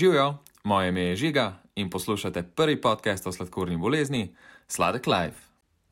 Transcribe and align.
Živijo, 0.00 0.34
moje 0.64 0.88
ime 0.88 1.00
je 1.00 1.16
Žiga 1.16 1.58
in 1.74 1.90
poslušate 1.90 2.42
prvi 2.42 2.80
podcast 2.80 3.26
o 3.26 3.32
sladkorni 3.32 3.76
bolezni 3.76 4.34
Sladek 4.68 5.06
Life. 5.06 5.36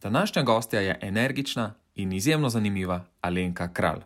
Današnja 0.02 0.42
gostja 0.42 0.80
je 0.80 0.98
energična 1.02 1.74
in 1.94 2.12
izjemno 2.12 2.48
zanimiva 2.48 3.04
Alenka 3.20 3.72
Kralj. 3.72 4.00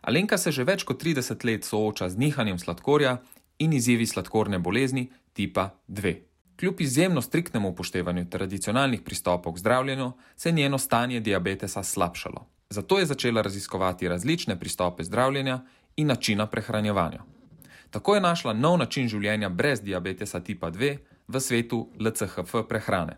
Alenka 0.00 0.38
se 0.38 0.50
že 0.52 0.64
več 0.64 0.82
kot 0.82 1.04
30 1.04 1.44
let 1.46 1.64
sooča 1.64 2.08
z 2.08 2.18
nihanjem 2.18 2.58
sladkorja 2.58 3.16
in 3.58 3.72
izzivi 3.72 4.06
sladkorne 4.06 4.58
bolezni 4.58 5.10
tipa 5.32 5.70
2. 5.88 6.14
Kljub 6.56 6.80
izjemno 6.80 7.22
striktnemu 7.22 7.68
upoštevanju 7.68 8.28
tradicionalnih 8.30 9.00
pristopov 9.00 9.52
k 9.52 9.58
zdravljenju, 9.58 10.12
se 10.36 10.48
je 10.48 10.52
njeno 10.52 10.78
stanje 10.78 11.20
diabetesa 11.20 11.82
slabšalo. 11.82 12.46
Zato 12.70 12.98
je 12.98 13.06
začela 13.06 13.42
raziskovati 13.42 14.08
različne 14.08 14.60
pristope 14.60 15.04
zdravljenja 15.04 15.60
in 15.96 16.06
načina 16.06 16.46
prehranjevanja. 16.46 17.35
Tako 17.96 18.14
je 18.14 18.20
našla 18.20 18.52
nov 18.52 18.74
način 18.78 19.06
življenja 19.08 19.48
brez 19.48 19.80
diabetesa 19.80 20.42
tipa 20.44 20.68
2 20.70 20.88
v 21.28 21.40
svetu 21.40 21.78
LCHF 21.96 22.66
prehrane. 22.68 23.14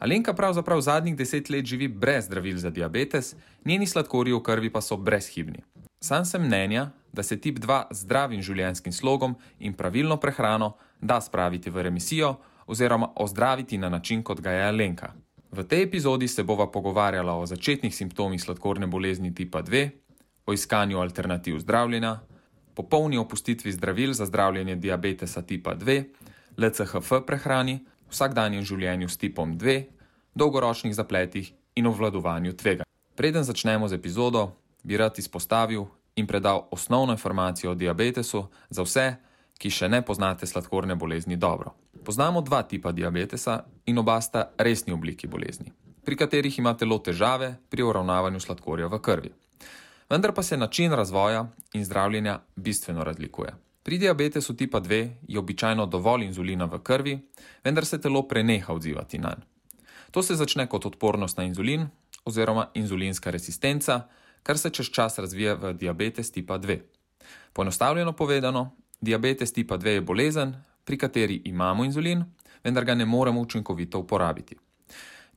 Alenka 0.00 0.32
pravzaprav 0.32 0.80
zadnjih 0.80 1.16
deset 1.16 1.50
let 1.50 1.66
živi 1.68 1.88
brez 1.88 2.24
zdravil 2.24 2.56
za 2.56 2.70
diabetes, 2.70 3.34
njeni 3.64 3.86
sladkorji 3.86 4.32
v 4.32 4.40
krvi 4.42 4.70
pa 4.72 4.80
so 4.80 4.96
brezhibni. 4.96 5.60
Sam 6.00 6.24
sem 6.24 6.46
mnenja, 6.46 6.86
da 7.12 7.22
se 7.22 7.36
tip 7.36 7.58
2 7.58 7.82
z 7.90 8.06
zdravim 8.06 8.40
življenjskim 8.42 8.92
slogom 8.92 9.36
in 9.60 9.76
pravilno 9.76 10.16
prehrano 10.16 10.72
da 11.00 11.20
spraviti 11.20 11.70
v 11.70 11.84
remisijo 11.90 12.38
oziroma 12.66 13.10
ozdraviti 13.16 13.78
na 13.78 13.92
način, 13.92 14.22
kot 14.22 14.40
ga 14.40 14.56
je 14.56 14.64
Alenka. 14.70 15.12
V 15.52 15.68
tej 15.68 15.82
epizodi 15.82 16.28
se 16.28 16.42
bova 16.42 16.70
pogovarjala 16.72 17.36
o 17.36 17.46
začetnih 17.46 17.94
simptomih 17.94 18.40
sladkorne 18.40 18.86
bolezni 18.86 19.34
tipa 19.34 19.62
2, 19.62 19.88
o 20.46 20.52
iskanju 20.52 20.98
alternativ 20.98 21.60
zdravljenja, 21.60 22.16
popolni 22.78 23.18
opustitvi 23.18 23.72
zdravil 23.72 24.12
za 24.12 24.26
zdravljenje 24.26 24.76
diabetesa 24.76 25.42
tipa 25.42 25.74
2, 25.74 26.04
LCHF 26.56 27.24
prehrani, 27.26 27.80
vsakdanjem 28.10 28.62
življenju 28.62 29.08
s 29.10 29.18
tipom 29.18 29.56
2, 29.58 29.80
dolgoročnih 30.38 30.94
zapletih 30.94 31.50
in 31.74 31.90
obvladovanju 31.90 32.54
tvega. 32.54 32.86
Preden 33.18 33.42
začnemo 33.42 33.88
z 33.88 33.98
epizodo, 33.98 34.52
bi 34.86 34.96
rad 34.96 35.18
izpostavil 35.18 35.88
in 36.14 36.26
predal 36.26 36.68
osnovno 36.70 37.18
informacijo 37.18 37.74
o 37.74 37.74
diabetesu 37.74 38.44
za 38.70 38.86
vse, 38.86 39.08
ki 39.58 39.74
še 39.74 39.90
ne 39.90 40.02
poznate 40.06 40.46
sladkorne 40.46 40.94
bolezni 40.94 41.36
dobro. 41.36 41.74
Poznamo 42.06 42.46
dva 42.46 42.62
tipa 42.62 42.94
diabetesa 42.94 43.64
in 43.90 43.98
oba 43.98 44.20
sta 44.22 44.52
resni 44.58 44.94
obliki 44.94 45.26
bolezni, 45.26 45.74
pri 46.06 46.14
katerih 46.16 46.62
ima 46.62 46.76
telo 46.78 47.02
težave 47.02 47.56
pri 47.68 47.82
uravnavanju 47.82 48.38
sladkorja 48.40 48.86
v 48.86 49.02
krvi. 49.02 49.34
Vendar 50.10 50.32
pa 50.32 50.42
se 50.42 50.56
način 50.56 50.92
razvoja 50.92 51.46
in 51.72 51.84
zdravljenja 51.84 52.40
bistveno 52.56 53.04
razlikuje. 53.04 53.54
Pri 53.82 53.98
diabetesu 53.98 54.56
tipa 54.56 54.80
2 54.80 55.10
je 55.28 55.38
običajno 55.38 55.86
dovolj 55.86 56.24
inzulina 56.24 56.64
v 56.64 56.78
krvi, 56.78 57.18
vendar 57.64 57.86
se 57.86 58.00
telo 58.00 58.28
preneha 58.28 58.72
odzivati 58.72 59.18
na 59.18 59.28
njega. 59.28 59.58
To 60.10 60.22
se 60.22 60.34
začne 60.34 60.66
kot 60.66 60.86
odpornost 60.86 61.36
na 61.36 61.44
inzulin 61.44 61.88
oziroma 62.24 62.66
inzulinska 62.74 63.30
rezistenca, 63.30 64.08
kar 64.42 64.58
se 64.58 64.70
čez 64.70 64.86
čas 64.86 65.18
razvije 65.18 65.54
v 65.54 65.72
diabetes 65.72 66.32
tipa 66.32 66.58
2. 66.58 66.78
Poenostavljeno 67.52 68.12
povedano, 68.12 68.76
diabetes 69.00 69.52
tipa 69.52 69.78
2 69.78 69.86
je 69.86 70.00
bolezen, 70.00 70.54
pri 70.84 70.98
kateri 70.98 71.42
imamo 71.44 71.84
inzulin, 71.84 72.24
vendar 72.64 72.84
ga 72.84 72.94
ne 72.94 73.04
moremo 73.04 73.40
učinkovito 73.40 73.98
uporabiti. 73.98 74.56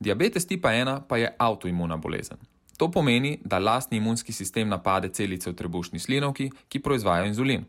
Diabetes 0.00 0.46
tipa 0.46 0.68
1 0.68 1.00
pa 1.08 1.16
je 1.16 1.36
avtoimuna 1.38 1.96
bolezen. 1.96 2.38
To 2.76 2.90
pomeni, 2.90 3.38
da 3.44 3.58
lastni 3.58 3.96
imunski 3.96 4.32
sistem 4.32 4.68
napade 4.68 5.08
celice 5.08 5.50
v 5.50 5.54
trebušni 5.54 5.98
slinovki, 5.98 6.50
ki 6.68 6.80
proizvajajo 6.80 7.26
inzulin. 7.26 7.64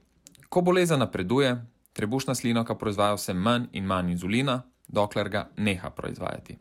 Ko 0.49 0.61
bolezen 0.61 0.99
napreduje, 0.99 1.65
trebušna 1.93 2.35
slinovka 2.35 2.75
proizvaja 2.75 3.13
vse 3.13 3.33
manj 3.33 3.65
in 3.73 3.85
manj 3.85 4.11
inzulina, 4.11 4.61
dokler 4.87 5.29
ga 5.29 5.49
neha 5.57 5.89
proizvajati. 5.89 6.57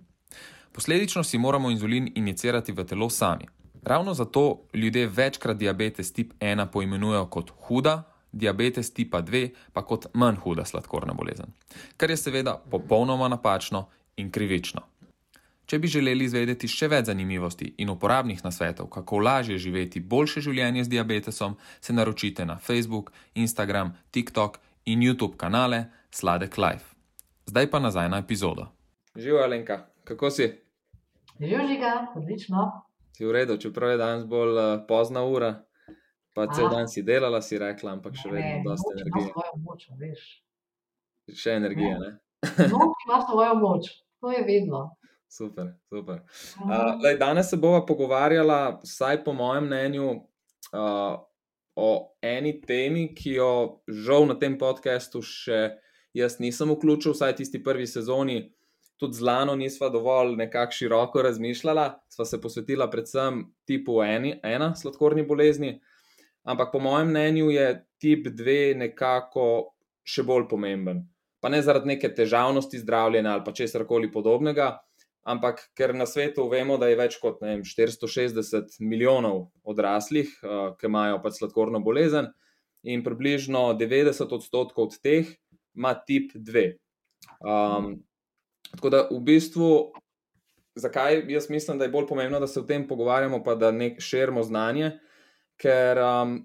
Posledično 0.72 1.22
si 1.24 1.38
moramo 1.38 1.70
inzulin 1.70 2.12
injicirati 2.14 2.72
v 2.72 2.84
telo 2.84 3.10
sami. 3.10 3.48
Ravno 3.82 4.14
zato 4.14 4.62
ljudje 4.74 5.06
večkrat 5.06 5.56
diabetes 5.56 6.12
tip 6.12 6.32
1 6.40 6.66
poimenujejo 6.66 7.26
kot 7.26 7.50
huda, 7.50 8.02
diabetes 8.32 8.92
tipa 8.94 9.22
2 9.22 9.50
pa 9.72 9.82
kot 9.82 10.06
manj 10.14 10.36
huda 10.36 10.64
sladkorna 10.64 11.12
bolezen, 11.12 11.46
kar 11.96 12.10
je 12.10 12.16
seveda 12.16 12.62
popolnoma 12.70 13.28
napačno 13.28 13.88
in 14.16 14.30
krivično. 14.30 14.80
Če 15.66 15.78
bi 15.78 15.88
želeli 15.88 16.26
izvedeti 16.26 16.68
še 16.68 16.88
več 16.90 17.06
zanimivosti 17.06 17.70
in 17.78 17.90
uporabnih 17.92 18.42
nasvetov, 18.44 18.90
kako 18.92 19.22
lažje 19.22 19.58
živeti 19.58 20.00
boljše 20.00 20.42
življenje 20.44 20.84
z 20.84 20.92
diabetesom, 20.96 21.56
se 21.80 21.92
naročite 21.92 22.44
na 22.44 22.58
Facebook, 22.58 23.12
Instagram, 23.34 23.94
TikTok 24.10 24.58
in 24.84 25.00
YouTube 25.00 25.36
kanale 25.36 25.84
Sladek 26.10 26.58
Life. 26.58 26.92
Zdaj 27.46 27.70
pa 27.70 27.78
nazaj 27.78 28.08
na 28.08 28.18
epizodo. 28.18 28.68
Živijo, 29.16 29.42
Alenka, 29.42 29.86
kako 30.04 30.30
si? 30.30 30.50
Živijo, 31.40 31.66
žiga, 31.68 31.92
odlično. 32.16 32.70
Si 33.16 33.24
v 33.24 33.32
redu, 33.32 33.56
čeprav 33.56 33.90
je 33.90 33.96
danes 34.00 34.24
bolj 34.26 34.56
uh, 34.56 34.86
pozna 34.88 35.24
ura, 35.24 35.52
pa 36.34 36.46
cel 36.54 36.70
dan 36.72 36.88
si 36.88 37.02
delala, 37.02 37.42
si 37.42 37.58
rekla, 37.58 37.92
ampak 37.98 38.16
še 38.16 38.30
vedno 38.32 38.62
dosta 38.70 38.94
energije. 38.96 39.28
Ima 39.28 39.32
svojo 39.32 39.58
moč, 39.66 39.86
veš. 40.00 40.22
Še 41.42 41.56
energije, 41.60 41.98
ne? 42.00 42.12
Noč 42.72 43.04
ima 43.06 43.20
svojo 43.28 43.54
moč, 43.60 43.90
to 44.20 44.32
je 44.32 44.40
vedno. 44.48 44.90
Super, 45.32 45.72
super. 45.88 46.20
Uh, 46.60 46.66
Mhm. 46.68 47.00
lej, 47.02 47.16
danes 47.18 47.48
se 47.50 47.56
bova 47.56 47.86
pogovarjala, 47.86 48.80
vsaj 48.84 49.24
po 49.24 49.32
mojem 49.32 49.64
mnenju, 49.64 50.10
uh, 50.72 51.16
o 51.76 51.88
eni 52.22 52.60
temi, 52.60 53.14
ki 53.14 53.30
jo 53.38 53.52
žal 53.88 54.26
na 54.28 54.34
tem 54.34 54.58
podkastu 54.58 55.22
še 55.24 55.70
jaz 56.14 56.36
nisem 56.38 56.68
vključil, 56.68 57.14
vsaj 57.16 57.36
tisti 57.36 57.62
prvi 57.64 57.86
sezoni. 57.86 58.52
Tudi 59.00 59.16
z 59.16 59.24
Lano 59.24 59.54
nisva 59.56 59.88
dovolj 59.88 60.36
nekako 60.36 60.72
široko 60.72 61.22
razmišljala, 61.22 61.86
sva 62.12 62.24
se 62.24 62.40
posvetila 62.40 62.90
predvsem 62.90 63.40
tipu 63.66 64.02
eni, 64.04 64.34
ena 64.44 64.74
sladkorni 64.76 65.24
bolezni, 65.26 65.80
ampak 66.44 66.68
po 66.72 66.78
mojem 66.78 67.08
mnenju 67.08 67.48
je 67.50 67.66
tip 67.98 68.28
dve 68.28 68.74
nekako 68.76 69.72
še 70.04 70.22
bolj 70.22 70.44
pomemben. 70.50 71.06
Pa 71.40 71.48
ne 71.48 71.62
zaradi 71.62 71.88
neke 71.96 72.12
težavnosti 72.14 72.78
zdravljenja 72.78 73.32
ali 73.32 73.42
pa 73.44 73.52
česar 73.52 73.86
koli 73.86 74.12
podobnega, 74.12 74.76
ampak 75.22 75.60
ker 75.78 75.94
na 75.94 76.06
svetu 76.06 76.48
vemo, 76.50 76.78
da 76.78 76.88
je 76.90 76.98
več 76.98 77.18
kot 77.22 77.42
vem, 77.42 77.62
460 77.66 78.78
milijonov 78.80 79.50
odraslih, 79.62 80.32
uh, 80.42 80.72
ki 80.78 80.90
imajo 80.90 81.20
pač 81.22 81.40
sladkorno 81.40 81.80
bolezen, 81.84 82.32
in 82.82 83.04
približno 83.04 83.72
90 83.78 84.34
odstotkov 84.34 84.90
od 84.90 84.98
teh 85.02 85.28
ima 85.74 85.94
tip 85.94 86.32
2. 86.34 86.74
Um, 87.40 88.02
tako 88.74 88.90
da 88.90 89.02
v 89.10 89.20
bistvu, 89.22 89.92
zakaj 90.74 91.22
jaz 91.30 91.48
mislim, 91.50 91.78
da 91.78 91.86
je 91.86 91.94
bolj 91.94 92.08
pomembno, 92.10 92.40
da 92.40 92.46
se 92.46 92.60
o 92.60 92.66
tem 92.66 92.86
pogovarjamo, 92.88 93.42
pa 93.44 93.54
da 93.54 93.70
nek 93.70 94.00
širimo 94.02 94.42
znanje, 94.42 94.96
ker 95.62 96.00
um, 96.02 96.36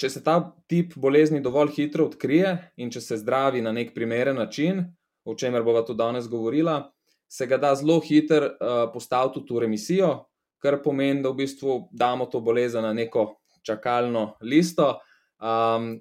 če 0.00 0.10
se 0.10 0.22
ta 0.24 0.38
tip 0.70 0.94
bolezni 0.96 1.42
dovolj 1.42 1.74
hitro 1.76 2.06
odkrije 2.08 2.56
in 2.80 2.90
če 2.90 3.02
se 3.04 3.18
zdravi 3.20 3.60
na 3.62 3.72
nek 3.72 3.92
primeren 3.94 4.38
način, 4.38 4.84
o 5.24 5.34
čemer 5.34 5.62
bova 5.66 5.82
tudi 5.84 5.98
danes 5.98 6.28
govorila, 6.30 6.92
se 7.30 7.46
ga 7.46 7.56
da 7.62 7.74
zelo 7.78 8.00
hitro 8.02 8.46
uh, 8.46 8.90
postaviti 8.92 9.38
tudi 9.38 9.54
v 9.54 9.64
remisijo, 9.66 10.10
kar 10.58 10.80
pomeni, 10.82 11.22
da 11.22 11.30
v 11.30 11.44
bistvu 11.44 11.76
damo 11.92 12.26
to 12.26 12.40
bolezen 12.42 12.82
na 12.82 12.92
neko 12.92 13.40
čakalno 13.66 14.34
listo. 14.42 14.98
Um, 15.38 15.94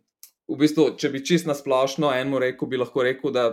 v 0.50 0.57
bistvu, 0.57 0.95
če 0.97 1.12
bi 1.13 1.22
čist 1.25 1.47
na 1.47 1.53
splošno 1.53 2.09
enemu 2.16 2.41
rekel, 2.41 2.69
bi 2.72 2.79
lahko 2.81 3.06
rekel, 3.06 3.34
da 3.35 3.51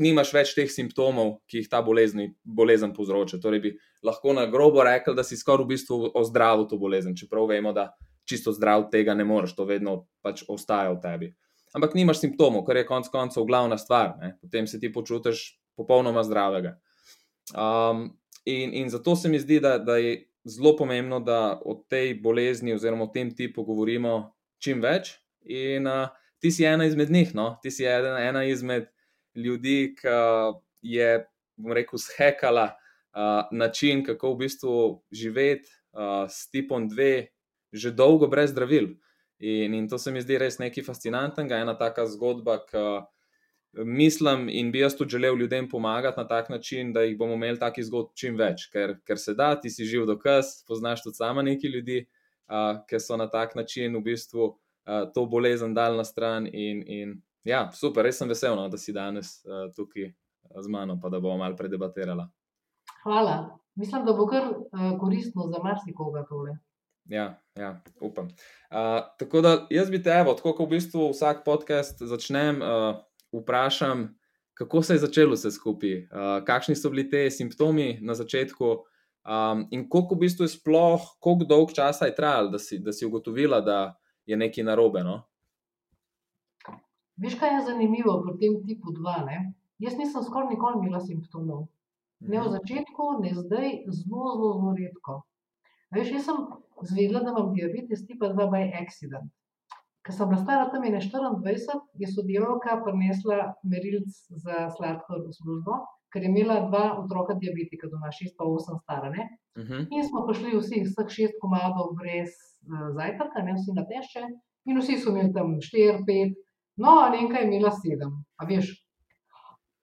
nimaš 0.00 0.32
več 0.34 0.54
teh 0.56 0.70
simptomov, 0.70 1.38
ki 1.46 1.62
jih 1.62 1.68
ta 1.70 1.82
bolezni, 1.84 2.30
bolezen 2.42 2.94
povzroča. 2.96 3.38
Torej, 3.42 3.60
bi 3.62 3.74
lahko 4.06 4.32
na 4.34 4.48
grobo 4.50 4.82
rekel, 4.86 5.14
da 5.14 5.22
si 5.26 5.38
skoraj 5.38 5.66
v 5.66 5.74
bistvu 5.76 5.98
ozdravil 6.18 6.66
to 6.70 6.80
bolezen, 6.80 7.14
čeprav 7.18 7.46
vemo, 7.52 7.74
da 7.76 7.92
čisto 8.28 8.54
zdrav 8.56 8.88
tega 8.90 9.14
ne 9.14 9.26
moreš, 9.28 9.54
to 9.54 9.68
vedno 9.68 10.06
pač 10.24 10.42
ostaja 10.48 10.94
v 10.94 11.00
tebi. 11.04 11.28
Ampak 11.74 11.96
nimaš 11.98 12.22
simptomov, 12.22 12.64
kar 12.64 12.78
je 12.78 12.86
konec 12.88 13.10
koncev 13.12 13.44
glavna 13.44 13.78
stvar, 13.78 14.14
ne? 14.20 14.36
potem 14.40 14.66
se 14.70 14.80
ti 14.80 14.92
počutiš 14.92 15.58
popolnoma 15.76 16.22
zdravega. 16.24 16.76
Um, 17.52 18.06
in, 18.44 18.72
in 18.74 18.88
zato 18.90 19.16
se 19.16 19.28
mi 19.28 19.38
zdi, 19.38 19.60
da, 19.60 19.78
da 19.78 19.96
je 19.96 20.24
zelo 20.44 20.76
pomembno, 20.76 21.20
da 21.20 21.60
o 21.64 21.74
tej 21.88 22.14
bolezni 22.22 22.74
oziroma 22.74 23.04
o 23.04 23.12
tem 23.12 23.34
tipu 23.34 23.64
govorimo 23.64 24.34
čim 24.62 24.80
več. 24.84 25.16
In 25.44 25.86
uh, 25.86 26.08
ti 26.40 26.50
si 26.50 26.64
ena 26.64 26.86
izmed 26.88 27.10
njih, 27.10 27.34
no? 27.34 27.54
ti 27.62 27.70
si 27.70 27.84
ena, 27.84 28.16
ena 28.20 28.44
izmed 28.44 28.88
ljudi, 29.34 29.94
ki 29.98 30.16
je, 30.82 31.24
bom 31.56 31.72
rekel, 31.76 32.00
shekala 32.00 32.70
uh, 32.72 33.48
način, 33.52 34.04
kako 34.04 34.34
v 34.34 34.44
bistvu 34.44 34.76
živeti 35.12 35.68
uh, 35.92 36.24
s 36.28 36.50
tipom 36.50 36.88
2 36.90 37.26
že 37.74 37.90
dolgo 37.90 38.28
brez 38.30 38.52
zdravil. 38.52 38.92
In, 39.42 39.74
in 39.74 39.88
to 39.90 39.98
se 39.98 40.12
mi 40.14 40.22
zdi 40.22 40.38
res 40.38 40.60
nekaj 40.62 40.84
fascinantnega, 40.86 41.58
ena 41.58 41.74
taka 41.74 42.06
zgodba, 42.06 42.60
ki 42.68 42.84
mislim 43.76 44.48
in 44.48 44.72
bi 44.72 44.78
jaz 44.78 44.96
tudi 44.96 45.16
želel 45.16 45.38
ljudem 45.38 45.68
pomagati 45.68 46.20
na 46.20 46.26
tak 46.28 46.48
način, 46.48 46.92
da 46.92 47.02
jih 47.02 47.18
bomo 47.18 47.34
imeli 47.34 47.58
takih 47.58 47.84
zgodb 47.84 48.14
čim 48.14 48.36
več, 48.36 48.68
ker, 48.72 48.96
ker 49.06 49.18
se 49.18 49.34
da, 49.34 49.54
ti 49.60 49.70
si 49.70 49.84
živ 49.84 50.06
dokaz, 50.06 50.62
poznaš 50.68 51.02
tudi 51.02 51.16
sama 51.16 51.42
nekaj 51.42 51.70
ljudi, 51.70 52.04
uh, 52.48 52.84
ki 52.88 53.00
so 53.00 53.16
na 53.16 53.30
tak 53.30 53.54
način 53.54 53.96
v 53.96 54.02
bistvu 54.10 54.44
uh, 54.44 55.06
to 55.14 55.26
bolezen 55.26 55.74
dal 55.74 55.96
na 55.96 56.04
stran 56.04 56.46
in, 56.46 56.82
in 56.86 57.22
Ja, 57.44 57.66
super, 57.76 58.06
res 58.08 58.16
sem 58.16 58.30
vesel, 58.32 58.54
no, 58.56 58.70
da 58.72 58.78
si 58.80 58.92
danes 58.96 59.36
uh, 59.44 59.66
tukaj 59.76 60.08
z 60.64 60.70
mano, 60.72 60.96
pa 61.00 61.10
da 61.12 61.20
bomo 61.20 61.42
malo 61.42 61.56
predebatirala. 61.58 62.24
Hvala. 63.02 63.34
Mislim, 63.76 64.06
da 64.06 64.14
bo 64.16 64.24
kar 64.30 64.46
uh, 64.48 64.94
koristno 65.00 65.50
za 65.52 65.60
marsikoga 65.60 66.24
tole. 66.28 66.56
Ja, 67.12 67.34
ja 67.60 67.74
upam. 68.00 68.30
Uh, 68.72 69.02
tako 69.20 69.42
da 69.44 69.52
jaz 69.70 69.90
bi 69.92 70.00
te, 70.02 70.14
evo, 70.22 70.32
tako 70.38 70.54
kot 70.56 70.70
v 70.70 70.78
bistvu 70.78 71.10
vsak 71.10 71.44
podcast 71.44 72.00
začnem, 72.00 72.62
uh, 72.64 73.02
vprašam, 73.40 74.08
kako 74.54 74.82
se 74.82 74.94
je 74.94 75.02
začelo 75.02 75.34
vse 75.34 75.50
skupaj, 75.50 75.96
uh, 75.98 76.44
kakšni 76.46 76.76
so 76.76 76.90
bili 76.90 77.08
te 77.10 77.26
simptomi 77.30 77.98
na 78.02 78.14
začetku, 78.14 78.70
um, 78.70 79.66
in 79.70 79.88
koliko 79.88 80.14
v 80.14 80.26
bistvu 80.26 80.44
je 80.44 80.54
sploh, 80.54 81.06
koliko 81.20 81.44
dolg 81.44 81.74
časa 81.74 82.06
je 82.06 82.14
trajalo, 82.14 82.54
da, 82.54 82.58
da 82.58 82.92
si 82.92 83.06
ugotovila, 83.06 83.60
da 83.60 83.96
je 84.26 84.36
nekaj 84.36 84.64
narobe. 84.64 85.04
No? 85.04 85.22
Veš, 87.16 87.38
kaj 87.38 87.54
je 87.54 87.66
zanimivo 87.68 88.18
pri 88.22 88.38
tem 88.40 88.58
tipu 88.66 88.94
2? 88.94 89.18
Ne? 89.26 89.52
Jaz 89.78 89.98
nisem 89.98 90.22
skoraj 90.22 90.50
nikoli 90.50 90.82
imela 90.82 91.00
simptomov. 91.00 91.66
Ne 92.20 92.40
v 92.40 92.44
mhm. 92.44 92.52
začetku, 92.56 93.04
ne 93.22 93.30
zdaj, 93.34 93.70
zelo, 93.90 94.34
zelo, 94.38 94.52
zelo 94.58 94.74
redko. 94.78 95.22
Veš, 95.94 96.10
jaz 96.10 96.28
sem 96.30 96.38
zvedela, 96.82 97.20
da 97.22 97.34
imam 97.34 97.52
diabetes 97.54 98.06
tipa 98.06 98.32
2 98.32 98.50
by 98.50 98.70
accident. 98.80 99.30
Ker 100.04 100.12
sem 100.12 100.28
bila 100.28 100.40
stara 100.42 100.68
tam 100.68 100.82
24, 100.84 101.80
je 101.96 102.08
sodelovka 102.12 102.76
prinesla 102.84 103.54
merilc 103.64 104.12
za 104.28 104.68
sladkor 104.76 105.22
v 105.24 105.32
službo, 105.32 105.78
ker 106.12 106.22
je 106.22 106.28
imela 106.28 106.58
dva 106.68 106.84
otroka 107.00 107.34
diabetika 107.40 107.88
doma, 107.88 108.12
6 108.12 108.36
pa 108.36 108.44
8 108.44 108.82
stara. 108.82 109.08
Uh 109.10 109.62
mhm. 109.62 109.72
-huh. 109.72 109.86
In 109.90 110.04
smo 110.04 110.26
prišli 110.26 110.58
vsi, 110.58 110.84
vseh 110.84 111.08
šest 111.16 111.40
komadov 111.40 111.96
brez 112.00 112.30
uh, 112.68 112.92
zajtrka, 112.96 113.42
ne 113.42 113.54
vsi 113.56 113.72
na 113.78 113.84
tešče, 113.90 114.22
in 114.68 114.78
vsi 114.80 114.98
so 114.98 115.10
imeli 115.10 115.32
tam 115.32 115.56
4, 115.56 116.04
5, 116.06 116.34
no, 116.76 116.90
Alenka 117.06 117.38
je 117.38 117.46
imela 117.48 117.70
7. 117.70 118.12
A 118.36 118.46
veš, 118.50 118.66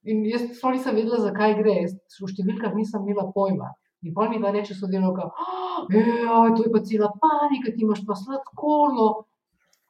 in 0.04 0.26
jaz 0.26 0.42
sploh 0.58 0.74
nisem 0.78 0.96
vedela, 0.96 1.18
zakaj 1.18 1.58
gre, 1.62 1.74
jaz 1.82 1.94
v 2.22 2.30
številkah 2.34 2.78
nisem 2.78 3.02
imela 3.02 3.32
pojma. 3.36 3.74
In 4.06 4.14
pa 4.14 4.30
mi 4.30 4.40
da 4.42 4.52
reče 4.52 4.74
sodelovka, 4.74 5.24
oh, 5.30 6.48
to 6.56 6.62
je 6.64 6.72
pa 6.74 6.80
cela 6.90 7.10
panika, 7.22 7.74
ti 7.74 7.84
imaš 7.86 8.02
pa 8.08 8.16
sladkorno, 8.18 9.26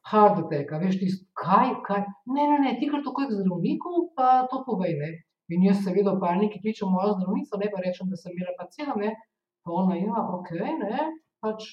hard 0.10 0.40
attack, 0.46 0.72
veš 0.82 0.98
ti, 1.00 1.10
kaj, 1.38 1.76
kaj. 1.86 2.06
Ne, 2.26 2.48
ne, 2.52 2.58
ne, 2.66 2.72
ti 2.80 2.90
kar 2.90 3.04
tako 3.06 3.28
k 3.28 3.38
zdravniku, 3.38 4.12
pa 4.18 4.48
to 4.52 4.64
povej. 4.66 4.96
Ne? 5.02 5.12
In 5.52 5.66
jaz 5.68 5.84
seveda 5.86 6.16
v 6.16 6.24
paniki 6.24 6.62
kličem 6.64 6.90
mojo 6.90 7.18
zdravnico, 7.18 7.60
ne 7.60 7.70
pa 7.74 7.84
rečem, 7.84 8.10
da 8.10 8.20
sem 8.20 8.34
imela 8.34 8.56
pa 8.58 8.70
cela, 8.74 8.96
ne. 8.98 9.14
Pa 9.62 9.74
ona 9.78 9.98
ima, 10.00 10.18
ja, 10.18 10.28
ok, 10.38 10.52
ne, 10.82 11.10
pač, 11.44 11.68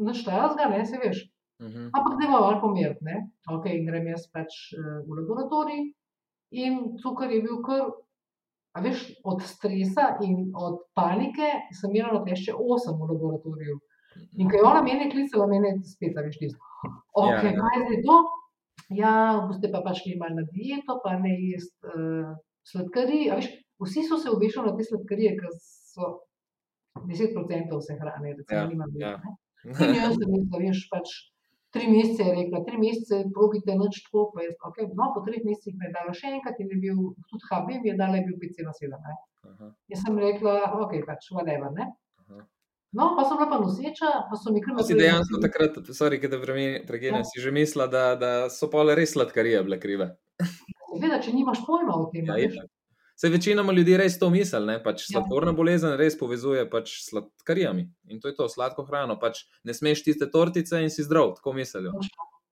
našta 0.00 0.38
jaz 0.38 0.54
ga, 0.56 0.70
ne, 0.72 0.84
se 0.86 1.00
veš. 1.02 1.26
Uh 1.60 1.66
mhm. 1.66 1.74
-huh. 1.78 1.90
Ampak 1.98 2.14
da 2.18 2.24
ima 2.26 2.40
malo 2.40 2.60
pomeriti, 2.60 3.04
ne. 3.04 3.16
Ok, 3.50 3.66
in 3.66 3.86
grem 3.86 4.06
jaz 4.06 4.30
pač 4.32 4.54
uh, 4.78 5.02
v 5.06 5.18
laboratorij 5.18 5.82
in 6.50 6.96
cukor 7.02 7.30
je 7.32 7.42
bil 7.42 7.62
kar 7.62 7.92
A 8.72 8.80
veš, 8.80 9.00
od 9.24 9.42
stresa 9.44 10.16
in 10.24 10.52
od 10.56 10.78
panike 10.96 11.48
sem 11.76 11.92
imela 11.92 12.18
na 12.18 12.24
tešče 12.24 12.52
8 12.56 12.94
v 13.00 13.08
laboratoriju. 13.10 13.74
In 14.40 14.48
ko 14.48 14.56
je 14.56 14.62
ona 14.64 14.80
meni 14.82 15.10
klicala, 15.12 15.46
meni 15.46 15.68
je 15.68 15.74
spet, 15.92 16.16
veš, 16.16 16.38
tisto. 16.40 16.71
Ok, 16.84 17.28
ja, 17.28 17.42
ja. 17.46 17.52
kaj 17.58 17.76
je 17.78 17.82
zdaj 17.86 18.00
to? 18.08 18.16
Ja, 18.92 19.12
boste 19.48 19.70
pa 19.72 19.80
pač 19.84 20.02
malo 20.20 20.40
na 20.40 20.44
dieto, 20.52 20.98
pa 21.04 21.16
ne 21.20 21.32
jesti 21.38 21.92
uh, 21.92 22.32
sladkarij. 22.68 23.30
Veš, 23.36 23.50
vsi 23.84 24.04
so 24.08 24.18
se 24.20 24.30
obešali 24.30 24.70
na 24.70 24.76
te 24.76 24.86
sladkarije, 24.88 25.36
ker 25.38 25.52
so 25.58 26.14
10% 27.08 27.78
vse 27.78 27.98
hrane, 28.00 28.34
recimo, 28.38 28.58
ja, 28.58 28.66
nima 28.68 28.88
ja. 29.00 29.14
In 29.64 29.94
jaz 29.96 30.18
sem 30.18 30.34
jaz, 30.34 30.48
veš, 30.58 30.82
pač 30.90 31.12
tri 31.72 31.88
mesece 31.88 32.26
je 32.26 32.34
rekla, 32.36 32.60
tri 32.66 32.78
mesece 32.78 33.22
probite 33.34 33.74
noč 33.78 34.02
tako, 34.04 34.26
pa 34.34 34.44
je, 34.44 34.52
okay, 34.68 34.88
no, 34.98 35.08
po 35.14 35.22
treh 35.24 35.40
mesecih 35.46 35.76
me 35.78 35.88
je 35.88 35.94
dala 35.94 36.12
še 36.16 36.34
enkrat 36.36 36.60
in 36.60 36.74
je 36.74 36.80
bil, 36.82 36.98
tudi 37.30 37.48
HB 37.48 37.78
mi 37.78 37.92
je 37.92 37.96
dala, 38.00 38.20
je 38.20 38.26
bil 38.28 38.36
5,7. 38.42 39.70
Jaz 39.92 40.04
sem 40.04 40.18
rekla, 40.20 40.56
ok, 40.84 40.98
pač, 41.08 41.30
whatever, 41.32 41.72
ne. 41.78 41.88
No, 42.92 43.14
pa 43.16 43.24
sem 43.24 43.38
bila 43.40 43.48
pa 43.48 43.58
noseča, 43.62 44.10
pa 44.28 44.36
so 44.36 44.52
mi 44.52 44.60
kar 44.60 44.74
naprej. 44.74 44.90
Si 44.90 44.98
dejansko 44.98 45.40
takrat, 45.40 45.78
sorry, 45.96 46.18
da 46.20 46.40
pregledam, 46.40 47.22
ja. 47.22 47.24
si 47.24 47.40
že 47.40 47.50
mislila, 47.50 47.86
da, 47.88 48.04
da 48.20 48.32
so 48.52 48.68
pole 48.70 48.94
res 48.98 49.14
sladkarije 49.16 49.62
bile 49.64 49.80
krive. 49.80 50.10
Seveda, 50.92 51.22
če 51.24 51.32
nimaš 51.32 51.64
pojma 51.64 51.96
o 51.96 52.10
tem. 52.12 52.28
Ja, 52.28 52.66
Se 53.16 53.28
večinoma 53.28 53.72
ljudi 53.72 53.96
res 53.96 54.18
to 54.18 54.28
misli, 54.34 54.76
pač 54.84 55.04
ja. 55.06 55.12
sladkorna 55.14 55.52
bolezen 55.56 55.96
res 55.96 56.16
povezuje 56.18 56.64
pač 56.68 56.90
s 56.98 57.10
sladkarijami 57.12 57.84
in 58.10 58.20
to 58.20 58.28
je 58.28 58.36
to, 58.36 58.48
sladko 58.50 58.84
hrano. 58.88 59.16
Pač 59.20 59.44
ne 59.64 59.76
smeš 59.76 60.04
tiste 60.08 60.28
tortice 60.32 60.80
in 60.82 60.90
si 60.90 61.04
zdrav, 61.06 61.36
tako 61.38 61.54
mislijo. 61.56 61.96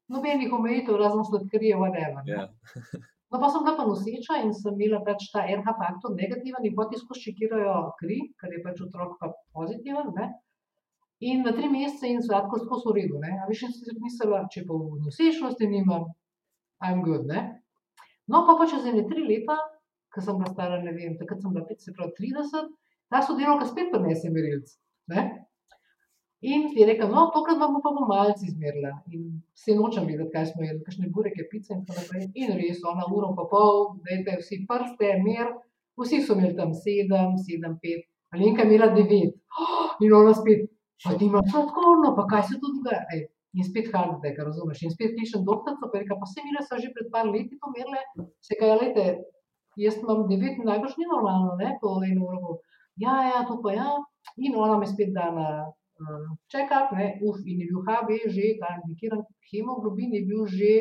Nobenih 0.08 0.52
omejitev, 0.52 0.96
razen 1.00 1.26
sladkarije, 1.26 1.76
vadeva. 1.80 2.24
Ja. 2.28 2.48
no, 3.30 3.40
pa 3.40 3.48
sem 3.48 3.64
bila 3.64 3.76
pa 3.78 3.86
noseča 3.88 4.42
in 4.44 4.52
sem 4.54 4.74
imela 4.74 5.00
pač 5.06 5.30
ta 5.32 5.46
RH 5.46 5.74
faktor 5.80 6.14
negativen 6.18 6.66
in 6.66 6.76
poti 6.76 7.00
skozi 7.00 7.30
čekirajo 7.30 7.94
kri, 8.00 8.20
ker 8.40 8.54
je 8.54 8.62
pač 8.66 8.82
otrok 8.86 9.16
pa 9.20 9.32
pozitiven. 9.54 10.12
Ne? 10.18 10.30
In 11.30 11.44
na 11.44 11.52
tri 11.52 11.68
mesece 11.68 12.08
in 12.08 12.22
sladko 12.24 12.62
skozi 12.64 12.88
v 12.88 12.96
redu. 12.98 13.20
A 13.20 13.48
veš, 13.48 13.66
sem 13.66 13.72
si 13.76 13.98
mislila, 14.00 14.46
če 14.52 14.64
pa 14.66 14.76
v 14.76 15.02
nosečnosti 15.04 15.68
nimam, 15.68 16.08
I'm 16.80 17.04
good. 17.04 17.28
Ne? 17.28 17.60
No, 18.30 18.46
pa 18.48 18.56
pa 18.56 18.64
čez 18.70 18.86
ene 18.88 19.04
tri 19.08 19.26
leta 19.26 19.58
ko 20.14 20.20
sem 20.20 20.38
bila 20.38 20.50
stara, 20.50 20.82
ne 20.82 20.92
vem, 20.92 21.16
takrat 21.18 21.42
sem 21.42 21.52
bila 21.54 21.66
5, 21.66 21.84
se 21.84 21.94
pravi 21.94 22.12
30, 22.18 22.72
ta 23.10 23.22
sodelovka 23.26 23.68
spet 23.70 23.92
prinese 23.94 24.30
merilc. 24.34 24.74
In 26.40 26.70
je 26.72 26.86
rekel, 26.88 27.10
no, 27.12 27.26
tokrat 27.34 27.58
vam 27.60 27.74
pa 27.74 27.80
bomo 27.84 28.06
malce 28.08 28.46
izmerila. 28.48 28.94
In 29.12 29.24
vse 29.52 29.74
nočem 29.76 30.06
videti, 30.08 30.32
kaj 30.32 30.46
smo 30.50 30.64
jedli, 30.64 30.84
kakšne 30.86 31.08
bureke, 31.12 31.44
pice 31.50 31.74
in 31.74 31.82
tako 31.84 32.00
naprej. 32.00 32.28
In 32.40 32.54
res, 32.56 32.78
ona 32.88 33.04
uro 33.12 33.34
pa 33.36 33.44
pol, 33.50 33.80
dajte 34.06 34.38
vsi 34.40 34.62
prste, 34.68 35.10
mer, 35.26 35.50
vsi 36.00 36.22
so 36.24 36.36
imeli 36.38 36.56
tam 36.56 36.72
7, 36.72 37.18
7, 37.44 37.74
5, 37.82 38.06
ali 38.32 38.48
nekaj 38.48 38.68
imela 38.70 38.88
9. 38.96 39.34
In 40.06 40.14
ona 40.16 40.32
spet, 40.38 40.64
pa 41.04 41.12
ti 41.20 41.28
imaš 41.28 41.50
sladkorno, 41.50 42.14
pa 42.16 42.24
kaj 42.30 42.46
se 42.48 42.56
tu 42.62 42.70
dogaja? 42.78 43.26
In 43.58 43.66
spet 43.66 43.90
hard, 43.92 44.22
da 44.24 44.46
razumeš. 44.46 44.80
In 44.86 44.94
spet 44.94 45.12
pišem 45.18 45.44
doktorico, 45.44 45.90
pa 45.92 46.00
reka, 46.00 46.16
pa 46.16 46.28
se 46.30 46.40
mi 46.46 46.54
je 46.54 46.80
že 46.86 46.92
pred 46.94 47.10
par 47.12 47.28
leti 47.28 47.58
to 47.60 47.68
merile, 47.74 48.00
se 48.40 48.56
kaj, 48.56 48.78
lete, 48.80 49.04
jaz 49.76 50.00
imam 50.00 50.24
devet, 50.30 50.56
najbrž 50.64 50.96
ni 50.96 51.04
normalno, 51.10 51.52
ne, 51.60 51.76
po 51.82 51.98
eno 52.00 52.30
uro. 52.30 52.56
Ja, 52.96 53.18
ja, 53.28 53.44
to 53.48 53.60
pa 53.60 53.74
ja. 53.76 53.90
In 54.36 54.56
ona 54.56 54.78
me 54.78 54.86
spet 54.86 55.12
da 55.12 55.28
na 55.36 55.46
check-up, 56.52 56.92
ne, 56.96 57.18
uf, 57.22 57.38
in 57.44 57.60
je 57.60 57.66
bil 57.70 57.82
HB 57.86 58.08
že, 58.34 58.46
ta 58.60 58.76
indikiran 58.80 59.22
hemoglobin 59.52 60.14
je 60.14 60.22
bil 60.26 60.46
že 60.46 60.72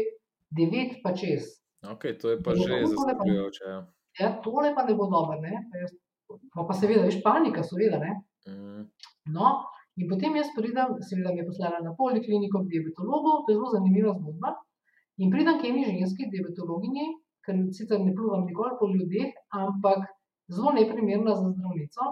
devet 0.51 1.01
pa 1.03 1.13
čez. 1.13 1.59
Ok, 1.91 2.19
to 2.21 2.35
je 2.35 2.37
pa 2.43 2.51
to 2.51 2.67
že 2.67 2.85
zaskrbljujoče. 2.85 3.63
Ja. 3.67 3.79
ja, 4.19 4.29
tole 4.43 4.73
pa 4.75 4.83
ne 4.83 4.93
bo 4.95 5.07
dobro, 5.07 5.39
ne. 5.41 5.53
Pa, 5.71 5.83
jaz, 5.83 5.91
pa, 6.53 6.65
pa 6.67 6.73
seveda, 6.73 7.05
veš, 7.07 7.21
panika, 7.23 7.63
seveda, 7.63 7.99
ne. 7.99 8.11
Mm. 8.47 8.83
No, 9.35 9.47
in 9.95 10.09
potem 10.11 10.35
jaz 10.39 10.51
pridem, 10.55 10.97
seveda 11.09 11.33
me 11.33 11.43
je 11.43 11.47
poslala 11.47 11.79
na 11.85 11.95
polikliniko 11.95 12.63
k 12.63 12.71
diabetologu, 12.73 13.43
to 13.45 13.53
je 13.53 13.59
zelo 13.59 13.71
zanimiva 13.75 14.15
zgodba. 14.17 14.55
In 15.19 15.31
pridem 15.31 15.59
k 15.59 15.71
eni 15.71 15.87
ženski 15.87 16.29
diabetologinji, 16.31 17.07
ker 17.45 17.59
sicer 17.75 17.99
ne 18.03 18.15
pluvam 18.15 18.45
nikoli 18.47 18.75
po 18.79 18.87
ljudeh, 18.91 19.35
ampak 19.55 20.07
zelo 20.51 20.73
neprimerna 20.75 21.35
za 21.35 21.51
zdravnico. 21.53 22.11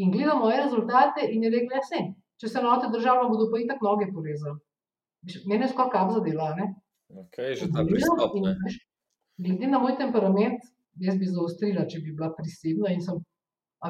In 0.00 0.12
gledam 0.12 0.38
moje 0.38 0.60
rezultate 0.64 1.26
in 1.28 1.42
je 1.44 1.50
rekla, 1.52 1.80
da 1.80 1.86
se, 1.88 2.02
če 2.40 2.48
se 2.48 2.60
enote 2.60 2.88
državno, 2.92 3.28
bodo 3.28 3.50
pa 3.52 3.60
itak 3.60 3.82
noge 3.84 4.08
porezali. 4.12 4.58
Mene 5.50 5.66
je 5.66 5.72
skoraj 5.72 5.90
kap 5.92 6.12
zadela. 6.14 6.52
Okay, 7.24 7.56
že 7.58 7.68
ta 7.72 7.84
pristop. 7.86 8.32
Glede 9.42 9.68
na 9.68 9.80
moj 9.82 9.96
temperament, 9.98 10.64
jaz 11.00 11.18
bi 11.20 11.28
zaostrila, 11.28 11.84
če 11.88 12.00
bi 12.04 12.14
bila 12.16 12.32
prisebna. 12.36 12.92
In 12.94 13.02
sem, 13.04 13.20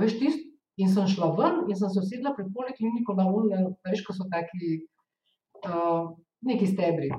veš, 0.03 0.19
tist, 0.19 0.43
in 0.81 0.91
sem 0.91 1.07
šla 1.09 1.31
ven 1.39 1.63
in 1.71 1.79
sem 1.79 1.91
se 1.93 2.03
usedla 2.03 2.35
pred 2.37 2.51
polikliniko 2.55 3.15
na 3.19 3.29
unne, 3.31 3.63
veš, 3.87 4.03
ko 4.07 4.17
so 4.17 4.27
taki 4.33 4.73
uh, 5.69 6.11
neki 6.47 6.67
stebri. 6.75 7.13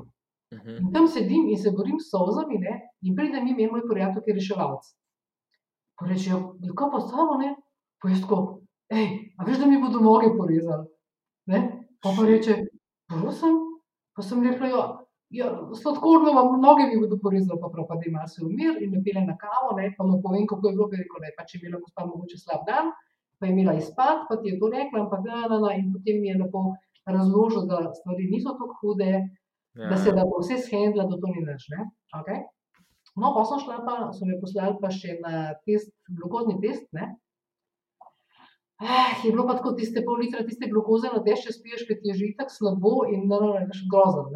-huh. 0.57 0.79
In 0.79 0.91
tam 0.93 1.07
sedim 1.07 1.49
in 1.49 1.57
se 1.57 1.71
borim 1.71 1.99
s 1.99 2.09
solzami, 2.09 2.57
ne? 2.59 2.73
in 3.01 3.15
pridem 3.15 3.47
jim 3.47 3.71
moj 3.71 3.87
prijatelj, 3.89 4.23
ki 4.23 4.31
je 4.31 4.37
reševalec. 4.39 4.89
Pa 5.99 6.07
rečejo, 6.09 6.39
ja, 6.61 6.73
kaj 6.79 6.89
pa 6.93 6.99
samo, 7.07 7.37
ne? 7.41 7.53
Pa 8.01 8.09
jaz 8.09 8.21
tako, 8.23 8.37
hej, 8.91 9.07
a 9.37 9.45
veš, 9.47 9.61
da 9.61 9.69
mi 9.69 9.79
bodo 9.81 10.01
noge 10.03 10.31
porezali? 10.37 10.87
Ne? 11.51 11.61
Pa 12.03 12.11
pa 12.17 12.25
reče, 12.27 12.57
prosim, 13.11 13.55
pa 14.15 14.23
sem 14.23 14.43
rekla, 14.43 14.67
ja, 14.67 14.83
ja 15.39 15.49
sladkorno 15.81 16.33
vam 16.35 16.59
noge 16.61 16.87
mi 16.89 16.99
bodo 16.99 17.19
porezali, 17.23 17.59
pa 17.61 17.71
prav 17.73 17.87
pa 17.89 17.95
da 17.95 18.09
ima 18.09 18.27
se 18.27 18.43
umir 18.45 18.81
in 18.83 18.91
me 18.91 19.03
pele 19.05 19.25
na 19.25 19.37
kavo, 19.37 19.77
ne? 19.77 19.93
pa 19.97 20.07
mu 20.07 20.21
povem, 20.21 20.47
kako 20.47 20.67
je 20.67 20.75
bilo, 20.75 20.87
bi 20.91 21.01
rekel, 21.03 21.23
ne, 21.23 21.33
pa 21.37 21.45
če 21.47 21.59
imela 21.61 21.79
gospa 21.79 22.05
mogoče 22.05 22.39
slab 22.41 22.65
dan, 22.67 22.91
pa 23.39 23.47
je 23.47 23.55
imela 23.55 23.77
izpad, 23.79 24.25
pa 24.29 24.39
ti 24.41 24.51
je 24.51 24.59
to 24.59 24.71
rekla, 24.71 25.05
ampak 25.05 25.23
da, 25.27 25.45
da, 25.51 25.61
da, 25.63 25.75
in 25.79 25.93
potem 25.93 26.21
mi 26.21 26.31
je 26.31 26.39
lepo 26.43 26.73
razložil, 27.05 27.65
da 27.67 27.93
stvari 27.93 28.27
niso 28.31 28.55
tako 28.59 28.75
hude, 28.81 29.11
ja. 29.75 29.89
da 29.89 29.97
se 29.97 30.11
da 30.11 30.23
bo 30.27 30.39
vse 30.39 30.59
shendla, 30.67 31.07
da 31.09 31.19
to 31.19 31.31
ni 31.33 31.43
več. 31.45 31.67
Okay? 32.19 32.43
No, 33.15 33.33
pa 33.35 33.43
sem 33.45 33.59
šla, 33.61 33.81
pa 33.85 33.97
so 34.15 34.25
me 34.25 34.39
poslali 34.41 34.79
pa 34.81 34.89
še 34.93 35.17
na 35.21 35.53
test, 35.67 35.91
glukozni 36.09 36.55
test. 36.63 36.87
Ne? 36.97 37.11
Eh, 38.83 39.27
je 39.27 39.31
bilo 39.31 39.45
pa 39.47 39.55
tako, 39.55 39.71
tiste 39.79 40.03
pol 40.05 40.19
litra, 40.19 40.43
tiste 40.43 40.67
glukoze 40.67 41.07
na 41.13 41.21
deš, 41.23 41.45
če 41.45 41.53
spiješ, 41.55 41.85
ker 41.87 42.01
ti 42.01 42.11
je 42.11 42.17
že 42.19 42.33
tako 42.39 42.55
slabo 42.57 42.95
in 43.07 43.29
da 43.31 43.39
ne 43.39 43.63
veš 43.69 43.85
grozno. 43.91 44.27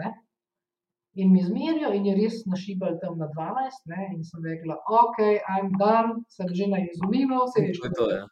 In 1.17 1.33
mi 1.33 1.41
zmerijo, 1.43 1.89
in 1.97 2.05
je 2.05 2.13
res 2.15 2.43
našibal 2.45 2.95
tam 3.01 3.17
na 3.17 3.27
12, 3.33 3.79
ne, 3.91 4.11
in 4.13 4.21
sem 4.23 4.43
rekla, 4.45 4.77
ok, 4.85 5.17
I'm 5.49 5.71
done, 5.81 6.21
sem 6.29 6.51
že 6.53 6.69
na 6.69 6.79
izuminu, 6.85 7.41
se 7.49 7.65
veš, 7.65 7.81
To 7.81 7.89
je 7.89 7.95
to, 7.97 8.09
ja. 8.13 8.25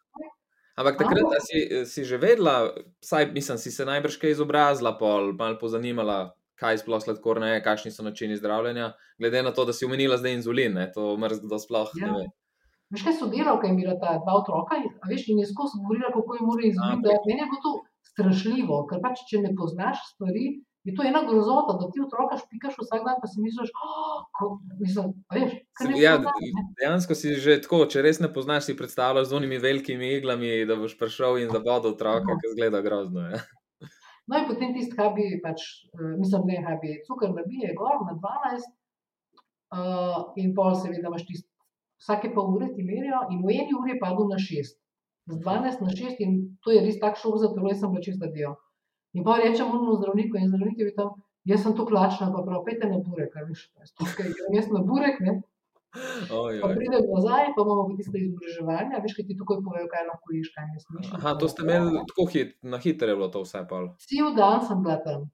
Ampak 0.75 0.99
takrat 0.99 1.33
a 1.33 1.39
si, 1.39 1.59
si 1.87 2.03
že 2.03 2.19
vedela, 2.19 2.75
vsaj 3.03 3.31
mislim, 3.33 3.57
si 3.57 3.71
se 3.71 3.87
najbrž 3.87 4.19
kaj 4.21 4.35
izobrazila, 4.35 4.93
pol, 4.99 5.33
malo 5.33 5.57
pozanimala, 5.59 6.35
kaj 6.59 6.83
sploh 6.83 7.01
sladkorne 7.03 7.55
je, 7.55 7.63
kakšni 7.63 7.91
so 7.91 8.03
načini 8.03 8.37
zdravljenja, 8.37 8.93
glede 9.19 9.43
na 9.43 9.51
to, 9.51 9.65
da 9.65 9.73
si 9.73 9.87
omenila 9.87 10.19
zdaj 10.21 10.39
inzulin, 10.39 10.75
ne, 10.77 10.91
to 10.91 11.15
mrz 11.17 11.41
kdo 11.47 11.59
sploh 11.59 11.91
Ja. 11.99 12.07
ne 12.07 12.11
ve. 12.19 12.25
Veš, 12.95 13.03
kaj 13.03 13.15
so 13.19 13.27
delavke, 13.27 13.67
imela 13.67 13.97
ta 13.99 14.13
dva 14.23 14.37
otroka, 14.39 14.77
a 14.79 15.09
veš, 15.09 15.25
in 15.33 15.41
je 15.41 15.49
skozi 15.49 15.81
govorila, 15.81 16.13
kako 16.15 16.37
je 16.37 16.45
mora 16.47 16.69
da 17.03 17.17
Meni 17.27 17.41
je 17.43 17.47
bilo 17.51 17.59
to 17.65 17.73
strašljivo, 18.13 18.77
ker 18.87 19.01
pač, 19.03 19.25
če 19.27 19.41
ne 19.43 19.51
poznaš 19.57 19.99
stvari, 20.13 20.45
je 20.87 20.93
to 20.95 21.03
ena 21.03 21.25
grozota, 21.27 21.75
da 21.81 21.89
ti 21.91 21.99
otroka 21.99 22.37
špikaš 22.39 22.77
vsak 22.79 23.01
dan, 23.03 23.17
pa 23.19 23.27
si 23.27 23.41
misliš, 23.43 23.73
oh, 23.75 24.21
ko, 24.37 24.47
mislim, 24.79 25.09
a 25.27 25.39
veš, 25.41 25.57
ker 25.75 25.91
ne 25.91 25.99
Ja, 25.99 26.13
poznaš, 26.23 26.69
dejansko 26.79 27.17
si 27.19 27.33
že 27.43 27.57
tako, 27.65 27.81
če 27.91 28.03
res 28.05 28.21
ne 28.23 28.29
poznaš, 28.31 28.69
si 28.69 28.77
predstavljaš 28.79 29.27
z 29.31 29.37
unimi 29.41 29.59
velikimi 29.59 30.13
iglami, 30.15 30.53
da 30.69 30.77
boš 30.79 30.95
prišel 31.01 31.41
in 31.43 31.51
zabodel 31.51 31.97
otroka, 31.97 32.31
Ja. 32.31 32.37
ki 32.39 32.53
zgleda 32.53 32.79
grozno. 32.85 33.25
Ja. 33.33 33.41
No, 34.31 34.39
in 34.39 34.47
potem 34.47 34.71
tisti 34.77 34.95
habi, 34.97 35.27
pač, 35.43 35.65
eh, 35.91 36.15
mislim, 36.21 36.47
ne 36.47 36.63
habi, 36.69 36.95
cukor 37.09 37.35
nabije 37.35 37.75
gor 37.77 37.99
na 38.07 38.15
12, 38.23 38.71
uh, 39.75 40.21
in 40.41 40.55
pol 40.55 40.71
seveda 40.79 41.11
imaš 41.11 41.27
tisti, 41.27 41.49
vsake 42.01 42.31
pol 42.35 42.55
ure 42.55 42.71
ti 42.75 42.83
merijo, 42.83 43.25
in 43.31 43.41
v 43.45 43.55
eni 43.55 43.75
uri 43.77 43.95
je 43.95 44.01
padel 44.01 44.29
na 44.31 44.39
6. 44.41 44.75
Z 45.25 45.39
12 45.41 45.81
na 45.81 45.91
6, 45.91 46.21
in 46.21 46.57
to 46.61 46.71
je 46.75 46.83
res 46.85 46.99
tak 47.01 47.17
šok 47.17 47.39
za 47.41 47.49
telo, 47.53 47.71
jaz 47.71 47.81
sem 47.81 47.91
bila 47.91 48.03
čisto 48.03 48.29
dio. 48.31 48.55
In 49.15 49.23
pa 49.23 49.39
rečem 49.41 49.71
unemu 49.71 49.97
zdravniku, 49.97 50.37
in 50.37 50.51
zdravnik 50.51 50.77
je 50.79 50.89
bil 50.89 50.95
tam, 50.95 51.15
jaz 51.49 51.63
sem 51.63 51.75
tu 51.75 51.85
klačna, 51.87 52.29
pa 52.35 52.43
prav, 52.45 52.63
pete 52.67 52.89
na 52.91 52.99
burek, 53.01 53.33
a 53.35 53.47
veš, 53.47 53.69
tukaj 53.97 54.31
grem 54.31 54.59
jaz 54.59 54.69
na 54.73 54.83
burek, 54.85 55.21
ne, 55.23 55.41
Oj, 56.31 56.59
pa 56.61 56.67
pridem 56.75 57.03
nazaj, 57.15 57.45
pa 57.55 57.63
imamo 57.63 57.83
pa 57.87 57.93
tiste 57.97 58.19
izobraževanja, 58.19 58.99
veš, 59.03 59.13
kaj 59.17 59.27
ti 59.29 59.37
tukaj 59.39 59.61
povejo, 59.63 59.87
kaj 59.91 60.03
lahko 60.09 60.33
ješ, 60.35 60.49
kaj 60.55 60.65
ne 60.71 60.81
smeš. 60.83 61.11
Aha, 61.17 61.35
to 61.39 61.49
ste 61.51 61.63
imeli 61.63 62.01
tako 62.09 62.25
hit, 62.33 62.51
na 62.73 62.79
hitro 62.83 63.11
je 63.11 63.19
bilo 63.19 63.29
to 63.35 63.43
vse 63.45 63.61
pol. 63.69 63.87
Cel 64.09 64.33
dan 64.39 64.65
sem 64.67 64.81
bila 64.83 64.97
tam. 65.05 65.29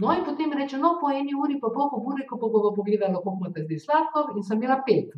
No, 0.00 0.12
in 0.16 0.24
potem 0.28 0.52
reče, 0.58 0.80
no, 0.82 0.96
po 1.00 1.12
eni 1.12 1.36
uri 1.36 1.56
pa 1.62 1.70
pol 1.72 1.88
po 1.92 2.02
bureku 2.04 2.40
pa 2.40 2.50
bomo 2.52 2.74
pogledali, 2.76 3.16
koliko 3.16 3.38
imate 3.40 3.64
zdaj 3.64 3.82
sladkor, 3.86 4.34
in 4.36 4.44
sem 4.44 4.60
imela 4.60 4.82
pet. 4.88 5.16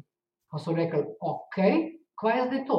Pa 0.49 0.59
so 0.63 0.73
rekli, 0.77 1.03
ok, 1.21 1.57
kaj 2.21 2.39
je 2.39 2.47
zdaj 2.49 2.65
to? 2.69 2.79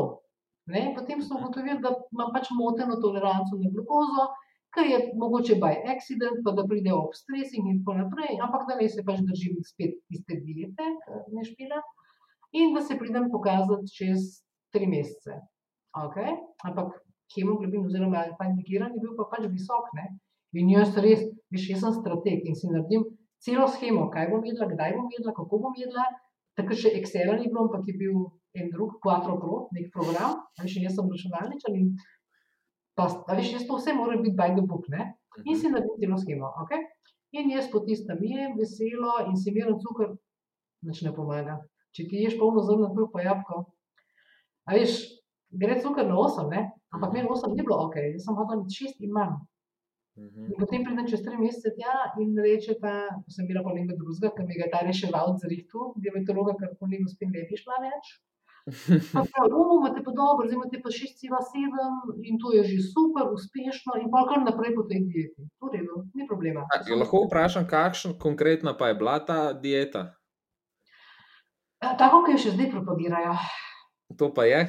Ne, 0.70 0.94
potem 0.96 1.22
so 1.22 1.38
ugotovili, 1.38 1.80
da 1.82 1.94
imam 2.14 2.32
pač 2.34 2.50
moteno 2.54 2.98
toleranco 3.02 3.58
na 3.58 3.72
glukozo, 3.74 4.28
ker 4.74 4.86
je 4.86 5.00
mogoče 5.18 5.58
by 5.62 5.82
accident, 5.94 6.44
pa 6.46 6.54
da 6.58 6.66
pride 6.70 6.94
ob 6.94 7.16
stresing 7.18 7.70
in 7.70 7.80
tako 7.82 7.98
naprej, 8.04 8.38
ampak 8.46 8.68
da 8.70 8.78
naj 8.78 8.92
se 8.96 9.06
pač 9.06 9.24
držim 9.26 9.58
spet 9.66 9.98
iste 10.14 10.38
diete, 10.46 10.90
ne 11.34 11.46
špila, 11.46 11.82
in 12.54 12.74
da 12.78 12.86
se 12.86 12.98
pridem 12.98 13.30
pokazati 13.34 13.90
čez 13.98 14.44
tri 14.74 14.90
mesece. 14.90 15.40
Okay? 15.98 16.38
Ampak 16.70 17.00
hemoglobin 17.34 17.86
oziroma 17.86 18.26
pandikiran 18.38 18.94
je 18.94 19.02
bil 19.02 19.16
pa 19.18 19.26
pač 19.32 19.50
visok, 19.50 19.90
ne? 19.98 20.10
In 20.58 20.70
jaz 20.74 20.96
res, 20.98 21.26
veš, 21.54 21.70
jaz 21.74 21.86
sem 21.86 21.98
strateg 21.98 22.46
in 22.50 22.58
si 22.58 22.70
naredim 22.70 23.06
celo 23.46 23.68
schemo, 23.70 24.08
kaj 24.14 24.30
bom 24.32 24.46
jedla, 24.46 24.70
kdaj 24.70 24.96
bom 24.98 25.10
jedla, 25.14 25.34
kako 25.38 25.62
bom 25.66 25.76
jedla. 25.78 26.06
Takrat 26.60 26.82
še 26.82 26.92
Excela 27.00 27.38
ni 27.40 27.48
bilo, 27.48 27.68
ampak 27.68 27.88
je 27.88 27.96
bil 27.96 28.16
en 28.60 28.70
drug, 28.74 28.98
Quattro 29.04 29.38
Pro, 29.40 29.60
nek 29.76 29.92
program, 29.96 30.40
a 30.58 30.66
veš, 30.66 30.80
in 30.80 30.88
jaz 30.88 30.98
sem 30.98 31.12
računalničar 31.14 31.76
in 31.78 31.92
pa, 33.00 33.08
veš, 33.32 33.54
jaz 33.56 33.68
to 33.70 33.78
vse 33.78 33.94
mora 33.96 34.18
biti 34.20 34.36
by 34.36 34.52
the 34.58 34.66
book, 34.66 34.90
ne? 34.92 35.14
In 35.46 35.56
si 35.56 35.72
naredim 35.72 36.02
celo 36.02 36.18
schemo, 36.20 36.50
ok? 36.64 36.74
In 37.40 37.52
jaz 37.54 37.70
po 37.72 37.84
tistem 37.86 38.20
jem 38.26 38.58
veselo 38.58 39.20
in 39.30 39.38
si 39.40 39.54
miren 39.56 39.78
cukor, 39.80 40.18
nič 40.84 41.04
ne 41.06 41.14
pomaga. 41.16 41.60
Če 41.96 42.10
ti 42.10 42.26
ješ 42.26 42.36
polno 42.42 42.66
zrno 42.66 42.90
kruh 42.96 43.08
pa 43.14 43.24
jabko, 43.24 43.62
a 44.68 44.76
veš, 44.76 44.98
gre 45.62 45.80
cukor 45.80 46.10
na 46.10 46.18
8, 46.18 46.50
ne? 46.52 46.66
Ampak 46.92 47.16
meni 47.16 47.30
8 47.30 47.56
ni 47.56 47.64
bilo 47.64 47.80
ok, 47.86 48.02
jaz 48.18 48.26
sem 48.26 48.36
hotel 48.42 48.66
biti 48.66 48.90
6 48.90 49.08
in 49.08 49.16
manj. 49.16 49.40
Mhm. 50.18 50.46
In 50.50 50.56
potem 50.60 50.84
pridem 50.84 51.08
čez 51.08 51.22
tri 51.24 51.38
mesece 51.38 51.72
tja 51.78 51.94
in 52.20 52.34
reče 52.38 52.76
ta, 52.82 52.96
sem 53.32 53.48
bila 53.48 53.62
pa 53.64 53.76
nekaj 53.76 54.00
drugega, 54.00 54.34
ker 54.36 54.48
mi 54.48 54.58
ga 54.58 54.66
je 54.66 54.74
ta 54.74 54.82
reševal 54.88 55.38
z 55.40 55.52
rihtu, 55.52 55.94
diabetologa, 56.04 56.58
ker 56.60 56.74
po 56.80 56.90
njegu 56.90 57.08
spet 57.12 57.32
ne 57.36 57.46
bi 57.48 57.60
šla 57.60 57.78
več. 57.86 58.18
Pa 59.14 59.24
pravi, 59.32 59.54
o, 59.56 59.80
imate 59.80 60.04
pa 60.06 60.12
dobro, 60.12 60.46
zdaj 60.48 60.58
imate 60.58 60.82
pa 60.84 60.92
6,7 60.94 62.28
in 62.28 62.38
to 62.42 62.52
je 62.54 62.64
že 62.70 62.78
super, 62.92 63.32
uspešno 63.34 63.98
in 64.02 64.12
pa 64.14 64.26
kar 64.30 64.44
naprej 64.44 64.76
po 64.76 64.84
tej 64.90 65.06
dieti. 65.08 65.48
V 65.62 65.72
redu, 65.74 66.04
ni 66.14 66.28
problema. 66.28 66.68
A, 66.70 66.84
lahko 66.94 67.26
vprašam, 67.26 67.66
kakšna 67.66 68.14
konkretna 68.20 68.76
pa 68.78 68.92
je 68.92 69.00
bila 69.00 69.18
ta 69.24 69.54
dieta? 69.54 70.14
A, 71.80 71.96
Tako, 71.98 72.26
ki 72.28 72.36
jo 72.36 72.44
še 72.46 72.56
zdaj 72.60 72.70
propagirajo. 72.76 73.34
To 74.20 74.30
pa 74.36 74.46
je? 74.46 74.62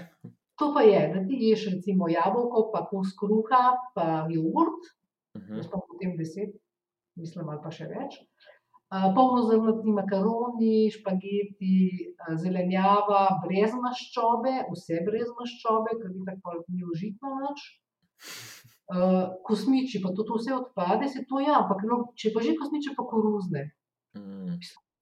To 0.61 0.71
pa 0.77 0.85
je, 0.85 1.01
da 1.13 1.21
ti 1.27 1.37
ješ 1.49 1.67
recimo 1.75 2.09
jabolko, 2.09 2.69
pa 2.73 2.85
kos 2.87 3.13
kruha, 3.17 3.75
pa 3.97 4.29
jogurt, 4.29 4.91
Mhm. 5.39 5.57
jaz 5.57 5.69
pa 5.71 5.79
potem 5.89 6.17
deset, 6.19 6.55
mislim, 7.17 7.49
ali 7.49 7.63
pa 7.65 7.71
še 7.75 7.87
več. 7.91 8.19
Uh, 8.91 9.13
polnozrnati 9.15 9.93
makaroni, 9.95 10.91
špageti, 10.91 11.77
uh, 12.11 12.33
zelenjava, 12.43 13.21
brez 13.45 13.77
maščobe, 13.79 14.57
vse 14.73 14.99
brez 15.07 15.31
maščobe, 15.37 15.95
ker 16.01 16.11
ni 16.11 16.25
tako 16.27 16.57
ni 16.67 16.83
užitno 16.83 17.37
nič. 17.45 17.63
Uh, 18.91 19.39
kosmiči, 19.47 20.03
pa 20.03 20.11
to, 20.11 20.27
to 20.27 20.41
vse 20.41 20.57
odpade, 20.57 21.07
se 21.07 21.23
to 21.31 21.39
ja, 21.39 21.61
ampak 21.63 21.87
no, 21.87 22.01
če 22.19 22.35
pa 22.35 22.43
že 22.43 22.57
kosmiče, 22.59 22.97
pa 22.99 23.07
koruzne. 23.07 23.69
Mm, 24.19 24.59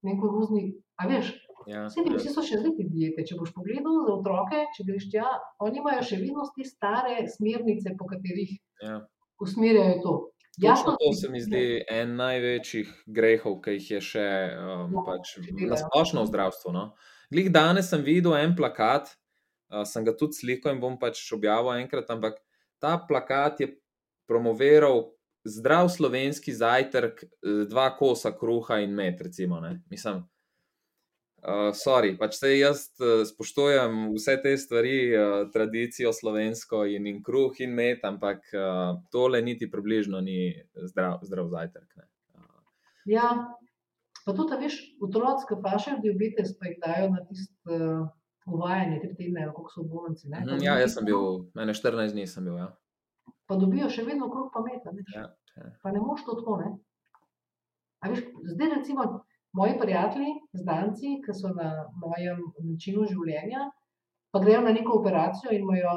Ne 0.06 0.12
koruzni, 0.20 0.68
a 1.00 1.08
veš, 1.10 1.32
ja, 1.66 1.86
vsi 1.88 2.04
ti 2.04 2.12
ja. 2.12 2.18
vsi 2.20 2.30
so 2.30 2.44
še 2.44 2.60
zdaj 2.60 2.76
te 2.76 2.84
diete. 2.92 3.24
Če 3.26 3.38
boš 3.40 3.50
pogledal 3.56 4.04
za 4.04 4.12
otroke, 4.14 4.60
če 4.76 4.84
greš 4.86 5.08
tja, 5.10 5.32
oni 5.64 5.80
imajo 5.80 6.04
še 6.06 6.20
vedno 6.20 6.44
te 6.54 6.66
stare 6.68 7.24
smernice, 7.32 7.96
po 7.98 8.06
katerih 8.12 8.52
Ja. 8.84 9.00
Usmerjajo 9.40 10.00
to. 10.02 10.16
Točno 10.58 10.96
to 10.98 11.12
se 11.14 11.28
mi 11.30 11.40
zdi 11.40 11.84
en 11.90 12.16
največjih 12.18 12.88
grehov, 13.06 13.60
ki 13.62 13.76
jih 13.76 13.90
je 13.90 14.00
še 14.02 14.26
um, 14.58 14.96
Ja, 14.96 15.04
pač 15.06 15.36
ki 15.36 15.52
delajo. 15.52 15.70
nasplošno 15.70 16.24
v 16.24 16.30
zdravstvu. 16.32 16.72
No? 16.74 16.84
Glih 17.30 17.50
danes 17.54 17.90
sem 17.92 18.02
videl 18.02 18.34
en 18.40 18.56
plakat, 18.58 19.12
uh, 19.70 19.84
sem 19.86 20.02
ga 20.04 20.16
tudi 20.18 20.40
slikal 20.40 20.74
in 20.74 20.82
bom 20.82 20.98
pač 20.98 21.20
objavil 21.36 21.76
enkrat, 21.78 22.10
ampak 22.10 22.40
ta 22.82 22.96
plakat 22.98 23.62
je 23.62 23.70
promoviral 24.26 25.06
zdrav 25.46 25.88
slovenski 25.88 26.52
zajtrk, 26.52 27.22
eh, 27.22 27.64
dva 27.70 27.88
kosa 27.96 28.32
kruha 28.34 28.80
in 28.82 28.94
med, 28.94 29.20
recimo. 29.20 29.60
Ne? 29.60 29.78
Mislim, 29.90 30.24
Uh, 31.38 31.70
sorry, 31.70 32.16
pač 32.18 32.34
se 32.34 32.50
jaz 32.58 32.80
uh, 32.98 33.22
spoštujem 33.22 34.08
vse 34.10 34.34
te 34.42 34.56
stvari, 34.58 34.96
uh, 35.14 35.34
tradicijo 35.54 36.10
slovensko 36.12 36.82
in, 36.90 37.06
in 37.06 37.20
kruh 37.22 37.54
in 37.62 37.76
med, 37.78 38.02
ampak 38.02 38.42
uh, 38.58 38.98
tole 39.14 39.38
niti 39.46 39.68
približno 39.70 40.18
ni 40.20 40.50
zdrav, 40.90 41.20
zdrav 41.22 41.46
zajtrk. 41.52 41.86
Ne. 41.94 42.08
Uh, 42.34 42.48
Ja, 43.08 43.28
pa 44.26 44.34
tudi, 44.34 44.58
veš, 44.64 44.80
otroci, 45.06 45.46
ki 45.48 45.60
pašejo 45.62 46.00
diabetes, 46.02 46.56
pa 46.58 46.72
jih 46.72 46.82
dajo 46.82 47.06
na 47.14 47.22
tisto 47.30 47.78
uh, 47.78 48.10
uvajanje, 48.50 48.98
tri 49.04 49.14
tedne, 49.14 49.46
koliko 49.54 49.70
so 49.76 49.86
v 49.86 49.88
bolnici. 49.94 50.28
ne, 50.28 50.42
mhm, 50.42 50.66
ja, 50.66 50.74
jaz 50.82 50.98
sem 50.98 51.06
bil, 51.06 51.46
mene 51.54 51.74
14 51.76 52.18
dni 52.18 52.26
sem 52.26 52.50
bil. 52.50 52.58
Ja. 52.58 52.72
Pa 53.46 53.56
dobijo 53.62 53.86
še 53.94 54.02
vedno 54.10 54.26
kruh 54.32 54.50
pa 54.52 54.66
meta, 54.66 54.90
veš. 54.90 55.14
Ja, 55.14 55.30
ja. 55.54 55.70
Pa 55.86 55.94
ne 55.94 56.02
moš 56.02 56.26
to 56.26 56.34
tako, 56.42 56.58
ne. 56.64 56.74
A 58.02 58.10
veš, 58.10 58.26
zdaj 58.58 58.74
recimo 58.74 59.06
moji 59.52 59.78
prijatelji, 59.80 60.32
znanci, 60.52 61.18
ki 61.24 61.34
so 61.34 61.52
na 61.56 61.88
mojem 61.96 62.40
načinu 62.64 63.06
življenja, 63.08 63.68
pa 64.32 64.40
grejo 64.44 64.60
na 64.64 64.72
neko 64.76 64.98
operacijo 65.00 65.52
in 65.52 65.64
imajo 65.64 65.94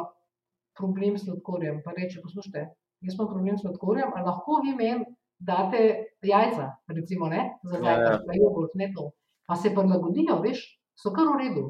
problem 0.77 1.17
s 1.17 1.25
sladkorjem. 1.25 1.81
Pa 1.86 1.96
reče, 1.98 2.22
poslušajte, 2.24 2.65
jaz 3.08 3.17
imam 3.17 3.31
problem 3.31 3.58
s 3.58 3.65
sladkorjem, 3.65 4.13
a 4.15 4.24
lahko 4.27 4.62
vi 4.65 4.75
meni 4.75 5.05
date 5.41 5.81
jajca, 6.22 6.67
recimo, 6.88 7.27
ne, 7.27 7.48
za 7.63 7.77
Ja, 7.77 7.84
zajtrk, 7.84 8.12
ja. 8.12 8.25
pa 8.27 8.38
jogurt, 8.38 8.75
ne 8.75 8.91
to. 8.96 9.12
Pa 9.48 9.55
se 9.55 9.74
prilagodijo, 9.75 10.38
veš, 10.43 10.62
so 10.96 11.12
kar 11.15 11.27
v 11.34 11.39
redu. 11.41 11.63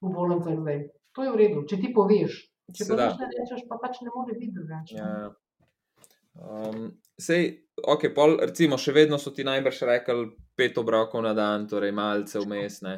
V 0.00 0.12
bolnicah 0.12 0.54
zdaj. 0.60 0.84
To 1.16 1.24
je 1.24 1.32
v 1.32 1.40
redu, 1.40 1.64
če 1.68 1.80
ti 1.82 1.90
poveš. 1.92 2.38
Če 2.76 2.86
pa 2.88 2.96
nič 2.98 3.18
ne 3.20 3.26
rečeš, 3.32 3.66
pa 3.68 3.78
pač 3.82 4.00
ne 4.02 4.12
more 4.14 4.34
biti 4.34 4.54
drugače. 4.54 4.96
Ja. 4.98 5.30
Um, 6.36 6.88
sej, 7.18 7.66
ok, 7.80 8.10
pol, 8.14 8.36
recimo, 8.42 8.78
še 8.78 8.92
vedno 8.92 9.18
so 9.18 9.32
ti 9.34 9.46
najbrž 9.46 9.82
rekli 9.88 10.26
pet 10.56 10.78
obrokov 10.78 11.22
na 11.22 11.34
dan, 11.36 11.68
torej 11.68 11.92
malce 11.92 12.40
vmes. 12.40 12.80
ne. 12.82 12.96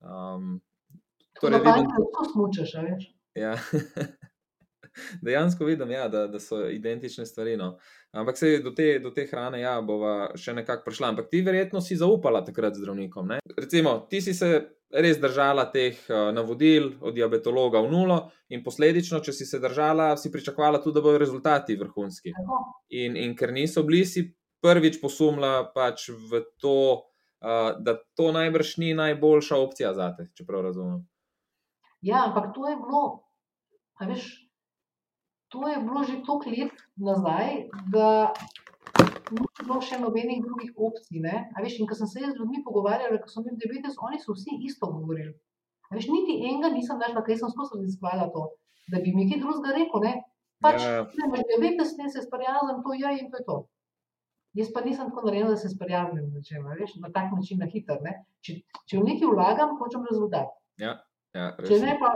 Um, 0.00 0.60
Torej, 1.40 1.60
pa 1.64 1.74
vidim, 1.74 1.90
lahko 1.90 2.24
smučeš, 2.32 2.74
veš. 2.84 3.08
Ja. 3.34 3.56
Dejansko 5.26 5.64
vidim, 5.64 5.90
ja, 5.90 6.08
da, 6.08 6.26
da 6.26 6.38
so 6.40 6.68
identične 6.70 7.26
stvari. 7.26 7.56
No. 7.56 7.78
Ampak 8.12 8.38
se 8.38 8.58
do 8.62 8.70
te, 8.70 8.98
do 9.02 9.10
te 9.10 9.26
hrane 9.26 9.60
ja, 9.60 9.80
bova 9.82 10.30
še 10.38 10.54
nekako 10.54 10.86
prišla. 10.86 11.10
Ampak 11.10 11.28
ti 11.30 11.42
verjetno 11.42 11.82
si 11.82 11.98
zaupala 11.98 12.44
takrat 12.46 12.78
zdravnikom. 12.78 13.34
Ne? 13.34 13.40
Recimo, 13.58 13.96
ti 14.10 14.22
si 14.22 14.34
se 14.34 14.52
res 14.94 15.18
držala 15.18 15.66
teh 15.74 15.98
navodil 16.32 16.92
od 17.02 17.16
diabetologa 17.16 17.82
v 17.82 17.90
nulo, 17.90 18.18
in 18.54 18.62
posledično, 18.62 19.18
če 19.24 19.34
si 19.34 19.46
se 19.48 19.58
držala, 19.58 20.12
si 20.20 20.30
pričakovala 20.30 20.78
tudi, 20.78 21.00
da 21.00 21.02
bodo 21.02 21.18
rezultati 21.18 21.74
vrhunski. 21.80 22.30
In, 22.94 23.18
in 23.18 23.34
ker 23.34 23.50
niso 23.52 23.82
bili, 23.82 24.04
si 24.06 24.28
prvič 24.64 24.96
posumila 25.02 25.68
pač 25.76 26.08
v 26.08 26.40
to, 26.56 27.04
uh, 27.44 27.76
da 27.84 27.98
to 28.16 28.32
najbrž 28.32 28.78
ni 28.80 28.94
najboljša 28.96 29.60
opcija 29.60 29.92
za 29.96 30.08
te, 30.16 30.30
če 30.32 30.48
prav 30.48 30.64
razumem. 30.70 31.04
Ja, 32.04 32.24
ampak 32.28 32.52
to 32.56 32.64
je 32.68 32.76
bilo, 32.80 33.02
veš, 34.00 34.24
to 35.52 35.68
je 35.68 35.78
bilo 35.84 36.04
že 36.04 36.20
toliko 36.24 36.52
let 36.52 36.84
nazaj, 36.96 37.68
da 37.92 38.32
ni 39.32 39.46
bilo 39.60 39.80
še 39.80 40.00
nobenih 40.00 40.42
drugih 40.44 40.74
opcij. 40.76 41.20
Ne? 41.24 41.48
A 41.56 41.64
veš, 41.64 41.78
in 41.80 41.88
ko 41.88 41.96
sem 41.98 42.08
se 42.10 42.24
z 42.24 42.34
ljudmi 42.36 42.64
pogovarjala, 42.66 43.20
ko 43.22 43.30
so 43.30 43.40
imeli 43.40 43.60
diabetes, 43.62 43.96
oni 44.00 44.20
so 44.20 44.36
vsi 44.36 44.60
isto 44.68 44.90
govorili. 44.92 45.32
A 45.90 45.96
veš, 45.96 46.08
niti 46.12 46.40
enega 46.42 46.72
nisem 46.74 47.00
našla, 47.00 47.24
kaj 47.24 47.40
sem 47.40 47.52
skozi 47.52 47.80
raziskvala 47.80 48.28
to, 48.34 48.48
da 48.92 49.00
bi 49.04 49.12
mi 49.16 49.28
kaj 49.30 49.40
drugega 49.44 49.76
rekel, 49.78 50.04
ne. 50.04 50.14
Pač, 50.64 50.80
Ja, 50.80 50.92
ja. 50.98 51.06
ne, 51.08 51.28
imaš 51.28 51.46
diabetes, 51.50 51.96
ne 52.00 52.10
se 52.12 52.22
sprijaznim, 52.24 52.84
to 52.84 52.96
je 52.96 53.10
in 53.20 53.30
to 53.32 53.40
je 53.40 53.46
to. 53.48 53.56
Jaz 54.54 54.70
pa 54.74 54.84
nisem 54.84 55.10
tako 55.10 55.26
narejen, 55.26 55.48
da 55.50 55.56
se 55.58 55.68
sprijaznim 55.68 56.28
z 56.30 56.38
nečem, 56.38 56.66
veš, 56.78 56.94
na 57.02 57.10
tak 57.12 57.32
način 57.34 57.58
na 57.58 57.66
hiter, 57.66 57.98
ne. 58.04 58.14
Če, 58.44 58.60
če 58.86 59.00
v 59.00 59.06
nekaj 59.08 59.32
vlagam, 59.32 59.74
hočem 59.80 60.04
rezultat. 60.10 60.52
Ja, 60.78 60.94
ja, 61.34 61.48
res 61.58 61.72
Če 61.72 61.80
ne, 61.82 61.96
pa 61.98 62.12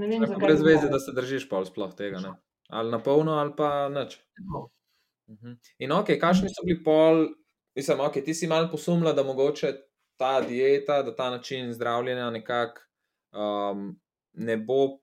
ne 0.00 0.08
vem, 0.10 0.24
pa 0.24 0.32
zakaj. 0.32 0.46
brez 0.46 0.64
veze, 0.66 0.88
da 0.90 0.98
se 1.02 1.14
držiš 1.14 1.46
pol 1.50 1.68
sploh 1.68 1.94
tega. 1.94 2.22
Ne? 2.24 2.34
Ali 2.74 2.90
na 2.90 2.98
polno, 3.02 3.38
ali 3.38 3.54
pa 3.56 3.86
nič. 3.92 4.18
Mhm. 5.30 5.54
In 5.86 5.94
ok, 5.94 6.16
kakšni 6.18 6.50
so 6.50 6.66
bili 6.66 6.80
pol, 6.82 7.28
mislim, 7.78 8.02
ok, 8.02 8.18
ti 8.26 8.34
si 8.34 8.50
malo 8.50 8.70
posumila, 8.72 9.14
da 9.14 9.22
mogoče 9.26 9.72
ta 10.18 10.40
dieta, 10.42 11.02
da 11.06 11.14
ta 11.16 11.30
način 11.30 11.70
zdravljenja 11.72 12.30
nekako 12.34 12.82
um, 13.32 14.00
ne 14.32 14.56
bo, 14.56 14.98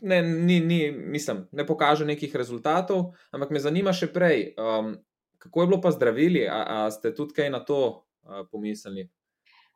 ne, 0.00 0.22
ni, 0.22 0.60
ni, 0.60 0.90
mislim, 0.90 1.48
ne 1.52 1.66
pokaže 1.66 2.04
nekih 2.04 2.36
rezultatov, 2.36 3.12
ampak 3.30 3.50
me 3.50 3.60
zanima 3.60 3.92
še 3.96 4.10
prej, 4.12 4.52
um, 4.60 4.94
kako 5.42 5.60
je 5.60 5.66
bilo 5.66 5.80
pa 5.82 5.90
zdravili, 5.90 6.46
a, 6.48 6.62
a 6.74 6.90
ste 6.90 7.14
tudi 7.14 7.34
kaj 7.34 7.50
na 7.50 7.60
to 7.66 7.80
uh, 7.82 8.46
pomislili? 8.50 9.08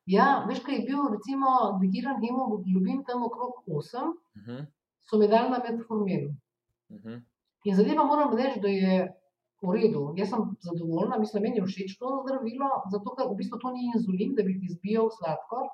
Ja, 0.06 0.44
veš, 0.48 0.62
kaj 0.62 0.76
je 0.78 0.84
bil, 0.86 1.02
recimo, 1.10 1.78
digiran 1.82 2.20
hemoglobin 2.22 3.02
tam 3.06 3.26
okrog 3.26 3.64
8, 3.66 4.14
Uh 4.36 4.42
-huh, 4.46 4.66
so 5.10 5.18
mi 5.18 5.28
dali 5.28 5.50
na 5.50 5.58
metformin. 5.58 6.26
uh 6.90 7.00
-huh, 7.02 7.20
In 7.64 7.74
zadeva 7.76 8.04
moram 8.04 8.36
reči, 8.36 8.60
da 8.60 8.68
je 8.68 8.92
v 9.62 9.72
redu. 9.74 10.02
Jaz 10.16 10.28
sem 10.30 10.40
zadovoljna, 10.60 11.18
mislim, 11.18 11.42
meni 11.42 11.56
je 11.58 11.64
všeč 11.66 11.98
to 11.98 12.08
zdravilo, 12.22 12.68
zato 12.92 13.14
ker 13.16 13.26
v 13.30 13.36
bistvu 13.40 13.58
to 13.58 13.72
ni 13.74 13.82
inzulin, 13.94 14.34
da 14.36 14.42
bi 14.46 14.52
ti 14.60 14.68
zbijal 14.74 15.08
sladkor, 15.18 15.66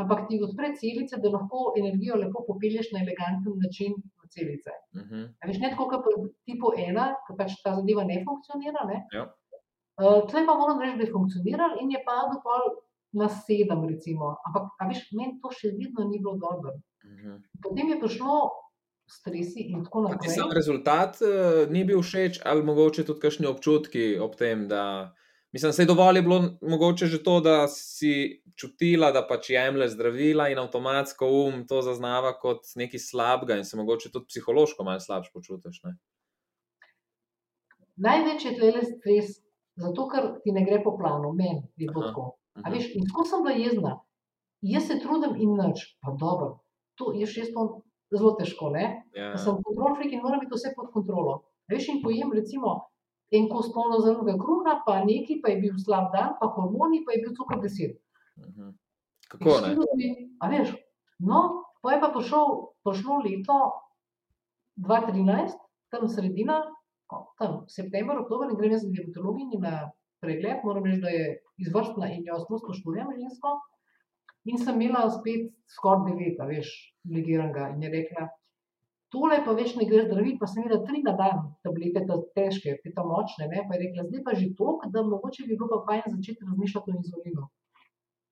ampak 0.00 0.28
ti 0.28 0.40
odpre 0.46 0.72
celice, 0.80 1.16
da 1.22 1.28
lahko 1.36 1.58
energijo 1.80 2.14
lepo 2.22 2.44
popelješ 2.48 2.86
na 2.92 2.98
eleganten 3.04 3.54
način 3.64 3.92
v 4.28 4.32
celice. 4.34 4.72
uh 4.94 5.02
-huh. 5.02 5.24
A 5.40 5.48
veš, 5.48 5.58
ne 5.64 5.70
tako 5.72 5.88
kot 5.88 6.04
pri 6.04 6.14
tipu 6.44 6.72
ena, 6.76 7.14
ki 7.26 7.36
pač 7.38 7.56
ta 7.64 7.74
zadeva 7.74 8.04
ne 8.04 8.20
funkcionira. 8.26 8.84
Ne? 8.92 8.98
Ja. 9.16 9.24
Uh, 9.98 10.20
Tleh 10.28 10.44
pa 10.46 10.54
moram 10.54 10.78
reči, 10.80 10.98
da 10.98 11.04
je 11.04 11.16
funkcioniral 11.16 11.80
in 11.82 11.90
je 11.90 12.00
padel 12.06 12.38
pol 12.44 12.62
na 13.12 13.28
sedem, 13.28 13.80
recimo. 13.88 14.36
Ampak, 14.46 14.64
a 14.78 14.88
veš, 14.88 15.00
meni 15.16 15.40
to 15.42 15.50
še 15.50 15.72
vedno 15.80 16.04
ni 16.04 16.18
bilo 16.22 16.36
dobro. 16.36 16.70
Uh 17.04 17.18
-huh. 17.18 17.36
Potem 17.62 17.88
je 17.88 18.00
prišlo 18.00 18.50
stresi 19.08 19.60
in 19.60 19.84
tako 19.84 20.00
naprej. 20.00 20.34
sam 20.34 20.52
rezultat 20.52 21.16
uh, 21.20 21.70
ni 21.72 21.84
bil 21.84 22.02
všeč, 22.02 22.40
ali 22.44 22.62
mogoče 22.62 23.04
tudi 23.04 23.20
kakšni 23.20 23.46
občutki 23.46 24.18
ob 24.20 24.36
tem, 24.36 24.68
da. 24.68 25.14
Mislim, 25.52 25.72
da 25.76 25.82
je 25.82 25.86
dovolj 25.86 26.16
je 26.18 26.22
bilo 26.22 26.38
mogoče 26.62 27.06
že 27.06 27.22
to, 27.22 27.40
da 27.40 27.68
si 27.68 28.42
čutila, 28.56 29.12
da 29.12 29.22
pač 29.26 29.50
jemlješ 29.50 29.94
zdravila 29.94 30.48
in 30.52 30.58
avtomatsko 30.58 31.26
um 31.26 31.62
to 31.66 31.80
zaznava 31.82 32.34
kot 32.38 32.66
nekaj 32.76 33.00
slabega 33.00 33.56
in 33.56 33.64
se 33.64 33.76
mogoče 33.76 34.10
tudi 34.12 34.26
psihološko 34.28 34.84
malo 34.84 35.00
slabše 35.00 35.30
počutiš. 35.34 35.80
Ne? 35.84 35.94
Največji 37.96 38.48
je 38.50 38.56
tlele 38.58 38.82
stres, 38.84 39.30
zato 39.76 40.08
ker 40.08 40.28
ti 40.44 40.52
ne 40.52 40.62
gre 40.66 40.82
po 40.84 40.92
planu, 40.98 41.32
meni 41.34 41.62
je 41.76 41.88
bilo 41.88 42.04
Aha. 42.04 42.10
tako. 42.12 42.24
A 42.54 42.68
Mhm. 42.68 42.74
veš, 42.74 42.86
in 42.94 43.06
tako 43.08 43.24
sem 43.24 43.42
bila 43.42 43.54
jezna. 43.54 43.92
Jaz 44.62 44.86
se 44.86 44.98
trudim 45.00 45.36
in 45.38 45.54
nič, 45.56 45.96
pa 46.02 46.12
dobro. 46.18 46.58
To 46.98 47.12
je 47.14 47.26
še 47.26 47.46
to 47.54 47.82
zelo 48.10 48.34
težko, 48.34 48.70
ne? 48.70 49.06
Ja. 49.14 49.36
Sem 49.38 49.54
kontrol 49.62 49.94
freak 49.96 50.12
in 50.12 50.20
moram 50.22 50.40
biti 50.40 50.54
vse 50.54 50.72
pod 50.76 50.90
kontrolo. 50.92 51.34
A 51.68 51.74
Veš, 51.74 51.88
in 51.88 52.02
pojem 52.02 52.32
recimo 52.32 52.90
en 53.34 53.48
kos 53.52 53.70
polno 53.74 54.00
zrnega 54.00 54.38
kruha, 54.40 54.78
pa 54.86 55.00
neki, 55.04 55.40
pa 55.42 55.52
je 55.52 55.60
bil 55.64 55.78
slab 55.82 56.12
dan, 56.14 56.34
pa 56.40 56.48
hormoni, 56.54 57.02
pa 57.04 57.14
je 57.14 57.22
bil 57.24 57.34
cukor 57.36 57.60
deset. 57.62 57.98
mhm. 58.36 58.76
Kako 59.28 59.60
ne? 59.60 59.74
ljudje, 59.74 60.08
A 60.40 60.48
veš, 60.48 60.72
no, 61.18 61.40
pa 61.82 61.92
je 61.92 62.00
pa 62.00 62.08
prišel, 62.14 62.46
prišlo 62.84 63.18
leto 63.26 63.58
2013, 64.80 65.58
tam 65.92 66.08
sredina, 66.08 66.62
tam 67.38 67.64
september, 67.68 68.18
oktober 68.18 68.48
in 68.48 68.56
grem 68.56 68.72
jaz 68.72 68.86
z 68.86 68.92
diabetologinjo 68.94 69.60
na 69.60 69.90
pregled, 70.24 70.64
moram 70.64 70.84
reči, 70.84 71.02
da 71.02 71.12
je 71.12 71.26
izvrstna 71.64 72.10
in 72.14 72.24
jo 72.26 72.38
zelo 72.44 72.58
spoštujem 72.62 73.12
žensko. 73.20 73.58
In 74.48 74.58
sem 74.58 74.80
imela 74.80 75.10
spet 75.12 75.50
skoraj 75.74 76.08
devet, 76.08 76.40
veš, 76.48 76.70
legiranega 77.12 77.68
in 77.74 77.82
je 77.84 77.90
rekla, 77.92 78.28
tole 79.12 79.38
pa 79.44 79.54
več 79.56 79.74
ne 79.78 79.86
gre 79.88 80.04
zdraviti, 80.06 80.38
pa 80.40 80.48
sem 80.50 80.62
imela 80.62 80.80
tri 80.86 81.02
na 81.04 81.14
dan, 81.18 81.44
tablete, 81.64 82.04
ta 82.08 82.18
težke, 82.36 82.76
te 82.82 82.92
ta 82.94 83.04
močne, 83.06 83.48
ne, 83.52 83.64
pa 83.68 83.76
je 83.76 83.86
rekla, 83.86 84.08
zdaj 84.08 84.24
pa 84.26 84.34
že 84.36 84.50
toliko, 84.58 84.90
da 84.94 85.04
mogoče 85.06 85.46
bi 85.46 85.56
bilo 85.56 85.68
pa 85.72 85.80
fajn 85.86 86.16
začeti 86.16 86.48
razmišljati 86.48 86.92
o 86.92 86.98
inzulinu. 86.98 87.46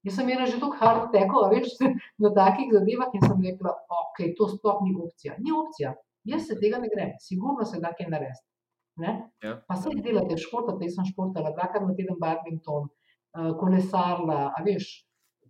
Jaz 0.06 0.18
sem 0.18 0.28
imela 0.28 0.46
že 0.46 0.60
toliko 0.60 0.80
hard 0.82 1.08
tekov, 1.14 1.46
a 1.46 1.52
veš, 1.54 1.72
na 2.24 2.32
takih 2.36 2.74
zadevah 2.74 3.14
in 3.16 3.24
sem 3.24 3.46
rekla, 3.48 3.72
ok, 4.02 4.20
to 4.38 4.50
sploh 4.52 4.84
ni 4.84 4.92
opcija. 5.06 5.38
Ni 5.40 5.54
opcija, 5.54 5.94
jaz 6.28 6.46
se 6.50 6.58
tega 6.60 6.82
ne 6.82 6.92
grem, 6.92 7.16
sigurno 7.24 7.64
se 7.64 7.80
da 7.80 7.94
kaj 7.96 8.12
narediti. 8.12 8.46
Ja. 9.44 9.58
Pa 9.68 9.76
se 9.76 9.90
delate, 10.04 10.38
športate, 10.40 10.86
jaz 10.88 10.96
sem 10.96 11.08
športala, 11.10 11.52
dvakrat 11.56 11.84
na 11.84 11.96
teden 11.96 12.16
badminton, 12.20 12.86
uh, 12.88 13.50
kolesarla, 13.60 14.38
a 14.56 14.62
veš, 14.64 14.88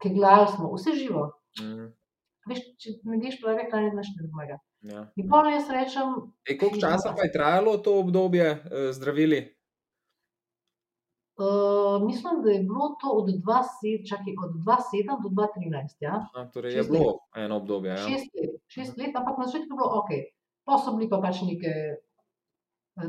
keglali 0.02 0.48
smo, 0.54 0.72
vse 0.74 0.96
živo. 0.98 1.28
Mhm. 1.60 1.92
Veš, 2.46 2.62
če 2.78 2.92
ne 3.10 3.18
greš 3.18 3.40
prave 3.42 3.66
hrane, 3.66 3.90
znaš 3.90 4.12
ne 4.14 4.28
zmaga. 4.28 4.58
Ja. 4.82 5.06
In 5.16 5.28
pa 5.28 5.42
jaz 5.50 5.70
rečem, 5.70 6.32
E, 6.46 6.58
koliko 6.58 6.78
časa 6.78 7.14
pa 7.16 7.22
je 7.22 7.32
trajalo 7.32 7.76
to 7.78 7.98
obdobje 8.00 8.50
uh, 8.52 8.90
zdravili? 8.92 9.56
uh, 11.36 12.06
mislim, 12.06 12.34
da 12.44 12.50
je 12.50 12.60
bilo 12.60 12.88
to 13.00 13.08
od 13.20 13.26
2007 13.28 14.08
čakaj, 14.10 14.32
od 14.44 14.52
2007 14.54 15.22
do 15.24 15.28
2013. 15.28 15.96
Ja? 16.00 16.16
Aha, 16.34 16.50
torej 16.52 16.70
je 16.72 16.82
Šest 16.82 16.90
bilo 16.90 17.18
eno 17.36 17.56
obdobje. 17.56 17.90
Ja. 17.90 17.96
Šest 17.96 18.28
let, 18.36 18.52
šest 18.66 18.98
let, 18.98 19.12
ampak 19.16 19.38
na 19.38 19.44
začetku 19.46 19.72
je 19.72 19.78
bilo 19.80 19.90
ok. 20.00 20.10
Pa 20.64 20.78
so 20.78 20.96
bili 20.96 21.08
pa 21.10 21.18
pač 21.22 21.36
neke, 21.46 21.72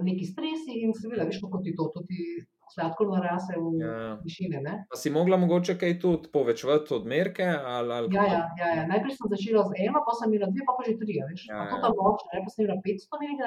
neki 0.03 0.25
stresi 0.25 0.71
in 0.83 0.93
seveda, 0.93 1.23
veš, 1.29 1.39
kako 1.41 1.57
ti 1.63 1.75
to, 1.77 1.89
to 1.93 1.99
ti 2.09 2.19
sladkor 2.69 3.07
narase 3.07 3.53
v 3.53 3.65
Ja. 3.77 4.17
višine. 4.19 4.59
Ne? 4.59 4.73
Pa 4.85 4.95
si 4.95 5.09
mogla 5.09 5.37
mogoče 5.37 5.75
kaj 5.75 5.99
tudi 5.99 6.29
povečati 6.29 6.93
odmerke? 6.93 7.43
Ali, 7.43 7.91
ali 7.91 8.07
Ja, 8.11 8.23
ja, 8.25 8.41
ja, 8.55 8.67
ja. 8.73 8.83
Najprej 8.85 9.13
sem 9.13 9.27
začela 9.29 9.63
z 9.63 9.71
eno, 9.79 10.01
pa 10.01 10.13
sem 10.13 10.29
imela 10.29 10.47
dve, 10.47 10.61
pa, 10.61 10.73
pa 10.73 10.83
že 10.83 10.97
tri. 10.97 11.15
Ja, 11.15 11.25
Ja, 11.47 11.65
to 11.65 11.75
ja. 11.75 11.81
ta 11.81 11.89
močna, 11.89 12.29
ne, 12.33 12.41
pa 12.41 12.49
sem 12.49 12.61
imela 12.61 12.77
500 12.79 13.19
mg, 13.19 13.41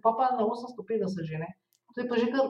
pa 0.00 0.10
pa 0.12 0.24
na 0.32 0.42
850 0.44 1.24
že. 1.24 1.36
Ne. 1.38 1.50
To 1.88 2.00
je 2.00 2.06
pa 2.06 2.16
že 2.16 2.28
kar 2.28 2.46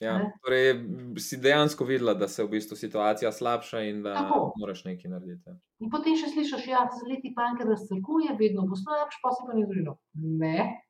Ja, 0.00 0.14
Ne. 0.14 0.30
torej 0.40 0.78
si 1.18 1.36
dejansko 1.36 1.82
videla, 1.84 2.14
da 2.14 2.28
se 2.28 2.38
v 2.40 2.48
bistvu 2.48 2.76
situacija 2.76 3.32
slabša 3.32 3.80
in 3.82 4.02
da 4.02 4.14
Tako. 4.14 4.52
moraš 4.56 4.84
nekaj 4.84 5.10
narediti. 5.10 5.42
ja. 5.44 5.56
In 5.80 5.90
potem 5.90 6.14
še 6.14 6.28
slišiš, 6.28 6.66
da 6.68 6.86
se 6.88 7.02
leti 7.04 7.34
panker 7.34 7.66
razcrkuje, 7.66 8.30
vedno 8.36 8.62
bo 8.62 8.76
slabš, 8.76 9.18
pa 9.18 9.30
si 9.30 9.42
pa 9.42 9.54
ne 9.54 9.66
zrino. 9.66 9.98
Ne, 10.14 10.86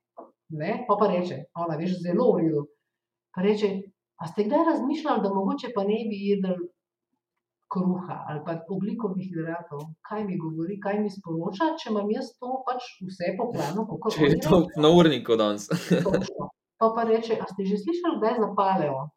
ne, 0.51 0.85
pa 0.85 0.95
pa 0.95 1.09
reče, 1.09 1.45
ona 1.55 1.77
veš, 1.77 1.97
zelo 1.99 2.33
v 2.33 2.41
redu. 2.43 2.63
Pa 3.31 3.43
reče, 3.43 3.69
a 4.19 4.29
ste 4.29 4.45
kdaj 4.45 4.65
razmišljali, 4.73 5.23
da 5.23 5.35
mogoče 5.35 5.73
pa 5.75 5.85
ne 5.89 5.99
bi 6.11 6.19
jedli 6.31 6.57
kruha 7.73 8.17
ali 8.29 8.41
pa 8.47 8.57
oglikovih 8.75 9.29
hidratov? 9.29 9.81
Kaj 10.09 10.25
mi 10.25 10.39
govori, 10.39 10.81
kaj 10.81 11.01
mi 11.03 11.11
sporoča, 11.11 11.73
če 11.81 11.93
imam 11.93 12.11
jaz 12.11 12.33
to 12.41 12.63
pač 12.67 12.89
vse 13.09 13.35
po 13.39 13.51
planu, 13.53 13.85
kako 13.91 14.15
Če 14.17 14.33
je 14.33 14.41
to 14.47 14.63
na 14.77 14.91
urniku 15.01 15.37
danes. 15.41 15.69
Pa 16.79 16.93
pa 16.95 17.03
reče, 17.05 17.35
a 17.43 17.47
ste 17.51 17.65
že 17.67 17.77
slišali, 17.83 18.21
da 18.23 18.29
je 18.31 18.41
za 18.41 18.49
paleo? 18.55 19.09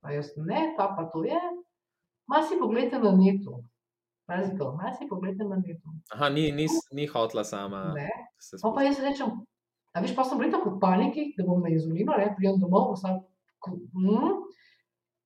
Pa 0.00 0.14
jaz 0.16 0.32
ne, 0.36 0.72
pa 0.78 0.88
pa 0.96 1.04
to 1.12 1.24
je. 1.28 1.40
Ma 2.26 2.40
si 2.42 2.56
pogledajte 2.58 2.98
na 2.98 3.12
netu. 3.12 3.60
Pazi 4.26 4.56
to, 4.58 4.72
ma 4.74 4.90
si 4.96 5.06
pogledajte 5.08 5.44
na 5.44 5.56
netu. 5.60 5.92
Aha, 6.16 6.28
ni, 6.28 6.50
ni, 6.52 6.66
ni 6.92 7.06
hotla 7.06 7.44
sama. 7.44 7.92
Ne. 7.94 8.08
Pa 8.62 8.72
pa 8.74 8.82
jaz 8.82 8.98
rečem, 9.04 9.30
a 9.94 10.02
veš, 10.02 10.16
pa 10.16 10.24
sem 10.26 10.40
bila 10.40 10.50
tako 10.56 10.72
v 10.74 10.80
paniki, 10.82 11.26
da 11.38 11.46
bom 11.46 11.62
na 11.62 11.70
inzulinu, 11.70 12.16
ne, 12.18 12.32
pridem 12.34 12.58
domov, 12.58 12.96
vsak, 12.96 13.20
hm? 13.72 14.42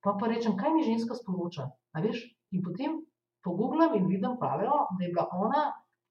pa 0.04 0.16
pa 0.20 0.28
rečem, 0.32 0.56
kaj 0.56 0.72
mi 0.74 0.86
ženska 0.86 1.14
sporoča, 1.14 1.68
a 1.92 2.00
veš, 2.00 2.22
in 2.54 2.62
potem 2.64 3.00
pogubljam 3.44 3.94
in 3.96 4.06
vidim 4.08 4.38
paleo, 4.40 4.86
da 4.96 5.04
je 5.04 5.12
bila 5.12 5.26
ona, 5.32 5.64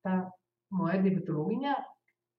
ta 0.04 0.32
moja 0.70 1.02
diabetologinja, 1.02 1.76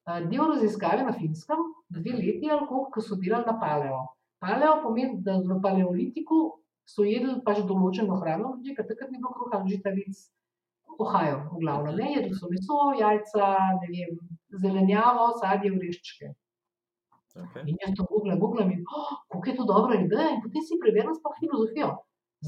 a, 0.07 0.21
del 0.21 0.55
raziskave 0.55 1.05
na 1.07 1.13
finskem, 1.13 1.63
dve 1.89 2.15
leti 2.17 2.51
ali 2.51 2.67
koliko, 2.69 2.91
ko 2.95 3.01
so 3.01 3.19
delali 3.19 3.47
na 3.47 3.59
paleo. 3.61 4.01
Paleo 4.41 4.81
pomeni, 4.83 5.21
da 5.23 5.39
v 5.39 5.61
paleolitiku 5.63 6.41
so 6.89 7.05
jedli 7.07 7.39
pač 7.47 7.63
določeno 7.69 8.19
hrano, 8.23 8.55
ljudje, 8.57 8.77
ker 8.77 8.87
takrat 8.89 9.11
ni 9.11 9.19
bilo 9.19 9.35
kruha, 9.35 9.63
žitaric, 9.69 10.23
ohajo, 11.01 11.37
v 11.55 11.63
glavnem, 11.65 11.99
ne, 12.01 12.13
jedli 12.17 12.37
so 12.37 12.51
meso, 12.51 12.79
jajca, 12.99 13.51
ne 13.83 13.91
vem, 13.93 14.17
zelenjavo, 14.63 15.31
sadje, 15.43 15.73
vreščke. 15.77 16.33
Okay. 17.37 17.63
In 17.71 17.77
jaz 17.79 17.95
to 17.95 18.05
googlam, 18.11 18.41
googlam 18.43 18.71
in 18.75 18.83
oh, 18.91 19.13
kako 19.31 19.51
je 19.51 19.57
to 19.57 19.65
dobra 19.65 19.95
ideja. 20.01 20.31
In 20.35 20.43
potem 20.43 20.63
si 20.67 20.79
preverjam 20.83 21.15
sploh 21.15 21.37
filozofijo. 21.39 21.91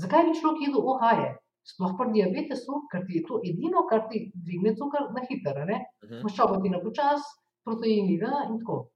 Zakaj 0.02 0.26
bi 0.26 0.38
človek 0.40 0.64
jedel 0.66 0.88
ohaje? 0.92 1.28
Sploh 1.62 1.92
pri 1.98 2.10
diabetesu, 2.16 2.80
ker 2.90 3.04
ti 3.06 3.20
je 3.20 3.22
to 3.28 3.38
edino, 3.46 3.84
kar 3.90 4.08
ti 4.10 4.24
dvigne 4.34 4.74
cukor 4.74 5.12
na 5.14 5.22
hitro. 5.28 5.62
Uh 5.62 5.68
-huh. 5.68 6.22
Maščoba 6.24 6.58
ti 6.62 6.68
na 6.74 6.80
počas, 6.82 7.22
proteini 7.64 8.18
da 8.18 8.48
in 8.50 8.58
tako. 8.58 8.88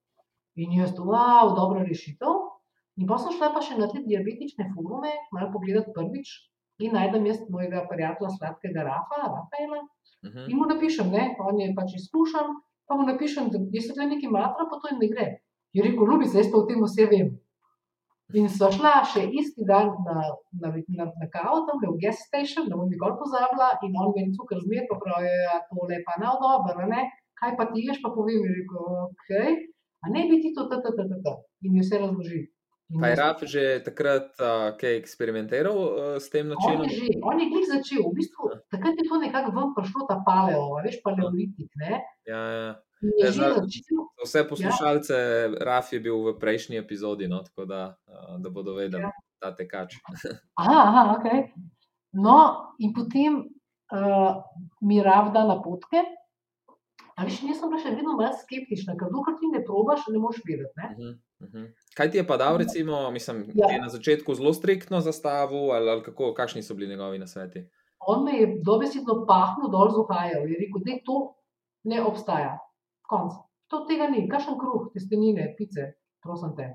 In 0.56 0.72
jaz, 0.72 0.90
wow, 0.98 1.54
dobra 1.54 1.84
rešitev. 1.86 2.34
In 2.96 3.06
pa 3.06 3.18
sem 3.18 3.32
šla 3.36 3.52
pa 3.54 3.60
še 3.60 3.78
na 3.78 3.86
te 3.92 4.00
diabetične 4.02 4.72
forume, 4.74 5.12
malo 5.32 5.52
pogledati 5.52 5.92
prvič 5.96 6.28
in 6.78 6.92
najdem 6.92 7.26
jaz 7.26 7.38
mojega 7.52 7.86
prijatelja 7.90 8.30
sladkega 8.36 8.82
Rafa, 8.82 9.16
Rafaela. 9.22 9.80
Uh 10.26 10.30
-huh. 10.32 10.50
In 10.50 10.56
mu 10.58 10.66
napišem, 10.66 11.10
ne, 11.10 11.36
on 11.40 11.60
je 11.60 11.74
pač 11.78 11.94
izkušen, 12.00 12.46
pa 12.88 12.96
mu 12.96 13.02
napišem, 13.06 13.50
da 13.52 13.58
je 13.72 13.82
se 13.82 13.88
tukaj 13.88 14.06
neki 14.06 14.28
matra, 14.28 14.64
pa 14.70 14.74
to 14.80 14.88
jim 14.90 14.98
ne 14.98 15.08
gre. 15.12 15.26
Je 15.76 15.84
rekel, 15.84 16.08
ljubica, 16.08 16.38
jaz 16.40 16.48
pa 16.52 16.62
o 16.62 16.64
tem 16.68 16.80
vse 16.80 17.04
vem. 17.10 17.34
In 18.34 18.48
sva 18.50 18.72
šla 18.74 18.94
še 19.06 19.22
isti 19.38 19.62
dan 19.68 19.92
na, 20.06 20.16
na, 20.62 20.72
na, 20.72 21.04
na 21.20 21.26
kavo, 21.30 21.60
tam 21.68 21.78
v 21.84 21.92
gas 22.02 22.24
station, 22.26 22.66
ne 22.66 22.74
bom 22.74 22.88
nikoli 22.90 23.14
pozabila, 23.20 23.68
in 23.86 23.94
on 24.02 24.10
meni 24.16 24.34
cukor 24.34 24.58
zmer, 24.64 24.88
pa 24.88 24.98
pravi, 25.04 25.30
ja, 25.30 25.60
tole 25.68 26.00
pa 26.08 26.16
ne 26.22 26.32
dobro, 26.42 26.74
a 26.82 26.88
ne, 26.90 27.04
kaj 27.38 27.54
pa 27.60 27.68
ti 27.70 27.84
ješ, 27.86 28.00
pa 28.02 28.10
povem, 28.16 28.40
je 28.42 28.56
rekel, 28.56 28.88
ok, 29.04 29.30
a 30.02 30.10
ne 30.16 30.26
bi 30.32 30.40
ti 30.42 30.50
to, 30.56 30.66
ta, 30.72 30.80
ta, 30.82 30.90
ta, 30.96 31.06
ta, 31.12 31.20
ta. 31.22 31.36
in 31.62 31.76
mi 31.76 31.84
vse 31.84 32.02
razloži. 32.02 32.42
Pa 33.00 33.10
je 33.10 33.16
Raf 33.18 33.40
že 33.50 33.62
takrat 33.82 34.38
uh, 34.38 34.70
kaj 34.78 34.94
eksperimentiral 35.02 35.74
uh, 35.74 36.10
s 36.22 36.30
tem 36.30 36.46
On 36.46 36.54
načinom? 36.54 36.86
je 36.86 36.98
že, 36.98 37.06
on 37.18 37.38
je 37.42 37.46
glih 37.50 37.66
začel, 37.66 38.02
v 38.10 38.14
bistvu, 38.18 38.50
takrat 38.74 38.94
je 38.98 39.06
to 39.06 39.22
nekako 39.22 39.54
ven 39.54 39.70
prišlo, 39.74 40.06
ta 40.10 40.18
paleo, 40.26 40.78
veš, 40.82 40.98
paleolitik, 41.06 41.70
ne, 41.82 42.02
Ja, 42.26 42.42
ja. 42.58 42.68
Je 43.02 43.12
Ja, 43.18 43.30
za- 43.32 43.54
Za 44.16 44.24
vse 44.24 44.48
poslušalce, 44.48 45.14
Raf 45.60 45.92
je 45.92 46.00
bil 46.00 46.16
v 46.16 46.38
prejšnji 46.38 46.76
epizodi, 46.78 47.28
no, 47.28 47.38
tako 47.40 47.64
da, 47.64 47.96
uh, 48.06 48.40
da 48.40 48.50
bodo 48.50 48.74
vedeli, 48.74 49.02
Ja. 49.02 49.10
ta 49.38 49.54
tekač. 49.54 49.94
Aha, 50.54 50.80
aha, 50.82 51.02
ok. 51.12 51.26
No, 52.14 52.38
in 52.78 52.92
potem 52.92 53.44
uh, 53.92 54.42
mi 54.80 55.02
Rav 55.02 55.32
da 55.32 55.44
napotke. 55.44 56.00
A 57.16 57.24
veš, 57.24 57.42
jaz 57.42 57.60
sem 57.60 57.68
bila 57.68 57.80
še 57.80 57.90
vedno 57.90 58.12
malo 58.12 58.32
skeptična, 58.34 58.92
ker 58.94 59.08
dokler 59.08 59.36
ti 59.36 59.48
ne 59.48 59.62
probaš, 59.64 60.04
ne 60.08 60.18
moreš 60.18 60.40
vedeti. 60.44 60.72
Ne? 60.76 60.86
Uh 60.88 60.96
-huh, 60.96 61.12
uh 61.40 61.48
-huh. 61.50 61.66
Kaj 61.94 62.10
ti 62.10 62.18
je 62.18 62.26
pa 62.26 62.36
dal, 62.36 62.56
recimo, 62.56 63.10
mislim, 63.10 63.44
Ja. 63.54 63.66
ti 63.66 63.74
je 63.74 63.80
na 63.80 63.88
začetku 63.88 64.34
zelo 64.34 64.52
striktno 64.52 65.00
zastavil, 65.00 65.72
ali, 65.72 65.90
ali 65.90 66.02
kako, 66.02 66.34
kakšni 66.34 66.62
so 66.62 66.74
bili 66.74 66.88
njegovi 66.88 67.18
nasveti? 67.18 67.68
On 68.00 68.24
me 68.24 68.32
je 68.32 68.60
dobesedno 68.62 69.24
pahnil 69.26 69.70
dol 69.70 69.90
z 69.90 69.96
ohajal 69.98 70.42
in 70.42 70.54
rekel, 70.54 70.80
da 70.84 70.92
to 71.04 71.34
ne 71.84 72.02
obstaja. 72.02 72.58
Konc. 73.10 73.38
To 73.72 73.82
tega 73.88 74.06
ni, 74.10 74.26
kakšen 74.30 74.58
kruh, 74.60 74.90
testenine, 74.94 75.48
pice, 75.58 75.92
prosim 76.22 76.54
te. 76.58 76.68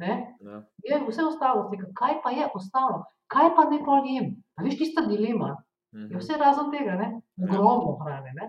Ne? 0.00 0.14
Ja. 0.40 0.60
Je 0.84 1.00
vse 1.04 1.24
ostalo, 1.28 1.66
rekel, 1.72 1.90
kaj 1.96 2.22
pa 2.24 2.32
je 2.32 2.46
ostalo, 2.56 3.02
kaj 3.28 3.50
pa 3.56 3.66
ne 3.68 3.82
pol 3.84 4.06
jem. 4.08 4.30
A 4.56 4.64
veš, 4.64 4.78
tista 4.80 5.04
dilema, 5.08 5.56
Uh 5.90 6.06
je 6.06 6.18
vse 6.20 6.36
razen 6.38 6.70
tega, 6.70 6.94
ne? 6.94 7.06
Ja. 7.36 7.46
ogromno 7.48 7.96
hrane. 8.04 8.30
Ne? 8.34 8.46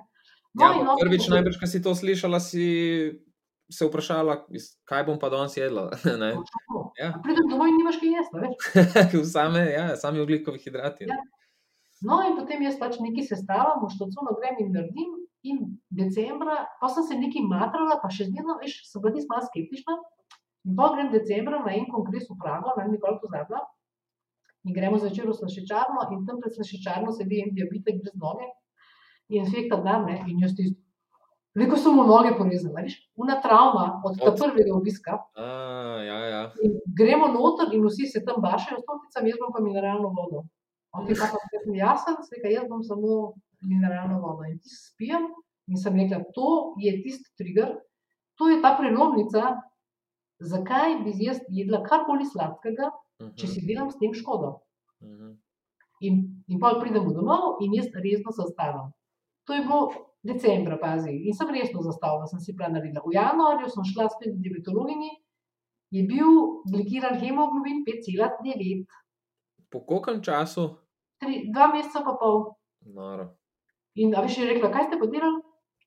Ja, 0.59 0.67
in 0.75 0.83
ampak 0.83 0.91
on 0.93 0.99
prvič, 1.01 1.25
rekel, 1.25 1.33
najbrž, 1.33 1.57
ko 1.57 1.67
si 1.67 1.81
to 1.81 1.93
slišala, 1.97 2.39
si 2.39 2.65
se 3.71 3.87
vprašala, 3.87 4.35
kaj 4.85 5.05
bom 5.07 5.17
pa 5.19 5.31
danes 5.33 5.57
jedla. 5.57 5.89
ne? 6.21 6.35
to. 6.37 6.81
Ja. 6.99 7.13
Pridem 7.23 7.47
domov 7.49 7.71
in 7.71 7.79
nimaš 7.79 7.97
kaj 7.97 8.13
jesti, 8.13 9.25
same, 9.35 9.63
ja, 9.71 9.95
sami 9.97 10.21
oglikovi 10.21 10.61
hidrati. 10.61 11.09
Ja. 11.09 11.17
No, 12.05 12.21
in 12.25 12.37
potem 12.37 12.61
jaz 12.65 12.77
pač 12.81 12.99
nekaj 13.01 13.29
sestavljam, 13.29 13.89
štacuno 13.93 14.35
grem 14.37 14.61
in 14.61 14.71
naredim. 14.75 15.20
In 15.43 15.61
decembra, 15.89 16.67
pa 16.79 16.87
sem 16.93 17.03
se 17.03 17.17
nekaj 17.17 17.45
matrala, 17.49 17.97
pa 18.01 18.11
še 18.13 18.27
zmerno, 18.29 18.59
veš, 18.61 18.75
sem 18.85 19.01
bila 19.01 19.15
nisem 19.15 19.31
malo 19.31 19.47
skeptična. 19.47 19.95
In 20.69 20.75
pa 20.77 20.91
grem 20.93 21.09
decembra 21.13 21.63
na 21.65 21.73
en 21.73 21.87
kongres 21.89 22.27
v 22.29 22.37
Prago, 22.41 22.75
ne 22.77 22.85
nikoli 22.91 23.17
pozabila. 23.23 23.63
In 24.69 24.75
gremo 24.77 24.99
zvečer 25.01 25.25
v 25.25 25.33
slaščičarno, 25.33 26.05
in 26.13 26.21
tam 26.27 26.37
pred 26.43 26.53
slaščičarno 26.53 27.15
sedi 27.17 27.41
en 27.41 27.55
diabetek 27.57 27.97
brez 28.03 28.13
noge. 28.21 28.45
In 29.33 29.41
infekta 29.41 29.81
dan, 29.81 30.05
ne, 30.05 30.19
in 30.29 30.45
jaz 30.45 30.53
tisto. 30.57 30.77
Veliko 31.57 31.75
sem 31.75 31.91
mu 31.91 32.05
noge 32.07 32.29
porezala, 32.37 32.79
veš, 32.85 32.93
una 33.19 33.35
travma 33.43 33.87
od 34.07 34.21
od... 34.23 34.37
prvega 34.39 34.71
obiska. 34.71 35.17
A, 35.35 35.47
ja, 36.05 36.19
ja. 36.31 36.43
In 36.63 36.77
gremo 36.95 37.27
noter 37.33 37.73
in 37.75 37.83
vsi 37.83 38.07
se 38.07 38.21
tam 38.23 38.39
bašajo 38.45 38.79
s 38.79 38.87
torticami, 38.87 39.33
jaz 39.33 39.41
bom 39.41 39.51
pa 39.51 39.63
mineralno 39.65 40.13
vodo. 40.15 40.45
Ok, 40.95 41.11
pa 41.19 41.27
pa 41.33 41.41
sem 41.51 41.75
jasen, 41.75 42.21
slika, 42.29 42.53
jaz 42.53 42.69
bom 42.71 42.85
samo 42.87 43.17
mineralno 43.61 44.19
vodo. 44.19 44.43
In 44.43 44.59
ti 44.59 44.69
spijem 44.69 45.27
in 45.67 45.77
sem 45.77 45.95
rekla, 45.95 46.23
to 46.33 46.47
je 46.77 46.91
tisti 47.03 47.29
trigger, 47.37 47.75
to 48.35 48.49
je 48.49 48.61
ta 48.61 48.75
prelomnica, 48.75 49.61
zakaj 50.41 51.03
bi 51.03 51.13
jaz 51.19 51.39
jedla 51.49 51.83
karkoli 51.83 52.25
sladkega, 52.25 52.91
Mhm, 53.21 53.35
če 53.37 53.47
si 53.47 53.61
delam 53.61 53.91
s 53.91 53.99
tem 53.99 54.13
škodo. 54.13 54.59
mhm. 55.03 55.37
In, 56.01 56.15
in 56.47 56.59
pa 56.59 56.79
pridemo 56.79 57.13
domov 57.13 57.59
in 57.61 57.73
jaz 57.73 57.85
resno 57.93 58.31
zastavim. 58.33 58.87
To 59.45 59.53
je 59.53 59.61
bilo 59.61 59.91
decembra, 60.23 60.77
pazi, 60.77 61.11
in 61.13 61.33
sem 61.33 61.47
resno 61.49 61.81
zastavila, 61.81 62.25
sem 62.27 62.39
si 62.39 62.55
plan 62.55 62.73
naredila. 62.73 63.03
V 63.05 63.13
januarju 63.13 63.69
sem 63.69 63.83
šla 63.85 64.07
spet 64.09 64.33
k 64.33 64.39
diabetologinji, 64.39 65.11
je 65.91 66.01
bil 66.03 66.31
glikiran 66.65 67.13
hemoglobin 67.15 67.85
5,9, 67.85 68.85
Po 69.69 69.79
koliko 69.81 70.17
času? 70.19 70.65
tri, 71.19 71.51
dva 71.53 71.67
meseca 71.67 72.01
pa 72.01 72.17
pol. 72.19 72.55
Noro. 72.81 73.37
In 73.99 74.13
veš, 74.15 74.37
je 74.37 74.47
rekla, 74.47 74.71
kaj 74.71 74.87
ste 74.87 74.99
pa 75.01 75.09
delali? 75.11 75.41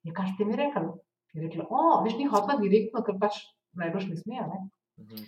Je, 0.05 0.13
kaj 0.13 0.35
ste 0.35 0.45
mi 0.45 0.59
rekli? 0.59 0.91
Je 1.35 1.47
rekla, 1.47 1.65
o, 1.71 2.03
veš, 2.05 2.19
ni 2.19 2.29
hotela 2.29 2.59
direktno, 2.61 3.03
ker 3.07 3.17
pač 3.21 3.41
najbrž 3.81 4.11
ne 4.11 4.21
smeja. 4.21 4.47
Ne? 4.51 4.61
Mhm. 5.05 5.25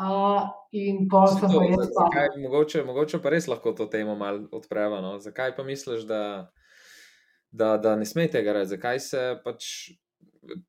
Uh, 0.00 0.46
in 0.72 1.08
pa 1.10 1.26
Saj 1.28 1.42
sem 1.42 1.50
pa 1.58 1.64
jaz 1.66 1.88
zakaj, 1.92 2.28
mogoče, 2.40 2.82
mogoče 2.88 3.18
pa 3.20 3.32
res 3.34 3.48
lahko 3.50 3.72
to 3.76 3.84
temo 3.90 4.14
malo 4.16 4.46
odpreva. 4.56 5.00
No? 5.04 5.18
Zakaj 5.20 5.56
pa 5.56 5.64
misliš, 5.66 6.06
da, 6.08 6.22
da, 7.50 7.74
da 7.76 7.96
ne 8.00 8.06
smete 8.08 8.38
tega 8.38 8.54
reči? 8.56 8.76
Zakaj 8.76 9.00
se 9.04 9.24
pač 9.44 9.66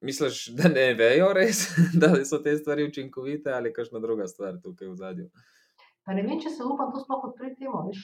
misliš, 0.02 0.48
da 0.58 0.72
ne 0.74 0.90
vejo 1.00 1.32
res, 1.38 1.64
da 2.02 2.12
so 2.26 2.42
te 2.44 2.58
stvari 2.58 2.90
učinkovite 2.90 3.54
ali 3.54 3.74
kakšna 3.74 4.02
druga 4.04 4.28
stvar 4.28 4.58
tukaj 4.64 4.90
v 4.90 4.96
zadju? 5.00 5.30
Pa 6.04 6.18
ne 6.18 6.26
vem, 6.26 6.40
če 6.42 6.50
se 6.50 6.66
upam 6.66 6.92
to 6.92 7.04
sploh 7.04 7.30
odpreti 7.30 7.62
temo, 7.62 7.86
veš. 7.88 8.02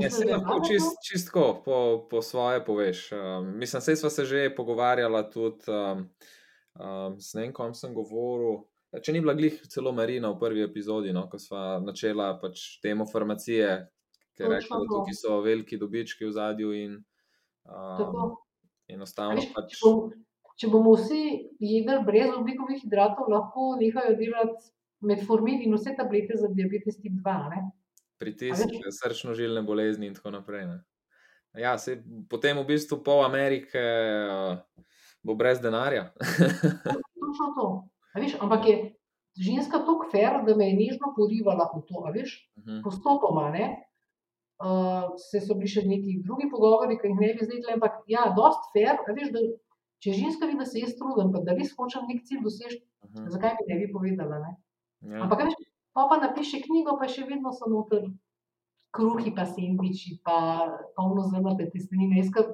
Ja, 0.00 0.10
se 0.10 0.24
lahko 0.26 0.58
čist, 0.66 0.98
čistko 1.06 1.62
po, 1.64 2.06
po 2.10 2.22
svoje 2.22 2.64
poveš. 2.64 3.12
Um, 3.12 3.52
mislim, 3.58 3.82
sej 3.82 3.96
smo 3.96 4.10
se 4.10 4.24
že 4.24 4.54
pogovarjala 4.56 5.22
tudi 5.30 5.70
um, 5.70 6.08
um, 6.74 7.20
s 7.20 7.34
nekom, 7.34 7.52
kom 7.54 7.74
sem 7.74 7.94
govoril. 7.94 8.66
Če 8.88 9.12
ni 9.12 9.20
bila 9.20 9.36
glih 9.36 9.60
celo 9.68 9.92
Marina 9.92 10.30
v 10.32 10.40
prvi 10.40 10.64
epizodi, 10.64 11.12
no, 11.12 11.26
ko 11.28 11.38
smo 11.40 11.78
načela 11.84 12.32
pač 12.40 12.80
temo 12.82 13.06
farmacije, 13.06 13.68
ki 14.36 14.44
je 14.44 14.48
rekla, 14.48 14.80
da 14.82 14.88
tukaj 14.92 15.16
so 15.16 15.40
veliki 15.44 15.78
dobički 15.80 16.24
v 16.26 16.32
zadju 16.32 16.72
in 16.76 16.94
um, 16.98 17.98
Tako. 18.00 18.28
Enostavno 18.88 19.36
Veš, 19.36 19.50
pač. 19.52 19.76
če, 19.76 19.80
bom, 19.84 20.12
če 20.56 20.70
bomo 20.72 20.94
vsi 20.96 21.22
jedli 21.60 21.98
brez 22.06 22.32
oglikovih 22.32 22.80
hidratov, 22.80 23.28
lahko 23.28 23.74
nehajo 23.80 24.16
delati 24.16 24.72
metformin 25.04 25.60
in 25.62 25.76
vse 25.76 25.92
tablete 25.96 26.40
za 26.40 26.48
diabetes 26.48 26.96
tip 27.02 27.20
2. 27.20 27.36
Ne? 27.52 27.66
Pritisk, 28.18 28.68
srčno-žilne 29.00 29.62
bolezni 29.66 30.10
in 30.10 30.14
tako 30.14 30.34
naprej. 30.34 30.66
Ne. 30.66 30.78
Ja, 31.58 31.78
sej, 31.80 32.02
potem 32.30 32.58
v 32.60 32.66
bistvu 32.68 33.00
pol 33.02 33.24
Amerike 33.24 33.80
uh, 33.80 34.58
bo 35.24 35.34
brez 35.38 35.62
denarja. 35.64 36.10
Točno 37.22 37.46
to. 37.56 37.66
A 38.14 38.20
Veš, 38.20 38.36
ampak 38.40 38.66
je 38.68 38.76
ženska 39.38 39.78
tako 39.86 40.08
fair, 40.12 40.40
da 40.46 40.54
me 40.56 40.68
je 40.70 40.76
nežno 40.78 41.12
porivala 41.16 41.68
v 41.74 41.82
to. 41.88 42.02
Veš, 42.14 42.36
Mhm, 42.58 42.82
postopoma. 42.84 43.50
Ne? 43.50 43.84
Uh, 44.58 45.14
se 45.30 45.38
so 45.40 45.54
bili 45.54 45.70
še 45.70 45.84
neki 45.86 46.16
drugi 46.26 46.48
pogovori, 46.50 46.96
ki 46.98 47.12
jih 47.12 47.18
ne 47.20 47.28
bi 47.38 47.46
zdaj 47.46 47.60
rekli, 47.60 47.74
ampak 47.78 48.00
ja, 48.10 48.24
dost 48.34 48.70
fair. 48.74 48.98
Veš, 49.06 49.30
da, 49.30 49.42
če 50.02 50.16
ženska 50.18 50.46
vidi, 50.50 50.58
da 50.58 50.66
se 50.66 50.82
jaz 50.82 50.96
trudim, 50.98 51.30
pa 51.34 51.42
da 51.46 51.54
res 51.54 51.70
hočem 51.78 52.08
nek 52.10 52.24
cilj 52.26 52.42
doseči, 52.42 52.80
mhm, 53.06 53.28
zakaj 53.34 53.54
bi 53.60 53.68
ne 53.70 53.78
bi 53.78 53.86
povedala? 53.94 54.40
Ne? 54.42 54.52
ja. 55.14 55.22
Ampak, 55.24 55.46
veš, 55.46 55.54
pa, 55.92 56.06
pa 56.10 56.18
napiše 56.22 56.62
knjigo, 56.64 56.96
pa 57.00 57.08
še 57.10 57.26
vedno 57.28 57.52
so 57.52 57.70
noter 57.70 58.08
kruhi, 58.94 59.32
pa 59.36 59.46
sendviči, 59.46 60.18
pa 60.24 60.36
polno 60.96 61.26
zrnate 61.28 61.68
testenine. 61.72 62.20
Jaz 62.22 62.30
kar 62.34 62.52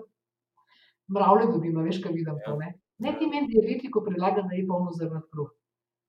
mravlje 1.14 1.50
dobim, 1.52 1.76
veš, 1.86 2.00
kaj 2.04 2.16
vidim 2.16 2.40
to. 2.46 2.56
Ne, 2.60 2.74
ne 3.04 3.14
ti 3.18 3.28
meni 3.30 3.50
diabetiko 3.52 4.02
predlaga, 4.06 4.46
da 4.48 4.56
je 4.56 4.66
polno 4.68 4.94
zrnat 4.96 5.28
kruh. 5.32 5.52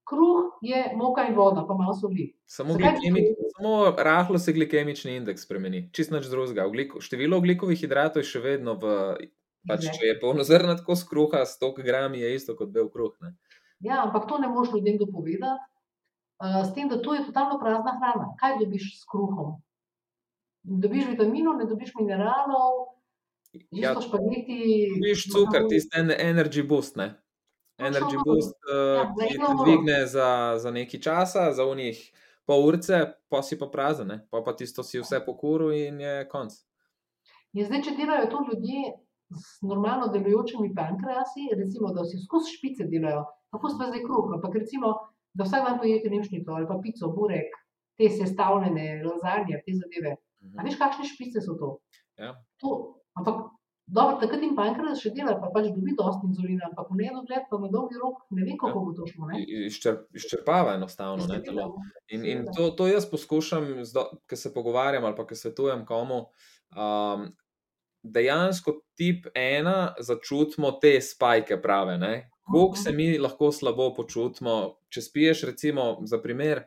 Kruh 0.06 0.60
je 0.62 0.84
moka 0.94 1.24
in 1.26 1.34
voda, 1.34 1.64
pa 1.66 1.74
malo 1.74 1.96
soli. 1.98 2.28
Samo, 2.46 2.76
Zakaj 2.78 2.92
bi 2.94 3.00
glikemi, 3.00 3.24
to 3.38 3.48
samo 3.56 3.72
rahlo 4.06 4.38
se 4.38 4.54
glikemični 4.54 5.16
indeks 5.18 5.48
spremeni, 5.48 5.88
čist 5.98 6.14
nič 6.14 6.30
drugega. 6.30 6.68
Ogliko, 6.70 7.02
število 7.02 7.40
oglikovih 7.42 7.80
hidratov 7.80 8.22
je 8.22 8.30
še 8.36 8.44
vedno 8.44 8.78
v. 8.82 8.94
Pač, 9.66 9.88
če 9.90 10.12
je 10.12 10.18
polnozrnat 10.22 10.84
kos 10.86 11.02
kruha, 11.10 11.40
100 11.50 11.72
grami 11.82 12.20
je 12.22 12.36
isto 12.38 12.54
kot 12.54 12.70
bel 12.70 12.86
kruh. 12.94 13.16
Ne? 13.26 13.32
Ja, 13.82 14.04
ampak 14.04 14.28
to 14.30 14.38
ne 14.38 14.46
moreš 14.46 14.76
ljudem 14.76 15.00
dopovedati. 15.02 15.66
S 16.40 16.74
tem, 16.76 16.90
da 16.90 17.02
to 17.02 17.14
je 17.16 17.26
totalno 17.26 17.60
prazna 17.60 17.96
hrana. 18.00 18.34
Kaj 18.40 18.60
dobiš 18.60 18.90
s 19.00 19.06
kruhom? 19.12 19.56
Dobiš 20.64 21.08
vitaminov, 21.14 21.58
ne 21.62 21.66
dobiš 21.70 21.94
mineralov, 22.00 22.96
Ja, 23.72 23.96
špageti. 24.02 24.92
Viš 25.04 25.32
cukor, 25.32 25.68
tisti 25.70 26.00
en- 26.00 26.12
energy 26.20 26.68
boost. 26.68 26.96
Ne? 26.96 27.22
Energy 27.78 28.18
boost 28.26 28.56
uh, 28.68 28.98
Ja, 28.98 29.14
ti 29.30 29.38
dvigne 29.64 30.06
za, 30.06 30.56
za 30.60 30.72
nekaj 30.72 31.00
časa, 31.00 31.52
za 31.52 31.66
unih 31.66 32.00
pol 32.46 32.68
urce, 32.68 33.00
pa 33.30 33.42
si 33.42 33.60
pa 33.60 33.68
prazen, 33.68 34.08
ne? 34.08 34.28
pa 34.32 34.42
pa 34.46 34.54
tisto 34.56 34.84
si 34.84 35.00
vse 35.00 35.20
pokuril 35.26 35.72
in 35.72 36.00
je 36.00 36.28
konc. 36.30 36.54
In 37.56 37.66
zdaj, 37.66 37.82
če 37.88 37.96
delajo 37.98 38.30
to 38.32 38.44
ljudje 38.52 38.94
z 39.32 39.68
normalno 39.68 40.08
delujočimi 40.14 40.74
pankreasi, 40.76 41.50
recimo, 41.56 41.92
da 41.96 42.04
vsi 42.06 42.20
skozi 42.22 42.54
špice 42.58 42.88
delajo, 42.92 43.26
tako 43.52 43.72
smo 43.72 43.88
zdaj 43.90 44.04
kruh, 44.04 44.36
ampak 44.38 44.60
recimo, 44.60 44.94
da 45.36 45.44
vsak 45.44 45.66
dan 45.68 45.80
pojete 45.80 46.10
nemšnito 46.10 46.52
ali 46.56 46.68
pa 46.68 46.80
pico, 46.84 47.12
burek, 47.12 47.52
te 48.00 48.10
sestavljene, 48.10 49.04
lazanje, 49.04 49.60
te 49.66 49.76
zadeve. 49.76 50.16
A 50.16 50.62
Mhm. 50.62 50.66
veš, 50.68 50.78
kakšne 50.80 51.06
špice 51.10 51.42
so 51.42 51.56
to? 51.60 51.78
Ja. 52.18 52.34
to 52.62 52.96
ampak 53.18 53.50
dobro, 53.88 54.18
takrat 54.22 54.42
jim 54.42 54.56
pankreas 54.56 55.02
še 55.04 55.12
dela, 55.14 55.36
pa 55.42 55.50
pač 55.54 55.68
dobi 55.76 55.94
dosti 55.98 56.28
inzulina, 56.30 56.70
ampak 56.70 56.88
v 56.92 56.96
nedogled 57.02 57.44
pa 57.50 57.58
na 57.60 57.68
dolgi 57.68 58.00
rok 58.02 58.22
ne 58.32 58.46
vem, 58.46 58.58
kako 58.58 58.80
bo 58.86 58.94
to 58.94 59.06
šlo. 59.08 59.28
Izčrp, 59.68 60.08
izčrpava 60.16 60.74
enostavno 60.76 61.28
ne, 61.28 61.42
telo. 61.44 61.76
In, 62.10 62.26
in 62.26 62.46
to, 62.56 62.72
to 62.72 62.88
jaz 62.88 63.06
poskušam, 63.06 63.68
ko 64.30 64.36
se 64.36 64.54
pogovarjam 64.54 65.06
ali 65.06 65.16
pa 65.16 65.26
ko 65.28 65.36
svetujem 65.36 65.86
komu. 65.86 66.26
Um, 66.76 67.30
dejansko 68.04 68.82
tip 68.96 69.28
ena 69.36 69.96
začutimo 70.00 70.72
te 70.82 71.02
spajke 71.02 71.58
prave. 71.62 71.98
Ne? 71.98 72.30
Koliko 72.52 72.78
se 72.78 72.92
mi 72.92 73.18
lahko 73.18 73.52
slabo 73.52 73.90
počutimo, 73.94 74.78
če 74.90 75.02
spiješ, 75.02 75.44
recimo, 75.50 75.98
za 76.06 76.22
primer, 76.22 76.62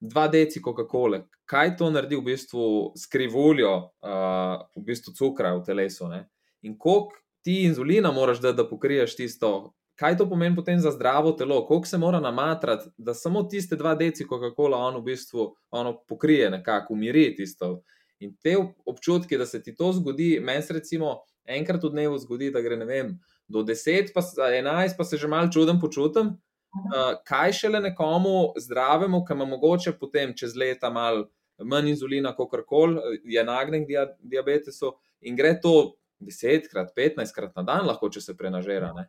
dva 0.00 0.26
deci 0.28 0.60
Coca-Cola, 0.60 1.22
kaj 1.46 1.76
to 1.78 1.88
naredi 1.90 2.18
v 2.18 2.26
bistvu 2.26 2.64
s 2.98 3.06
krivuljo, 3.08 3.72
uh, 4.02 4.64
v 4.76 4.82
bistvu 4.88 5.14
cukra 5.16 5.54
v 5.56 5.62
telesu. 5.64 6.08
Ne? 6.10 6.26
In 6.66 6.76
koliko 6.78 7.16
ti 7.42 7.62
inzulina 7.64 8.12
moraš 8.12 8.42
dati, 8.42 8.56
da 8.56 8.68
pokriješ 8.68 9.16
tisto. 9.16 9.72
Kaj 9.98 10.16
to 10.18 10.26
pomeni 10.28 10.56
potem 10.56 10.80
za 10.80 10.90
zdravo 10.90 11.32
telo, 11.38 11.60
koliko 11.66 11.86
se 11.86 11.98
mora 11.98 12.20
namatrati, 12.20 12.90
da 12.98 13.14
samo 13.14 13.42
tiste 13.42 13.76
dva 13.76 13.94
deci 13.94 14.26
Coca-Cola 14.28 14.78
on 14.78 15.00
v 15.00 15.04
bistvu 15.12 15.48
ono 15.70 15.96
pokrije, 16.08 16.50
nekako 16.50 16.94
umiri 16.94 17.30
tisto. 17.36 17.82
In 18.18 18.34
te 18.42 18.56
ob- 18.58 18.74
občutki, 18.86 19.38
da 19.38 19.46
se 19.46 19.62
ti 19.62 19.74
to 19.74 19.92
zgodi, 19.92 20.40
meni 20.42 20.62
se 20.62 20.74
recimo 20.74 21.20
enkrat 21.44 21.84
v 21.84 21.90
dnevu 21.90 22.18
zgodi, 22.18 22.50
da 22.50 22.60
gre 22.60 22.76
ne 22.76 22.86
vem, 22.86 23.14
do 23.52 23.62
10, 23.62 24.12
pa 24.14 24.22
s- 24.22 24.38
11, 24.38 24.96
pa 24.96 25.04
se 25.04 25.20
že 25.20 25.28
malo 25.28 25.50
čuden 25.52 25.80
počutim. 25.80 26.32
Uh, 26.72 27.18
kaj 27.28 27.52
šele 27.52 27.80
nekomu 27.84 28.54
zdravemu, 28.56 29.24
ki 29.28 29.34
ima 29.36 29.44
mogoče 29.44 29.92
potem 30.00 30.32
čez 30.32 30.54
leta 30.56 30.88
malo 30.90 31.26
manj 31.60 31.90
inzulina, 31.92 32.32
kot 32.32 32.54
koli, 32.66 32.96
je 33.28 33.42
nagnjen 33.44 33.84
k 33.84 33.88
dia, 33.90 34.06
diabetesu 34.24 34.94
in 35.20 35.36
gre 35.36 35.52
to 35.60 35.92
10krat, 36.22 36.94
15krat 36.96 37.52
na 37.56 37.62
dan, 37.62 37.84
lahko 37.86 38.08
če 38.08 38.22
se 38.24 38.32
prenažera. 38.36 38.88
Ne? 38.96 39.04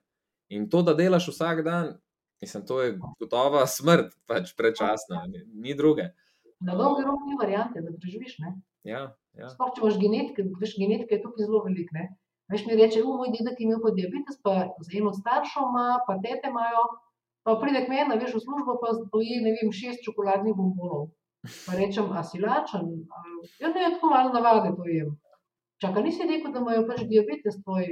In 0.51 0.67
to, 0.69 0.81
da 0.83 0.93
delaš 0.93 1.29
vsak 1.31 1.63
dan, 1.63 1.93
mislim, 2.43 2.65
to 2.67 2.81
je 2.81 2.97
gotova 3.21 3.63
smrt, 3.67 4.11
pač 4.27 4.51
prečasna, 4.59 5.23
ni, 5.31 5.45
ni 5.47 5.73
druge. 5.73 6.09
Na 6.59 6.75
dolgi 6.75 7.07
rok 7.07 7.23
ni 7.27 7.39
variante, 7.39 7.79
da 7.81 7.95
preživiš. 7.95 8.39
Ne? 8.43 8.57
Ja, 8.83 9.05
ja. 9.39 9.47
Sploh 9.55 9.71
če 9.71 9.85
imaš 9.85 9.97
genetike, 10.03 10.45
veš, 10.59 10.75
genetika 10.77 11.15
je 11.15 11.23
tukaj 11.23 11.47
zelo 11.47 11.63
velika. 11.63 12.09
Veš 12.53 12.65
mi 12.67 12.77
reče, 12.77 13.01
"U, 13.03 13.17
moj 13.17 13.31
dedek 13.33 13.59
je 13.59 13.65
imel 13.65 13.79
pa 13.81 13.89
diabetes, 13.97 14.37
pa 14.45 14.53
z 14.85 14.97
eno 14.99 15.11
ima, 15.13 15.87
pa 16.07 16.13
tete 16.23 16.49
imajo, 16.53 16.83
pa 17.43 17.55
pride 17.61 17.85
k 17.85 17.89
meni, 17.89 18.19
veš, 18.21 18.35
v 18.37 18.43
službo 18.45 18.77
pa 18.81 18.89
poje, 19.11 19.41
ne 19.45 19.51
vem, 19.57 19.71
šest 19.79 20.05
čokoladnih 20.05 20.55
bombonov. 20.55 21.09
Pa 21.65 21.75
rečem, 21.75 22.11
a 22.11 22.23
si 22.23 22.39
lačen? 22.39 22.85
Ja, 23.59 23.67
ne, 23.67 23.89
tako 23.95 24.13
malo 24.13 24.29
navade 24.33 24.75
to 24.77 24.85
jem. 24.87 25.09
Čaka, 25.81 26.01
nisi 26.01 26.23
rekel, 26.29 26.53
da 26.53 26.59
imajo 26.59 26.85
pač 26.87 27.01
diabetes 27.09 27.57
tvoj? 27.63 27.89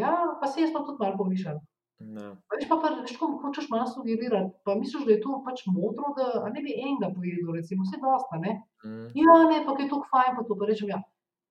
Ja, 0.00 0.12
pa 0.40 0.46
se 0.46 0.62
jaz 0.62 0.72
pa 0.72 0.80
tudi 0.86 1.02
malo 1.02 1.18
povišam. 1.18 1.58
A 1.98 2.54
Veš 2.54 2.68
pa, 2.70 2.76
pa 2.78 2.88
veš, 2.94 3.16
ko 3.18 3.26
hočeš 3.42 3.66
malo 3.74 3.86
sugerirati, 3.90 4.54
pa 4.64 4.74
misliš, 4.78 5.04
da 5.04 5.12
je 5.12 5.20
to 5.24 5.40
pač 5.46 5.64
modro, 5.66 6.12
da 6.16 6.46
ne 6.54 6.62
bi 6.62 6.76
enega 6.78 7.10
pojedel, 7.14 7.50
recimo, 7.58 7.82
vse 7.82 7.98
dosta, 8.02 8.38
ne? 8.44 8.54
Mm, 8.86 9.08
Ja, 9.18 9.34
ne, 9.50 9.58
pa 9.66 9.74
je 9.82 9.88
to 9.90 9.98
fajn, 10.10 10.36
pa 10.38 10.44
to 10.46 10.56
pa 10.60 10.68
rečem, 10.70 10.92
ja. 10.94 11.02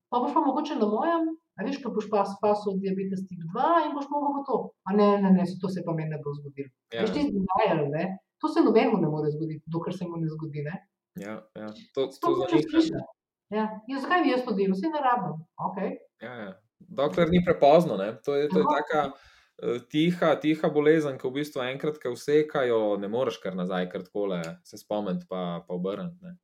Pa 0.10 0.22
boš 0.24 0.34
pa 0.34 0.42
mogoče 0.46 0.80
na 0.80 0.88
mojem, 0.88 1.28
a 1.58 1.66
veš, 1.66 1.80
ko 1.84 1.92
boš 1.96 2.10
pa 2.12 2.24
spasil 2.30 2.78
diabetes 2.82 3.26
tip 3.28 3.42
2 3.54 3.88
in 3.88 3.96
boš 3.98 4.08
mogel 4.14 4.38
pa 4.38 4.42
to. 4.50 4.58
A 4.86 4.94
ne, 4.94 5.08
ne, 5.22 5.32
ne, 5.34 5.46
to 5.62 5.70
se 5.74 5.84
pa 5.86 5.96
meni 5.98 6.14
ne 6.14 6.22
bo 6.24 6.34
zgodilo. 6.38 6.70
ja, 6.94 7.02
Veš, 7.02 7.14
ti 7.16 7.26
zdajal, 7.34 7.88
ne? 7.94 8.18
To 8.42 8.52
se 8.54 8.62
nobenemu 8.62 9.02
ne 9.02 9.10
more 9.10 9.32
zgoditi, 9.34 9.64
dokler 9.66 9.98
se 9.98 10.06
mu 10.06 10.22
ne 10.22 10.30
zgodi, 10.30 10.64
ne? 10.64 10.76
ja, 11.18 11.42
ja. 11.56 11.68
To, 11.94 12.08
to 12.08 12.34
za 12.36 12.44
hočeš 12.44 12.70
slišati. 12.70 13.06
Ja, 13.50 13.80
ja, 13.88 14.00
zakaj 14.04 14.22
bi 14.24 14.30
jaz 14.30 14.44
to 14.46 14.54
delal, 14.54 14.76
vse 14.76 14.92
ne 14.92 15.02
rabim. 15.02 15.40
Okay. 15.70 15.96
Ja, 16.22 16.34
ja. 16.44 16.52
Dokler 16.80 17.32
ni 17.32 17.42
prepozno, 17.46 17.98
ne? 17.98 18.12
to 18.22 18.36
je, 18.36 18.50
to 18.50 18.60
je 18.60 18.66
taka 18.70 19.02
eh, 19.08 19.80
tiha, 19.90 20.36
tiha 20.44 20.70
bolezen, 20.70 21.18
ki 21.18 21.30
v 21.30 21.40
bistvu 21.40 21.64
enkrat, 21.66 21.98
ko 22.04 22.12
vsekajo, 22.14 22.82
ne 23.02 23.10
moreš 23.10 23.40
kar 23.42 23.56
nazaj, 23.58 23.88
kar 23.90 24.04
takole 24.06 24.44
se 24.68 24.78
spomniti, 24.78 25.26
pa, 25.30 25.64
pa 25.66 25.74
obrniti. 25.74 26.36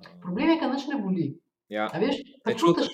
Um, 0.00 0.16
Problem 0.24 0.50
je, 0.50 0.58
da 0.64 0.72
nič 0.72 0.88
ne 0.90 0.98
boli. 0.98 1.28
Ja, 1.70 1.86
A 1.92 2.00
veš, 2.02 2.18
pa 2.42 2.50
Ne 2.50 2.58
čutiš. 2.58 2.88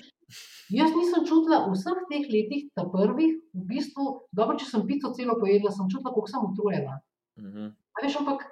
Jaz 0.70 0.90
nisem 0.96 1.24
čutila 1.28 1.66
v 1.66 1.74
vseh 1.76 2.02
teh 2.10 2.24
letih, 2.26 2.68
ta 2.74 2.86
prvih, 2.90 3.38
v 3.54 3.62
bistvu, 3.70 4.28
dobro, 4.32 4.58
če 4.58 4.66
sem 4.66 4.86
pico 4.86 5.12
celo 5.14 5.38
pojedla, 5.40 5.70
sem 5.70 5.88
čutila, 5.92 6.12
koliko 6.12 6.30
sem 6.32 6.46
utrujena. 6.50 7.00
mhm. 7.38 7.72
A 7.96 8.04
veš, 8.04 8.20
ampak 8.20 8.44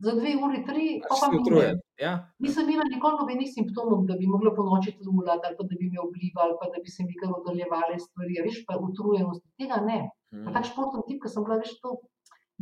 za 0.00 0.12
dve 0.16 0.32
uri, 0.44 0.60
tri, 0.64 0.86
pa 1.04 1.12
Pač 1.12 1.20
pa 1.20 1.28
mine. 1.28 1.40
utrujen. 1.40 1.76
Ja, 2.00 2.12
Nisem 2.40 2.68
imela 2.68 2.88
nikoli 2.88 3.20
nobenih 3.20 3.48
simptomov, 3.52 4.06
da 4.08 4.16
bi 4.16 4.28
mogla 4.28 4.52
po 4.56 4.64
noči 4.64 4.96
tlulati, 4.96 5.44
ali 5.44 5.56
pa 5.56 5.64
da 5.68 5.76
bi 5.76 5.88
me 5.92 6.00
oblival, 6.00 6.46
ali 6.48 6.56
pa 6.60 6.68
da 6.72 6.80
bi 6.80 6.88
se 6.88 7.04
mi 7.04 7.16
kar 7.20 7.32
oddaljevale 7.36 7.98
stvari, 8.00 8.38
a 8.40 8.44
veš, 8.44 8.62
pa 8.68 8.78
utrujenost. 8.80 9.44
Tega 9.60 9.80
ne. 9.84 10.08
Pa 10.30 10.36
mhm. 10.36 10.54
tak 10.56 10.68
športni 10.68 11.04
tip, 11.08 11.20
ki 11.22 11.32
sem 11.32 11.44
bila, 11.44 11.60
veš, 11.60 11.76
to 11.84 11.96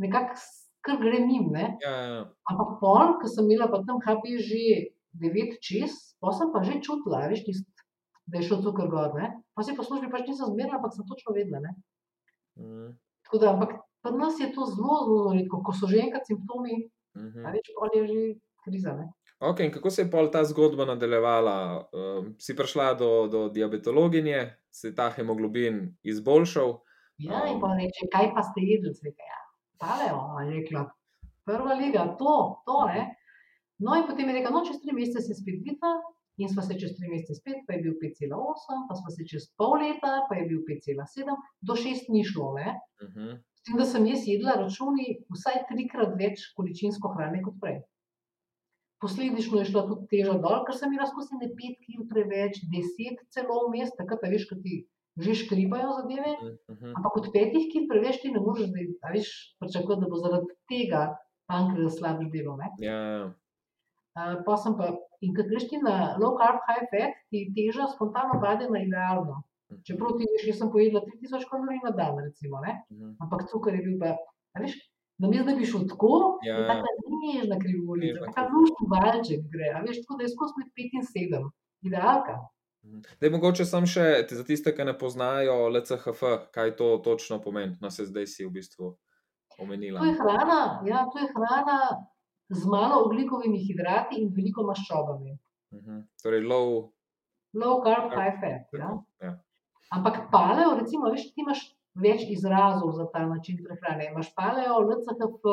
nekako 0.03 0.35
kar 0.83 0.99
gre 0.99 1.19
mim, 1.23 1.51
ne. 1.55 1.65
ja, 1.83 1.91
ja. 1.91 2.21
Ampak 2.51 2.79
pol, 2.83 3.15
ko 3.19 3.27
sem 3.31 3.47
imela 3.47 3.67
pa 3.71 3.83
tam 3.87 3.99
HP 4.03 4.39
že 4.43 4.63
devet 5.19 5.59
čez, 5.63 5.95
pa 6.19 6.31
sem 6.35 6.51
pa 6.53 6.63
že 6.63 6.79
čutila, 6.83 7.27
veš, 7.31 7.43
tist, 7.47 7.67
da 8.29 8.37
je 8.37 8.45
šel 8.45 8.61
cukor 8.61 8.87
gor, 8.87 9.13
ne. 9.15 9.27
Pa 9.53 9.63
si 9.63 9.73
po 9.73 9.83
službi 9.83 10.09
pač 10.09 10.27
nisem 10.27 10.45
zmerila, 10.47 10.77
ampak 10.77 10.93
sem 10.93 11.05
točno 11.05 11.33
vedela, 11.33 11.59
ne. 11.59 11.71
Mhm. 12.57 12.89
Tako 13.25 13.37
da, 13.37 13.53
ampak 13.53 13.69
pri 14.01 14.13
nas 14.15 14.39
je 14.39 14.49
to 14.49 14.65
zelo, 14.65 14.95
zelo 15.05 15.33
redko, 15.33 15.61
ko 15.61 15.73
so 15.73 15.87
že 15.87 15.99
enkrat 15.99 16.25
simptomi, 16.25 16.89
Mhm. 17.15 17.45
a 17.45 17.51
veš, 17.51 17.67
pol 17.73 17.89
je 17.93 18.03
že 18.07 18.19
kriza, 18.63 18.93
ne. 18.95 19.07
Ok, 19.39 19.59
in 19.59 19.71
kako 19.71 19.89
se 19.89 20.01
je 20.01 20.11
pol 20.11 20.27
ta 20.27 20.43
zgodba 20.43 20.85
nadaljevala? 20.85 21.87
Um, 21.93 22.35
si 22.37 22.51
prišla 22.55 22.93
do, 22.93 23.27
do 23.27 23.49
diabetologinje, 23.49 24.39
se 24.71 24.87
je 24.87 24.95
ta 24.95 25.09
hemoglobin 25.09 25.95
izboljšal. 26.03 26.75
Ja, 27.17 27.47
in 27.47 27.55
Um. 27.55 27.61
pa 27.61 27.73
reče, 27.75 28.07
kaj 28.11 28.33
pa 28.35 28.43
ste 28.43 28.61
jedli, 28.61 28.93
sem 28.93 29.07
rekla, 29.09 29.25
ja, 29.25 29.39
paleo, 29.79 30.19
je 30.43 30.59
rekla, 30.59 30.83
prva 31.45 31.73
liga, 31.73 32.15
to, 32.19 32.33
to, 32.65 32.77
ne. 32.87 33.15
No 33.79 33.95
in 33.95 34.03
potem 34.07 34.27
je 34.27 34.35
rekla, 34.35 34.51
no, 34.51 34.65
čez 34.67 34.81
tri 34.83 34.91
mesece 34.91 35.21
se 35.23 35.33
spet 35.33 35.63
vidva 35.63 35.93
in 36.39 36.49
sva 36.51 36.63
se 36.65 36.77
čez 36.79 36.95
tri 36.97 37.11
mesece 37.11 37.37
spet, 37.37 37.61
pa 37.67 37.75
je 37.75 37.83
bil 37.85 37.95
5,8, 38.01 38.87
pa 38.89 38.97
sva 38.97 39.13
se 39.15 39.27
čez 39.27 39.49
pol 39.59 39.77
leta, 39.83 40.23
pa 40.29 40.39
je 40.39 40.47
bil 40.49 40.63
5,7, 40.67 41.35
do 41.67 41.77
šest 41.77 42.09
ni 42.13 42.23
šlo, 42.27 42.53
ne. 42.57 42.75
Mhm. 43.03 43.37
S 43.59 43.67
tem, 43.67 43.77
da 43.77 43.85
sem 43.85 44.05
jaz 44.07 44.27
jedla 44.27 44.55
računi 44.61 45.19
vsaj 45.35 45.65
trikrat 45.71 46.15
več 46.19 46.45
količinsko 46.55 47.11
hrane 47.15 47.41
kot 47.43 47.59
prej. 47.59 47.81
Posledično 49.03 49.59
je 49.59 49.67
šla 49.71 49.83
tudi 49.87 50.07
teža 50.11 50.37
dol, 50.43 50.63
ker 50.67 50.75
sem 50.75 50.91
imela 50.91 51.07
skozi 51.07 51.37
ne 51.39 51.51
pet 51.59 51.75
kil 51.85 52.07
preveč, 52.07 52.63
deset 52.71 53.19
celo 53.35 53.65
vmes, 53.67 53.91
takrat, 53.99 54.23
veš, 54.31 54.47
ko 54.49 54.57
ti 54.63 54.85
že 55.19 55.35
škribajo 55.35 55.99
zadeve. 55.99 56.31
Mhm. 56.71 56.93
Ampak 56.95 57.17
od 57.19 57.25
petih 57.33 57.67
kil 57.71 57.87
preveč 57.91 58.21
ti 58.23 58.31
ne 58.31 58.39
moreš, 58.39 58.69
zdaj, 58.71 58.87
veš, 59.15 59.29
pričakovati, 59.59 60.01
da 60.03 60.11
bo 60.11 60.19
zaradi 60.23 60.55
tega 60.71 61.01
pankreas 61.49 61.97
slabš 61.99 62.29
delo. 62.31 62.55
Ne? 62.61 62.69
Ja, 62.79 62.95
ja. 62.95 63.23
Uh, 64.19 64.41
pa 64.43 64.57
sem 64.57 64.75
pa, 64.75 64.89
in 65.23 65.31
ko 65.35 65.45
greš 65.47 65.69
ti 65.71 65.77
na 65.79 66.17
low 66.19 66.35
carb, 66.35 66.59
high 66.67 66.87
fat, 66.91 67.15
ti 67.31 67.45
teža 67.55 67.87
spontano 67.87 68.39
pade 68.43 68.67
na 68.67 68.81
idealno. 68.83 69.43
Mhm. 69.71 69.81
Čeprav 69.87 70.17
ti 70.17 70.27
veš, 70.27 70.47
jaz 70.49 70.57
sem 70.59 70.71
pojedla 70.73 71.01
3000 71.07 71.47
kalorij 71.49 71.79
na 71.85 71.91
dan, 71.95 72.19
recimo, 72.19 72.59
ne? 72.59 72.83
Mhm. 72.91 73.15
ampak 73.21 73.47
cukor 73.51 73.75
je 73.75 73.83
bil 73.85 73.99
pa, 74.01 74.15
veš, 74.59 74.75
namesto 75.21 75.51
da 75.51 75.55
bi 75.55 75.65
šel 75.65 75.87
tako, 75.87 76.39
Ja, 76.43 76.57
je 76.57 76.67
taka 76.67 76.89
nežna 77.23 77.55
taka 77.55 77.63
krivuljica. 77.63 78.47
lušni 78.51 78.85
valček 78.91 79.41
gre, 79.53 79.71
a 79.75 79.81
veš, 79.87 80.01
tako 80.03 80.17
da 80.17 80.23
je 80.23 80.33
skozi 80.35 80.53
med 80.57 80.69
5 80.75 80.97
in 80.99 81.03
7, 81.03 81.51
idealka. 81.81 82.39
Dej, 83.19 83.29
mogoče 83.29 83.65
sem 83.67 83.85
še 83.85 84.25
za 84.31 84.43
tiste, 84.47 84.71
ki 84.75 84.83
ne 84.87 84.97
poznajo 84.97 85.67
LCHF, 85.67 86.21
kaj 86.55 86.75
to 86.79 86.97
točno 87.03 87.41
pomeni. 87.43 87.75
No, 87.81 87.91
se 87.91 88.05
zdaj 88.07 88.27
si 88.27 88.45
v 88.47 88.53
bistvu 88.55 88.95
omenila. 89.59 89.99
To 89.99 90.07
je 90.07 90.15
hrana, 90.15 90.61
ja, 90.87 91.03
to 91.11 91.19
je 91.19 91.27
hrana 91.35 91.79
z 92.49 92.65
malo 92.65 93.03
oglikovimi 93.05 93.59
hidrati 93.61 94.21
in 94.21 94.31
veliko 94.35 94.63
maščobami. 94.63 95.37
Mhm. 95.73 95.99
Torej, 96.23 96.41
low. 96.43 96.89
Low 97.53 97.83
carb, 97.83 98.11
Ja, 98.11 98.17
high 98.19 98.39
fat. 98.41 98.73
Ja? 98.73 98.89
Ja. 99.21 99.33
Ampak 99.91 100.29
paleo, 100.31 100.75
recimo, 100.79 101.09
veš, 101.09 101.29
ti 101.33 101.41
imaš 101.41 101.61
več 101.95 102.25
izrazov 102.29 102.91
za 102.93 103.05
ta 103.09 103.25
način 103.25 103.57
prehrane. 103.63 104.09
Imaš 104.11 104.33
paleo, 104.35 104.81
LCHF, 104.85 105.45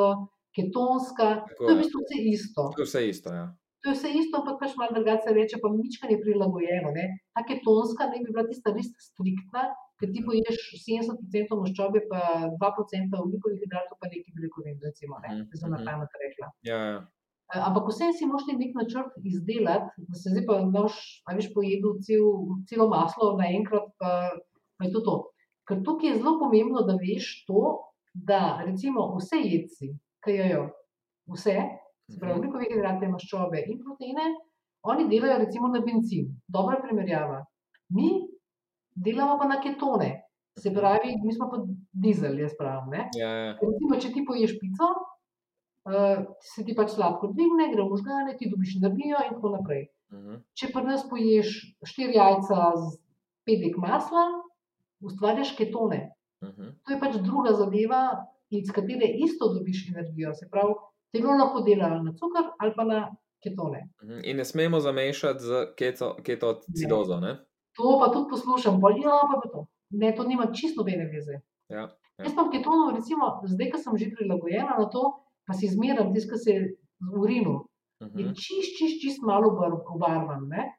ketonska, 0.53 1.29
Tako 1.49 1.65
to 1.65 1.71
je 1.71 1.75
v 1.75 1.77
je. 1.77 1.83
bistvu 1.83 2.01
vse 2.03 2.19
isto. 2.33 2.63
To 2.77 2.83
je 2.83 2.87
vse 2.87 3.09
isto. 3.09 3.33
Ja. 3.33 3.47
To 3.85 3.91
je 3.91 3.97
vse 3.97 4.09
isto, 4.11 4.41
ampak 4.41 4.57
pač 4.61 4.77
malo 4.77 4.93
drugače 4.95 5.29
se 5.29 5.33
reče, 5.35 5.57
pa 5.63 5.69
mičkanje 5.69 6.17
prilagojeno. 6.21 6.91
Ne? 6.91 7.05
Ta 7.35 7.45
ketonska 7.45 8.09
ne 8.11 8.19
bi 8.25 8.33
bila 8.33 8.45
tista 8.49 8.73
res 8.73 8.89
striktna, 8.99 9.69
ker 10.01 10.09
ti 10.13 10.21
poješ 10.25 10.57
70% 10.85 11.57
maščobe, 11.61 12.03
pa 12.11 12.21
2% 12.61 13.21
oglikovih 13.21 13.61
hidratov, 13.63 13.97
pa 14.01 14.07
nekaj 14.13 14.33
beljakovin, 14.37 14.77
recimo, 14.85 15.19
ne, 15.25 15.29
Mhm, 15.35 15.49
za 15.55 15.69
na 15.69 15.77
mhm. 15.79 15.87
pamet 15.87 16.09
rekla. 16.25 16.49
Ja, 16.63 16.79
ja. 16.91 16.99
Eh, 17.55 17.61
Ampak 17.63 17.89
vsem 17.89 18.13
si 18.13 18.27
moraš 18.27 18.47
nek 18.51 18.75
načrt 18.75 19.13
izdelati, 19.25 19.93
da 20.09 20.15
se 20.19 20.31
zdaj 20.31 20.45
pa 20.47 20.61
noš, 20.67 20.95
a 21.27 21.35
veš, 21.35 21.53
pojedel 21.55 21.95
cel, 22.03 22.25
celo 22.67 22.89
maslo 22.91 23.37
naenkrat, 23.39 23.87
pa, 23.99 24.11
pa 24.79 24.85
je 24.85 24.93
to 24.93 25.01
to. 25.01 25.17
Ker 25.67 25.83
tukaj 25.83 26.11
je 26.11 26.17
zelo 26.19 26.39
pomembno, 26.41 26.83
da 26.83 26.95
veš 26.99 27.45
to, 27.47 27.63
da 28.15 28.63
recimo 28.67 29.15
vse 29.17 29.39
jedci, 29.45 29.93
ki 30.25 30.31
jejo 30.33 30.65
vse, 31.27 31.57
se 32.11 32.19
pravi, 32.21 32.35
Mhm. 32.35 32.39
ogljikove 32.41 32.67
hidrate, 32.71 33.09
maščobe 33.09 33.63
in 33.67 33.79
proteine, 33.79 34.27
oni 34.83 35.09
delajo 35.09 35.39
recimo 35.39 35.69
na 35.69 35.81
bencin. 35.81 36.27
Dobra 36.49 36.77
primerjava. 36.83 37.45
Mi 37.91 38.11
delamo 38.97 39.39
pa 39.39 39.47
na 39.47 39.61
ketone. 39.61 40.23
Se 40.57 40.71
Mhm. 40.71 40.79
pravi, 40.79 41.17
mi 41.23 41.33
smo 41.33 41.51
pa 41.51 41.59
dizel, 41.93 42.39
jaz 42.39 42.55
pravim. 42.59 42.91
Ne? 42.91 43.09
Ja, 43.15 43.29
ja. 43.31 43.53
Recimo, 43.53 44.01
če 44.01 44.09
ti 44.11 44.25
poješ 44.25 44.55
pico, 44.57 44.87
uh, 45.85 46.25
se 46.41 46.65
ti 46.65 46.75
pač 46.75 46.91
sladko 46.91 47.29
dvigne, 47.29 47.69
gre 47.73 47.83
v 47.83 47.91
možgane, 47.91 48.37
ti 48.39 48.49
dobiš 48.49 48.77
energijo 48.77 49.21
in 49.21 49.35
tako 49.35 49.49
naprej. 49.51 49.87
Mhm. 50.13 50.41
Če 50.55 50.71
pri 50.73 50.85
nas 50.85 51.05
poješ 51.05 51.51
štiri 51.85 52.15
jajca 52.15 52.73
z 52.77 52.97
pet 53.45 53.61
dek 53.61 53.77
masla, 53.77 54.25
ustvariš 55.01 55.57
ketone. 55.57 56.13
Mhm. 56.45 56.73
To 56.85 56.93
je 56.93 57.01
pač 57.01 57.17
druga 57.21 57.53
zadeva, 57.53 58.03
iz 58.51 58.71
katere 58.71 59.07
isto 59.19 59.53
dobiš 59.53 59.89
energijo. 59.91 60.33
Se 60.35 60.49
pravi, 60.49 60.75
telo 61.13 61.35
lahko 61.35 61.61
dela 61.61 61.89
na 62.01 62.13
cukor 62.13 62.53
ali 62.59 62.73
pa 62.77 62.85
na 62.85 63.01
ketone. 63.43 63.89
Mhm. 64.03 64.21
In 64.25 64.37
ne 64.37 64.45
smemo 64.45 64.81
zamešati 64.81 65.41
z 65.41 65.67
keto, 65.77 66.17
ketocidozo. 66.23 67.21
Ne? 67.21 67.37
To 67.77 67.99
pa 67.99 68.09
tudi 68.09 68.31
poslušam, 68.31 68.81
pa 68.81 68.91
ja, 68.93 69.21
pa 69.23 69.37
je 69.37 69.51
to. 69.51 69.61
Ne, 69.93 70.12
to 70.12 70.25
nima 70.25 70.49
čisto 70.49 70.81
nobene 70.81 71.05
veze. 71.07 71.41
Ja, 71.69 71.77
ja. 71.79 71.85
Jaz 72.19 72.33
imam 72.33 72.49
ketonov, 72.49 72.95
recimo, 72.95 73.41
zdaj, 73.45 73.71
ko 73.71 73.79
sem 73.79 73.97
že 73.97 74.11
prilagojena 74.11 74.75
na 74.75 74.87
to, 74.87 75.03
pa 75.45 75.53
si 75.53 75.69
zmeram 75.69 76.09
tisto, 76.11 76.31
kar 76.31 76.39
se 76.39 76.53
v 77.03 77.15
urinu, 77.15 77.67
je 78.01 78.25
Mhm. 78.25 78.33
čist, 78.35 78.77
čist, 78.77 78.97
čist 78.99 79.23
malo 79.23 79.51
obar- 79.51 79.85
obarvan. 79.87 80.49
Ne? 80.49 80.73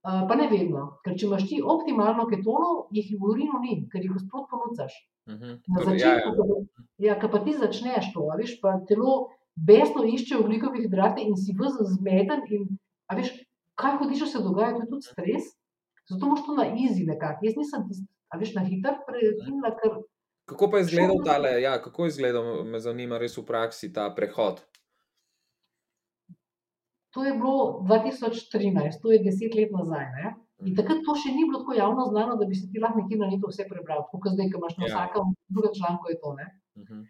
Uh, 0.00 0.24
pa 0.26 0.34
ne 0.34 0.48
vedno, 0.48 0.96
ker 1.04 1.12
če 1.12 1.26
imaš 1.26 1.44
ti 1.44 1.60
optimalno 1.60 2.24
ketonov, 2.26 2.88
jih 2.90 3.08
v 3.12 3.22
urinu 3.22 3.60
ni, 3.60 3.84
ker 3.86 4.00
jih 4.00 4.12
sprot 4.18 4.48
ponucaš. 4.48 4.92
Mhm. 5.26 5.48
Na 5.68 5.78
Torej, 5.78 5.98
ja, 5.98 6.16
začetku, 6.16 6.28
ja. 6.28 6.36
ko 6.36 6.42
pa- 6.42 6.84
ja, 6.98 7.14
ko 7.16 7.28
pa 7.28 7.38
ti 7.38 7.52
začneš 7.54 8.12
to, 8.14 8.24
veš, 8.34 8.60
pa 8.60 8.80
telo 8.82 9.28
besno 9.56 10.00
išče 10.02 10.38
ogljikove 10.38 10.80
hidrate 10.80 11.20
in 11.20 11.36
si 11.36 11.52
vse 11.52 11.84
zmeden. 11.90 12.40
In, 12.48 12.78
veš, 13.10 13.28
kaj 13.74 13.98
hodiš, 13.98 14.24
se 14.26 14.38
dogaja, 14.38 14.72
to 14.72 14.80
je 14.80 14.88
tudi 14.88 15.02
stres. 15.04 15.44
Zato 16.10 16.26
moš 16.26 16.40
to 16.42 16.54
na 16.54 16.66
izi 16.76 17.04
nekako. 17.04 17.44
Jaz 17.44 17.54
nisem 17.56 17.84
tisti, 17.86 18.04
a 18.28 18.38
veš, 18.38 18.54
na 18.54 18.62
hiter 18.62 18.98
prekinila, 19.06 19.70
ker 19.76 20.00
Kako 20.44 20.66
pa 20.66 20.76
je 20.76 20.82
izgledal 20.82 21.14
Šel- 21.14 21.24
tale, 21.24 21.50
ja, 21.62 21.76
kako 21.78 22.04
je 22.04 22.08
izgledal, 22.08 22.46
me 22.64 22.80
zanima 22.80 23.18
res 23.18 23.36
v 23.36 23.44
praksi 23.44 23.92
ta 23.92 24.08
prehod? 24.10 24.64
to 27.10 27.24
je 27.24 27.32
bilo 27.34 27.82
2013, 27.82 29.02
to 29.02 29.10
je 29.10 29.18
deset 29.18 29.54
let 29.54 29.70
nazaj. 29.72 30.06
Ne? 30.12 30.26
In 30.62 30.76
takrat 30.76 31.00
to 31.02 31.14
še 31.16 31.32
ni 31.32 31.42
bilo 31.42 31.58
tako 31.58 31.74
javno 31.74 32.04
znano, 32.06 32.36
da 32.36 32.46
bi 32.46 32.54
se 32.54 32.68
ti 32.70 32.78
lahko 32.78 33.00
nekje 33.00 33.18
na 33.18 33.26
netu 33.26 33.48
vse 33.48 33.64
prebral, 33.66 34.04
tako 34.04 34.20
kot 34.20 34.36
zdaj, 34.36 34.46
ki 34.46 34.56
imaš 34.56 34.76
na 34.76 34.86
Ja. 34.86 34.90
vsakem 34.90 35.24
drugem 35.48 35.74
članku 35.74 36.04
je 36.06 36.18
to. 36.20 36.34
Ne? 36.34 36.46
Mhm. 36.76 37.00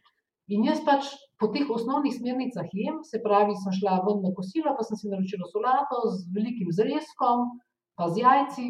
In 0.48 0.64
jaz 0.64 0.80
pač 0.82 1.04
po 1.36 1.46
teh 1.46 1.68
osnovnih 1.68 2.10
smernicah 2.10 2.66
jem, 2.74 3.02
se 3.04 3.20
pravi, 3.22 3.52
sem 3.56 3.72
šla 3.72 4.00
ven 4.02 4.22
na 4.22 4.32
kosilo, 4.34 4.72
pa 4.72 4.82
sem 4.82 4.96
si 4.96 5.06
naročila 5.06 5.46
solato 5.46 6.00
z 6.10 6.26
velikim 6.32 6.72
zrezkom, 6.72 7.60
pa 7.94 8.08
z 8.08 8.24
jajci, 8.24 8.64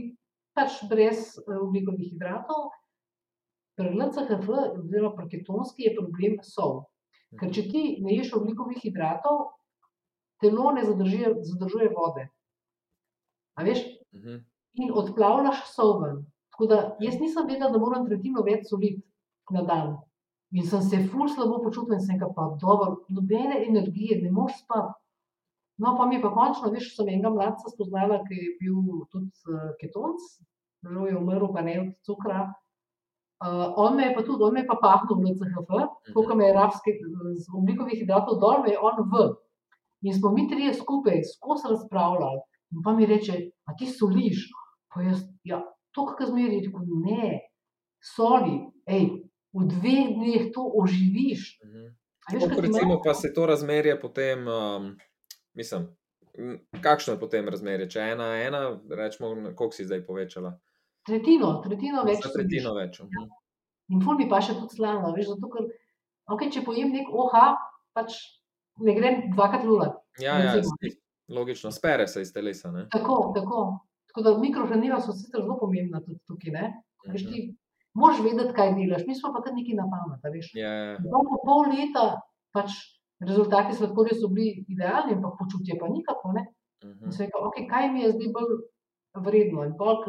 pač 0.54 0.80
brez 0.90 1.38
eh, 1.38 1.56
ogljikovih 1.56 2.12
hidratov. 2.12 2.70
Pri 3.78 3.94
LCHF, 3.96 4.48
oziroma 4.78 5.14
pri 5.16 5.28
ketonski, 5.38 5.86
je 5.86 5.94
problem 5.96 6.36
sol. 6.44 6.84
Ker 7.38 7.52
če 7.54 7.62
ti 7.70 7.82
ne 8.04 8.16
ješ 8.18 8.34
ogljikovih 8.36 8.80
hidratov, 8.82 9.52
telo 10.42 10.72
ne 10.74 10.84
zadržuje, 10.84 11.36
zadržuje 11.46 11.88
vode. 11.96 12.28
A 13.56 13.64
veš, 13.64 13.84
Mhm. 14.12 14.36
in 14.74 14.90
odplavljaš 14.94 15.64
sol 15.74 16.00
ven. 16.02 16.26
Tako 16.50 16.66
da 16.66 16.96
jaz 17.00 17.20
nisem 17.20 17.46
vedela, 17.46 17.70
da 17.70 17.78
moram 17.78 18.06
tretjino 18.06 18.42
več 18.42 18.66
soliti 18.68 19.02
na 19.50 19.62
dan. 19.62 19.96
In 20.52 20.66
sem 20.66 20.82
se 20.82 20.98
ful 21.08 21.28
slabo 21.28 21.62
počutila 21.62 21.94
in 21.94 22.00
sem 22.00 22.18
rekla, 22.18 22.32
pa 22.34 22.56
dobro, 22.60 23.04
nobene 23.08 23.64
energije, 23.68 24.22
ne 24.22 24.30
moreš 24.30 24.64
spati. 24.64 24.94
No, 25.80 25.94
pa 25.96 26.06
mi 26.06 26.18
je 26.18 26.22
pa 26.22 26.30
končno, 26.34 26.70
veš, 26.74 26.92
sem 26.96 27.08
enega 27.08 27.32
mladca 27.32 27.72
spoznala, 27.72 28.20
ki 28.26 28.36
je 28.36 28.48
bil 28.60 29.04
tudi 29.12 29.30
uh, 29.48 29.70
ketonc, 29.80 30.26
žal 30.84 31.06
je 31.08 31.16
umrl, 31.16 31.48
pa 31.54 31.64
ne 31.64 31.78
od 31.80 31.94
cukra. 32.04 32.48
Uh, 33.40 33.72
on 33.80 33.96
me 33.96 34.10
je 34.10 34.14
pa 34.14 34.24
tudi, 34.26 34.44
on 34.44 34.52
me 34.52 34.60
je 34.60 34.68
pa 34.68 34.76
pahnil 34.82 35.22
v 35.24 35.32
CHF, 35.38 35.70
tako 36.10 36.24
kot 36.28 36.36
me 36.36 36.50
je 36.50 36.56
rafski 36.56 36.92
z 37.40 37.54
oglikovih 37.56 37.96
hidratov 38.02 38.36
dol, 38.42 38.60
me 38.66 38.74
je 38.74 38.82
on 38.84 39.00
v. 39.08 39.30
In 40.04 40.16
smo 40.16 40.32
mi 40.36 40.44
trije 40.48 40.74
skupaj 40.76 41.22
skozi 41.28 41.72
razpravljali. 41.72 42.40
In 42.76 42.84
pa 42.84 42.92
mi 42.92 43.08
reče, 43.08 43.38
a 43.64 43.76
ti 43.76 43.88
soliš? 43.88 44.50
Pa 44.92 45.02
jaz, 45.02 45.24
ja, 45.44 45.62
to, 45.96 46.04
kar 46.12 46.28
zmeri, 46.28 46.60
rekel, 46.66 46.84
ne, 47.04 47.40
soli, 48.04 48.58
ej, 48.84 49.08
v 49.56 49.66
dveh 49.72 50.12
dneh 50.16 50.50
to 50.54 50.64
oživiš. 50.82 51.56
Mhm. 51.64 51.88
Veš, 52.30 52.42
recimo 52.56 52.94
manjka? 52.94 53.02
pa 53.04 53.14
se 53.14 53.32
to 53.34 53.46
razmerje 53.46 54.00
potem, 54.00 54.44
um, 54.48 54.92
mislim, 55.61 55.87
kakšno 56.81 57.14
je 57.14 57.20
potem 57.20 57.49
razmerje? 57.49 57.88
Če 57.88 58.01
ena, 58.09 58.31
ena, 58.38 58.61
rečemo, 58.90 59.31
koliko 59.51 59.73
si 59.73 59.85
zdaj 59.85 60.03
povečala? 60.03 60.55
Tretjino, 61.03 61.59
tretjino 61.61 62.05
več. 62.05 62.20
Za 62.23 62.33
tretjino 62.33 62.75
več. 62.75 63.01
mhm. 63.01 63.29
In 63.90 64.01
ful 64.01 64.14
mi 64.14 64.27
pa 64.27 64.38
še 64.38 64.55
tudi 64.55 64.77
slano, 64.77 65.11
veš, 65.11 65.33
zato 65.33 65.49
ker, 65.49 65.64
okay, 66.29 66.46
če 66.49 66.62
pojem 66.62 66.92
nek 66.92 67.09
OH, 67.11 67.35
pač 67.92 68.14
ne 68.79 68.94
grem 68.94 69.33
dvakrat 69.33 69.64
lulat. 69.64 69.96
Ja, 70.18 70.37
ja, 70.38 70.53
si- 70.62 70.92
logično, 71.29 71.70
spere 71.70 72.07
se 72.07 72.23
iz 72.23 72.31
telesa. 72.33 72.70
Ne? 72.70 72.85
Tako, 72.88 73.33
tako. 73.35 73.64
Tako 74.07 74.23
da 74.23 74.38
mikrohranila 74.38 75.01
so 75.01 75.12
sicer 75.12 75.40
zelo 75.40 75.57
pomembna 75.57 76.01
tudi 76.01 76.18
tukaj, 76.27 76.51
ne? 76.51 76.64
Veš, 77.05 77.25
Mhm. 77.25 77.33
ti 77.33 77.57
moraš 77.94 78.20
vedeti, 78.20 78.55
kaj 78.55 78.73
delaš, 78.75 79.05
mi 79.07 79.14
smo 79.14 79.33
pa 79.33 79.42
kar 79.42 79.55
neki 79.55 79.75
na 79.75 79.85
pamet, 79.87 80.23
veš. 80.25 80.53
Ja, 80.55 80.70
ja. 80.70 80.96
Po 81.05 81.42
pol 81.42 81.70
leta 81.70 82.07
pač 82.53 82.70
rezultati 83.20 83.76
sladkorja 83.76 84.14
so 84.20 84.28
bili 84.28 84.64
idealni, 84.68 85.14
ampak 85.14 85.38
počutje 85.38 85.78
pa 85.80 85.88
nikako, 85.88 86.33
ne. 86.33 86.46
Mhm. 86.85 87.04
In 87.04 87.12
sem 87.12 87.26
rekel, 87.26 87.40
okay, 87.40 87.66
kaj 87.68 87.90
mi 87.92 88.02
je 88.02 88.12
zdaj 88.12 88.30
bolj 88.33 88.54
vredno. 89.26 89.64
In 89.64 89.74
pol, 89.76 90.00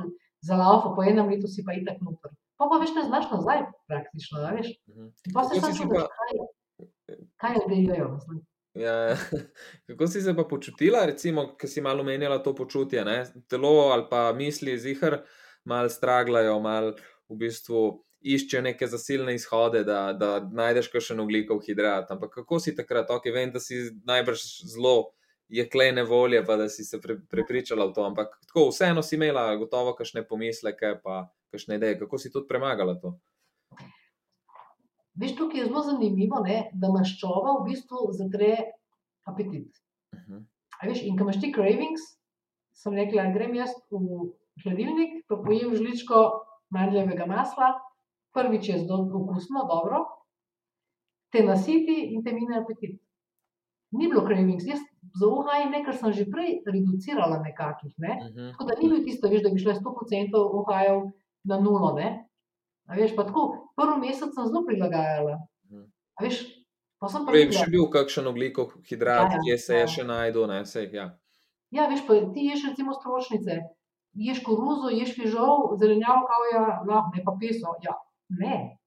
za 0.41 0.55
laufa 0.55 0.93
po 0.95 1.03
enem 1.03 1.29
letu 1.29 1.47
si 1.47 1.63
pa 1.65 1.73
itak 1.73 1.99
noter. 2.01 2.31
Pa 2.57 2.69
pa 2.69 2.77
več 2.77 2.93
ne 2.95 3.03
znaš 3.03 3.27
nazaj 3.31 3.65
praktično, 3.89 4.39
veš. 4.55 4.71
Mhm. 4.87 5.09
In 5.27 5.33
pa 5.33 5.43
se 5.43 5.59
sam 5.59 5.89
pa- 5.89 6.07
kaj, 6.07 6.39
kaj 7.35 7.53
ljudje 7.59 7.83
jejo. 7.89 8.09
Ja, 8.73 8.93
ja. 8.93 9.15
Kako 9.87 10.07
si 10.07 10.21
se 10.21 10.35
pa 10.35 10.43
počutila, 10.43 11.05
recimo, 11.05 11.55
ker 11.59 11.69
si 11.69 11.81
malo 11.81 12.01
omenjala 12.01 12.39
to 12.39 12.55
počutje? 12.55 13.03
Ne? 13.05 13.25
Telo 13.49 13.91
ali 13.91 14.05
pa 14.09 14.31
misli 14.33 14.77
zihar 14.79 15.21
malo 15.65 15.89
straglajo, 15.89 16.59
malo 16.59 16.93
v 17.29 17.35
bistvu 17.35 18.03
iščejo 18.21 18.61
neke 18.61 18.87
zasilne 18.87 19.35
izhode, 19.35 19.83
da, 19.83 20.11
da 20.13 20.35
najdeš 20.39 20.91
kakšen 20.93 21.19
oglikov 21.23 21.61
hidrat. 21.65 22.11
Ampak 22.13 22.35
kako 22.41 22.59
si 22.61 22.75
takrat, 22.77 23.09
ok, 23.09 23.27
vem, 23.33 23.51
da 23.53 23.59
si 23.59 23.89
najbrž 24.07 24.43
zelo 24.69 25.11
jeklene 25.51 26.03
volje, 26.07 26.43
pa 26.45 26.55
da 26.55 26.69
si 26.69 26.85
se 26.87 27.01
pre, 27.01 27.17
prepričala 27.29 27.89
v 27.89 27.95
to, 27.95 28.05
ampak 28.07 28.37
tako 28.47 28.69
vseeno 28.69 29.03
si 29.03 29.17
imela 29.17 29.49
gotovo 29.59 29.95
kakšne 29.97 30.23
pomisleke, 30.27 30.95
pa 31.03 31.25
kakšne 31.51 31.75
ideje, 31.75 31.99
kako 31.99 32.21
si 32.21 32.31
tudi 32.31 32.47
premagala 32.47 32.95
to. 33.01 33.17
Veš, 35.19 35.35
tukaj 35.35 35.59
je 35.59 35.67
zelo 35.67 35.83
zanimivo, 35.83 36.39
ne, 36.45 36.69
da 36.73 36.91
maščoba 36.93 37.57
v 37.59 37.65
bistvu 37.67 38.05
zatre 38.15 38.53
apetit. 39.27 39.75
Uh 40.15 40.19
-huh. 40.19 40.45
A 40.79 40.87
veš, 40.87 41.03
in 41.03 41.17
ko 41.17 41.27
imaš 41.27 41.41
ti 41.41 41.51
cravings, 41.51 42.01
sem 42.73 42.95
rekla, 42.95 43.31
grem 43.33 43.55
jaz 43.55 43.75
v 43.91 44.31
hladilnik, 44.63 45.25
pa 45.27 45.35
pojem 45.35 45.75
žličko 45.75 46.21
mandljevega 46.69 47.25
masla, 47.25 47.73
prvič 48.33 48.69
je 48.69 48.79
zelo 48.79 49.05
okusno, 49.21 49.65
dobro, 49.69 50.05
te 51.31 51.43
nasiti 51.43 51.97
in 52.13 52.23
te 52.23 52.33
mine 52.33 52.59
apetit. 52.61 52.99
Ni 53.91 54.07
bilo 54.07 54.23
cravings, 54.23 54.65
jaz 54.67 54.79
za 55.19 55.27
ohaj 55.27 55.65
nekaj 55.69 55.97
sem 55.99 56.13
že 56.15 56.25
prej 56.31 56.61
reducirala 56.67 57.41
nekakih, 57.43 57.93
ne. 57.97 58.13
Uh 58.21 58.27
-huh. 58.35 58.51
Tako 58.51 58.65
da 58.69 58.75
ni 58.79 58.89
bil 58.89 59.03
tisto, 59.03 59.29
veš, 59.29 59.43
da 59.43 59.49
bi 59.49 59.59
šla 59.59 59.73
100% 59.73 60.43
ohajev 60.59 61.01
na 61.43 61.59
nulo, 61.59 61.95
veš, 62.95 63.15
pa 63.15 63.23
tako, 63.23 63.71
prvi 63.75 63.99
mesec 63.99 64.33
sem 64.35 64.47
zelo 64.47 64.65
prilagajala. 64.67 65.37
Mhm. 65.71 65.83
A 66.15 66.23
veš, 66.23 66.39
pa 66.99 67.07
sem 67.07 67.25
pa 67.25 67.31
je 67.31 67.45
videla, 67.45 67.65
še 67.65 67.71
bil 67.71 67.89
kakšen 67.89 68.27
oglikov 68.27 68.73
hidrat, 68.89 69.31
Ja, 69.31 69.37
ja, 69.37 69.41
kje 69.43 69.57
se 69.57 69.73
je 69.73 69.79
ja. 69.79 69.87
še 69.87 70.03
najdel, 70.03 70.47
ne, 70.47 70.65
sej, 70.65 70.89
ja. 70.93 71.17
Ja, 71.71 71.87
veš, 71.87 72.07
pa 72.07 72.13
ti 72.33 72.47
ješ 72.51 72.65
recimo 72.69 72.93
stročnice, 72.93 73.59
ješ 74.13 74.43
koruzo, 74.43 74.89
ješ 74.91 75.15
fižol, 75.15 75.77
zelenjavo, 75.79 76.27
kavja, 76.27 76.83
no, 76.87 77.03
ne 77.15 77.23
pa 77.23 77.35
peso. 77.39 77.75
Ja, 77.83 77.95
ne, 78.39 78.77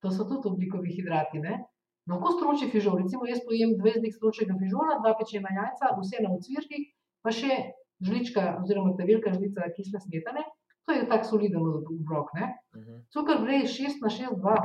to 0.00 0.10
so 0.10 0.24
tudi 0.24 0.48
ogljikovi 0.48 0.92
hidrati. 0.92 1.38
Ne? 1.38 1.60
Lahko 2.06 2.32
stroči 2.32 2.68
fižol, 2.68 2.98
recimo 3.00 3.24
jaz 3.26 3.40
pojem 3.44 3.76
20 3.78 4.02
dek 4.02 4.12
stročega 4.14 4.54
fižola, 4.60 4.98
dva 5.00 5.14
pečena 5.16 5.48
jajca, 5.50 5.94
vse 5.96 6.20
na 6.20 6.32
ocvirkih, 6.32 6.84
pa 7.22 7.32
še 7.32 7.56
žlička 8.00 8.58
oziroma 8.60 8.92
ta 8.92 9.04
velika 9.04 9.32
žlica 9.32 9.70
kisle 9.76 10.00
smetane 10.00 10.44
To 10.84 10.92
je 10.92 11.08
tak 11.08 11.24
soliden 11.24 11.64
obrok. 11.64 12.28
ne. 12.34 12.58
Mhm. 12.76 12.98
Cukor 13.08 13.40
gre 13.40 13.62
iz 13.64 13.70
6 13.72 14.02
na 14.02 14.10
6, 14.12 14.36
2. 14.36 14.56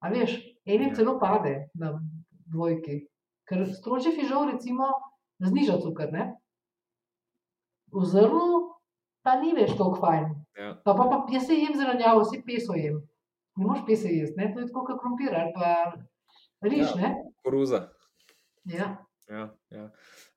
A 0.00 0.08
veš, 0.10 0.34
enim 0.66 0.88
Ja. 0.88 0.94
celo 0.94 1.18
pade 1.18 1.70
na 1.74 1.96
dvojki. 2.52 3.08
Ker 3.48 3.64
stročji 3.66 4.12
fižol, 4.12 4.50
recimo, 4.52 4.84
zniža 5.40 5.80
cukor. 5.80 6.12
Ne? 6.12 6.36
V 7.92 8.04
zrnu 8.04 8.76
pa 9.22 9.40
ni 9.40 9.54
več 9.54 9.70
tako 9.70 9.94
fajn. 9.94 10.24
Ja. 10.58 10.74
Pa, 10.84 10.92
pa, 10.94 11.04
pa 11.08 11.16
jaz 11.32 11.46
se 11.46 11.54
jem 11.54 11.74
zelenjavo, 11.74 12.20
vse 12.20 12.42
peso 12.44 12.76
jem. 12.76 13.00
Ne 13.56 13.66
moreš 13.66 13.82
pese 13.86 14.08
jesti, 14.08 14.36
ne? 14.36 14.52
to 14.54 14.60
je 14.60 14.66
tako 14.66 14.84
kot 14.86 15.00
krompir 15.00 15.34
ali 15.34 15.52
pa 15.54 15.92
riž. 16.64 16.92
Ja. 16.96 17.10
Koruza. 17.44 17.88
Ja. 18.64 18.86
Ja, 19.28 19.48
ja. 19.70 19.84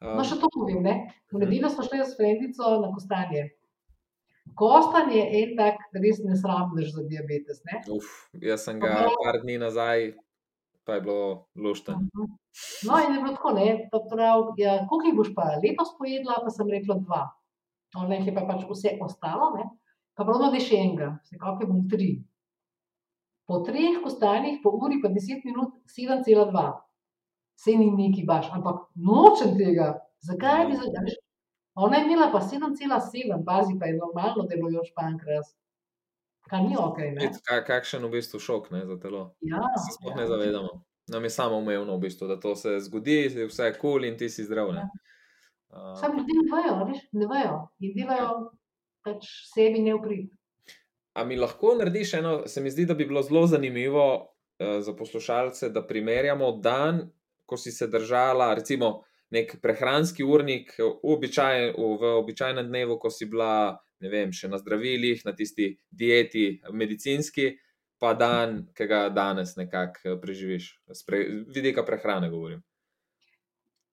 No, 0.02 0.20
Um, 0.20 0.24
še 0.24 0.36
to 0.40 0.48
povem. 0.54 0.84
Ne? 0.84 0.94
V 1.32 1.36
Mhm. 1.36 1.42
nedeljo 1.44 1.70
smo 1.70 1.84
šli 1.84 2.00
s 2.00 2.16
frendico 2.18 2.64
na 2.82 2.92
kostanje. 2.94 3.50
Kostanje 4.56 5.16
je 5.16 5.26
en 5.42 5.56
tak 5.58 5.80
res 5.94 6.20
nesramnež 6.22 6.92
za 6.94 7.04
diabetes. 7.04 7.64
Ne? 7.66 7.82
uf, 7.92 8.06
jaz 8.40 8.64
sem 8.64 8.80
ga 8.80 9.08
par 9.24 9.40
dni 9.42 9.58
nazaj, 9.58 10.14
pa 10.86 10.96
je 10.96 11.02
bilo 11.02 11.48
lušten. 11.56 11.96
Mhm. 11.98 12.28
No, 12.88 13.00
in 13.02 13.14
je 13.14 13.22
bilo 13.22 13.34
tako, 13.34 13.52
ne, 13.52 13.90
pa 13.92 14.00
prav, 14.12 14.54
ja, 14.58 14.86
koliko 14.88 15.08
jih 15.08 15.16
boš 15.18 15.32
pa 15.36 15.58
letos 15.60 15.96
pojedla, 15.98 16.40
pa 16.44 16.50
sem 16.50 16.70
rekla 16.70 17.00
dva. 17.02 17.24
Ona 17.98 18.16
jih 18.16 18.28
je 18.28 18.36
pa 18.36 18.46
pač 18.46 18.64
vse 18.70 18.98
ostalo, 19.02 19.50
ne, 19.58 19.66
pa 20.16 20.24
pravno 20.24 20.52
da 20.52 20.60
še 20.60 20.78
enega, 20.78 21.20
vsekakor 21.26 21.68
bom 21.68 21.84
tri. 21.90 22.22
Po 23.46 23.60
treh 23.60 24.00
kostanjih, 24.04 24.60
po 24.64 24.72
uri 24.82 24.98
pa 25.02 25.10
10 25.10 25.46
minut, 25.46 25.74
7,2. 25.88 26.82
Se 27.56 27.72
ni 27.72 27.92
neki 27.92 28.24
baš, 28.26 28.50
ampak 28.52 28.88
nočem 28.96 29.54
tega. 29.58 29.92
Zakaj 30.20 30.66
bi 30.66 30.76
zdaj? 30.76 31.04
veš, 31.06 31.14
Ona 31.76 31.98
je 31.98 32.06
imela 32.06 32.32
pa 32.32 32.40
7,7, 32.40 33.44
pazi, 33.46 33.76
pa 33.80 33.86
je 33.86 33.98
normalno 33.98 34.44
delujoč 34.44 34.94
pankras. 34.96 35.54
Kar 36.42 36.62
ni 36.62 36.76
ok. 36.78 36.98
Ne? 36.98 37.22
Spet, 37.22 37.42
ka- 37.44 37.64
Kakšen 37.64 38.06
v 38.06 38.12
bistvu 38.12 38.40
šok 38.40 38.72
ne, 38.72 38.86
za 38.86 38.98
telo. 39.00 39.36
Ja, 39.42 39.60
Se 39.78 39.92
sploh 39.94 40.14
ja. 40.14 40.22
ne 40.22 40.28
zavedamo. 40.28 40.70
Nam 41.08 41.24
je 41.24 41.30
samo 41.30 41.58
umevno, 41.58 41.96
v 41.96 42.00
bistvu, 42.00 42.28
da 42.28 42.40
to 42.40 42.56
se 42.56 42.80
zgodi, 42.80 43.28
vse 43.46 43.64
je 43.64 43.74
kul 43.74 43.80
cool 43.82 44.06
in 44.06 44.18
ti 44.18 44.30
si 44.30 44.44
zdrav. 44.44 44.72
ne. 44.74 44.88
Uh, 45.70 45.94
Sam 46.00 46.18
ljudje 46.18 46.34
ne 46.34 46.48
vejo, 46.54 46.86
veš, 46.86 47.02
ne 47.12 47.28
vejo 47.28 47.58
in 47.80 47.94
delajo 47.94 48.52
pač 49.04 49.26
sebi 49.54 49.80
neuprit. 49.80 50.32
A 51.16 51.24
mi 51.24 51.38
lahko 51.40 51.76
narediš 51.80 52.14
eno, 52.14 52.34
se 52.48 52.62
mi 52.62 52.72
zdi, 52.72 52.86
da 52.86 52.94
bi 52.94 53.06
bilo 53.06 53.22
zelo 53.24 53.46
zanimivo 53.48 54.06
uh, 54.20 54.82
za 54.84 54.94
poslušalce, 54.94 55.70
da 55.70 55.86
primerjamo 55.88 56.52
dan, 56.60 57.06
ko 57.46 57.58
si 57.58 57.72
se 57.72 57.88
držala, 57.88 58.54
recimo, 58.54 59.04
nek 59.32 59.56
prehranski 59.62 60.24
urnik 60.24 60.74
v, 60.80 60.90
običaj, 61.04 61.72
v, 61.72 62.12
običajnem 62.20 62.68
dnevu, 62.68 63.00
ko 63.00 63.10
si 63.10 63.26
bila, 63.26 63.78
ne 64.00 64.10
vem, 64.12 64.32
še 64.32 64.48
na 64.48 64.60
zdravilih, 64.60 65.24
na 65.26 65.32
tisti 65.36 65.72
dieti 65.90 66.60
medicinski, 66.72 67.54
pa 67.98 68.12
dan, 68.14 68.66
ki 68.76 68.86
ga 68.86 69.06
danes 69.10 69.56
nekako 69.56 70.10
eh, 70.12 70.18
preživiš, 70.22 70.70
pre, 71.08 71.22
vidika 71.48 71.86
prehrane 71.88 72.30
govorim. 72.30 72.60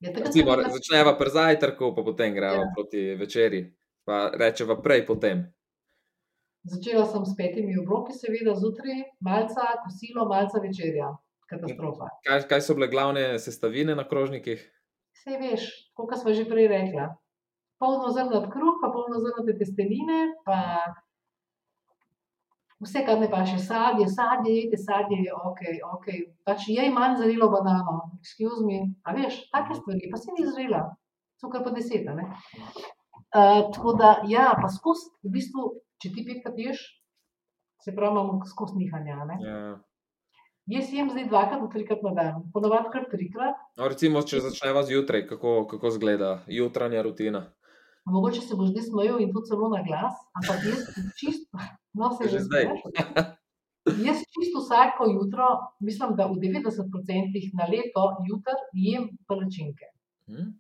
Ja, 0.03 0.11
Recimo, 0.11 0.57
imela- 0.57 0.73
začneva 0.75 1.15
pri 1.15 1.31
zajtrku, 1.31 1.93
pa 1.95 2.03
potem 2.03 2.35
gremo 2.35 2.67
Ja. 2.67 2.71
proti 2.75 3.15
večerji, 3.15 3.63
pa 4.05 4.33
rečeva 4.35 4.75
prej 4.83 5.07
potem. 5.07 5.47
Začela 6.63 7.07
sem 7.11 7.25
s 7.27 7.35
petimi 7.35 7.75
obroki, 7.79 8.15
seveda 8.15 8.55
zjutraj, 8.55 9.03
malce 9.21 9.65
kosilo, 9.83 10.29
malce 10.31 10.61
večerja. 10.63 11.11
Katastrofa. 11.51 12.07
Kaj, 12.25 12.47
kaj 12.49 12.63
so 12.65 12.77
bile 12.79 12.89
glavne 12.89 13.25
sestavine 13.43 13.97
na 13.99 14.05
krožnikih? 14.09 14.63
Vse 15.19 15.39
veš, 15.41 15.67
kot 15.99 16.15
smo 16.21 16.33
že 16.33 16.47
prej 16.49 16.71
rekla. 16.71 17.11
Polno 17.83 18.13
zrnat 18.15 18.47
kruh, 18.53 18.79
pa 18.79 18.93
polno 18.95 19.19
zrnate 19.19 19.59
testenine, 19.59 20.21
pa 20.47 20.57
vse, 22.83 23.03
kar 23.07 23.19
ne 23.19 23.29
paše, 23.31 23.59
sadje, 23.59 24.07
sadje, 24.09 24.55
jete 24.63 24.79
sadje, 24.79 25.19
je 25.27 25.35
ok, 25.35 25.63
ok. 25.99 26.09
Pač 26.47 26.71
jej 26.71 26.95
manj 26.95 27.19
zrelo 27.21 27.51
banano, 27.51 27.99
excuse 28.23 28.63
me. 28.67 28.87
A 29.03 29.19
veš, 29.19 29.43
take 29.51 29.75
stvari, 29.83 30.11
pa 30.15 30.23
si 30.23 30.31
ni 30.39 30.47
zrela, 30.47 30.87
cukor 31.43 31.67
pa 31.67 31.75
deset. 31.75 32.07
Uh, 32.07 33.67
tako 33.75 33.99
da, 33.99 34.21
ja, 34.29 34.53
pa 34.63 34.71
skozi, 34.71 35.11
v 35.27 35.35
bistvu, 35.37 35.69
če 36.03 36.13
ti 36.15 36.27
petkrat 36.27 36.59
ješ, 36.59 36.83
se 37.83 37.95
pravi, 37.95 38.13
imamo 38.13 38.47
skozi 38.47 38.79
nihanja. 38.79 39.25
ne. 39.31 39.39
Ja. 39.47 39.63
Jaz 40.71 40.93
jem 40.95 41.09
zdaj 41.11 41.27
dvakrat 41.27 41.65
trikrat 41.73 42.05
na 42.07 42.13
dan, 42.15 42.43
ponovadi 42.55 42.93
kar 42.93 43.09
trikrat. 43.11 43.59
No, 43.81 43.89
recimo, 43.91 44.23
če 44.23 44.45
začneva 44.45 44.85
zjutraj, 44.87 45.25
kako, 45.27 45.55
kako 45.73 45.91
zgleda 45.97 46.37
jutranja 46.47 47.03
rutina. 47.03 47.49
Mogoče 48.07 48.43
se 48.43 48.59
boš 48.59 48.71
zdaj 48.71 48.87
smejal 48.87 49.21
in 49.23 49.33
to 49.35 49.43
celo 49.47 49.71
na 49.73 49.83
glas, 49.87 50.15
ampak 50.39 50.63
jaz 50.67 50.87
čisto, 51.19 51.59
no 51.99 52.11
se 52.15 52.31
Že 52.31 52.39
že 52.39 52.45
zdaj. 52.47 52.65
Jaz 54.07 54.23
čisto 54.31 54.63
vsako 54.63 55.11
jutro, 55.11 55.47
mislim, 55.83 56.15
da 56.15 56.27
v 56.31 56.39
90% 56.39 57.51
na 57.59 57.67
leto 57.67 58.05
jutr 58.31 58.59
jem 58.73 59.09
palačinke. 59.27 59.91
Hm? 60.31 60.55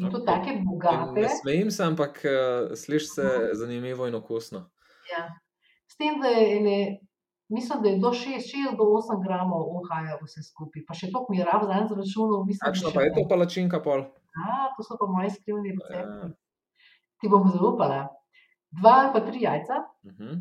In 0.00 0.10
to 0.10 0.20
take 0.26 0.60
bogate. 0.64 1.20
Ne 1.20 1.28
smejim 1.28 1.70
se, 1.70 1.84
ampak 1.84 2.20
uh, 2.26 2.74
sliši 2.76 3.06
se 3.06 3.26
zanimivo 3.52 4.06
in 4.06 4.14
okusno. 4.14 4.58
Ja. 5.12 5.28
S 5.86 5.96
tem, 5.96 6.16
da 6.20 6.28
je 6.28 6.56
ene, 6.56 6.78
mislim, 7.48 7.82
da 7.82 7.88
je 7.88 7.98
do 7.98 8.08
6, 8.10 8.40
6 8.72 8.76
do 8.76 8.84
8 8.96 9.22
gramov 9.24 9.62
ohaja 9.76 10.18
vse 10.22 10.42
skupaj. 10.42 10.82
Pa 10.88 10.94
še 10.94 11.12
to 11.12 11.26
mi 11.30 11.44
rab 11.46 11.62
zanj 11.70 11.86
zračunal. 11.92 12.42
Kakšna 12.64 12.90
pa 12.94 13.04
je 13.06 13.12
to 13.14 13.22
palačinka 13.30 13.78
pol? 13.84 14.02
A, 14.34 14.72
to 14.74 14.82
so 14.82 14.96
pa 14.98 15.06
moji 15.06 15.30
skrivni 15.30 15.70
Ja. 15.70 15.76
recepti. 15.78 16.34
Ti 17.20 17.28
bom 17.30 17.46
zaupala. 17.54 18.08
Dva 18.74 18.90
ali 19.04 19.12
pa 19.14 19.20
tri 19.20 19.42
jajca, 19.46 19.76
Uh 20.02 20.12
-huh. 20.12 20.34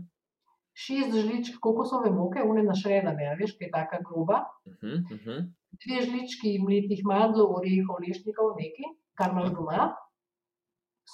šest 0.73 1.13
žličk 1.13 1.59
kokosove 1.61 2.09
moke, 2.11 2.41
une 2.43 2.63
našredane, 2.63 3.27
a 3.29 3.35
veš, 3.39 3.51
kaj 3.57 3.67
je 3.67 3.71
taka 3.71 3.97
groba, 4.07 4.39
Uh 4.65 4.73
-huh. 4.81 4.97
Uh 5.13 5.19
-huh. 5.25 5.39
dve 5.85 6.01
žlički 6.05 6.57
mletih 6.65 7.05
mandlov, 7.05 7.53
orehov, 7.57 8.01
lešnikov, 8.01 8.57
nekaj, 8.57 8.89
kar 9.17 9.31
imaš 9.31 9.51
doma, 9.57 9.91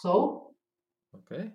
sol, 0.02 0.50
Okay. 1.10 1.48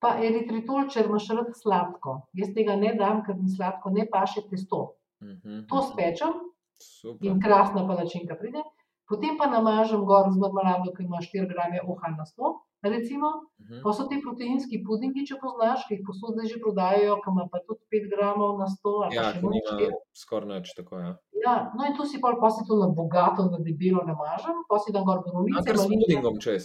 pa 0.00 0.14
eritritol, 0.24 0.86
če 0.88 1.04
imaš 1.04 1.26
rad 1.36 1.50
sladko. 1.56 2.14
Jaz 2.38 2.54
tega 2.56 2.76
ne 2.80 2.94
dam, 2.96 3.20
ker 3.26 3.36
mi 3.36 3.50
sladko 3.52 3.92
ne 3.92 4.06
paše 4.08 4.40
testo. 4.48 4.96
Uh 5.20 5.28
-huh. 5.28 5.58
To 5.68 5.82
spečem 5.82 6.32
Super. 6.80 7.26
in 7.26 7.40
krasna 7.40 7.86
palačinka 7.86 8.34
pride. 8.40 8.62
Potem 9.08 9.36
pa 9.38 9.46
namažem 9.46 10.04
gor 10.04 10.30
z 10.32 10.38
marmelado, 10.40 10.92
ki 10.96 11.04
ima 11.04 11.20
4 11.20 11.48
grame 11.48 11.80
oha 11.86 12.08
na 12.16 12.24
100, 12.24 12.54
recimo. 12.90 13.26
Uh 13.58 13.66
-huh. 13.68 13.82
Pa 13.84 13.92
so 13.92 14.04
ti 14.08 14.20
proteinski 14.24 14.82
pudingi, 14.86 15.26
če 15.26 15.34
poznaš, 15.42 15.86
ki 15.88 15.94
jih 15.94 16.02
posod 16.06 16.34
zdaj 16.34 16.46
že 16.52 16.58
prodajajo, 16.64 17.14
ki 17.22 17.28
ima 17.30 17.44
pa 17.52 17.58
tudi 17.66 17.82
5 17.92 18.10
gramov 18.12 18.58
na 18.58 18.66
100 18.66 19.04
ali 19.04 19.16
Ja, 19.16 19.22
pa 19.22 19.48
še 19.52 19.86
4. 19.86 19.90
skoraj 20.22 20.48
nič 20.48 20.68
tako. 20.76 20.94
Ja. 20.98 21.12
Ja, 21.46 21.54
no 21.76 21.80
in 21.86 21.94
tu 21.96 22.04
si 22.06 22.20
pol, 22.20 22.34
pa 22.40 22.50
si 22.50 22.62
to 22.68 22.74
na 22.78 22.88
bogato, 22.88 23.42
na 23.50 23.58
debelo 23.58 24.02
namažem, 24.06 24.56
pa 24.70 24.78
si 24.78 24.92
dam 24.92 25.04
gor 25.04 25.18
borovnice, 25.26 25.66
kar 25.66 25.76
s 25.78 25.86
pudingom 25.90 26.38
čez. 26.40 26.62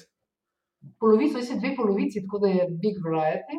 polovico, 1.01 1.37
jaz 1.37 1.47
si 1.47 1.59
dve 1.59 1.75
polovici, 1.75 2.21
tako 2.25 2.37
da 2.39 2.47
je 2.47 2.63
big 2.83 2.95
variety. 3.05 3.55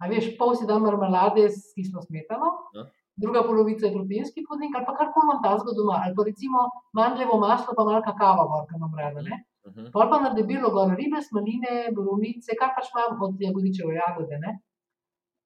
A 0.00 0.08
veš, 0.08 0.36
pol 0.38 0.56
si 0.56 0.66
dam 0.66 0.82
marmelade 0.82 1.48
s 1.50 1.72
kislo 1.76 2.00
smetano, 2.02 2.48
Ja. 2.74 2.84
Druga 3.16 3.42
polovica 3.42 3.86
je 3.86 3.92
proteinski 3.92 4.44
puding 4.48 4.74
ali 4.76 4.86
pa 4.88 4.94
karkoli 4.96 5.24
imam 5.26 5.42
tazga 5.42 5.72
doma, 5.76 6.00
ali 6.04 6.14
pa 6.16 6.22
recimo 6.30 6.58
mandljevo 6.98 7.38
maslo, 7.38 7.74
pa 7.76 7.84
malo 7.84 8.00
kakava 8.02 8.44
gor, 8.50 8.64
ki 8.68 8.76
imam 8.76 8.94
rada, 8.98 9.20
ne. 9.22 9.44
Uh 9.66 9.72
-huh. 9.72 9.90
Pol 9.92 10.08
pa 10.10 10.20
na 10.20 10.30
debelo 10.38 10.70
gor 10.70 10.94
ribe, 11.00 11.22
smaline, 11.28 11.92
borovnice, 11.96 12.56
kar 12.60 12.70
pač 12.76 12.86
imam 12.94 13.22
od 13.22 13.40
jagodičeve 13.40 13.94
jagode, 13.94 14.38
ne. 14.38 14.58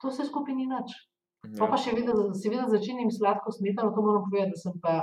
To 0.00 0.10
se 0.10 0.24
skupaj 0.24 0.54
ni 0.54 0.66
nič. 0.66 0.90
Pa 1.58 1.64
Ja. 1.64 1.70
pa 1.70 1.76
še 1.76 1.92
vedno, 1.94 2.34
seveda 2.34 2.66
začenjam 2.68 3.10
s 3.10 3.18
sladko 3.18 3.52
smetano, 3.52 3.92
to 3.94 4.02
moram 4.02 4.24
povedati, 4.26 4.50
da 4.50 4.56
sem 4.56 4.80
pa 4.82 5.02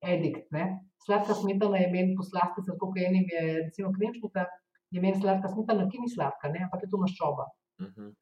edikt. 0.00 0.46
Ne? 0.50 0.80
Sladka 1.04 1.34
smetana 1.34 1.76
je 1.76 1.90
meni 1.92 2.16
poslastica, 2.16 2.72
tako 2.72 2.86
kot 2.86 2.96
enim 2.96 3.26
je 3.28 3.42
recimo 3.64 3.92
kremšnica, 3.92 4.46
je 4.90 5.00
meni 5.00 5.20
sladka 5.20 5.48
smetana, 5.48 5.88
ki 5.90 5.98
ni 6.00 6.08
sladka, 6.08 6.48
ne? 6.48 6.64
ampak 6.64 6.82
je 6.82 6.90
to 6.90 6.98
maščoba. 7.02 7.44
Uh 7.80 7.86
-huh. 7.86 8.14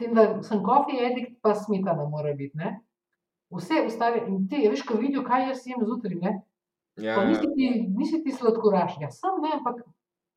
Tem, 0.00 0.14
da 0.16 0.42
sem 0.42 0.62
kofi 0.64 0.96
edikt, 0.98 1.34
pa 1.42 1.52
smetana 1.54 2.06
mora 2.08 2.32
biti. 2.34 2.56
Ne? 2.56 2.78
Vse 3.52 3.82
ostale, 3.84 4.22
in 4.26 4.46
ti, 4.48 4.62
a 4.64 4.70
veš, 4.70 4.82
ko 4.82 4.96
vidijo, 4.96 5.20
kaj 5.22 5.48
jaz 5.48 5.64
jem 5.66 5.82
zjutraj, 5.84 6.16
ne? 6.16 6.32
Ja, 6.96 7.14
Pa 7.16 7.22
ja. 7.22 7.28
nisi 7.28 7.48
ti, 7.54 7.66
nisi 7.90 8.20
ti 8.24 8.32
sladkoraš, 8.32 8.96
ja, 9.00 9.10
sem 9.10 9.36
ne, 9.42 9.50
ampak. 9.54 9.82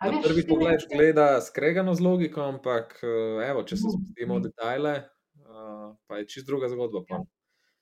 Na 0.02 0.10
veš, 0.10 0.24
prvi 0.24 0.44
pogled 0.48 0.84
gleda 0.90 1.28
skregano 1.42 1.94
z 1.94 2.02
logiko, 2.02 2.42
ampak 2.44 2.98
eh, 3.00 3.48
evo, 3.48 3.64
če 3.64 3.78
se 3.78 3.88
Mm, 3.88 3.94
spustimo 3.94 4.36
v 4.36 4.44
detajle, 4.44 4.94
uh, 5.40 5.88
pa 6.04 6.18
je 6.18 6.28
čist 6.28 6.48
druga 6.48 6.68
zgodba. 6.68 7.04
Ja. 7.06 7.18
pol. 7.18 7.26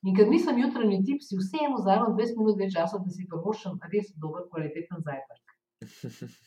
In 0.04 0.16
ker 0.16 0.28
nisem 0.28 0.58
jutranji 0.58 1.00
tip, 1.04 1.22
si 1.22 1.38
vseeno 1.38 1.78
vzamem 1.78 2.14
20 2.14 2.38
minut 2.38 2.58
več 2.58 2.74
časa, 2.74 2.98
da 2.98 3.10
si 3.10 3.26
prvoščem 3.26 3.80
res 3.88 4.14
dober, 4.18 4.46
kvaliteten 4.50 5.02
zajtrk. 5.02 5.46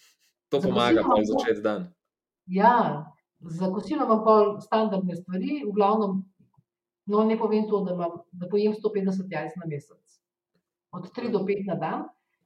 To 0.53 0.61
pomaga 0.61 1.01
lahko- 1.03 1.25
začeti 1.25 1.63
dan. 1.63 1.89
Ja, 2.47 3.07
za 3.41 3.71
kosilo 3.73 4.05
imam 4.05 4.25
pol 4.25 4.61
standardne 4.61 5.17
stvari, 5.17 5.65
v 5.67 5.73
glavnem, 5.73 6.23
no 7.07 7.25
ne 7.25 7.39
povem 7.39 7.69
to, 7.69 7.81
da, 7.85 7.95
imam, 7.95 8.21
da 8.33 8.49
pojem 8.49 8.73
150 8.73 9.33
jajc 9.33 9.57
na 9.57 9.67
mesec. 9.69 10.21
Od 10.93 11.11
3 11.13 11.31
do 11.31 11.39
5 11.45 11.67
na 11.67 11.75
dan. 11.75 12.05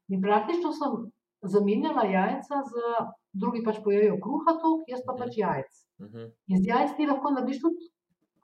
In 0.08 0.22
praktično 0.22 0.72
sem 0.72 1.12
zamenjala 1.42 2.04
jajca 2.08 2.62
z, 2.64 2.72
drugi 3.32 3.62
pač 3.64 3.78
pojejo 3.84 4.16
kruha 4.22 4.56
tok, 4.62 4.88
jaz 4.88 5.04
pa 5.06 5.14
pač 5.18 5.36
jajc. 5.36 5.84
Uh 6.00 6.06
-huh. 6.06 6.30
In 6.48 6.62
z 6.62 6.66
jajc 6.66 6.96
ti 6.96 7.06
lahko 7.06 7.30
narediš 7.30 7.60
tudi 7.60 7.92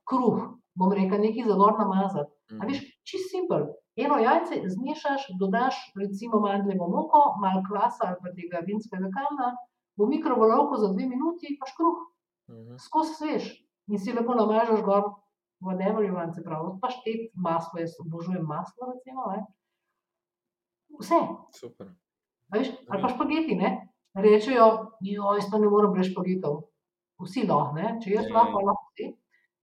kruh, 0.05 0.55
bom 0.74 0.92
rekel, 0.92 1.18
nekaj 1.18 1.45
za 1.49 1.55
gor 1.55 1.78
namazati. 1.78 2.30
A 2.51 2.55
Mhm. 2.55 2.66
veš, 2.68 2.78
čist 3.09 3.30
simpel. 3.30 3.66
Eno 3.97 4.18
jajce 4.18 4.55
zmešaš, 4.74 5.22
dodaš 5.40 5.76
recimo 5.97 6.40
mandljevo 6.40 6.88
moko, 6.88 7.20
malo 7.40 7.62
kvasa 7.68 8.05
ali 8.09 8.16
pa 8.22 8.28
tega 8.36 8.59
vinskega 8.66 9.09
kamna, 9.16 9.57
v 9.97 10.07
mikrovalovko 10.09 10.76
za 10.76 10.88
dve 10.92 11.07
minuti, 11.07 11.57
pa 11.61 11.66
škruh, 11.66 11.97
Mhm. 12.49 12.76
skozi 12.78 13.14
svež. 13.14 13.45
In 13.88 13.99
si 13.99 14.12
lepo 14.12 14.34
namažeš 14.34 14.82
gor, 14.82 15.03
whatever 15.61 16.03
you 16.03 16.14
want, 16.14 16.34
se 16.34 16.42
pravi, 16.42 16.78
paštet, 16.80 17.30
maslo, 17.34 17.80
jaz 17.80 17.92
obožujem 18.01 18.42
maslo, 18.42 18.92
recimo, 18.92 19.26
ne. 19.28 19.45
Vse, 21.01 21.18
Super. 21.53 21.86
veš, 22.49 22.68
ali 22.88 23.03
pa 23.03 23.09
špageti, 23.09 23.55
ne. 23.55 23.70
Rečejo, 24.14 24.66
joj, 25.03 25.36
jaz 25.38 25.51
pa 25.51 25.59
ne 25.59 25.68
morem 25.68 25.92
brez 25.92 26.07
špagetov. 26.07 26.61
Vsi 27.18 27.47
lahko, 27.47 27.74
ne, 27.74 27.99
če 28.01 28.11
jaz 28.11 28.24
Ja, 28.24 28.28
ja. 28.28 28.34
lahko, 28.36 28.61
lahko 28.62 28.84
vsi. 28.92 29.09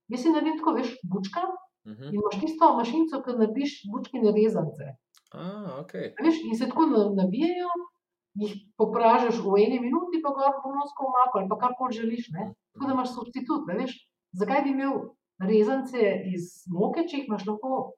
Jaz 0.08 0.20
si 0.22 0.30
naredim 0.30 0.58
tako, 0.58 0.74
veš, 0.74 0.98
bučka 1.04 1.42
Mhm. 1.86 2.02
in 2.04 2.14
imaš 2.14 2.36
tisto 2.40 2.74
mašinico, 2.76 3.22
ki 3.22 3.32
narediš 3.32 3.72
bučkine 3.90 4.32
rezance. 4.32 4.84
A, 5.32 5.42
ok. 5.80 5.94
A 6.14 6.22
Veš, 6.22 6.42
in 6.44 6.54
se 6.54 6.68
tako 6.68 6.86
na- 6.86 7.10
navijajo, 7.16 7.70
jih 8.34 8.52
popražiš 8.80 9.40
v 9.44 9.58
eni 9.60 9.80
minuti, 9.80 10.22
pa 10.24 10.32
gor 10.36 10.60
ponosko 10.64 11.08
omako 11.08 11.38
ali 11.38 11.48
pa 11.48 11.58
karkoli 11.58 11.96
želiš. 11.96 12.30
Ne? 12.36 12.52
Tako 12.72 12.86
da 12.86 12.92
imaš 12.92 13.14
substitut. 13.14 13.66
ne 13.68 13.74
Veš, 13.82 13.96
zakaj 14.32 14.62
bi 14.62 14.70
imel 14.72 15.12
rezance 15.42 16.00
iz 16.32 16.64
moke, 16.66 17.04
če 17.08 17.20
jih 17.20 17.28
imaš 17.28 17.46
lahko 17.46 17.92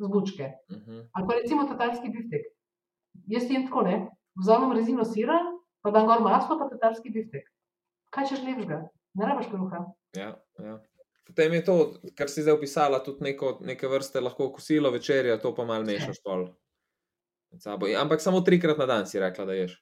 z 0.00 0.10
bučke? 0.10 0.52
Mhm. 0.72 1.02
Ali 1.12 1.28
pa 1.28 1.40
recimo 1.40 1.68
tatarski 1.68 2.08
biftek. 2.08 2.48
Jaz 3.30 3.50
jem 3.50 3.68
tako, 3.68 3.84
ne? 3.86 4.08
Vzamem 4.40 4.72
rezino 4.74 5.04
sira, 5.04 5.36
pa 5.82 5.92
dam 5.94 6.08
gor 6.08 6.24
maslo, 6.24 6.58
pa 6.58 6.68
tatarski 6.72 7.12
biftek. 7.14 7.46
Kaj 8.10 8.32
češ 8.32 8.42
lepšega? 8.46 8.80
Ne 9.14 9.26
rabiš 9.26 9.52
kruha. 9.52 9.84
Ja, 10.16 10.34
ja. 10.58 10.80
Potem 11.24 11.54
je 11.56 11.64
to, 11.64 11.74
kar 12.18 12.28
si 12.28 12.42
zdaj 12.44 12.58
opisala, 12.58 13.00
tudi 13.04 13.24
neko, 13.24 13.58
neke 13.64 13.88
vrste 13.88 14.20
lahko 14.20 14.50
kosilo, 14.52 14.90
večerja, 14.92 15.38
to 15.40 15.54
pa 15.56 15.64
malo 15.64 15.86
mešaš 15.88 16.20
pol. 16.24 16.50
Sabo. 17.60 17.86
Ampak 18.00 18.20
samo 18.20 18.40
trikrat 18.40 18.78
na 18.78 18.86
dan 18.86 19.06
si 19.06 19.20
rekla, 19.20 19.44
da 19.44 19.56
ješ. 19.56 19.76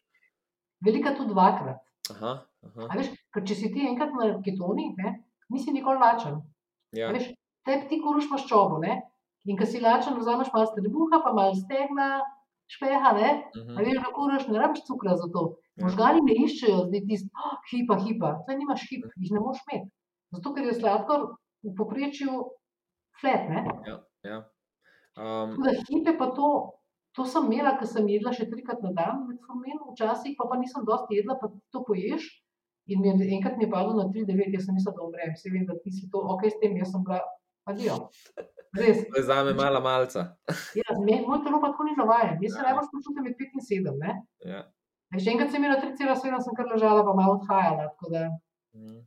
Velika 0.85 1.14
tudi 1.16 1.33
dvakrat. 1.33 1.79
Aha, 2.11 2.33
aha. 2.66 2.89
A 2.91 2.99
veš, 2.99 3.12
ker 3.35 3.45
če 3.47 3.57
si 3.59 3.70
ti 3.75 3.87
enkrat 3.87 4.12
na 4.18 4.35
ketoni, 4.45 4.91
ne, 4.99 5.14
nisi 5.55 5.75
nikoli 5.75 6.03
lačen. 6.03 6.41
Ja. 6.93 7.09
A 7.09 7.16
Veš, 7.16 7.31
te 7.66 7.79
ti 7.89 8.01
kuruš 8.03 8.29
maščobo, 8.33 8.81
ne? 8.83 8.99
In 9.49 9.59
ko 9.59 9.66
si 9.66 9.81
lačen, 9.83 10.18
vzameš 10.18 10.51
malo 10.55 10.70
strebuha, 10.70 11.23
pa 11.25 11.33
malo 11.35 11.55
stegna, 11.59 12.09
špeha, 12.70 13.12
ne? 13.18 13.31
Mhm. 13.57 13.77
A 13.79 13.87
veš, 13.87 14.01
da 14.03 14.14
kuruš, 14.16 14.49
ne 14.51 14.62
rabiš 14.62 14.85
cukra 14.89 15.16
za 15.20 15.31
to. 15.35 15.45
Ja. 15.77 15.87
Možgani 15.87 16.25
ne 16.27 16.37
iščejo 16.45 16.87
zdaj 16.89 17.05
tisti, 17.09 17.31
oh, 17.39 17.57
hipa, 17.70 17.99
hipa. 18.05 18.33
Zdaj 18.45 18.59
nimaš 18.61 18.89
hip, 18.91 19.07
jih 19.16 19.33
ne 19.33 19.41
moreš 19.41 19.62
imeti. 19.68 19.89
Zato, 20.33 20.53
ker 20.57 20.68
je 20.68 20.75
sladkor 20.77 21.25
v 21.62 21.73
poprečju 21.79 22.43
flat, 23.20 23.49
ne? 23.49 23.64
Ja, 23.89 23.97
ja. 24.27 24.39
Um, 25.16 25.53
Tako 25.55 25.64
da 25.66 25.73
hipe 25.89 26.14
pa 26.18 26.29
to, 26.37 26.51
to 27.13 27.25
sem 27.25 27.45
imela, 27.45 27.77
ker 27.77 27.87
sem 27.87 28.07
jedla 28.09 28.33
še 28.33 28.47
trikrat 28.49 28.81
na 28.83 28.93
dan 28.93 29.27
med 29.29 29.39
formenom, 29.47 29.93
včasih 29.93 30.35
pa, 30.39 30.47
pa 30.49 30.57
nisem 30.57 30.85
dosti 30.85 31.19
jedla, 31.21 31.37
pa 31.37 31.51
to 31.71 31.85
poješ. 31.85 32.25
In 32.87 33.01
mi 33.01 33.09
je, 33.09 33.29
enkrat 33.37 33.57
mi 33.57 33.65
je 33.65 33.71
padlo 33.71 33.95
na 33.95 34.09
3,9, 34.09 34.55
jaz 34.55 34.65
sem 34.67 34.75
mislila, 34.75 34.97
da 34.97 35.03
umrem. 35.03 35.35
Vsi 35.37 35.51
vem, 35.51 35.67
da 35.67 35.77
ti 35.79 35.93
si 35.93 36.09
to, 36.11 36.19
ok, 36.19 36.49
s 36.51 36.59
tem, 36.59 36.75
jaz 36.77 36.91
sem 36.91 37.05
bila, 37.05 37.21
adijo. 37.65 38.09
Res. 38.73 39.03
to 39.07 39.21
je 39.21 39.23
zame 39.23 39.53
mala 39.55 39.81
malca. 39.81 40.25
Ja, 40.81 40.97
me, 40.99 41.21
moj 41.23 41.45
telo 41.45 41.61
pa 41.61 41.69
tako 41.71 41.85
ni 41.85 41.95
navajen. 41.95 42.39
Jaz 42.43 42.57
se 42.57 42.59
Ja. 42.59 42.65
najbolj 42.65 42.89
počutim 42.91 43.23
med 43.23 43.37
5 43.37 43.55
in 43.55 43.63
7. 43.63 43.99
Ne? 43.99 44.15
Ja. 44.45 44.63
A 45.13 45.21
Še 45.21 45.31
enkrat 45.31 45.53
sem 45.53 45.61
imela 45.61 45.77
3,7, 45.79 46.41
sem 46.41 46.57
kar 46.57 46.67
ležala, 46.67 47.05
pa 47.05 47.13
malo 47.13 47.37
odhajala. 47.37 47.93
Tako 47.93 48.11
da, 48.11 48.23
Mhm. 48.75 48.99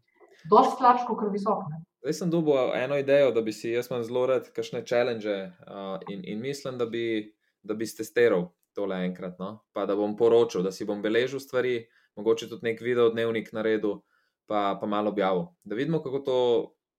dosti 0.47 0.77
slabš, 0.77 1.05
kot 1.07 1.25
visok. 1.33 1.65
Ne? 1.71 1.81
Zdaj 1.99 2.13
sem 2.13 2.29
dobil 2.29 2.53
eno 2.77 2.95
idejo, 2.95 3.31
da 3.33 3.41
bi 3.41 3.51
si 3.51 3.73
jaz 3.73 3.89
imel 3.89 4.03
zelo 4.03 4.25
rad 4.27 4.53
kakšne 4.53 4.85
challenge 4.85 5.25
uh, 5.25 5.97
in, 6.07 6.21
in 6.23 6.39
mislim, 6.39 6.77
da 6.77 6.85
bi, 6.85 7.33
da 7.65 7.73
bi 7.73 7.87
testiral 7.89 8.49
tole 8.75 8.99
enkrat. 9.07 9.39
No? 9.39 9.65
Pa 9.73 9.85
da 9.89 9.95
bom 9.97 10.15
poročal, 10.19 10.63
da 10.65 10.71
si 10.71 10.85
bom 10.85 11.01
beležil 11.01 11.41
stvari, 11.41 11.79
mogoče 12.19 12.49
tudi 12.51 12.69
nek 12.69 12.83
video 12.83 13.09
dnevnik 13.09 13.51
naredil, 13.55 14.01
pa, 14.45 14.75
pa 14.79 14.87
malo 14.87 15.11
objavil. 15.13 15.49
Da 15.63 15.75
vidimo, 15.75 16.01
kako 16.03 16.19
to 16.19 16.37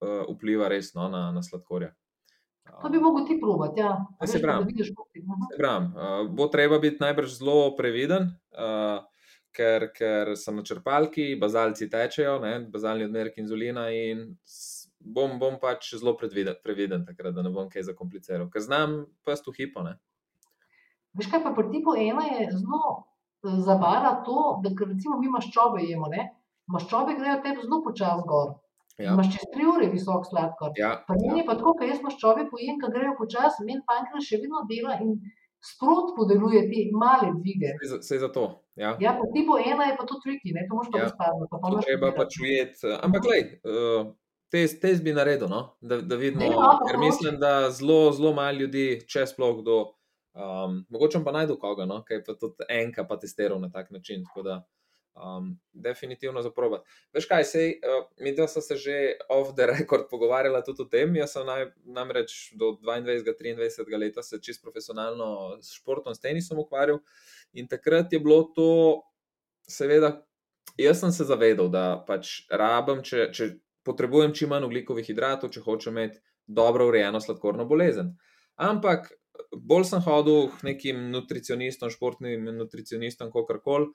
uh, 0.03 0.25
vpliva 0.35 0.67
res 0.71 0.93
no, 0.97 1.07
na, 1.09 1.29
na 1.31 1.43
sladkorje. 1.45 1.93
To 2.81 2.89
bi 2.91 2.99
mogel 2.99 3.23
ti 3.27 3.37
probati, 3.41 3.79
ja. 3.79 3.93
Ja, 4.21 4.27
saj 4.27 4.35
veš, 4.35 4.41
pa 4.41 4.47
pravim. 4.47 4.65
Da 4.65 4.71
vidiš, 4.73 4.89
koliko 4.95 5.11
ti. 5.13 5.21
Uh, 5.63 6.31
bo 6.35 6.47
treba 6.51 6.79
biti 6.83 6.99
najbrž 6.99 7.37
zelo 7.39 7.75
previden, 7.77 8.27
uh, 8.57 9.05
ker, 9.55 9.87
ker 9.95 10.33
so 10.37 10.51
na 10.53 10.65
črpalki, 10.67 11.31
bazalci 11.41 11.87
tečejo, 11.89 12.37
ne, 12.43 12.59
bazalni 12.73 13.07
odmerek 13.07 13.39
inzulina 13.41 13.87
in 13.95 14.35
s- 14.45 14.91
bom, 14.99 15.39
bom 15.39 15.55
pač 15.61 15.93
zelo 15.95 16.13
predviden, 16.19 16.59
previden, 16.63 17.05
takrat, 17.07 17.33
da 17.33 17.45
ne 17.45 17.53
bom 17.53 17.69
kaj 17.71 17.87
zakompliciral, 17.87 18.49
ker 18.53 18.61
znam 18.61 18.99
past 19.25 19.47
v 19.47 19.55
hipo. 19.61 19.85
Ne. 19.87 19.95
Veš 21.17 21.31
kaj 21.31 21.43
pa 21.43 21.51
pri 21.51 21.67
tipu 21.71 21.95
ena 21.97 22.23
je 22.25 22.47
zelo 22.51 22.81
eh, 23.43 23.57
zavara 23.61 24.21
to, 24.23 24.37
da 24.63 24.69
ker 24.71 24.87
recimo 24.87 25.17
mi 25.17 25.29
maščobe 25.29 25.81
jemo, 25.83 26.07
ne? 26.07 26.27
Maščobe 26.67 27.15
grejo 27.15 27.39
tebi 27.43 27.63
zelo 27.63 27.81
počasi 27.83 28.25
gor. 28.27 28.55
Ja, 28.97 29.11
Imaš 29.13 29.27
čez 29.29 29.43
tri 29.53 29.65
ure 29.65 29.87
visok 29.87 30.23
sladkor. 30.25 30.71
ja, 30.75 30.95
Pa 31.07 31.13
meni 31.15 31.39
je 31.39 31.45
pa 31.45 31.53
tako, 31.53 31.75
ker 31.77 31.87
jaz 31.87 31.99
maščobe 32.01 32.47
pojem, 32.49 32.79
ki 32.81 32.89
grejo 32.89 33.13
počasi, 33.17 33.61
meni 33.63 33.83
pankreas 33.85 34.25
še 34.25 34.39
vedno 34.41 34.63
dela 34.65 34.95
in 34.99 35.11
sprot 35.61 36.15
podeluje 36.15 36.63
te 36.65 36.79
male 36.93 37.29
dvige. 37.35 37.75
Za- 37.83 38.01
saj 38.01 38.19
zato. 38.19 38.45
Ja. 38.75 38.95
Ja, 38.99 39.13
po 39.13 39.25
tipu 39.33 39.57
ena 39.59 39.85
je 39.85 39.95
pa 39.97 40.05
to 40.05 40.17
triki, 40.23 40.53
ne, 40.53 40.65
to 40.69 40.75
moš 40.75 40.89
pa 40.89 40.97
Ja. 40.97 41.03
ja. 41.03 41.09
razpadlo. 41.09 41.47
Pa, 41.47 41.57
pa 41.61 41.81
treba 41.81 42.11
pač 42.11 42.39
ujeti. 42.41 42.77
eh, 42.83 42.97
Ampak, 43.03 43.21
glej, 43.21 43.41
uh, 43.63 44.11
test, 44.49 44.81
test 44.81 45.03
bi 45.03 45.13
naredil, 45.13 45.47
no? 45.47 45.61
da, 45.81 46.01
da 46.01 46.15
vidimo. 46.15 46.41
Daj, 46.41 46.49
no, 46.51 46.73
ker 46.83 46.95
pa 46.95 46.99
mislim, 46.99 47.37
da 47.37 47.69
zelo, 47.71 48.11
zelo 48.11 48.33
malo 48.33 48.57
ljudi, 48.57 49.01
če 49.05 49.25
sploh 49.25 49.61
kdo, 49.61 49.77
um, 50.37 50.85
mogoče 50.89 51.23
pa 51.25 51.33
najdu 51.35 51.57
koga, 51.59 51.85
no? 51.89 52.03
kaj 52.07 52.23
pa 52.23 52.37
tudi 52.39 52.67
enka 52.69 53.07
pa 53.07 53.17
testiral 53.17 53.59
na 53.61 53.71
tak 53.73 53.91
način. 53.91 54.23
Da, 54.45 54.61
um, 55.17 55.59
definitivno 55.73 56.41
zaprobati. 56.41 56.89
Veš 57.13 57.25
kaj, 57.25 57.43
sej, 57.43 57.71
uh, 57.81 58.05
mi 58.21 58.33
dva 58.35 58.47
sva 58.47 58.61
se 58.61 58.77
že 58.77 58.97
off 59.29 59.55
the 59.55 59.65
record 59.65 60.07
pogovarjala 60.09 60.61
tudi 60.61 60.83
o 60.85 60.85
tem. 60.85 61.15
Jaz 61.15 61.33
sem 61.33 61.45
naj, 61.45 61.71
namreč 61.85 62.37
do 62.53 62.77
22-23 62.83 63.99
leta 63.99 64.23
se 64.23 64.39
čist 64.41 64.63
profesionalno 64.63 65.57
s 65.61 65.73
športom, 65.79 66.15
s 66.15 66.21
tenisom 66.21 66.59
ukvarjal 66.59 66.99
in 67.53 67.67
takrat 67.67 68.13
je 68.13 68.19
bilo 68.19 68.43
to, 68.55 69.01
seveda, 69.67 70.21
jaz 70.77 70.99
sem 70.99 71.11
se 71.11 71.25
zavedal, 71.25 71.69
da 71.69 72.03
pač 72.07 72.45
rabim, 72.51 73.01
če, 73.03 73.29
če 73.33 73.51
potrebujem 73.87 74.33
čim 74.35 74.51
manj 74.51 74.67
ugljikovih 74.67 75.05
hidratov, 75.07 75.51
če 75.53 75.63
hočem 75.63 75.97
imeti 75.97 76.21
dobro 76.47 76.87
urejeno 76.87 77.19
sladkorno 77.23 77.65
bolezen. 77.67 78.13
Ampak 78.55 79.11
bolj 79.51 79.87
sem 79.91 80.03
hodil 80.03 80.49
k 80.53 80.67
nekim 80.71 81.07
nutricionistom, 81.11 81.91
športnim 81.93 82.49
nutricionistom, 82.57 83.31
kako 83.33 83.59
koli. 83.63 83.89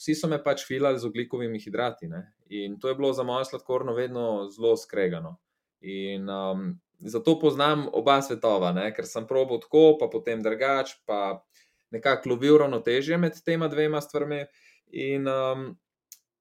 Vsi 0.00 0.14
so 0.16 0.28
me 0.30 0.38
pač 0.42 0.64
filali 0.64 0.98
z 0.98 1.06
ugljikovimi 1.08 1.60
hidrati. 1.60 2.08
Ne? 2.08 2.22
In 2.48 2.78
to 2.80 2.88
je 2.88 2.96
bilo 2.98 3.12
za 3.12 3.22
mojo 3.22 3.44
sladkorno 3.44 3.94
vedno 3.94 4.48
zelo 4.50 4.76
skregano. 4.76 5.36
In 5.80 6.30
um, 6.30 6.80
zato 6.98 7.38
poznam 7.40 7.88
oba 7.92 8.22
svetova, 8.22 8.72
ne? 8.72 8.88
ker 8.96 9.06
sem 9.06 9.26
probil 9.28 9.60
tako, 9.60 9.98
pa 10.00 10.08
potem 10.08 10.42
drugač, 10.42 10.96
pa 11.04 11.44
nekako 11.92 12.32
lovil 12.34 12.58
ravnotežje 12.64 13.18
med 13.20 13.36
tema 13.44 13.68
dvema 13.68 14.00
stvarmi. 14.00 14.44
In 14.92 15.28
um, 15.28 15.68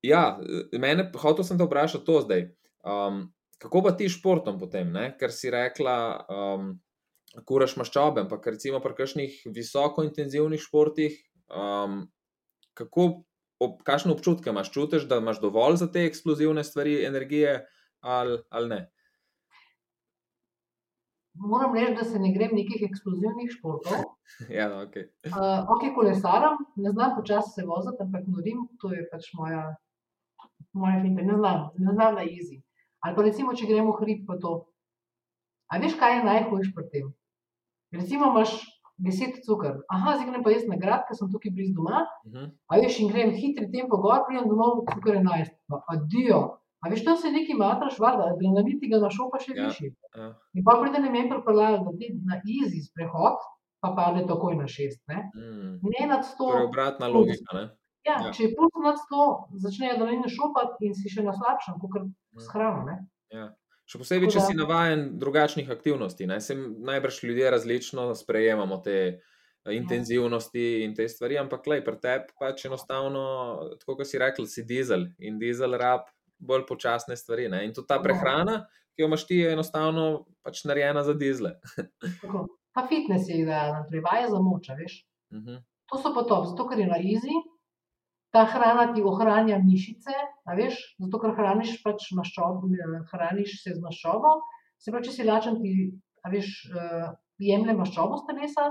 ja, 0.02 0.24
mene, 0.80 1.10
hotel 1.20 1.46
sem 1.48 1.60
te 1.60 1.68
vprašati 1.68 2.06
to 2.08 2.22
zdaj. 2.24 2.48
Um, 2.84 3.26
kako 3.60 3.84
pa 3.84 3.94
ti 3.98 4.10
s 4.10 4.18
športom 4.18 4.60
potem, 4.60 4.92
ne? 4.92 5.12
ker 5.20 5.32
si 5.32 5.52
rekla, 5.52 5.98
um, 6.28 6.74
kuraš 7.42 7.78
maščobe, 7.82 8.24
ampak 8.26 8.46
recimo 8.54 8.80
pri 8.84 8.96
kakšnih 8.98 9.38
visoko 9.56 10.06
intenzivnih 10.06 10.62
športih, 10.62 11.16
um, 11.50 12.04
kako, 12.78 13.24
ob, 13.64 13.80
kakšne 13.88 14.14
občutke 14.14 14.54
imaš? 14.54 14.72
Čutiš, 14.74 15.08
da 15.10 15.18
imaš 15.22 15.42
dovolj 15.42 15.80
za 15.82 15.90
te 15.92 16.06
eksplozivne 16.06 16.64
stvari, 16.64 17.00
energije 17.06 17.64
ali, 18.02 18.38
ali 18.50 18.70
ne? 18.70 18.82
Moram 21.34 21.74
reči, 21.74 21.96
da 21.98 22.04
se 22.06 22.20
ne 22.22 22.30
grem 22.34 22.52
nekih 22.54 22.84
eksplozivnih 22.86 23.50
športov. 23.56 24.04
ja, 24.60 24.68
ok. 24.84 25.00
Uh, 25.26 25.66
ok, 25.74 25.88
kolesaram, 25.96 26.60
ne 26.76 26.92
znam 26.94 27.16
počasi 27.16 27.56
se 27.56 27.66
voziti, 27.66 27.98
ampak 28.06 28.28
norim, 28.30 28.68
to 28.82 28.94
je 28.94 29.08
pač 29.10 29.32
moja, 29.40 29.64
moja 30.78 31.02
finta, 31.02 31.26
ne 31.26 31.40
znam, 31.40 31.66
ne 31.78 31.98
znam 31.98 32.22
na 32.22 32.28
izi. 32.30 32.62
Ali 33.02 33.18
pa 33.18 33.26
recimo, 33.26 33.58
če 33.58 33.66
gremo 33.68 33.98
v 33.98 34.04
hrib, 34.04 34.22
pa 34.30 34.38
to. 34.38 34.54
A 35.74 35.82
veš, 35.82 35.98
kaj 35.98 36.20
je 36.20 36.26
najhujš 36.30 36.70
pri 36.78 36.86
tem? 36.94 37.10
Recimo 37.94 38.26
imaš 38.28 38.52
10 39.00 39.40
cukr, 39.42 39.72
aha, 39.90 40.16
zdaj 40.16 40.28
grem 40.28 40.44
pa 40.44 40.52
jaz 40.52 40.66
na 40.68 40.76
grad, 40.78 41.06
ker 41.08 41.16
sem 41.16 41.30
tukaj 41.30 41.52
blizu 41.52 41.74
doma, 41.74 42.04
Mhm. 42.26 42.44
a 42.68 42.78
veš, 42.78 43.00
in 43.00 43.10
grem 43.10 43.32
hitri 43.32 43.70
tempo 43.72 43.98
gor, 43.98 44.24
pridem 44.28 44.48
domov, 44.48 44.84
cukr 44.88 45.16
11, 45.16 45.54
pa 45.68 45.82
adijo. 45.90 46.42
A 46.80 46.90
veš, 46.90 47.04
tam 47.04 47.18
se 47.18 47.32
neki 47.32 47.54
matraš, 47.56 47.98
varda, 47.98 48.24
adrenalin 48.30 48.80
ti 48.80 48.88
ga 48.88 49.00
našopa 49.00 49.40
še 49.40 49.54
Ja, 49.54 49.66
višji. 49.66 49.90
ja. 50.16 50.28
In 50.54 50.64
pa 50.64 50.76
pride 50.76 51.00
ne 51.00 51.10
meni 51.10 51.30
pripeljati, 51.30 51.84
da 51.84 51.92
ti 51.94 52.06
na 52.24 52.36
izi 52.46 52.82
sprehod, 52.82 53.38
pa 53.82 53.90
pade 53.92 54.26
takoj 54.26 54.56
na 54.56 54.68
6. 54.68 55.00
Ne, 55.08 55.32
Mm. 55.34 55.80
ne 55.84 56.08
nad 56.08 56.24
100. 56.24 56.38
Torej, 56.52 56.66
obratna 56.66 57.08
logika. 57.08 57.54
Ne? 57.54 57.64
Ja, 58.06 58.20
Ja. 58.20 58.32
Če 58.32 58.44
je 58.44 58.54
puls 58.54 58.74
nad 58.84 58.96
100, 59.00 59.24
začne 59.56 59.90
adrenalin 59.90 60.28
šopati 60.28 60.82
in 60.82 60.94
si 60.94 61.08
še 61.10 61.24
na 61.24 61.32
slabšem, 61.32 61.80
kot 61.80 62.04
s 62.38 62.48
hrano. 62.52 62.84
Ne? 62.84 63.00
Ja. 63.32 63.50
Še 63.90 64.00
posebej, 64.00 64.32
če 64.32 64.42
si 64.46 64.56
navaden 64.56 65.18
drugačnih 65.20 65.70
aktivnosti. 65.74 66.28
Ne? 66.30 66.40
Se 66.42 66.56
najbrž 66.56 67.24
ljudje 67.28 67.52
različno 67.52 68.06
sprejemamo 68.16 68.80
te 68.86 68.98
eh, 69.10 69.74
intenzivnosti 69.76 70.84
in 70.86 70.96
te 70.96 71.08
stvari, 71.12 71.38
ampak 71.42 71.68
lej, 71.68 71.84
pri 71.84 72.00
tebi 72.04 72.38
pač 72.40 72.66
enostavno, 72.70 73.26
tako 73.82 74.00
kot 74.00 74.10
si 74.10 74.22
rekel, 74.22 74.48
si 74.48 74.64
dizel 74.68 75.10
in 75.20 75.40
dizel 75.42 75.76
rab 75.80 76.08
bolj 76.44 76.66
počasne 76.70 77.18
stvari. 77.20 77.50
Ne? 77.52 77.64
In 77.68 77.76
tudi 77.76 77.88
ta 77.88 77.98
Tako. 77.98 78.08
prehrana, 78.08 78.64
ki 78.96 79.04
jo 79.04 79.10
imaš 79.12 79.28
ti, 79.28 79.40
je 79.44 79.54
enostavno 79.56 80.08
pač 80.44 80.64
narejena 80.70 81.04
za 81.04 81.16
dizle. 81.18 81.58
Ta 82.74 82.88
fitness 82.90 83.30
je 83.30 83.44
idealen, 83.44 83.84
prevaja 83.86 84.32
za 84.32 84.40
moč, 84.42 84.72
a 84.74 84.76
veš. 84.80 85.04
Mhm. 85.34 85.62
To 85.92 86.00
so 86.02 86.10
pa 86.16 86.24
top, 86.26 86.48
zato 86.50 86.66
ker 86.66 86.80
je 86.82 86.88
na 86.90 86.98
izi, 86.98 87.36
ta 88.34 88.46
hrana 88.50 88.88
ti 88.96 89.04
ohranja 89.06 89.60
mišice, 89.62 90.14
veš, 90.58 90.78
zato 91.00 91.20
ker 91.22 91.36
hraniš 91.38 91.76
pač 91.84 92.08
maščobo, 92.18 92.66
hraniš 93.12 93.60
se 93.64 93.76
z 93.76 93.82
maščobo. 93.84 94.32
Se 94.82 94.92
pravi, 94.92 95.06
če 95.06 95.12
si 95.14 95.24
lačen, 95.28 95.60
ti, 95.62 95.74
veš, 96.32 96.48
uh, 96.74 97.12
jemlje 97.40 97.76
maščobo 97.78 98.18
z 98.18 98.26
telesa, 98.32 98.66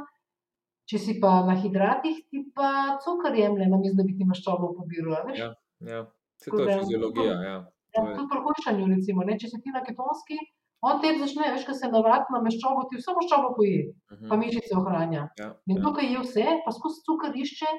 če 0.91 0.99
si 0.99 1.15
pa 1.23 1.45
na 1.47 1.55
hidratih, 1.57 2.19
ti 2.29 2.43
pa 2.57 2.99
cukor 3.05 3.37
jemlje, 3.39 3.69
namesto 3.71 4.01
da 4.03 4.07
bi 4.09 4.17
ti 4.19 4.27
maščobo 4.29 4.73
pobiral, 4.81 5.15
a 5.21 5.23
veš. 5.31 5.39
Ja. 5.39 5.53
Ja. 5.87 6.01
Se 6.43 6.51
to 6.51 6.67
je 6.67 6.81
fiziologija. 6.83 7.37
Ja. 7.47 7.55
Ja, 7.95 8.03
tudi 8.17 8.27
pri 8.33 8.41
hujšanju, 8.43 8.91
recimo, 8.97 9.23
ne, 9.29 9.39
če 9.39 9.49
si 9.53 9.63
ti 9.63 9.71
na 9.71 9.83
ketonski, 9.87 10.37
on 10.83 10.99
te 10.99 11.13
začne, 11.21 11.53
veš, 11.55 11.65
ko 11.69 11.75
se 11.79 11.87
navadi 11.93 12.35
na 12.35 12.41
maščobo, 12.43 12.89
ti 12.91 12.99
vse 12.99 13.15
maščobo 13.15 13.55
poje, 13.55 13.83
Mhm. 14.11 14.29
pa 14.29 14.37
mišice 14.41 14.75
ohranja. 14.77 15.29
Ja. 15.39 15.49
In 15.71 15.77
Ja. 15.79 15.83
tukaj 15.87 16.09
je 16.13 16.19
vse, 16.27 16.47
pa 16.67 16.73
skozi 16.75 17.05
cukor 17.07 17.31
išče 17.37 17.71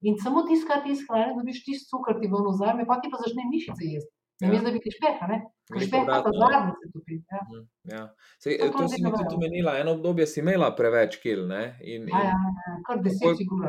in 0.00 0.18
samo 0.18 0.42
tisti, 0.42 0.66
kar 0.68 0.82
ti 0.82 0.90
iz 0.92 1.04
hrane, 1.08 1.34
dobiš 1.38 1.64
tisti 1.64 1.88
cukor, 1.90 2.18
ti 2.20 2.26
ven 2.26 2.48
vzame, 2.50 2.86
pa 2.86 3.00
ti 3.00 3.08
pa 3.12 3.18
začne 3.22 3.46
mišice 3.50 3.84
jesti. 3.84 4.12
Ja. 4.40 4.48
Namesto 4.48 4.64
da 4.66 4.72
bi 4.72 4.80
ti 4.80 4.90
špeha, 4.90 5.26
ne? 5.30 5.36
Špeha 5.70 6.04
pa 6.06 6.30
ja. 6.50 6.74
se 6.74 6.90
topi. 6.92 7.14
Ja. 7.30 7.40
Mhm, 7.42 7.66
Ja. 7.84 8.14
Sej, 8.38 8.58
To 8.58 8.66
to, 8.66 8.78
to 8.78 8.88
si 8.88 9.02
mi 9.02 9.10
tudi 9.10 9.34
omenila, 9.34 9.78
eno 9.78 9.92
obdobje 9.92 10.26
si 10.26 10.40
imela 10.40 10.74
preveč 10.76 11.16
kil. 11.22 11.46
Ne? 11.46 11.78
In, 11.80 12.08
Ja, 12.08 12.18
ja, 12.18 12.34
in 12.34 12.58
ja, 12.58 12.82
kar 12.86 12.98
deset 12.98 13.38
figura. 13.38 13.68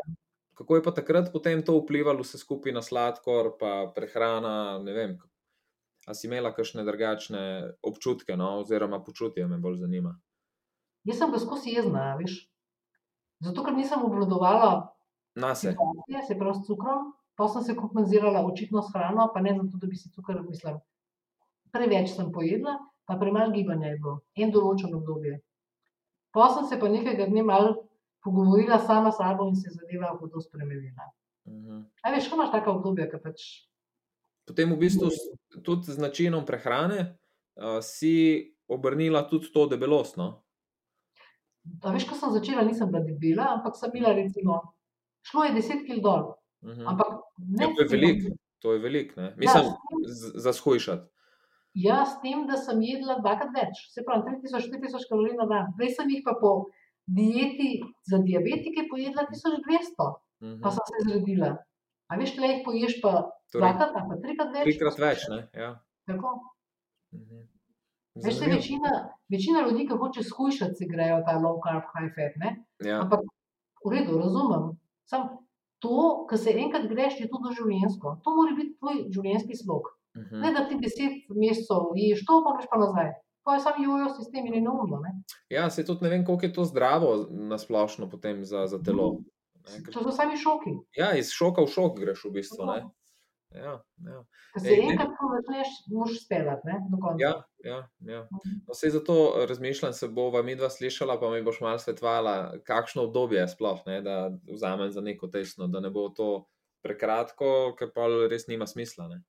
kako 0.56 0.76
je 0.76 0.84
pa 0.84 0.92
takrat 0.92 1.32
potem 1.32 1.62
to 1.62 1.78
vplivalo 1.80 2.24
vse 2.24 2.38
skupaj 2.38 2.72
na 2.74 2.82
sladkor, 2.82 3.58
pa 3.60 3.92
prehrana, 3.96 4.80
ne 4.84 4.94
vem. 4.94 5.18
A 6.08 6.14
si 6.14 6.28
imela 6.28 6.54
kakšne 6.54 6.84
drugačne 6.84 7.72
občutke, 7.84 8.36
no? 8.38 8.60
oziroma 8.60 9.04
počutje, 9.04 9.48
me 9.48 9.58
bolj 9.58 9.76
zanima. 9.76 10.18
Jaz 11.04 11.18
sem 11.18 11.30
bila 11.30 11.40
skozi 11.40 11.70
jezna, 11.78 12.16
veš. 12.18 12.50
Zato, 13.40 13.64
ker 13.64 13.74
nisem 13.74 14.02
obvladovala 14.02 14.95
Nase. 15.36 15.72
situacije, 15.72 16.22
se 16.28 16.38
pravi 16.40 16.56
s 16.56 16.68
cukrom, 16.68 17.12
pa 17.36 17.48
sem 17.48 17.64
se 17.64 17.76
kompenzirala 17.76 18.46
očitno 18.48 18.82
s 18.82 18.94
hrano, 18.94 19.30
pa 19.34 19.42
ne 19.42 19.56
zato, 19.58 19.78
da 19.78 19.88
bi 19.88 19.96
si 19.96 20.12
cukor, 20.12 20.40
mislim, 20.48 20.78
preveč 21.72 22.16
sem 22.16 22.32
pojedla, 22.32 22.78
pa 23.06 23.18
premalo 23.20 23.52
gibanja 23.52 23.92
je 23.92 24.00
bilo, 24.00 24.20
en 24.36 24.52
določen 24.52 24.96
obdobje. 24.96 25.42
Pa 26.32 26.48
sem 26.56 26.66
se 26.70 26.80
pa 26.80 26.88
nekega 26.92 27.28
dne 27.28 27.44
malo 27.44 27.76
pogovorila 28.24 28.80
sama 28.80 29.12
s 29.12 29.20
sabo 29.20 29.48
in 29.48 29.56
se 29.56 29.70
zadeva 29.70 30.16
hudo 30.20 30.42
spremenila. 30.42 31.12
Mhm. 31.48 31.86
A 32.04 32.12
veš, 32.16 32.30
ko 32.30 32.40
imaš 32.40 32.52
taka 32.56 32.72
obdobja, 32.72 33.10
ki 33.12 33.22
pač 33.24 33.46
Potem 34.46 34.70
v 34.70 34.78
bistvu 34.78 35.10
tudi 35.66 35.90
z 35.90 35.98
načinom 35.98 36.46
prehrane 36.46 37.18
uh, 37.58 37.82
si 37.82 38.46
obrnila 38.70 39.26
tudi 39.26 39.50
to 39.50 39.66
debelost. 39.66 40.22
No? 40.22 40.46
A 41.82 41.90
veš, 41.90 42.06
ko 42.06 42.14
sem 42.14 42.30
začela, 42.30 42.62
nisem 42.62 42.86
bila 42.94 43.02
debela, 43.02 43.58
ampak 43.58 43.74
sem 43.74 43.90
bila 43.90 44.14
recimo, 44.14 44.75
šlo 45.26 45.44
je 45.44 45.54
10 45.54 45.84
kg 45.84 46.02
dol. 46.02 46.24
Mhm. 46.64 46.88
Ampak 46.88 47.08
ne 47.40 47.64
Ja, 47.64 47.70
to 47.70 47.82
je 47.82 47.88
veliko, 47.90 48.36
to 48.60 48.74
je 48.74 48.80
veliko. 48.80 49.22
Ja, 49.22 49.34
Mislim, 49.38 49.64
s 49.64 49.70
tem- 49.70 50.40
za 50.40 50.54
shujšati. 50.54 51.06
Ja, 51.76 52.06
s 52.06 52.22
tem, 52.22 52.48
da 52.48 52.56
sem 52.58 52.82
jedla 52.82 53.20
dvakrat 53.20 53.52
več, 53.52 53.92
se 53.92 54.02
pravi 54.02 54.24
3000-4000 54.24 55.10
kalorij 55.10 55.36
na 55.36 55.46
dan. 55.46 55.74
Prej 55.76 55.90
sem 55.92 56.10
jih 56.10 56.22
pa 56.24 56.34
po 56.34 56.66
dieti 57.06 57.72
za 58.04 58.18
diabetike 58.20 58.88
pojedla 58.90 59.26
1200, 59.26 60.08
Mhm. 60.42 60.62
pa 60.62 60.72
sem 60.72 60.86
se 60.86 61.04
zredila. 61.04 61.52
A 62.08 62.16
veš, 62.16 62.36
tle 62.36 62.48
jih 62.48 62.62
poješ 62.64 63.02
pa 63.02 63.12
Torej, 63.52 63.62
dvakrat 63.62 63.92
pa 63.94 64.16
trikrat 64.18 64.50
več. 64.54 64.64
trikrat 64.66 64.98
več. 65.00 65.20
Ne? 65.30 65.40
Ja. 65.54 65.70
Tako. 66.08 66.32
Mhm. 67.12 67.44
Veš, 68.16 68.34
se 68.34 68.46
večina, 68.48 68.92
večina 69.30 69.60
ljudi, 69.62 69.88
ki 69.88 69.94
hoče 69.96 70.24
skušati, 70.24 70.76
si 70.76 70.88
grejo 70.88 71.20
ta 71.22 71.36
low 71.36 71.60
carb, 71.60 71.84
high 71.94 72.10
fat. 72.10 72.34
Ne? 72.38 72.50
Ja. 72.82 73.02
Ampak 73.02 73.20
v 73.86 73.92
redu, 73.92 74.18
razumem. 74.18 74.72
Sam 75.06 75.28
to, 75.80 75.98
kar 76.26 76.38
se 76.38 76.50
enkrat 76.52 76.88
greš, 76.88 77.20
je 77.20 77.28
tudi 77.28 77.54
življenjsko. 77.54 78.16
To 78.24 78.34
mora 78.34 78.56
biti 78.56 78.74
tvoj 78.78 79.04
življenjski 79.10 79.56
slog. 79.56 79.92
Mhm. 80.16 80.40
Ne, 80.40 80.52
da 80.52 80.64
ti 80.64 80.78
deset 80.78 81.12
mesecev 81.32 81.92
ješ 81.96 82.24
to, 82.26 82.42
pa 82.42 82.56
greš 82.56 82.70
pa 82.70 82.78
nazaj. 82.78 83.12
To 83.44 83.54
je 83.54 83.60
samo 83.60 83.84
jojo 83.84 84.10
sistem 84.10 84.48
in 84.48 84.54
je 84.54 84.62
neumno. 84.62 84.98
Ne? 85.00 85.12
Ja, 85.50 85.70
se 85.70 85.86
tudi 85.86 86.02
ne 86.02 86.10
vem, 86.10 86.26
koliko 86.26 86.46
je 86.46 86.54
to 86.54 86.64
zdravo 86.66 87.12
na 87.30 87.58
splošno 87.58 88.10
potem 88.10 88.42
za, 88.44 88.64
za 88.66 88.80
telo. 88.80 89.20
Ne, 89.68 89.80
ker- 89.80 89.94
To 89.94 90.02
so 90.02 90.12
sami 90.12 90.34
šoki. 90.36 90.74
Ja, 90.96 91.12
iz 91.14 91.30
šoka 91.30 91.62
v 91.62 91.70
šok 91.70 92.00
greš 92.00 92.26
v 92.26 92.32
bistvu. 92.32 92.66
Ne? 92.66 92.80
Ja, 93.52 93.84
ja. 93.98 94.24
Ko 94.54 94.60
se 94.60 94.74
enkrat 94.74 95.14
to 95.16 95.28
začneš, 95.36 95.68
moraš 95.94 96.18
speljati 96.26 96.68
ne, 96.68 96.80
do 96.92 96.98
konca. 97.02 97.22
Ja, 97.24 97.34
ja, 97.64 97.78
ja. 98.00 98.22
No, 98.68 98.74
sej 98.74 98.90
zato 98.90 99.14
eh, 99.14 99.46
razmišljam, 99.48 99.94
se 99.94 100.08
bova 100.08 100.42
mi 100.44 100.56
dva 100.56 100.70
slišala, 100.70 101.20
pa 101.20 101.30
mi 101.32 101.44
boš 101.44 101.62
malo 101.62 101.80
svetovala, 101.80 102.58
kakšno 102.68 103.04
obdobje 103.08 103.40
je 103.40 103.48
sploh, 103.48 103.80
ne, 103.86 104.02
da 104.02 104.32
vzamem 104.52 104.92
za 104.92 105.02
neko 105.02 105.28
tesno, 105.28 105.68
da 105.68 105.80
ne 105.80 105.90
bo 105.90 106.10
to 106.10 106.46
prekratko, 106.84 107.76
ker 107.80 107.94
pa 107.96 108.10
res 108.30 108.48
nima 108.48 108.68
smisla. 108.68 109.08
Ne. 109.08 109.22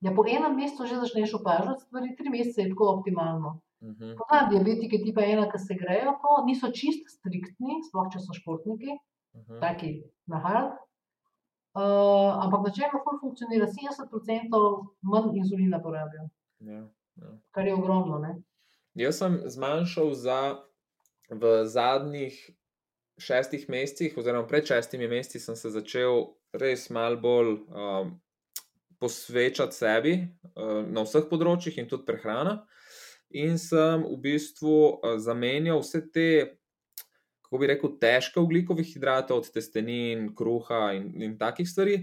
Ja, 0.00 0.12
po 0.14 0.24
enem 0.28 0.54
mesecu 0.56 0.86
že 0.86 1.00
začneš 1.00 1.34
opažati 1.40 1.82
stvari, 1.88 2.14
tri 2.16 2.30
mesece 2.30 2.62
je 2.62 2.70
tako 2.70 2.92
optimalno. 2.98 3.60
Mhm. 3.82 4.14
Poznam 4.16 4.50
diabetike 4.52 5.02
tipa 5.04 5.24
ena, 5.24 5.50
ki 5.50 5.58
se 5.58 5.74
grejo 5.74 6.14
to, 6.22 6.38
niso 6.46 6.70
čist 6.72 7.10
striktni, 7.18 7.82
sploh 7.88 8.08
če 8.12 8.22
so 8.24 8.32
športniki, 8.36 8.94
Mhm. 9.36 9.60
taki 9.60 10.02
nahal. 10.26 10.70
Uh, 11.76 12.32
ampak 12.40 12.62
načelno 12.64 13.02
ful 13.04 13.18
funkcionira 13.20 13.66
70% 13.68 14.60
manj 15.02 15.34
inzulina 15.36 15.82
porabijo, 15.82 16.28
Ja, 16.60 16.88
ja. 17.16 17.32
kar 17.50 17.66
je 17.66 17.74
ogromno. 17.74 18.18
Ne? 18.18 18.36
Jaz 18.94 19.18
sem 19.20 19.42
zmanjšal 19.44 20.14
za 20.14 20.38
v 21.28 21.66
zadnjih 21.68 22.38
šestih 23.18 23.68
mesecih, 23.68 24.16
oziroma 24.16 24.46
pred 24.48 24.64
šestimi 24.64 25.08
meseci, 25.08 25.40
sem 25.40 25.56
se 25.56 25.70
začel 25.70 26.30
res 26.56 26.88
malo 26.90 27.20
bolj 27.20 27.52
um, 27.68 28.14
posvečati 28.98 29.76
sebi 29.76 30.14
uh, 30.16 30.80
na 30.88 31.04
vseh 31.04 31.28
področjih 31.28 31.76
in 31.76 31.90
tudi 31.92 32.08
prehrana. 32.08 32.62
In 33.36 33.58
sem 33.60 34.00
v 34.00 34.16
bistvu 34.22 34.76
uh, 34.78 35.18
zamenjal 35.20 35.84
vse 35.84 36.06
te, 36.08 36.30
kako 37.46 37.62
bi 37.62 37.70
rekel, 37.70 37.94
težke 38.02 38.42
oglikovih 38.42 38.88
hidratov, 38.90 39.44
od 39.44 39.52
testenin, 39.54 40.32
kruha 40.34 40.90
in, 40.98 41.12
in 41.22 41.38
takih 41.38 41.68
stvari. 41.68 42.00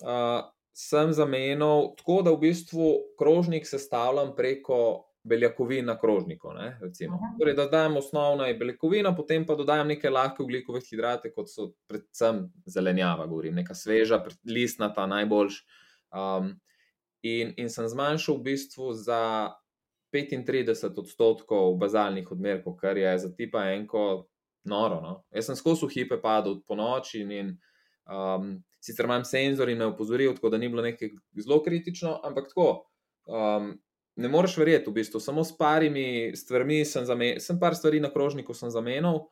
Uh, 0.00 0.40
sem 0.76 1.12
zamenjal 1.12 1.92
tako, 1.98 2.22
da 2.24 2.32
v 2.32 2.40
bistvu 2.46 2.90
krožnik 3.20 3.68
sestavljam 3.68 4.32
preko 4.36 5.10
beljakovin 5.24 5.84
na 5.84 5.98
krožniku. 6.00 6.54
Ne, 6.56 6.78
recimo. 6.80 7.18
Torej, 7.38 7.54
da 7.54 7.66
dam 7.68 7.96
osnovna 8.00 8.46
je 8.48 8.56
beljakovina, 8.56 9.12
potem 9.16 9.44
pa 9.46 9.54
dodajam 9.54 9.92
neke 9.92 10.10
lahke 10.10 10.42
oglikove 10.42 10.80
hidrate, 10.80 11.32
kot 11.34 11.52
so 11.52 11.72
predvsem 11.90 12.46
zelenjava, 12.66 13.26
govorim, 13.26 13.54
neka 13.60 13.76
sveža, 13.76 14.22
listnata, 14.48 15.06
najboljš. 15.06 15.60
Um, 16.10 16.54
in, 17.22 17.52
in 17.60 17.68
sem 17.68 17.88
zmanjšal 17.88 18.40
v 18.40 18.46
bistvu 18.48 18.94
za 18.96 19.20
35 20.14 20.98
odstotkov 20.98 21.76
bazalnih 21.78 22.32
odmerkov, 22.32 22.78
kar 22.80 22.98
je 22.98 23.18
za 23.18 23.34
tipa 23.36 23.68
enko 23.76 24.29
noro. 24.64 25.00
No? 25.00 25.14
Jaz 25.34 25.50
sem 25.50 25.58
skozi 25.58 25.88
hipe 25.94 26.20
padal 26.22 26.60
po 26.66 26.76
noči 26.78 27.22
in, 27.24 27.30
in 27.32 27.52
um, 28.10 28.56
sicer 28.80 29.08
imam 29.08 29.24
senzor 29.24 29.68
in 29.68 29.78
me 29.78 29.88
opozoril, 29.90 30.34
tako 30.36 30.50
da 30.50 30.58
ni 30.58 30.68
bilo 30.68 30.82
nekaj 30.82 31.12
zelo 31.38 31.62
kritično, 31.64 32.18
ampak 32.24 32.50
tako. 32.52 32.68
Um, 33.26 33.74
ne 34.20 34.28
moreš 34.28 34.56
verjeti, 34.60 34.90
v 34.90 34.98
bistvu, 35.00 35.20
samo 35.20 35.44
s 35.44 35.56
parimi 35.56 36.32
stvarmi 36.36 36.84
sem 36.84 37.06
zamenjal, 37.06 37.40
sem 37.40 37.60
par 37.60 37.76
stvari 37.76 38.00
na 38.00 38.10
krožniku 38.12 38.54
sem 38.54 38.70
zamenjal 38.70 39.22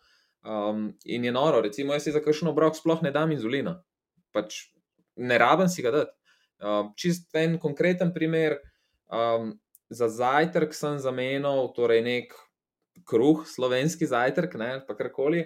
um, 0.45 0.89
in 1.05 1.25
je 1.25 1.33
noro. 1.33 1.61
Recimo, 1.65 1.93
jaz 1.97 2.09
si 2.09 2.15
za 2.15 2.23
kakšen 2.25 2.49
obrok 2.53 2.77
sploh 2.79 3.03
ne 3.05 3.13
dam 3.13 3.33
inzulina, 3.35 3.79
pač 4.33 4.69
ne 5.17 5.39
rabim 5.39 5.69
si 5.69 5.85
ga 5.85 5.93
dati. 5.95 6.15
Um, 6.59 6.93
čist 6.99 7.35
en 7.39 7.59
konkreten 7.63 8.15
primer. 8.15 8.59
Um, 9.09 9.57
za 9.89 10.09
zajtrk 10.13 10.75
sem 10.77 10.99
zamenjal 11.01 11.71
torej 11.73 12.03
nek 12.05 12.35
kruh, 13.07 13.45
slovenski 13.47 14.07
zajtrk, 14.07 14.55
ne, 14.61 14.71
pa 14.87 14.97
karkoli, 14.97 15.45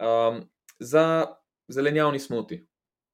um, 0.00 0.42
za 0.78 1.26
zelenjavni 1.68 2.18
smuti. 2.18 2.60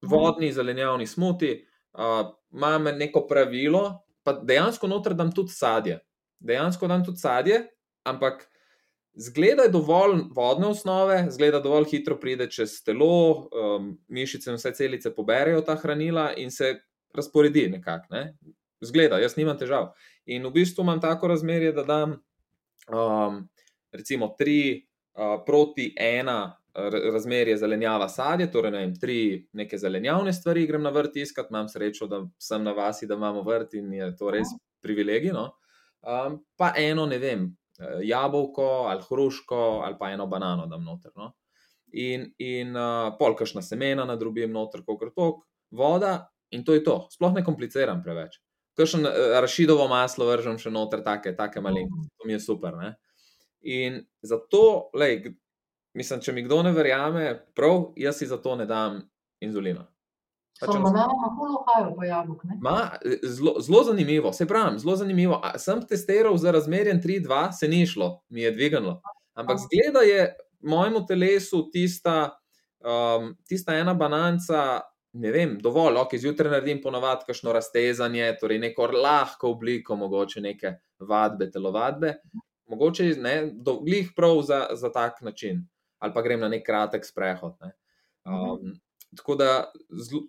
Vodni 0.03 0.53
zelenjavni 0.53 1.07
smuti, 1.07 1.53
uh, 1.99 2.33
imam 2.53 2.85
neko 2.99 3.27
pravilo, 3.29 4.03
pa 4.25 4.33
dejansko 4.33 4.87
noter 4.87 5.15
dam 5.15 5.33
tudi 5.35 5.55
sadje. 5.55 6.01
Dejansko 6.41 6.89
dam 6.89 7.05
tudi 7.05 7.19
sadje, 7.19 7.63
ampak 8.05 8.45
zgleda 9.15 9.65
je 9.67 9.73
dovolj 9.73 10.27
vodne 10.37 10.69
osnove, 10.69 11.25
zgleda 11.31 11.61
dovolj 11.61 11.89
hitro 11.91 12.19
pride 12.21 12.51
čez 12.51 12.83
telo, 12.85 13.49
um, 13.49 13.95
mišice 14.09 14.51
in 14.51 14.61
vse 14.61 14.75
celice 14.77 15.15
poberejo 15.15 15.65
ta 15.65 15.77
hranila 15.81 16.33
in 16.37 16.51
se 16.51 16.75
razporedi 17.17 17.69
nekako. 17.73 18.07
Ne? 18.11 18.25
zgleda, 18.81 19.19
jaz 19.23 19.37
nimam 19.37 19.59
težav. 19.59 19.93
In 20.27 20.47
v 20.47 20.53
bistvu 20.59 20.85
imam 20.85 21.01
tako 21.01 21.31
razmerje, 21.33 21.73
da 21.77 21.85
dam 21.87 22.17
um, 22.91 23.43
recimo 23.97 24.35
tri 24.39 24.61
uh, 25.17 25.43
proti 25.47 25.93
ena. 25.97 26.55
Razmerje 26.77 27.55
zelenjava 27.57 28.05
sadje, 28.13 28.51
torej 28.53 28.69
ne 28.75 28.81
vem, 28.83 28.91
tri 29.01 29.21
neke 29.57 29.79
zelenjavne 29.81 30.33
stvari 30.37 30.67
grem 30.69 30.83
na 30.85 30.91
vrt 30.93 31.15
iskati, 31.23 31.49
imam 31.49 31.71
srečo, 31.73 32.05
da 32.05 32.19
sem 32.37 32.61
na 32.61 32.75
vasi, 32.77 33.07
da 33.09 33.17
imamo 33.17 33.41
vrt 33.47 33.79
in 33.81 33.95
je 33.97 34.11
to 34.17 34.29
res 34.35 34.51
privilegij. 34.85 35.33
No? 35.33 35.47
Um, 36.05 36.37
pa 36.53 36.75
eno, 36.77 37.07
ne 37.09 37.17
vem, 37.19 37.47
jabolko 38.05 38.67
ali 38.91 39.03
hruško 39.09 39.63
ali 39.85 39.97
pa 39.99 40.11
eno 40.11 40.27
banano, 40.27 40.67
da 40.67 40.77
noter. 40.77 41.13
No? 41.17 41.33
In, 41.93 42.29
in 42.39 42.77
uh, 42.77 43.17
polkašna 43.19 43.63
semena 43.63 44.05
na 44.05 44.17
drugem 44.21 44.53
noter, 44.53 44.85
kot 44.85 45.09
tok, 45.17 45.47
voda 45.71 46.27
in 46.51 46.65
to 46.65 46.77
je 46.77 46.85
to. 46.85 47.07
Sploh 47.11 47.33
ne 47.33 47.45
kompliciram 47.45 48.03
preveč. 48.05 48.37
Kakšen 48.77 49.07
uh, 49.09 49.41
rašidovo 49.41 49.89
maslo 49.89 50.29
vržem 50.29 50.61
še 50.61 50.71
noter, 50.71 51.01
take, 51.01 51.33
take 51.41 51.65
malenkosti, 51.65 52.13
to 52.21 52.29
mi 52.29 52.37
je 52.37 52.45
super. 52.45 52.77
Ne? 52.77 52.97
In 53.67 54.05
zato, 54.23 54.91
lej, 54.95 55.33
mislim, 55.99 56.21
če 56.23 56.33
mi 56.33 56.45
kdo 56.47 56.61
ne 56.63 56.71
verjame, 56.73 57.33
prav, 57.55 57.93
jaz 57.99 58.21
si 58.21 58.29
zato 58.31 58.55
ne 58.57 58.67
dam 58.67 59.01
inzulina. 59.43 59.89
Samo 60.59 60.91
na 60.91 61.07
malo 61.37 61.95
po 61.97 62.05
jabolku. 62.05 62.49
Zelo 63.61 63.83
zanimivo, 63.85 64.33
se 64.33 64.47
pravi, 64.47 64.79
zelo 64.79 64.97
zanimivo. 64.97 65.41
A, 65.45 65.59
sem 65.59 65.83
testiral 65.87 66.37
za 66.37 66.51
razmerjem 66.51 67.03
3-2, 67.03 67.53
se 67.59 67.69
ni 67.69 67.87
šlo, 67.87 68.23
mi 68.29 68.41
je 68.41 68.51
dvigalo. 68.51 69.01
Ampak 69.35 69.59
zgleda 69.59 70.01
je 70.01 70.37
mojemu 70.61 71.07
telesu 71.07 71.71
tista, 71.71 72.39
um, 72.81 73.35
tista 73.49 73.75
ena 73.75 73.95
bananca, 73.95 74.81
ne 75.13 75.33
vem, 75.33 75.59
dovolj, 75.61 75.97
ok, 75.97 76.17
zjutraj 76.17 76.51
naredim 76.51 76.81
ponovadi 76.83 77.27
kakšno 77.27 77.53
raztezanje, 77.53 78.37
torej 78.41 78.59
neko 78.59 78.87
lahko 78.87 79.51
obliko, 79.51 79.97
mogoče 79.97 80.41
neke 80.41 80.73
vadbe, 80.99 81.51
telovadbe, 81.51 82.15
mogoče 82.69 83.13
ne, 83.21 83.37
dolgih 83.53 84.13
prav 84.17 84.43
za, 84.43 84.67
za 84.73 84.93
tak 84.93 85.21
način, 85.23 85.67
ali 85.99 86.15
pa 86.15 86.23
grem 86.23 86.41
na 86.41 86.49
nek 86.49 86.67
kratek 86.67 87.05
sprehod. 87.07 87.57
Ne. 87.61 87.73
Um, 88.25 88.75
tako 89.17 89.35
da 89.35 89.73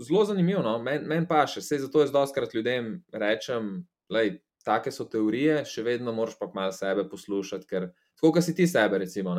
zelo 0.07 0.25
zanimivo, 0.25 0.61
no? 0.61 0.77
meni 0.79 1.07
men 1.07 1.27
pa 1.27 1.45
še, 1.47 1.61
vse 1.63 1.81
zato 1.83 2.01
jaz 2.03 2.11
doskrat 2.13 2.53
ljudem 2.53 2.99
rečem, 3.11 3.87
da 4.09 4.23
take 4.67 4.91
so 4.91 5.05
teorije, 5.07 5.61
še 5.67 5.83
vedno 5.85 6.11
moraš 6.15 6.35
pa 6.39 6.49
malo 6.53 6.75
sebe 6.75 7.05
poslušati, 7.09 7.67
ker 7.69 7.89
tako, 8.17 8.33
kot 8.35 8.43
si 8.43 8.55
ti 8.55 8.67
sebe, 8.67 8.99
recimo. 8.99 9.35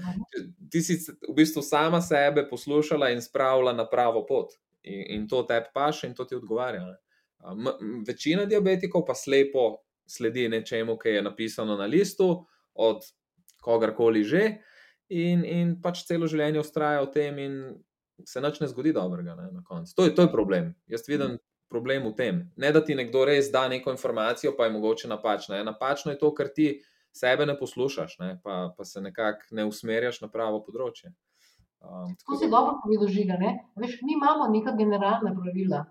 ti 0.72 0.82
si 0.84 0.96
v 1.28 1.34
bistvu 1.36 1.62
sama 1.66 2.00
sebe 2.04 2.46
poslušala 2.48 3.10
in 3.12 3.20
spravila 3.20 3.74
na 3.76 3.84
pravo 3.88 4.24
pot. 4.28 4.56
In, 4.82 5.02
in 5.16 5.26
to 5.28 5.44
tebi 5.48 5.70
paše 5.74 6.08
in 6.08 6.16
to 6.16 6.24
ti 6.24 6.38
odgovarja. 6.38 6.86
M 7.52 8.02
večina 8.06 8.46
diabetikov 8.46 9.04
pa 9.06 9.14
slepo 9.18 9.82
sledi 10.12 10.48
nečemu, 10.52 10.98
ki 11.00 11.16
je 11.16 11.22
napisano 11.24 11.76
na 11.80 11.88
listu, 11.88 12.28
od 12.74 13.06
kogarkoli 13.62 14.24
že, 14.24 14.44
in, 15.12 15.44
in 15.44 15.74
pač 15.82 16.04
celo 16.08 16.28
življenje 16.30 16.60
ustraja 16.62 17.02
v 17.04 17.10
tem, 17.14 17.38
in 17.38 17.56
se 18.28 18.40
nič 18.40 18.60
ne 18.60 18.68
zgodi 18.70 18.92
dobrega 18.96 19.36
ne, 19.38 19.48
na 19.52 19.62
koncu. 19.64 19.94
To, 19.96 20.08
to 20.14 20.26
je 20.26 20.32
problem. 20.32 20.72
Jaz 20.90 21.08
vidim 21.08 21.38
problem 21.72 22.06
v 22.10 22.14
tem. 22.16 22.40
Ne 22.56 22.72
da 22.72 22.82
ti 22.84 22.94
nekdo 22.94 23.24
res 23.28 23.50
da 23.52 23.66
neko 23.68 23.94
informacijo, 23.94 24.54
pa 24.56 24.68
je 24.68 24.74
mogoče 24.76 25.08
napačna. 25.08 25.62
Napačno 25.64 26.12
je 26.12 26.20
to, 26.20 26.32
ker 26.36 26.52
ti 26.52 26.74
sebe 27.12 27.46
ne 27.48 27.56
poslušaš, 27.58 28.18
ne, 28.20 28.36
pa, 28.44 28.72
pa 28.76 28.84
se 28.84 29.00
nekako 29.00 29.56
ne 29.56 29.66
usmerjaš 29.68 30.22
na 30.22 30.30
pravo 30.32 30.62
področje. 30.64 31.12
Um, 31.82 32.12
tako 32.20 32.38
si 32.38 32.48
dobro 32.48 32.78
povedal, 32.84 33.10
žiga. 33.10 33.36
Veš, 33.80 33.98
mi 34.06 34.14
imamo 34.16 34.46
neka 34.52 34.76
generalna 34.78 35.32
pravila, 35.34 35.82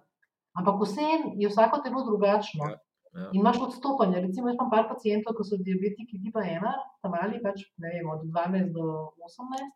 ampak 0.58 0.80
vseeno 0.86 1.34
je 1.38 1.50
vsako 1.52 1.82
telo 1.84 2.06
drugačno. 2.08 2.70
Ja, 2.72 2.80
ja. 3.14 3.30
In 3.34 3.41
imaš 3.41 3.59
odstopanje. 3.68 4.22
Recimo, 4.28 4.49
jaz 4.49 4.57
imam 4.57 4.72
par 4.72 4.88
pacijentov, 4.89 5.36
ki 5.38 5.47
so 5.47 5.59
diabetiki 5.59 6.20
tipa 6.24 6.43
1, 6.47 6.74
tam 7.03 7.16
ali 7.22 7.41
pač 7.43 7.64
ne 7.78 7.93
vem, 7.95 8.09
od 8.09 8.26
12 8.28 8.72
do 8.76 8.86
18. 9.28 9.72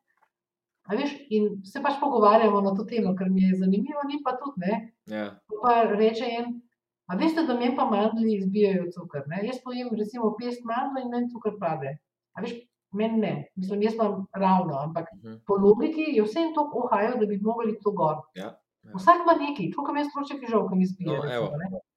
Veš, 0.96 1.16
in 1.34 1.50
se 1.66 1.82
pač 1.82 1.98
pogovarjamo 2.00 2.62
na 2.62 2.76
to 2.78 2.86
temo, 2.86 3.16
ker 3.18 3.32
mi 3.34 3.48
je 3.48 3.58
zanimivo, 3.64 4.06
ni 4.06 4.22
pa 4.24 4.36
tudi. 4.38 4.76
Ja. 5.10 5.32
Pa 5.64 5.82
reče 5.98 6.30
en, 6.30 6.54
A 7.06 7.16
veste, 7.16 7.44
da 7.46 7.54
meni 7.54 7.76
pa 7.78 7.86
mandli 7.86 8.34
izbijajo 8.34 8.88
cukor. 8.94 9.26
Ne? 9.30 9.44
Jaz 9.46 9.60
pojem, 9.64 9.92
recimo, 10.00 10.32
pest 10.40 10.64
mandla 10.66 11.04
in 11.04 11.12
meni 11.14 11.30
cukor 11.30 11.58
pade. 11.62 11.92
A 12.34 12.42
veš, 12.42 12.56
meni 12.98 13.20
ne. 13.22 13.34
Mislim, 13.56 13.84
jaz 13.86 13.94
imam 13.94 14.24
ravno, 14.34 14.80
ampak 14.88 15.12
uh 15.12 15.18
mhm. 15.20 15.34
-huh. 15.34 15.42
po 15.48 15.56
logiki 15.56 16.06
je 16.18 16.24
vse 16.24 16.48
to 16.56 16.70
ohajo, 16.82 17.18
da 17.20 17.26
bi 17.26 17.38
mogli 17.42 17.78
to 17.84 17.92
gor. 17.92 18.16
Ja, 18.36 18.46
ja. 18.84 18.92
Vsak 18.96 19.22
ima 19.24 19.36
neki, 19.46 19.70
tako 19.72 19.86
kot 19.86 19.98
jaz 19.98 20.08
stroček 20.10 20.50
žal, 20.50 20.70
ki 20.70 20.76
mi 20.76 20.86
zbija. 20.86 21.18
No, 21.18 21.34
evo, 21.34 21.50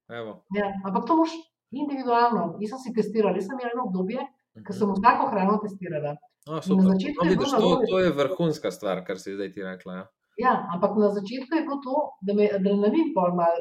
evo. 0.08 0.42
Ja, 0.56 0.72
ampak 0.84 1.06
to 1.06 1.16
moš 1.16 1.34
individualno. 1.70 2.56
Jaz 2.62 2.76
sem 2.76 2.80
si 2.86 2.94
testiral, 2.96 3.36
jaz 3.36 3.48
sem 3.48 3.58
imel 3.58 3.72
eno 3.74 3.88
obdobje, 3.88 4.20
uh 4.20 4.28
-huh. 4.28 4.66
ko 4.66 4.72
sem 4.72 4.92
vsako 4.96 5.30
hrano 5.32 5.58
testirala. 5.62 6.16
No, 6.48 6.60
no, 6.66 6.92
vidiš, 7.24 7.50
to, 7.50 7.82
to 7.90 7.98
je 7.98 8.10
vrhunska 8.10 8.70
stvar, 8.70 9.04
kar 9.04 9.18
si 9.18 9.34
zdaj 9.34 9.52
ti 9.52 9.62
rekla. 9.62 9.94
Ja. 9.94 10.04
Ja, 10.38 10.52
ampak 10.74 10.94
na 10.96 11.10
začetku 11.10 11.50
je 11.56 11.62
bilo 11.66 11.78
to, 11.82 11.94
da 12.22 12.32
me 12.34 12.46
adrenalin 12.58 13.10
pol 13.14 13.34
mal 13.34 13.56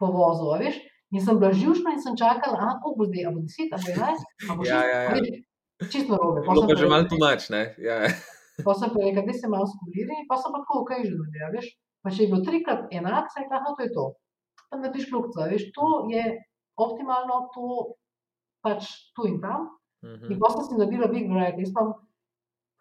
povozil, 0.00 0.52
veš. 0.60 0.76
In 1.10 1.24
sem 1.24 1.38
bila 1.40 1.56
živčna 1.56 1.94
in 1.96 2.02
sem 2.04 2.16
čakala, 2.20 2.56
da 2.60 2.90
bo 2.98 3.04
zdaj, 3.08 3.26
ali 3.26 3.34
bo 3.34 3.40
10, 3.40 3.72
ali 3.74 3.82
bo 3.84 3.90
11, 3.96 4.24
ali 4.48 4.56
bo 4.58 4.64
6. 4.64 4.68
Ja, 4.68 4.80
ja, 4.92 4.98
ja. 5.02 5.12
Čisto 5.92 6.18
robe. 6.20 6.44
Pa 6.44 6.52
pa 6.52 6.74
že 6.76 6.90
malo 6.90 7.08
tumač, 7.08 7.48
ne? 7.54 7.62
Ja. 7.80 7.96
ja. 8.04 8.10
Pa 8.66 8.74
sem 8.74 8.92
pa 8.92 8.98
rekel, 9.06 9.24
da 9.24 9.32
se 9.32 9.48
malo 9.48 9.66
skuliri, 9.72 10.26
pa 10.28 10.36
sem 10.36 10.52
pa 10.52 10.58
tako, 10.62 10.84
kaj 10.84 11.00
že 11.06 11.14
ne 11.16 11.50
veš. 11.54 11.66
Pa 12.04 12.12
če 12.12 12.20
je 12.26 12.30
bil 12.32 12.42
trikrat 12.44 12.92
enak, 12.92 13.32
se 13.32 13.40
je 13.40 13.48
rekel, 13.48 13.72
to 13.78 13.82
je 13.86 13.90
to. 13.96 14.04
Pa 14.68 14.78
ne 14.78 14.90
biš 14.92 15.08
kljubca, 15.10 15.48
veš, 15.50 15.70
to 15.76 15.88
je 16.12 16.24
optimalno, 16.76 17.48
to 17.54 17.94
pač 18.64 18.88
tu 19.16 19.26
in 19.28 19.40
tam. 19.40 19.68
Uh 20.02 20.10
-huh. 20.10 20.32
In 20.32 20.38
pa 20.38 20.50
sem 20.50 20.64
si 20.64 20.78
naredila 20.78 21.06
big 21.06 21.30
break, 21.30 21.58
jaz 21.58 21.72
pa 21.74 21.82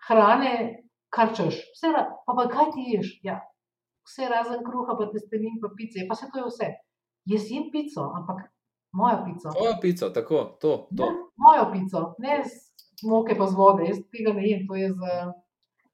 hrane, 0.07 0.83
kar 1.09 1.35
češ. 1.35 1.55
Vse, 1.73 1.87
pa, 2.25 2.33
pa 2.37 2.47
kaj 2.47 2.71
ti 2.73 2.83
ješ? 2.93 3.19
Ja, 3.23 3.39
vse 4.07 4.29
razen 4.29 4.63
kruha, 4.67 4.97
pa 4.99 5.09
testenin, 5.13 5.59
pa 5.61 5.69
pice, 5.77 6.05
pa 6.09 6.15
se 6.15 6.29
to 6.33 6.39
je 6.39 6.45
vse. 6.45 6.67
Jaz 7.25 7.51
jem 7.51 7.71
pico, 7.71 8.01
ampak 8.17 8.37
mojo 8.91 9.17
pico. 9.25 9.47
Mojo 9.59 9.75
pico, 9.81 10.09
tako, 10.09 10.57
to. 10.61 10.87
to. 10.97 11.05
Ne, 11.05 11.11
mojo 11.35 11.65
pico, 11.73 12.15
ne 12.19 12.43
z 12.43 12.51
moke 13.03 13.35
pa 13.37 13.45
z 13.47 13.55
vode, 13.55 13.83
jaz 13.85 13.99
tega 14.11 14.33
ne 14.33 14.47
jem, 14.49 14.67
to 14.67 14.75
je 14.75 14.93
za 14.93 15.33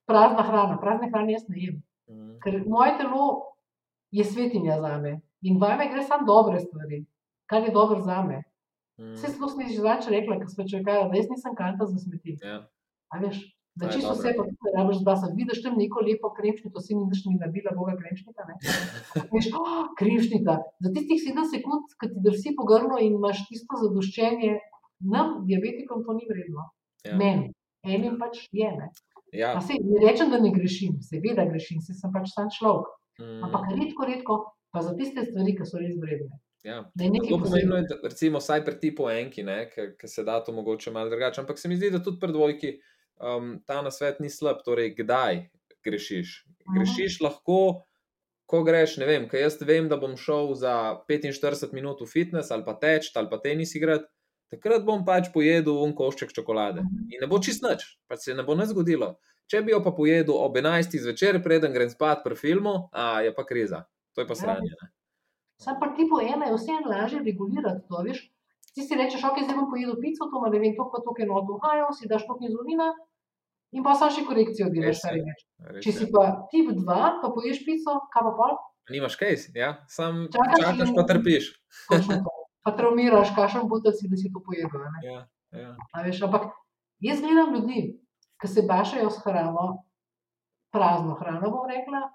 prazna 0.05 0.43
hrana. 0.43 0.77
Prazne 0.81 1.09
hrane 1.09 1.33
jaz 1.33 1.47
ne 1.49 1.57
jem. 1.59 1.83
Mm. 2.09 2.39
Ker 2.43 2.63
moje 2.67 2.97
telo 2.97 3.25
je 4.11 4.23
svetinja 4.25 4.81
za 4.81 4.97
me 4.97 5.21
in 5.43 5.59
vame 5.61 5.89
gre 5.91 6.03
samo 6.03 6.27
dobre 6.27 6.59
stvari, 6.63 7.03
kar 7.49 7.63
je 7.63 7.73
dobro 7.75 8.01
za 8.01 8.21
me. 8.23 8.43
Mm. 8.99 9.15
Vse 9.17 9.33
smo 9.33 9.49
si 9.49 9.73
že 9.73 9.81
začeli 9.81 10.19
rekla, 10.19 10.39
ker 10.39 10.49
smo 10.49 10.67
čakali, 10.69 11.09
da 11.11 11.19
jaz 11.19 11.29
nisem 11.29 11.55
kanta 11.57 11.85
za 11.89 11.99
smeti. 11.99 12.37
Ja. 12.41 12.61
A 13.13 13.19
veš, 13.19 13.41
Da 13.75 13.89
čisto 13.89 14.13
vse 14.13 14.33
pa 14.37 14.43
tudi 14.45 14.71
rabiš, 14.77 14.97
se 14.97 15.27
vidiš 15.37 15.63
tam 15.63 15.73
neko 15.81 15.99
lepo 16.07 16.29
kremšnito, 16.37 16.81
si 16.85 16.93
niš 16.95 17.23
ni 17.25 17.39
nabila, 17.41 17.71
boga 17.77 17.95
kremšnita. 18.01 18.41
Veš, 19.33 19.47
oh, 19.57 19.87
kremšnita. 19.99 20.53
Za 20.83 20.89
tistih 20.93 21.21
sedem 21.23 21.47
sekund, 21.49 21.95
ki 21.97 22.11
ti 22.11 22.21
drsi 22.27 22.53
po 22.57 22.67
grlu 22.69 22.99
in 23.01 23.17
imaš 23.17 23.41
tisto 23.49 23.79
zadoščenje, 23.81 24.51
nam, 25.13 25.39
diabetikom, 25.49 26.05
to 26.05 26.13
ni 26.19 26.29
vredno. 26.29 26.67
Ja. 27.07 27.17
Meni, 27.17 27.49
enim 27.81 28.19
pač 28.21 28.45
je. 28.53 28.69
Ne, 28.77 28.91
ja. 29.33 29.55
se, 29.61 29.79
ne 29.81 30.05
rečem, 30.05 30.29
da 30.29 30.37
ne 30.43 30.53
grešim, 30.53 30.99
seveda 31.01 31.47
grešim, 31.49 31.81
se 31.81 31.97
sem 31.97 32.13
pač 32.13 32.29
sam 32.35 32.53
človek. 32.53 32.93
Mm. 33.17 33.41
Ampak 33.47 33.73
redko, 33.73 34.05
redko, 34.09 34.37
pa 34.73 34.81
za 34.81 34.95
tiste 34.97 35.21
stvari, 35.25 35.53
ki 35.57 35.67
so 35.69 35.81
res 35.81 35.95
vredne. 36.01 36.39
Ja. 36.63 36.79
To 37.29 37.37
pomeni, 37.43 37.83
da 37.89 37.97
recimo 38.07 38.39
vsaj 38.39 38.63
pri 38.65 38.79
tipu 38.79 39.09
enki, 39.11 39.43
ki 39.99 40.07
se 40.07 40.23
da 40.23 40.39
to 40.43 40.53
mogoče 40.55 40.91
malo 40.91 41.11
drugače. 41.11 41.41
Ampak 41.41 41.59
se 41.59 41.69
mi 41.69 41.75
zdi, 41.77 41.91
da 41.91 41.99
tudi 42.03 42.19
pri 42.19 42.31
dvojki 42.31 42.71
um, 43.19 43.57
ta 43.67 43.81
nasvet 43.83 44.21
ni 44.23 44.31
slab. 44.31 44.63
Torej, 44.65 44.95
kdaj 44.97 45.43
grešiš? 45.83 46.37
Grešiš 46.77 47.19
Aha. 47.19 47.27
lahko, 47.27 47.59
ko 48.49 48.63
greš. 48.63 48.97
Ne 49.01 49.09
vem, 49.09 49.27
kaj 49.29 49.45
jaz 49.45 49.59
vem, 49.61 49.91
da 49.91 49.99
bom 49.99 50.15
šel 50.17 50.55
za 50.55 51.03
45 51.09 51.75
minut 51.75 52.01
v 52.01 52.09
fitness 52.09 52.51
ali 52.51 52.65
pa 52.65 52.77
teč 52.79 53.11
ali 53.15 53.29
pa 53.29 53.41
tenis 53.43 53.75
igrati. 53.75 54.07
Takrat 54.53 54.83
bom 54.85 55.01
pač 55.05 55.31
pojedel 55.33 55.79
un 55.81 55.95
košček 55.97 56.31
čokolade 56.33 56.83
in 57.09 57.21
ne 57.21 57.27
bo 57.27 57.39
čist 57.41 57.63
nič, 57.65 57.85
pač 58.07 58.27
se 58.27 58.35
ne 58.37 58.45
bo 58.45 58.53
ne 58.55 58.67
zgodilo. 58.69 59.15
Če 59.49 59.63
bi 59.65 59.73
jo 59.73 59.79
pa 59.83 59.91
pojedel 59.91 60.37
ob 60.37 60.55
11. 60.55 60.93
zvečer, 61.03 61.41
preden 61.43 61.73
grem 61.73 61.89
spat 61.89 62.21
pri 62.23 62.37
filmu, 62.37 62.87
a 62.93 63.25
je 63.25 63.33
pa 63.33 63.43
kriza, 63.49 63.83
to 64.13 64.21
je 64.21 64.27
pa 64.27 64.37
ja. 64.37 64.41
sranje. 64.41 64.75
Sam 65.61 65.79
pa 65.79 65.89
ti 65.95 66.07
po 66.09 66.19
ena 66.21 66.49
je 66.49 66.55
vse 66.57 66.77
lažje 66.85 67.19
regulirati 67.23 67.87
to, 67.89 68.01
veš. 68.07 68.23
Ti 68.73 68.81
si 68.81 68.97
rečeš, 68.97 69.21
ok, 69.23 69.43
zdaj 69.45 69.57
bom 69.57 69.69
pojedel 69.69 69.99
pico, 70.01 70.25
to 70.25 70.39
ima 70.39 70.49
ne 70.49 70.59
vem, 70.59 70.73
to 70.77 70.85
pa 70.89 70.99
to, 71.05 71.13
ki 71.13 71.23
je 71.23 71.29
noto, 71.29 71.59
hajo, 71.61 71.91
si 71.93 72.09
daš 72.09 72.25
to 72.25 72.39
inzulina, 72.41 72.89
in 73.77 73.85
pa 73.85 73.93
samo 73.97 74.13
še 74.15 74.25
korekcijo 74.25 74.71
delaš. 74.73 75.03
Če 75.85 75.93
si 75.93 76.07
pa 76.13 76.23
tip 76.49 76.71
2, 76.73 76.97
pa 77.21 77.29
poješ 77.35 77.61
pico, 77.67 77.99
kaj 78.13 78.25
pa 78.29 78.33
pol? 78.39 78.57
Nimaš 78.89 79.15
kaj, 79.19 79.37
ja, 79.55 79.75
sam 79.87 80.25
čakaš, 80.33 80.65
čakaš 80.65 80.95
pa 80.97 81.05
trpiš. 81.11 81.53
Pa 82.63 82.71
traumiraš, 82.71 83.33
kašem 83.35 83.67
butel 83.67 83.91
si, 83.91 84.07
da 84.07 84.15
si 84.15 84.29
to 84.31 84.39
pojedel. 84.39 84.85
Ja, 85.03 85.25
ja. 85.51 85.71
Veš, 86.05 86.21
ampak 86.23 86.45
jaz 87.03 87.19
gledam 87.19 87.51
ljudi, 87.57 87.81
ki 88.39 88.47
se 88.47 88.63
bašajo 88.69 89.09
s 89.11 89.19
hrano, 89.25 89.65
prazno 90.71 91.17
hrano, 91.19 91.51
bom 91.51 91.67
rekla. 91.67 92.05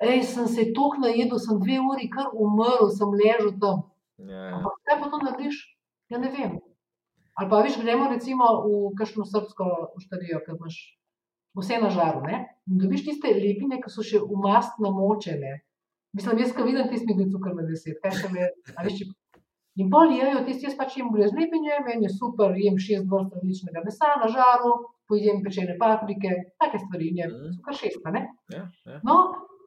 Ej, 0.00 0.22
sem 0.24 0.46
se 0.46 0.68
tok 0.74 0.98
najedel, 1.02 1.38
sem 1.42 1.58
dve 1.58 1.78
uri 1.82 2.06
kar 2.10 2.28
umrl, 2.32 2.86
sem 2.94 3.10
ležal 3.10 3.50
tam. 3.58 3.82
Ja, 4.18 4.34
ja. 4.34 4.54
Ampak 4.56 4.78
kaj 4.86 5.00
pa 5.00 5.08
to 5.10 5.18
narediš? 5.24 5.56
Ja, 6.08 6.18
ne 6.18 6.30
vem. 6.30 6.58
Ali 7.38 7.50
pa 7.50 7.62
veš, 7.62 7.78
gremo 7.82 8.08
recimo 8.10 8.46
v 8.64 8.94
kakšno 8.98 9.24
srpsko 9.26 9.66
oštarijo, 9.98 10.40
ker 10.46 10.56
imaš 10.56 10.78
vse 11.54 11.78
na 11.82 11.90
žaru. 11.90 12.22
Ne? 12.26 12.44
In 12.66 12.78
dobiš 12.78 13.04
tiste 13.06 13.30
lepine, 13.30 13.78
ki 13.82 13.90
so 13.90 14.02
še 14.02 14.18
v 14.22 14.38
mast 14.42 14.78
namočene. 14.82 15.60
Mislim, 16.14 16.38
jaz, 16.38 16.54
ko 16.56 16.64
vidim 16.66 16.88
tisti, 16.90 17.06
mi 17.06 17.14
gre 17.18 17.28
cukor 17.30 17.54
na 17.54 17.62
deset. 17.66 17.98
Kaj 18.02 18.14
še 18.22 18.30
me, 18.32 18.48
a 18.74 18.86
veš. 18.86 19.02
In 19.78 19.90
pol 19.90 20.10
jejo 20.10 20.40
tisti, 20.46 20.66
jaz 20.66 20.74
pač 20.74 20.96
jem 20.98 21.12
brez 21.14 21.30
lepinje, 21.30 21.76
meni 21.86 22.08
je 22.08 22.14
super, 22.14 22.54
jem 22.58 22.78
šest 22.82 23.06
vrst 23.06 23.34
različnega 23.38 23.84
mesa 23.86 24.08
na 24.18 24.26
žaru, 24.26 24.72
pojem 25.06 25.38
pečene 25.44 25.76
paprike, 25.78 26.32
take 26.58 26.80
stvari, 26.82 27.12
in 27.12 27.16
je 27.22 27.26
Mhm. 27.28 27.60
kar 27.62 27.74
šest, 27.74 28.02
ne? 28.10 28.24
Ja, 28.50 28.64
ja. 28.86 28.98
No, 29.06 29.14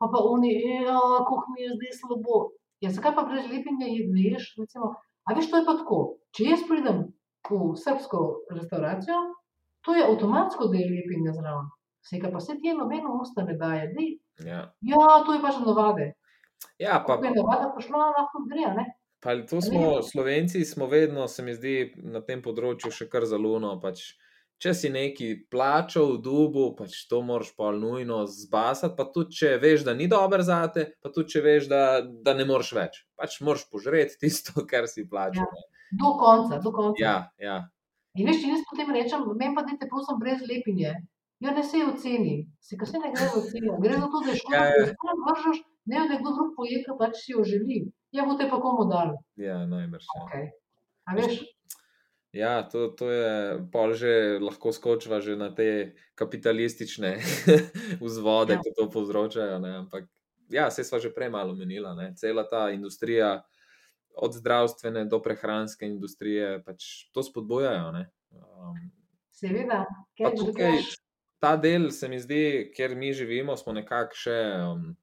pa 0.01 0.09
pa 0.09 0.19
oni, 0.19 0.49
ja, 0.81 0.97
kako 1.21 1.45
mi 1.53 1.61
je 1.61 1.75
zdaj 1.75 1.91
slabo. 1.93 2.37
Ja, 2.81 2.89
zakaj 2.89 3.13
pa 3.13 3.23
brez 3.23 3.45
je- 3.45 4.31
ješ? 4.33 4.55
Recimo, 4.57 4.95
a 5.21 5.33
veš, 5.33 5.47
to 5.47 5.57
je 5.57 5.65
pa 5.65 5.77
tako. 5.77 5.97
Če 6.33 6.43
jaz 6.43 6.61
pridem 6.65 7.13
v 7.45 7.75
srbsko 7.75 8.19
restavracijo, 8.49 9.19
to 9.81 9.93
je 9.93 10.03
avtomatsko, 10.03 10.67
da 10.67 10.77
je 10.77 10.89
lepinja 10.89 11.33
zraven. 11.33 11.69
Vsega 12.01 12.31
pa 12.31 12.39
se 12.39 12.57
ti 12.57 12.73
nobeno 12.73 13.19
usta 13.21 13.43
ne 13.43 13.53
daje. 13.53 13.93
Dej, 13.93 14.17
Ja. 14.41 14.73
ja, 14.81 15.23
to 15.25 15.33
je 15.33 15.41
pač 15.41 15.61
navade. 15.61 16.13
ja, 16.79 17.03
pa 17.07 17.17
Ko 17.17 17.25
je 17.25 17.31
navada 17.31 17.69
prišla, 17.75 17.97
lahko 18.09 18.41
gre, 18.49 18.73
ne? 18.73 18.85
Pa 19.21 19.35
to 19.45 19.61
smo, 19.61 20.01
Slovenci 20.01 20.65
smo 20.65 20.87
vedno, 20.87 21.27
se 21.27 21.43
mi 21.43 21.53
zdi, 21.53 21.93
na 21.97 22.21
tem 22.21 22.41
področju 22.41 22.89
še 22.91 23.05
kar 23.05 23.21
zaluno. 23.21 23.77
Pač, 23.77 24.17
če 24.61 24.73
si 24.77 24.89
neki 24.93 25.27
plačal 25.49 26.19
dubu, 26.21 26.67
pač 26.77 26.99
to 27.09 27.21
moraš 27.25 27.49
pa 27.57 27.71
nujno 27.73 28.21
zbasati. 28.29 28.93
Pa 28.97 29.07
tudi, 29.09 29.33
če 29.39 29.55
veš, 29.61 29.85
da 29.87 29.95
ni 29.97 30.07
dober 30.11 30.43
za 30.45 30.59
te, 30.73 30.87
pa 31.01 31.09
tudi, 31.09 31.33
če 31.33 31.41
veš, 31.45 31.69
da, 31.71 31.81
da 32.01 32.35
ne 32.37 32.45
moreš 32.45 32.73
več. 32.77 32.99
Pač 33.17 33.39
moraš 33.41 33.65
požreti 33.73 34.19
tisto, 34.21 34.53
kar 34.71 34.85
si 34.91 35.07
plačal. 35.09 35.47
ne. 35.49 35.67
Do 35.99 36.13
konca, 36.21 36.61
do 36.63 36.71
konca. 36.71 37.01
Ja, 37.01 37.15
ja. 37.41 37.57
In 38.15 38.27
veš, 38.27 38.43
jaz 38.47 38.61
potem 38.69 38.91
rečem, 38.95 39.25
meni 39.39 39.55
pa 39.57 39.65
dajte 39.67 39.87
prosim 39.91 40.19
brez 40.21 40.39
lepinje. 40.47 40.93
Ja, 41.41 41.51
ne 41.57 41.63
se 41.65 41.79
je 41.81 41.87
oceni, 41.89 42.33
se 42.61 42.77
ka 42.77 42.85
se 42.85 42.99
ne 43.01 43.09
gre 43.15 43.25
v 43.33 43.39
oceno. 43.39 43.79
Gre 43.81 43.97
za 43.97 44.07
to, 44.13 44.19
da 44.21 44.29
je 44.29 44.39
škoda, 44.43 44.57
Ja, 44.57 44.61
da 44.61 44.75
ja. 44.75 44.81
jo 44.83 44.89
stran 44.93 45.21
vržeš, 45.25 45.61
ne 45.89 45.97
da 45.97 46.03
nekdo 46.11 46.33
drug 46.37 46.51
poje, 46.55 46.77
ki 46.85 46.95
pač 46.99 47.17
si 47.23 47.33
jo 47.33 47.41
želi. 47.47 47.79
Ja, 48.13 48.27
bo 48.29 48.35
te 48.37 48.45
pa 48.51 48.59
komu 48.61 48.85
dal. 48.91 49.15
ja 49.41 49.57
najbrž. 49.65 50.05
Ja. 50.05 50.21
Okay. 50.27 50.45
A 51.09 51.15
veš, 51.17 51.39
Ja, 52.31 52.63
to, 52.63 52.87
to 52.95 53.11
je 53.11 53.59
pol 53.71 53.91
že 53.93 54.39
lahko 54.39 54.71
skočiva 54.71 55.19
že 55.19 55.35
na 55.35 55.51
te 55.51 55.95
kapitalistične 56.15 57.19
vzvode, 58.05 58.55
Ja. 58.55 58.61
ki 58.63 58.71
to 58.77 58.87
povzročajo. 58.87 59.59
Ne? 59.59 59.83
Ampak 59.83 60.07
ja, 60.47 60.71
se 60.71 60.83
sva 60.83 60.99
že 60.99 61.11
prej 61.11 61.29
malo 61.29 61.55
menila. 61.55 61.91
Ne? 61.95 62.13
Cela 62.15 62.47
ta 62.47 62.71
industrija, 62.71 63.43
od 64.15 64.31
zdravstvene 64.35 65.05
do 65.07 65.19
prehranske 65.23 65.87
industrije, 65.87 66.63
pač 66.63 67.07
to 67.15 67.23
spodbujajo. 67.23 67.91
ne. 67.91 68.11
Um, 68.31 68.75
seveda, 69.31 69.85
the 70.19 70.31
tukaj 70.35 70.79
ta 71.39 71.55
del 71.57 71.91
se 71.91 72.07
mi 72.07 72.19
zdi, 72.19 72.71
ker 72.75 72.95
mi 72.95 73.13
živimo, 73.13 73.57
smo 73.57 73.73
nekako 73.73 74.15
še. 74.15 74.39
Um, 74.71 74.97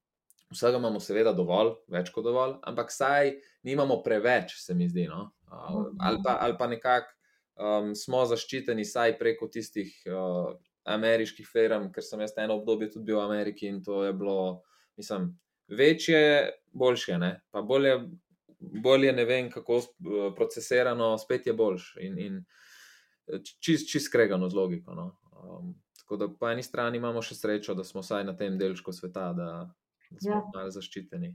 Vsega 0.49 0.79
imamo, 0.81 0.97
seveda, 0.97 1.35
dovolj, 1.37 1.75
več 1.93 2.09
kot 2.09 2.25
dovolj, 2.25 2.55
ampak 2.65 2.89
saj 2.89 3.35
nimamo 3.69 3.99
preveč, 4.01 4.55
se 4.57 4.73
mi 4.73 4.87
zdi. 4.89 5.05
No? 5.05 5.27
Uh, 5.45 5.91
ali 6.01 6.23
pa, 6.25 6.39
ali 6.41 6.57
pa 6.57 6.65
nekako 6.73 7.13
um, 7.59 7.93
smo 7.95 8.25
zaščiteni, 8.27 8.85
saj 8.85 9.19
preko 9.19 9.49
tistih 9.53 9.93
uh, 10.07 10.55
ameriških 10.89 11.49
firm, 11.49 11.91
ker 11.93 12.05
sem 12.05 12.23
jaz 12.25 12.33
eno 12.41 12.59
obdobje 12.61 12.93
tudi 12.95 13.11
bil 13.11 13.19
v 13.21 13.27
Ameriki 13.27 13.69
in 13.69 13.83
to 13.85 14.05
je 14.07 14.13
bilo, 14.17 14.63
mislim, 14.97 15.31
večje, 15.69 16.53
boljše, 16.73 17.19
ne? 17.19 17.41
pa 17.51 17.63
bolje, 17.63 17.99
bolje 18.59 19.13
ne 19.13 19.25
vem, 19.25 19.51
kako 19.51 19.79
eh, 19.79 20.31
procesirano, 20.37 21.13
spet 21.19 21.47
je 21.47 21.53
boljš 21.53 21.91
in, 22.01 22.19
in 22.19 22.39
čist, 23.61 23.91
čist 23.91 24.09
skregano 24.09 24.49
z 24.49 24.57
logiko. 24.57 24.95
No? 24.95 25.11
Um, 25.43 25.75
tako 26.01 26.17
da 26.17 26.29
po 26.29 26.49
eni 26.49 26.63
strani 26.63 26.99
imamo 26.99 27.23
še 27.23 27.37
srečo, 27.37 27.77
da 27.77 27.85
smo 27.85 28.01
vsaj 28.01 28.25
na 28.25 28.37
tem 28.37 28.57
delčku 28.59 28.93
sveta, 28.93 29.33
da, 29.37 29.51
da 30.11 30.21
smo 30.21 30.33
Ja. 30.33 30.43
malo 30.55 30.73
zaščiteni. 30.73 31.35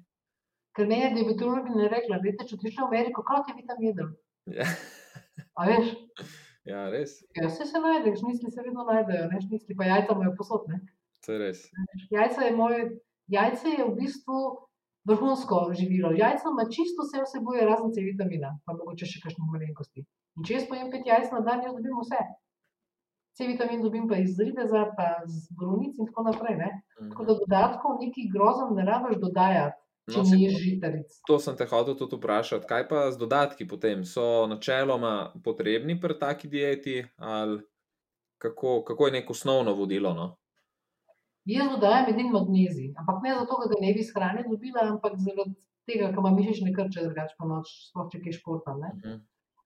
Ker 0.73 0.89
meni 0.89 1.03
je 1.03 1.13
diabetologinja 1.19 1.91
rekla, 1.91 2.17
da 2.17 2.47
če 2.49 2.57
ti 2.57 2.71
šel 2.73 2.87
v 2.87 2.89
Ameriko, 2.89 3.21
kaj 3.21 3.45
ti 3.45 3.59
vitam 3.61 3.83
jedel. 3.85 4.13
Ja. 4.49 4.65
A 5.59 5.67
veš, 5.69 5.93
ja, 6.69 6.87
res, 6.93 7.19
ja, 7.37 7.47
vse 7.47 7.65
se 7.69 7.79
najde, 7.81 8.15
šnicli 8.19 8.51
se 8.51 8.65
vedno 8.65 8.85
najdejo, 8.89 9.29
ne 9.31 9.41
šnicli, 9.41 9.77
pa 9.77 9.87
jajca 9.89 10.15
imajo 10.17 10.35
posod. 10.37 10.67
Ne? 10.71 10.81
to 11.25 11.33
je 11.33 11.39
res. 11.39 11.63
Jajce 12.11 12.45
je, 12.45 12.51
moj, 12.55 12.77
jajce 13.31 13.73
je 13.77 13.87
v 13.87 13.95
bistvu 13.99 14.39
vrhunsko 15.07 15.71
živilo. 15.79 16.11
Jajca 16.17 16.51
ima 16.51 16.67
čisto 16.69 17.07
vse 17.07 17.23
vsebuje, 17.23 17.67
razen 17.67 17.91
C 17.95 18.03
vitamina, 18.03 18.53
pa 18.65 18.75
mogoče 18.77 19.07
še 19.09 19.23
kakšnih 19.23 19.51
malenkosti. 19.51 20.05
In 20.37 20.47
če 20.47 20.57
jaz 20.57 20.65
pojem 20.69 20.89
pet 20.91 21.07
jajc 21.07 21.31
na 21.35 21.43
dan, 21.47 21.63
jaz 21.65 21.75
dobim 21.77 21.99
vse. 22.01 22.21
C 23.33 23.47
vitamin 23.49 23.81
dobim 23.81 24.05
pa 24.09 24.19
iz 24.21 24.35
ribeza, 24.37 24.83
pa 24.97 25.23
iz 25.25 25.47
borovnic 25.57 25.97
in 25.97 26.09
tako 26.09 26.27
naprej. 26.27 26.59
Ne? 26.59 26.69
Tako 26.99 27.25
da 27.29 27.37
dodatkov 27.39 27.97
neki 28.03 28.27
grozen 28.33 28.75
ne 28.77 28.85
rabiš 28.85 29.17
dodajati, 29.23 29.79
No, 30.11 30.23
saj 30.27 30.37
ni 30.37 30.49
žitaric. 30.51 31.07
To 31.27 31.37
sem 31.39 31.55
te 31.55 31.65
hotel 31.65 31.95
tudi 31.95 32.17
vprašati. 32.19 32.67
Kaj 32.67 32.87
pa 32.89 33.05
z 33.11 33.19
dodatki 33.21 33.67
potem? 33.67 34.03
So 34.03 34.47
načeloma 34.51 35.31
potrebni 35.43 35.95
pri 35.99 36.17
taki 36.19 36.49
dieti, 36.51 36.97
ali 37.17 37.61
kako, 38.37 38.81
kako 38.83 39.07
je 39.07 39.11
neko 39.19 39.31
osnovno 39.31 39.73
vodilo? 39.73 40.13
No? 40.13 40.33
Jaz 41.45 41.71
dodajam 41.71 42.09
edin 42.11 42.31
magnezij, 42.31 42.91
ampak 42.99 43.23
ne 43.23 43.35
zato, 43.35 43.59
ker 43.61 43.71
ga 43.71 43.79
ne 43.79 43.93
bi 43.95 43.99
iz 43.99 44.11
hrane 44.15 44.43
dobila, 44.47 44.83
ampak 44.91 45.15
zaradi 45.19 45.55
tega, 45.87 46.11
ker 46.11 46.19
ima 46.23 46.31
mišične 46.35 46.71
krče, 46.75 47.03
drugače 47.07 47.35
pa 47.39 47.47
noč, 47.47 47.71
sploh 47.89 48.07
če 48.11 48.21
kaj 48.23 48.37
športam. 48.39 48.79
Ne? 48.83 48.91
Mhm. 48.99 49.21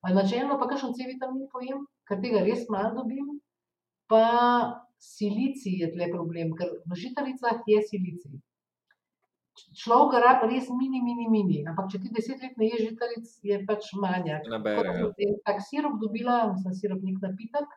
A 0.05 0.13
Načelno 0.13 0.57
pa 0.61 0.67
kakšen 0.69 0.93
C 0.93 1.05
vitamin 1.09 1.49
pojem, 1.53 1.81
ker 2.07 2.21
tega 2.21 2.43
res 2.45 2.65
malo 2.73 2.93
dobim, 3.01 3.39
pa 4.09 4.25
silicij 5.01 5.81
je 5.81 5.89
tle 5.93 6.09
problem, 6.13 6.53
ker 6.57 6.77
v 6.85 6.97
žitaricah 7.01 7.65
je 7.65 7.81
silicij. 7.89 8.37
Človek 9.81 10.13
ga 10.13 10.19
rab 10.23 10.45
res 10.49 10.69
mini, 10.69 11.01
mini, 11.01 11.27
mini, 11.31 11.59
ampak 11.69 11.89
če 11.91 12.01
ti 12.03 12.13
deset 12.13 12.43
let 12.43 12.55
ne 12.61 12.69
ješ 12.69 12.83
žitaric, 12.91 13.33
je 13.49 13.57
pač 13.69 13.89
manjak. 13.97 14.45
Nabere, 14.51 14.93
ja. 15.17 15.33
Tak 15.47 15.61
sirup 15.65 15.97
dobila, 16.03 16.53
sem 16.61 16.75
sirup 16.77 17.01
nek 17.05 17.17
napitek, 17.23 17.67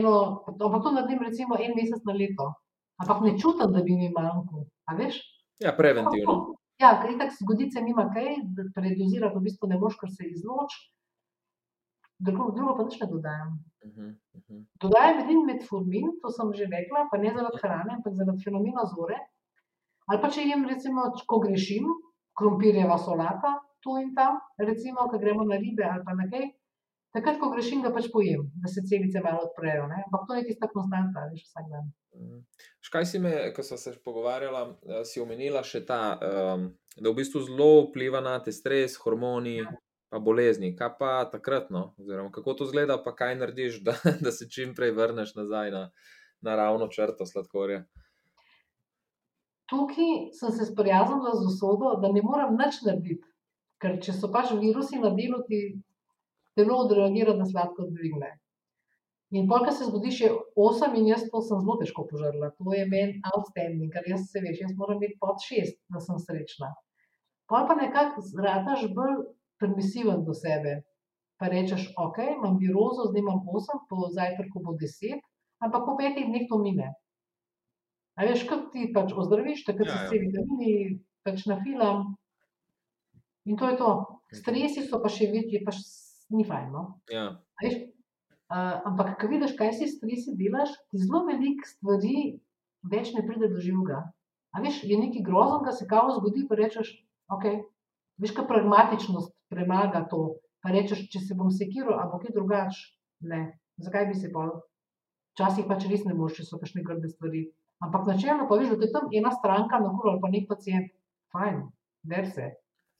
eno, 0.00 0.14
ampak 0.46 0.82
to 0.84 0.92
naredim 0.92 1.24
recimo 1.24 1.56
en 1.56 1.76
mesec 1.78 2.04
na 2.08 2.16
leto. 2.16 2.52
Ampak 2.98 3.22
ne 3.24 3.32
čutim, 3.38 3.72
da 3.72 3.82
bi 3.86 3.94
mi 3.96 4.10
manjkalo. 4.10 4.66
A 4.90 4.96
veš? 4.98 5.20
Ja, 5.62 5.72
preventivno. 5.76 6.58
Ja, 6.78 6.92
ker 7.02 7.10
itak 7.14 7.34
zgodice 7.34 7.82
nima 7.82 8.06
kaj, 8.14 8.36
predozirati 8.74 9.38
v 9.38 9.44
bistvu 9.48 9.70
ne 9.70 9.78
moš, 9.82 9.96
ker 9.98 10.10
se 10.14 10.28
izloči. 10.30 10.78
Drugo, 12.18 12.50
drugo 12.54 12.74
pa 12.78 12.86
nič 12.86 12.98
ne 13.00 13.06
dodajam. 13.10 13.50
Mhm, 13.86 14.06
mhm. 14.38 14.62
Dodajam 14.82 15.20
edin 15.22 15.44
metformin, 15.46 16.12
to 16.22 16.30
sem 16.34 16.52
že 16.58 16.66
rekla, 16.70 17.06
pa 17.10 17.18
ne 17.18 17.34
zaradi 17.34 17.62
hrane, 17.62 17.98
ampak 17.98 18.14
zaradi 18.18 18.42
fenomena 18.46 18.86
zore. 18.90 19.18
Ali 20.08 20.22
pa 20.22 20.30
če 20.32 20.46
jem, 20.48 20.64
recimo, 20.68 21.10
ko 21.28 21.40
grešim, 21.42 21.88
krompirjeva 22.38 22.96
solata, 23.02 23.58
tu 23.84 23.98
in 24.00 24.14
tam, 24.16 24.38
recimo, 24.58 25.08
ko 25.10 25.20
gremo 25.20 25.44
na 25.44 25.58
ribe 25.60 25.84
ali 25.84 26.04
pa 26.06 26.16
na 26.16 26.28
kaj. 26.30 26.48
Takrat, 27.16 27.38
ko 27.40 27.48
grešim, 27.50 27.80
ga 27.80 27.90
pač 27.92 28.10
pojem, 28.12 28.42
da 28.60 28.68
se 28.68 28.82
celice 28.88 29.20
malo 29.24 29.46
odprejo. 29.46 29.86
Ne? 29.88 30.02
Ampak 30.06 30.26
to 30.28 30.36
je 30.36 30.44
tista 30.50 30.68
konstanta, 30.68 31.24
veš, 31.32 31.46
vsak 31.48 31.70
dan. 31.72 31.86
Mhm. 32.16 32.40
Škaj 32.84 33.06
si 33.08 33.20
me, 33.22 33.32
ko 33.56 33.64
smo 33.64 33.78
se 33.80 33.94
pogovarjala, 34.04 34.62
eh, 34.68 35.04
si 35.08 35.20
omenila 35.20 35.62
še 35.64 35.84
ta, 35.88 36.18
um, 36.20 36.68
da 36.96 37.10
v 37.10 37.16
bistvu 37.20 37.44
zelo 37.48 37.88
vpliva 37.88 38.20
na 38.24 38.36
te 38.44 38.52
stres, 38.52 38.96
hormoni, 39.00 39.62
pa 40.12 40.20
bolezni. 40.20 40.74
Kaj 40.76 40.92
pa 41.00 41.12
takrat, 41.32 41.70
no? 41.70 41.94
oziroma 42.00 42.32
kako 42.32 42.54
to 42.60 42.68
zgleda, 42.68 42.98
pa 43.04 43.14
kaj 43.16 43.36
narediš, 43.40 43.80
da, 43.88 43.96
da 44.20 44.32
se 44.32 44.48
čim 44.50 44.74
prej 44.76 44.92
vrneš 44.96 45.34
nazaj 45.36 45.72
na, 45.72 45.84
na 46.44 46.56
ravno 46.56 46.88
črto 46.92 47.26
sladkorja. 47.26 47.84
Tukaj 49.68 50.32
sem 50.32 50.52
se 50.56 50.66
sprijaznila 50.66 51.34
z 51.36 51.46
usodo, 51.46 51.94
da 52.02 52.08
ne 52.12 52.22
morem 52.24 52.56
nič 52.56 52.80
narediti. 52.86 53.24
Ker 53.78 53.98
če 54.02 54.14
so 54.16 54.30
pač 54.32 54.50
virusi 54.56 54.98
na 54.98 55.12
delu, 55.14 55.42
ti 55.46 55.60
telo 56.58 56.80
odreagira 56.84 57.36
na 57.36 57.46
sladko 57.46 57.86
dvigne. 57.92 58.32
In 59.36 59.44
polka 59.48 59.74
se 59.76 59.84
zgodi 59.84 60.10
še 60.16 60.30
8, 60.56 60.94
in 60.96 61.10
jaz 61.10 61.26
to 61.28 61.42
sem 61.44 61.60
zelo 61.60 61.76
težko 61.82 62.06
požrla. 62.08 62.48
To 62.56 62.72
je 62.72 62.86
meni 62.88 63.20
outstanding, 63.28 63.92
ker 63.92 64.08
jaz 64.08 64.30
se 64.32 64.40
veš, 64.40 64.62
jaz 64.64 64.72
moram 64.78 64.96
imeti 65.02 65.18
pod 65.20 65.42
6, 65.44 65.76
da 65.92 66.00
sem 66.00 66.16
srečna. 66.22 66.70
Pol 67.48 67.66
pa 67.68 67.76
nekako 67.76 68.24
zrataš 68.24 68.86
bolj 68.96 69.18
permisiven 69.60 70.24
do 70.24 70.32
sebe. 70.36 70.78
Pa 71.38 71.52
rečeš, 71.52 71.90
ok, 72.00 72.22
imam 72.38 72.56
virozo, 72.58 73.10
zdaj 73.12 73.20
imam 73.20 73.44
8, 73.52 73.84
po 73.90 74.08
zajtrku 74.16 74.64
bo 74.64 74.74
10, 74.80 75.20
ampak 75.60 75.84
po 75.84 75.94
petih 76.00 76.26
dneh 76.26 76.48
to 76.48 76.58
mine. 76.64 76.88
A 78.18 78.26
veš, 78.26 78.42
kako 78.48 78.72
ti 78.72 78.88
pač 78.90 79.12
ozdraviš, 79.14 79.62
takrat 79.64 79.86
Ja, 79.86 79.94
ja, 79.94 80.02
ja. 80.02 80.08
se 80.08 80.18
vitamini 80.18 80.72
pač 81.22 81.44
nafilam. 81.46 82.16
In 83.46 83.56
to 83.56 83.68
je 83.68 83.76
to. 83.76 83.90
Stresi 84.34 84.82
so 84.84 84.98
pa 85.00 85.08
še 85.08 85.30
večji, 85.30 85.62
pa 85.64 85.72
s- 85.72 86.26
ni 86.28 86.44
fajn. 86.44 86.72
No? 86.72 87.00
Ja, 87.08 87.38
A 87.38 87.64
Veš, 87.64 87.74
uh, 88.50 88.82
ampak, 88.84 89.16
ko 89.20 89.26
vidiš, 89.26 89.54
kaj 89.56 89.72
si 89.72 89.86
stresi 89.88 90.34
delaš, 90.36 90.74
ti 90.90 90.98
zelo 90.98 91.24
veliko 91.24 91.64
stvari 91.64 92.40
več 92.84 93.14
ne 93.14 93.22
pride 93.22 93.48
do 93.48 93.58
živega. 93.58 94.02
A 94.52 94.60
veš, 94.60 94.82
je 94.84 94.96
nekaj 94.96 95.22
groznega, 95.22 95.72
se 95.72 95.86
kao 95.86 96.10
zgodi, 96.10 96.46
pa 96.46 96.54
rečeš, 96.56 96.92
ok, 97.28 97.44
Veš, 98.18 98.32
kaj 98.34 98.48
pragmatičnost 98.48 99.30
premaga 99.48 100.02
to. 100.04 100.40
Pa 100.58 100.72
rečeš, 100.74 101.04
če 101.06 101.20
se 101.22 101.34
bom 101.34 101.52
sekiral, 101.54 102.00
a 102.02 102.08
bo 102.10 102.18
kaj 102.18 102.34
drugače. 102.34 102.80
Ne, 103.22 103.38
zakaj 103.78 104.06
bi 104.06 104.14
se 104.14 104.30
pa? 104.32 104.48
Včasih 105.32 105.68
pač 105.70 105.86
res 105.86 106.02
ne 106.02 106.14
moreš, 106.14 106.40
če 106.40 106.44
so 106.44 106.58
kakšne 106.58 106.82
grde 106.82 107.06
stvari. 107.08 107.44
Ampak 107.78 108.06
načelno 108.06 108.48
pa 108.48 108.56
veš, 108.56 108.68
da 108.70 108.84
je 108.84 108.92
tam 108.92 109.08
ena 109.12 109.30
stranka 109.30 109.78
na 109.78 109.90
kuro 109.90 110.10
ali 110.10 110.20
pa 110.20 110.28
nek 110.28 110.48
pacient. 110.48 110.90
Fajn, 111.32 111.60
ver 112.04 112.26
se, 112.26 112.48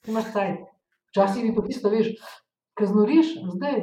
imaš 0.07 0.33
cajt. 0.33 0.61
Včasih 1.09 1.43
bi 1.43 1.55
pa 1.55 1.63
tisto, 1.63 1.89
veš, 1.89 2.13
kaznoriš, 2.75 3.27
zdaj 3.49 3.79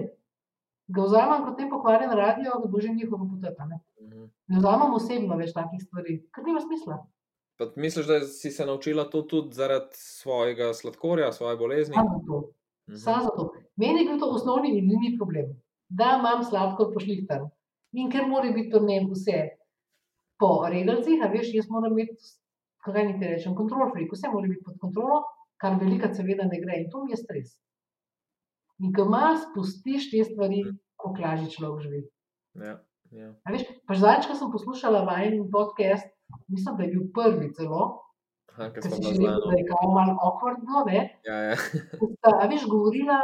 ga 0.88 1.02
vzamem 1.02 1.46
kot 1.46 1.60
ne 1.60 1.70
pokvarjen 1.70 2.12
radio, 2.12 2.60
da 2.62 2.68
bo 2.68 2.80
že 2.80 2.90
njihovo 2.90 3.28
poteta. 3.28 3.66
Ne, 3.66 3.80
Mhm. 4.02 4.24
ne 4.48 4.58
vzamem 4.58 4.94
osebno 4.94 5.36
več 5.36 5.54
takih 5.54 5.82
stvari, 5.82 6.24
ker 6.32 6.44
nima 6.44 6.62
smisla. 6.62 7.00
Pa 7.58 7.66
misliš, 7.76 8.06
da 8.06 8.20
si 8.22 8.52
se 8.52 8.66
naučila 8.66 9.04
to 9.04 9.22
tudi 9.24 9.54
zaradi 9.54 9.92
svojega 9.94 10.74
sladkorja, 10.74 11.32
svoje 11.32 11.58
bolezni? 11.58 11.96
Samo 11.96 12.20
zato. 12.20 12.52
Mhm. 12.88 12.98
Samo 12.98 13.24
zato. 13.24 13.52
Meni 13.76 14.00
je 14.00 14.06
bil 14.06 14.20
to 14.20 14.26
osnovni 14.28 14.78
in 14.78 14.86
ni 14.88 15.18
problem, 15.18 15.46
da 15.90 16.18
imam 16.20 16.44
sladkor 16.44 16.94
pošlihtan. 16.94 17.50
In 17.94 18.12
ker 18.12 18.28
mora 18.28 18.52
biti 18.52 18.70
to 18.70 18.80
ne 18.80 19.02
vse 19.06 19.55
po 20.40 20.66
regalcih, 20.72 21.22
a 21.24 21.30
veš, 21.32 21.54
jaz 21.56 21.70
moram 21.72 21.96
imeti, 21.96 22.34
kaj 22.86 23.06
ni 23.08 23.20
ti 23.20 23.30
rečem, 23.32 23.56
kontrol 23.58 23.92
freak, 23.94 24.12
vse 24.14 24.32
mora 24.32 24.50
biti 24.52 24.64
pod 24.66 24.78
kontrolo, 24.82 25.22
kar 25.62 25.78
velika 25.82 26.12
seveda 26.14 26.48
ne 26.50 26.60
gre 26.62 26.82
in 26.82 26.90
to 26.92 27.04
mi 27.04 27.16
je 27.16 27.22
stres. 27.22 27.56
In 28.84 28.92
ko 28.96 29.08
malo 29.10 29.38
spustiš 29.40 30.10
te 30.12 30.24
stvari, 30.28 30.66
kako 31.00 31.24
lažje 31.24 31.54
človek 31.56 31.86
živi. 31.86 32.02
Ja, 32.60 32.76
ja. 33.16 33.32
A 33.44 33.56
veš, 33.56 33.68
pa 33.88 33.96
zadnjič, 33.96 34.28
ko 34.30 34.38
sem 34.40 34.52
poslušala 34.52 35.06
vajen 35.08 35.46
podcast, 35.52 36.12
mislim, 36.52 36.78
da 36.78 36.84
je 36.84 36.94
bil 36.96 37.08
prvi 37.16 37.54
celo, 37.56 37.88
Aha, 38.56 38.70
smo 38.80 38.96
si 38.96 39.04
že 39.04 39.20
rekel, 39.20 39.50
da 39.52 39.58
je 39.60 39.66
kao 39.72 39.92
malo 39.92 40.16
awkwardno, 40.28 40.86
ne, 40.88 41.02
Ja, 41.28 41.42
ja. 41.52 41.58
sta, 42.20 42.36
a 42.42 42.48
veš, 42.52 42.68
govorila 42.72 43.20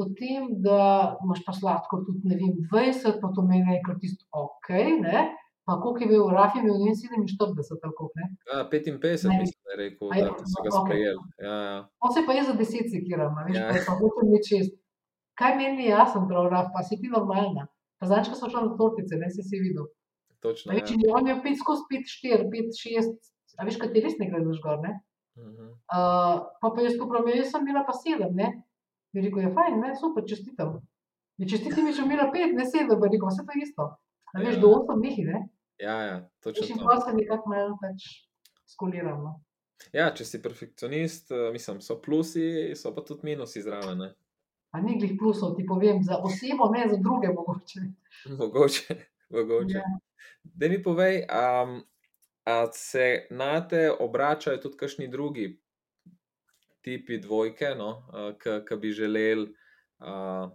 o 0.00 0.06
tem, 0.16 0.48
da 0.64 1.16
imaš 1.24 1.42
pa 1.44 1.52
sladkor 1.52 2.04
tudi, 2.06 2.28
ne 2.28 2.36
vem, 2.40 2.56
20, 2.72 3.20
pa 3.20 3.32
to 3.36 3.44
meni 3.44 3.76
je 3.76 3.82
kar 3.86 3.98
tisto 4.00 4.24
ok, 4.32 4.68
ne, 5.04 5.26
pa 5.70 5.76
koliko 5.76 5.98
je 6.00 6.06
imel, 6.08 6.26
Raf 6.30 6.52
je 6.56 6.62
vem, 6.62 6.74
47 7.24 7.30
ali 7.80 7.94
koliko, 7.94 8.14
ne. 8.16 8.26
ja 8.50 8.58
55, 8.66 9.24
Ne. 9.24 9.38
mislim, 9.38 9.58
da 9.60 9.70
je 9.72 9.78
rekel, 9.78 10.06
A 10.06 10.14
je, 10.16 10.24
da 10.24 10.44
so 10.44 10.58
ga 10.58 10.70
sprejeli. 10.72 11.22
Ja, 11.40 11.54
ja. 11.64 11.78
On 12.00 12.10
se 12.10 12.20
pa 12.26 12.32
je 12.32 12.42
za 12.44 12.54
10 12.54 12.90
sekiral, 12.90 13.28
a 13.30 13.42
veš, 13.44 13.56
Ja. 13.56 13.68
pa 13.68 13.74
je 13.74 13.82
hotel 13.92 14.22
imeti 14.24 14.48
šest. 14.50 14.72
Kaj 15.34 15.52
meni 15.56 15.76
ni 15.76 15.86
jasno, 15.88 16.26
prav, 16.28 16.44
Raf, 16.48 16.66
pa 16.74 16.82
si 16.82 16.94
ti 16.96 17.08
normalna. 17.08 17.62
Pa 17.98 18.06
zadnjič, 18.06 18.28
ko 18.28 18.36
smo 18.36 18.48
šli 18.48 18.60
na 18.62 18.76
tortice, 18.76 19.14
ne, 19.16 19.28
si 19.30 19.42
si 19.42 19.56
videl. 19.58 19.86
Točno. 20.40 20.66
A 20.66 20.74
Ja. 20.74 20.80
veš, 20.80 20.90
in 20.90 21.00
on 21.10 21.26
je 21.26 21.36
pet 21.42 21.56
skozi 21.56 21.82
5, 21.86 22.04
4, 22.08 22.44
5, 22.46 22.72
6, 22.74 23.14
a 23.56 23.64
veš, 23.64 23.76
kateri 23.76 24.00
res 24.02 24.18
ne 24.18 24.26
gledaš 24.26 24.58
gor, 24.58 24.78
ne. 24.80 24.92
Mhm. 25.38 25.64
Uh, 25.88 26.34
pa 26.60 26.66
pa 26.68 26.78
jaz 26.80 26.98
popravim, 26.98 27.36
jaz 27.36 27.50
sem 27.50 27.64
bila 27.64 27.84
pa 27.84 27.92
sedem, 27.94 28.32
ne. 28.34 28.48
Je 29.12 29.22
rekel, 29.22 29.40
je 29.40 29.50
fajn, 29.50 29.80
ne, 29.80 29.90
super, 29.96 30.22
čestitam. 30.24 30.80
Je 31.38 31.48
čestitam, 31.48 31.84
mi 31.84 31.92
že 31.92 32.02
imela 32.02 32.26
pet, 32.32 32.52
ne 32.52 32.64
sedem, 32.66 32.96
pa 32.96 33.06
je 33.06 33.12
rekel, 33.12 33.28
vse 33.28 33.42
to 33.46 33.52
je 33.52 33.62
isto. 33.62 33.82
A 34.30 34.38
veš, 34.38 34.54
Ja. 34.54 34.60
do 34.60 34.68
osem 34.70 35.00
nehi, 35.00 35.22
ne. 35.24 35.38
Ja, 35.82 36.02
ja, 36.02 36.30
točno 36.40 36.76
to. 36.76 36.84
pa 36.84 37.00
se 37.00 37.16
nekako 37.16 37.50
malo 37.50 37.78
pač 37.80 38.08
skoliram, 38.68 39.22
no. 39.24 39.38
Ja, 39.92 40.10
če 40.14 40.24
si 40.28 40.42
perfekcionist, 40.42 41.30
eh, 41.32 41.48
mislim, 41.52 41.80
so 41.80 41.96
plusi, 42.02 42.74
so 42.76 42.92
pa 42.94 43.04
tudi 43.06 43.30
minusi 43.30 43.62
zraven. 43.64 43.98
Ne? 43.98 44.10
A 44.76 44.80
ni 44.84 44.98
glih 45.00 45.16
plusov, 45.18 45.56
ti 45.56 45.64
povem, 45.66 46.02
za 46.04 46.20
osebo, 46.22 46.68
ne 46.70 46.84
za 46.90 46.98
druge 47.00 47.32
mogoče. 47.34 47.80
Mogoče, 48.38 48.96
mogoče. 49.30 49.80
Ja. 49.80 49.98
Da 50.42 50.68
mi 50.68 50.82
povej, 50.82 51.24
um, 51.26 51.80
a 52.44 52.66
se 52.72 53.26
na 53.30 53.68
te 53.68 53.90
obračajo 53.90 54.60
tudi 54.62 54.76
kakšni 54.76 55.08
drugi 55.08 55.48
tipi 56.80 57.18
dvojke, 57.20 57.74
no, 57.76 57.90
ki 58.40 58.76
bi 58.80 58.92
želeli 58.92 59.50
uh, 60.00 60.48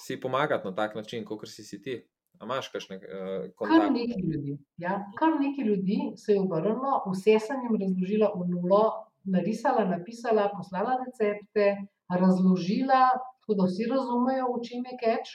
si 0.00 0.20
pomagati 0.20 0.68
na 0.68 0.74
tak 0.74 0.94
način, 0.94 1.24
kot 1.24 1.48
si, 1.48 1.64
si 1.64 1.82
ti. 1.82 1.98
A 2.38 2.44
imaš 2.44 2.68
kakšne 2.68 2.96
uh, 2.96 3.02
Kar 3.02 3.52
kontakte? 3.56 3.90
nekaj 3.90 4.22
ljudi, 4.22 4.58
ja, 4.76 4.98
kar 5.18 5.38
nekaj 5.40 5.64
ljudi 5.64 5.98
se 6.20 6.32
je 6.32 6.40
obrnilo, 6.40 6.98
vse 7.12 7.38
sem 7.40 7.62
jim 7.64 7.78
razložila 7.80 8.28
v 8.36 8.48
nulo, 8.50 8.82
narisala, 9.24 9.84
napisala, 9.88 10.50
poslala 10.56 10.98
recepte, 11.06 11.70
razložila, 12.12 13.02
tako 13.40 13.56
da 13.60 13.68
vsi 13.70 13.88
razumejo, 13.90 14.50
v 14.52 14.62
čem 14.68 14.84
je 14.90 14.98
keč. 15.00 15.32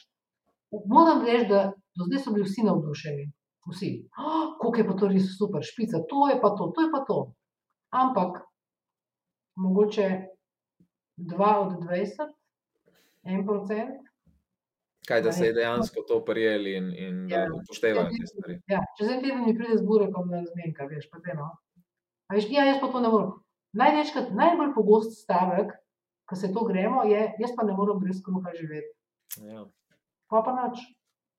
Moram 0.87 1.25
reči, 1.25 1.49
da 1.49 1.63
do 1.97 2.05
zdaj 2.07 2.21
so 2.23 2.33
bili 2.35 2.45
vsi 2.47 2.63
navdušeni. 2.63 3.25
Vsi. 3.71 3.89
Oh, 4.17 4.53
Kako 4.61 4.77
je 4.77 4.85
pa 4.87 4.93
to 4.97 5.07
res 5.11 5.25
super, 5.37 5.61
špica, 5.63 5.99
to 6.09 6.29
je 6.29 6.37
pa 6.41 6.53
to, 6.57 6.71
to 6.75 6.85
je 6.85 6.91
pa 6.93 7.01
to. 7.05 7.17
Ampak 7.91 8.39
mogoče 9.55 10.07
2 11.17 11.51
od 11.65 11.73
20, 11.83 12.31
1 13.23 13.45
procent. 13.45 14.10
Kaj, 15.07 15.21
da 15.25 15.31
se 15.31 15.45
je 15.45 15.53
dejansko 15.53 16.03
to 16.07 16.19
prijeli 16.25 16.75
in, 16.77 16.91
in 16.93 17.27
da 17.27 17.35
Ja. 17.35 17.47
upoštevajo 17.57 18.09
te 18.13 18.27
stvari. 18.27 18.59
Ja, 18.69 18.79
čez 18.97 19.09
en 19.09 19.21
teden 19.23 19.45
mi 19.45 19.55
pride 19.57 19.77
z 19.77 19.85
burekom 19.85 20.29
na 20.29 20.43
zmenka, 20.45 20.85
veš, 20.85 21.09
pa 21.09 21.19
te 21.25 21.33
no. 21.37 21.49
A 22.29 22.35
veš, 22.37 22.47
ja, 22.53 22.65
jaz 22.69 22.79
pa 22.81 22.91
to 22.93 23.01
ne 23.01 23.09
morem. 23.09 23.31
Največkrat, 23.81 24.31
najbolj 24.37 24.73
pogost 24.75 25.17
stavek, 25.23 25.73
ko 26.29 26.35
se 26.35 26.51
to 26.53 26.65
gremo, 26.67 27.03
je, 27.03 27.21
jaz 27.39 27.53
pa 27.57 27.65
ne 27.65 27.73
morem 27.73 27.99
brez 27.99 28.21
kruha 28.23 28.53
živeti. 28.55 28.93
Ja. 29.49 29.65
Pa 30.29 30.43
pa 30.45 30.53
nič. 30.59 30.83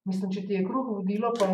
Mislim, 0.09 0.33
če 0.35 0.43
ti 0.47 0.57
je 0.59 0.65
kruh 0.67 0.89
vodilo, 0.97 1.31
pa 1.39 1.47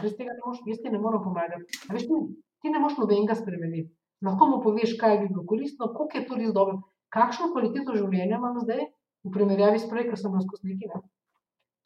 brez 0.00 0.16
tega 0.16 0.32
ne 0.32 0.40
moreš, 0.46 0.62
jaz 0.66 0.80
ti 0.80 0.90
ne 0.90 0.98
morem 0.98 1.20
pomagati. 1.22 1.80
A 1.88 1.94
veš, 1.94 2.08
ti, 2.08 2.20
ti 2.64 2.72
ne 2.72 2.80
moreš 2.80 2.96
nobenega 3.02 3.36
spremeniti. 3.36 3.92
Lahko 4.24 4.48
mu 4.48 4.62
poveš, 4.64 4.96
kaj 5.00 5.18
bi 5.20 5.28
bilo 5.28 5.44
koristno, 5.48 5.92
koliko 5.92 6.18
je 6.18 6.26
to 6.26 6.40
res 6.40 6.52
dobro, 6.56 6.80
kakšno 7.12 7.52
kvaliteto 7.52 7.96
življenja 7.96 8.40
imam 8.40 8.56
zdaj, 8.64 8.86
v 9.24 9.32
primerjavi 9.34 9.80
s 9.80 9.88
prej, 9.90 10.08
ker 10.08 10.16
sem. 10.16 10.32
Ne? 10.32 11.00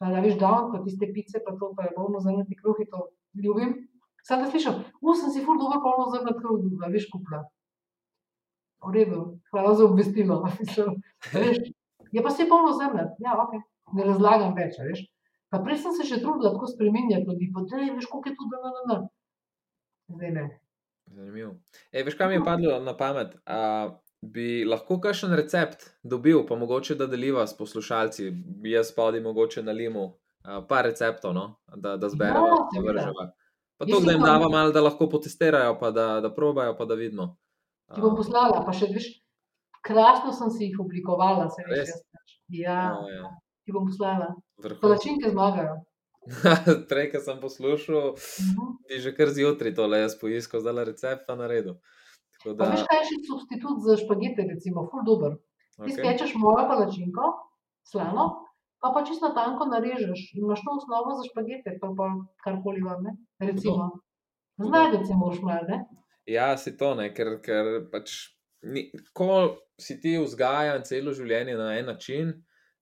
Pa 0.01 0.11
da 0.11 0.21
veš, 0.23 0.37
down, 0.39 0.71
pa 0.73 0.81
tiste 0.83 1.07
pice, 1.13 1.39
pa 1.45 1.55
to, 1.59 1.71
pa 1.77 1.87
je 1.87 1.95
bolno 1.95 2.19
zrnati 2.19 2.57
kruh, 2.59 2.79
in 2.83 2.89
to 2.91 3.07
ljubim. 3.43 3.75
Sam 4.27 4.41
da 4.41 4.49
slišim, 4.49 4.81
u, 5.01 5.13
sem 5.15 5.31
si 5.31 5.43
ful 5.45 5.59
dobro 5.61 5.79
polno 5.83 6.09
zrnati 6.11 6.41
kruh, 6.41 6.83
a 6.83 6.91
veš, 6.91 7.07
kupla. 7.13 7.43
V 8.85 8.93
redu, 8.93 9.21
hvala 9.51 9.73
za 9.75 9.85
obvestilo. 9.85 10.43
Je 12.15 12.23
pa 12.23 12.29
se 12.29 12.45
polno 12.49 12.73
zrnati, 12.75 13.23
ja, 13.25 13.33
ok, 13.43 13.55
ne 13.97 14.03
razlagam 14.07 14.53
več, 14.55 14.77
veš. 14.79 15.05
Pa 15.51 15.59
prej 15.63 15.81
sem 15.83 15.95
se 15.95 16.05
še 16.07 16.19
trudila 16.21 16.51
tako 16.53 16.67
spremenjati 16.69 17.27
ljudi, 17.27 17.49
pa 17.55 17.63
da 17.69 17.81
veš, 17.95 18.07
koliko 18.11 18.29
je 18.29 18.35
to, 18.35 18.47
da, 18.51 18.61
da, 18.61 18.71
da, 18.75 18.83
da. 18.91 18.97
Zdaj 20.15 20.31
ne. 20.35 20.45
Zanimivo. 21.15 21.51
E, 21.91 22.03
veš, 22.03 22.17
kaj 22.19 22.29
mi 22.29 22.37
je 22.39 22.45
padlo 22.45 22.79
na 22.83 22.93
pamet? 22.97 23.35
A, 23.45 23.59
bi 24.25 24.65
lahko 24.65 24.97
kakšen 24.99 25.33
recept 25.33 25.83
dobil, 26.03 26.43
pa 26.43 26.55
mogoče 26.55 26.95
da 26.95 27.07
deliva 27.07 27.43
s 27.43 27.53
poslušalci, 27.53 28.31
jaz 28.65 28.89
spodaj 28.89 29.21
mogoče 29.21 29.63
na 29.63 29.71
limu, 29.71 30.05
a, 30.41 30.61
par 30.61 30.85
receptov, 30.85 31.33
no? 31.33 31.45
da, 31.67 31.97
da 31.97 32.09
zberemo, 32.09 32.47
Ja, 32.47 32.57
da 32.73 32.83
vržemo. 32.83 33.25
Pa 33.77 33.85
to, 33.85 33.99
da 33.99 34.11
jim 34.11 34.21
pa- 34.21 34.27
dava 34.27 34.49
malo, 34.49 34.71
da 34.71 34.81
lahko 34.81 35.09
potestirajo, 35.09 35.77
pa 35.77 35.91
da, 35.91 36.21
da 36.21 36.29
probajo, 36.31 36.75
pa 36.77 36.85
da 36.85 36.95
vidimo. 36.95 37.35
Ti 37.87 38.01
bom 38.01 38.15
poslala, 38.15 38.61
pa 38.61 38.71
še 38.71 38.87
veš, 38.87 39.09
krasno 39.81 40.31
sem 40.31 40.49
si 40.49 40.63
jih 40.65 40.79
oblikovala, 40.79 41.49
se 41.49 41.61
veš. 41.67 41.91
Pač. 42.11 42.37
Ja, 42.49 42.79
ja, 43.03 43.15
ja. 43.15 43.33
ti 43.61 43.71
bom 43.71 43.85
poslala. 43.85 44.31
Palačinke 44.81 45.29
zmagajo. 45.29 45.75
Prej, 46.89 47.11
ko 47.11 47.19
sem 47.19 47.37
poslušal, 47.37 48.15
Mhm. 48.15 48.71
ti 48.87 48.99
že 48.99 49.11
kar 49.11 49.29
zjutraj 49.29 49.75
tole 49.75 49.99
jaz 49.99 50.15
poiskal, 50.15 50.57
zdaj 50.59 50.73
le 50.73 50.83
recept 50.85 51.27
pa 51.27 51.35
naredil. 51.35 51.75
Tako 52.45 52.57
Pa 52.57 52.65
da, 52.65 52.71
veš, 52.75 52.85
kaj 52.89 52.99
je 53.01 53.05
še 53.09 53.19
substitut 53.25 53.81
za 53.81 53.97
špagete, 53.97 54.45
recimo, 54.53 54.85
ful 54.91 55.01
dober. 55.07 55.37
Ti 55.75 55.89
okay. 55.89 55.97
spečeš 55.97 56.35
mojo 56.37 56.67
palačinko, 56.69 57.31
slano, 57.89 58.25
pa 58.79 58.91
pa 58.93 59.01
čisto 59.07 59.31
tanko 59.33 59.65
narežeš 59.71 60.35
in 60.37 60.45
imaš 60.45 60.61
to 60.61 60.75
osnovo 60.77 61.17
za 61.17 61.25
špagete, 61.31 61.77
pa 61.81 61.89
pa 61.97 62.11
karkoli 62.45 62.85
vam, 62.85 63.01
ne? 63.03 63.15
Recimo. 63.41 63.89
Znajdete 64.61 65.09
se 65.09 65.17
moraš 65.17 65.41
malo, 65.41 65.65
ne? 65.67 65.81
Ja, 66.29 66.53
si 66.57 66.77
to 66.77 66.93
ne, 66.95 67.09
ker, 67.17 67.35
ker 67.43 67.71
pač, 67.91 68.13
ni, 68.61 68.87
ko 69.17 69.57
si 69.81 69.97
ti 70.01 70.15
vzgajan 70.21 70.85
celo 70.87 71.13
življenje 71.17 71.57
na 71.59 71.73
en 71.79 71.89
način, 71.91 72.31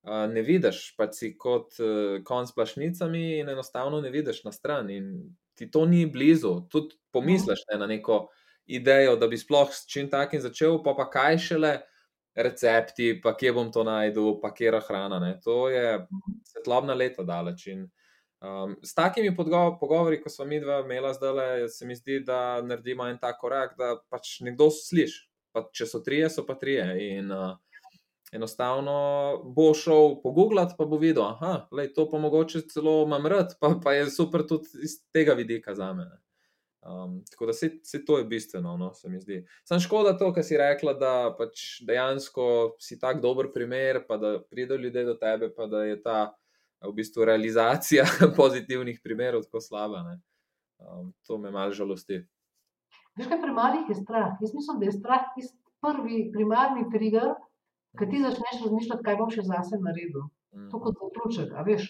uh, 0.06 0.28
ne 0.32 0.44
vidiš, 0.46 0.84
pač 1.00 1.18
si 1.18 1.32
kot 1.40 1.80
uh, 1.80 2.20
konc 2.28 2.52
s 2.52 2.56
plašnicami 2.60 3.24
in 3.40 3.50
enostavno 3.56 4.04
ne 4.04 4.12
vidiš 4.14 4.44
na 4.46 4.54
stran. 4.56 4.92
In 4.92 5.10
ti 5.58 5.72
to 5.72 5.88
ni 5.90 6.06
blizu. 6.12 6.60
Tudi 6.72 7.00
pomisliš 7.16 7.66
ne, 7.72 7.80
na 7.82 7.90
neko 7.90 8.26
idejo, 8.66 9.16
da 9.16 9.28
bi 9.28 9.38
sploh 9.38 9.72
s 9.72 9.88
čim 9.90 10.10
takim 10.10 10.42
začel, 10.42 10.80
pa 10.84 10.94
pa 10.98 11.10
kaj 11.12 11.38
šele 11.48 11.74
recepti, 12.36 13.20
pa 13.22 13.36
kje 13.38 13.52
bom 13.54 13.72
to 13.72 13.84
najdel, 13.84 14.40
pa 14.42 14.54
kje 14.54 14.72
je 14.72 14.82
hrana. 14.88 15.20
Ne. 15.20 15.36
To 15.44 15.68
je 15.70 16.00
svetlobna 16.54 16.94
leta 16.94 17.24
daleč. 17.24 17.68
In, 17.68 17.90
Um, 18.44 18.76
s 18.84 18.92
takimi 18.94 19.32
pogovori, 19.80 20.18
ko 20.22 20.30
smo 20.30 20.46
mi 20.46 20.60
dva 20.60 20.82
imela 20.84 21.14
zdaj, 21.14 21.70
se 21.70 21.86
mi 21.86 21.96
zdi, 21.96 22.20
da 22.28 22.62
naredimo 22.62 23.06
en 23.08 23.16
tak 23.18 23.38
korak, 23.40 23.78
da 23.80 23.94
pač 24.12 24.42
nekdo 24.44 24.68
sliši. 24.68 25.30
Pa 25.56 25.62
če 25.72 25.88
so 25.88 26.02
trije, 26.04 26.28
so 26.34 26.44
pa 26.44 26.58
trije. 26.60 26.84
In 27.16 27.32
uh, 27.32 27.54
enostavno 28.36 28.96
bo 29.56 29.70
šel 29.78 30.18
pogooglati, 30.26 30.76
pa 30.78 30.86
bo 30.86 31.00
videl, 31.00 31.38
da 31.40 31.88
to 31.96 32.08
pa 32.12 32.20
mogoče 32.20 32.66
celo 32.68 33.04
imam 33.06 33.30
rad, 33.32 33.56
pa, 33.62 33.78
pa 33.84 33.94
je 33.96 34.10
super 34.12 34.44
tudi 34.50 34.84
iz 34.84 34.98
tega 35.16 35.38
vidika 35.40 35.76
za 35.76 35.94
me. 35.94 36.10
Um, 36.84 37.22
tako 37.32 37.46
da 37.46 37.54
se, 37.54 37.70
se 37.84 38.06
to 38.06 38.18
je 38.18 38.26
bistveno, 38.28 38.78
no, 38.78 38.94
se 38.94 39.10
mi 39.10 39.20
zdi. 39.20 39.46
Sam 39.64 39.80
škoda 39.80 40.18
to, 40.18 40.34
kar 40.36 40.44
si 40.44 40.58
rekla, 40.60 40.94
da 41.00 41.12
pač 41.38 41.80
dejansko 41.88 42.76
si 42.80 42.98
tak 43.00 43.22
dober 43.24 43.48
primer, 43.54 44.02
pa 44.08 44.18
da 44.20 44.36
pridejo 44.50 44.82
ljudje 44.82 45.06
do 45.08 45.14
tebe, 45.16 45.48
pa 45.56 45.68
da 45.72 45.86
je 45.88 46.02
ta 46.04 46.18
v 46.84 46.92
bistvu 46.92 47.26
realizacija 47.26 48.04
pozitivnih 48.40 49.00
primerov 49.04 49.48
tako 49.48 49.62
slaba. 49.64 50.04
Um, 50.84 51.14
to 51.28 51.38
me 51.38 51.52
malo 51.52 51.72
žalosti. 51.72 52.20
Veš, 53.16 53.30
kaj 53.32 53.42
premalih 53.42 53.90
je 53.90 53.96
strah? 53.96 54.36
Jaz 54.42 54.54
mislim, 54.54 54.80
da 54.80 54.86
je 54.86 54.98
strah 55.00 55.28
tisti 55.38 55.60
prvi 55.84 56.30
primarni 56.34 56.90
trigger, 56.92 57.36
ki 58.00 58.10
ti 58.12 58.22
začneš 58.24 58.64
razmišljati, 58.66 59.06
kaj 59.06 59.20
bom 59.20 59.32
še 59.32 59.46
zase 59.48 59.80
naredil. 59.80 60.28
Mm. 60.52 60.70
To 60.72 60.80
kot 60.84 61.00
zaključek, 61.00 61.54
a 61.56 61.64
veš. 61.68 61.88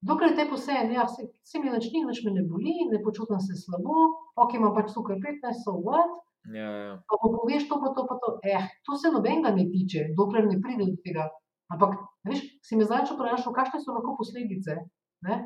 Dokler 0.00 0.32
te 0.36 0.46
posejem, 0.48 0.94
ja, 0.96 1.04
se, 1.08 1.26
se 1.44 1.60
mi 1.60 1.68
nič 1.68 1.90
ni, 1.92 2.00
nič 2.08 2.22
me 2.24 2.32
ne 2.32 2.42
boli, 2.48 2.72
ne 2.88 3.02
počutim 3.04 3.40
se 3.44 3.58
slabo, 3.58 4.06
ok, 4.40 4.56
imam 4.56 4.72
pač 4.76 4.94
tukaj 4.94 5.18
15, 5.20 5.64
so 5.64 5.76
what, 5.84 6.20
Ja, 6.48 6.68
ja. 6.72 6.92
pa 7.04 7.16
poveš 7.20 7.68
to, 7.68 7.76
pa 7.76 7.92
to, 7.92 8.06
pa 8.08 8.16
to. 8.16 8.28
Eh, 8.40 8.64
to 8.84 8.96
se 8.96 9.10
nobenega 9.12 9.52
ne 9.52 9.66
tiče, 9.68 10.06
dokler 10.16 10.46
ne 10.48 10.56
pride 10.62 10.86
do 10.88 10.96
tega. 11.04 11.28
Ampak, 11.70 11.98
veš, 12.26 12.40
si 12.64 12.76
me 12.76 12.86
zadnjič 12.88 13.12
vprašal, 13.12 13.52
kakšne 13.54 13.80
so 13.82 13.94
lahko 13.94 14.16
posledice. 14.18 14.78
Ne? 15.26 15.36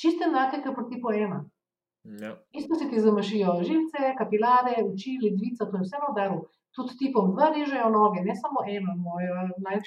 Čiste 0.00 0.26
enake, 0.26 0.62
kot 0.64 0.74
pri 0.78 0.86
tipu 0.90 1.12
ena. 1.12 1.44
Ja. 2.20 2.34
Isto 2.56 2.74
se 2.80 2.88
ti 2.88 3.00
zamašijo 3.00 3.60
žilce, 3.68 4.14
kapilare, 4.18 4.80
oči, 4.82 5.18
ledvica, 5.22 5.68
to 5.68 5.78
je 5.78 5.84
vse 5.84 6.00
na 6.00 6.10
udaru. 6.12 6.40
Tudi 6.74 6.96
tipom 6.98 7.30
dva 7.30 7.50
režejo 7.50 7.86
noge, 7.88 8.20
ne 8.20 8.34
samo 8.34 8.64
eno, 8.66 8.94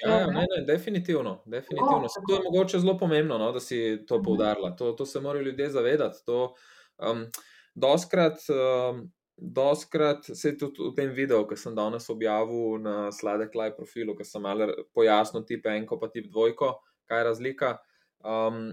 Ja, 0.02 0.10
ja, 0.10 0.26
ne, 0.26 0.46
ne, 0.48 0.64
definitivno. 0.66 1.42
definitivno. 1.46 1.86
Tako, 1.98 2.08
Saj 2.08 2.22
To 2.28 2.34
je 2.34 2.40
mogoče 2.44 2.78
zelo 2.78 2.98
pomembno, 2.98 3.38
no, 3.38 3.52
da 3.52 3.60
si 3.60 4.04
to 4.06 4.16
Mhm. 4.16 4.24
poudarila. 4.24 4.70
To, 4.70 4.92
to 4.92 5.06
se 5.06 5.20
morajo 5.20 5.42
ljudje 5.42 5.70
zavedati. 5.70 6.18
To, 6.26 6.54
um, 7.00 7.24
doskrat, 7.74 8.38
um, 8.50 9.10
doskrat 9.36 10.24
se 10.24 10.48
je 10.48 10.58
tudi 10.58 10.80
v 10.82 10.94
tem 10.96 11.10
videu, 11.10 11.46
ki 11.46 11.56
sem 11.56 11.74
danes 11.74 12.10
objavil 12.10 12.78
na 12.78 13.12
Sladek 13.12 13.54
Live 13.54 13.76
profilu, 13.76 14.16
ki 14.16 14.24
sem 14.24 14.42
malo 14.42 14.66
pojasnil 14.92 15.44
tip 15.44 15.66
enko 15.66 16.00
pa 16.00 16.08
tip 16.08 16.26
dvojko, 16.26 16.72
kaj 17.06 17.18
je 17.18 17.24
razlika. 17.24 17.76
Um, 18.20 18.72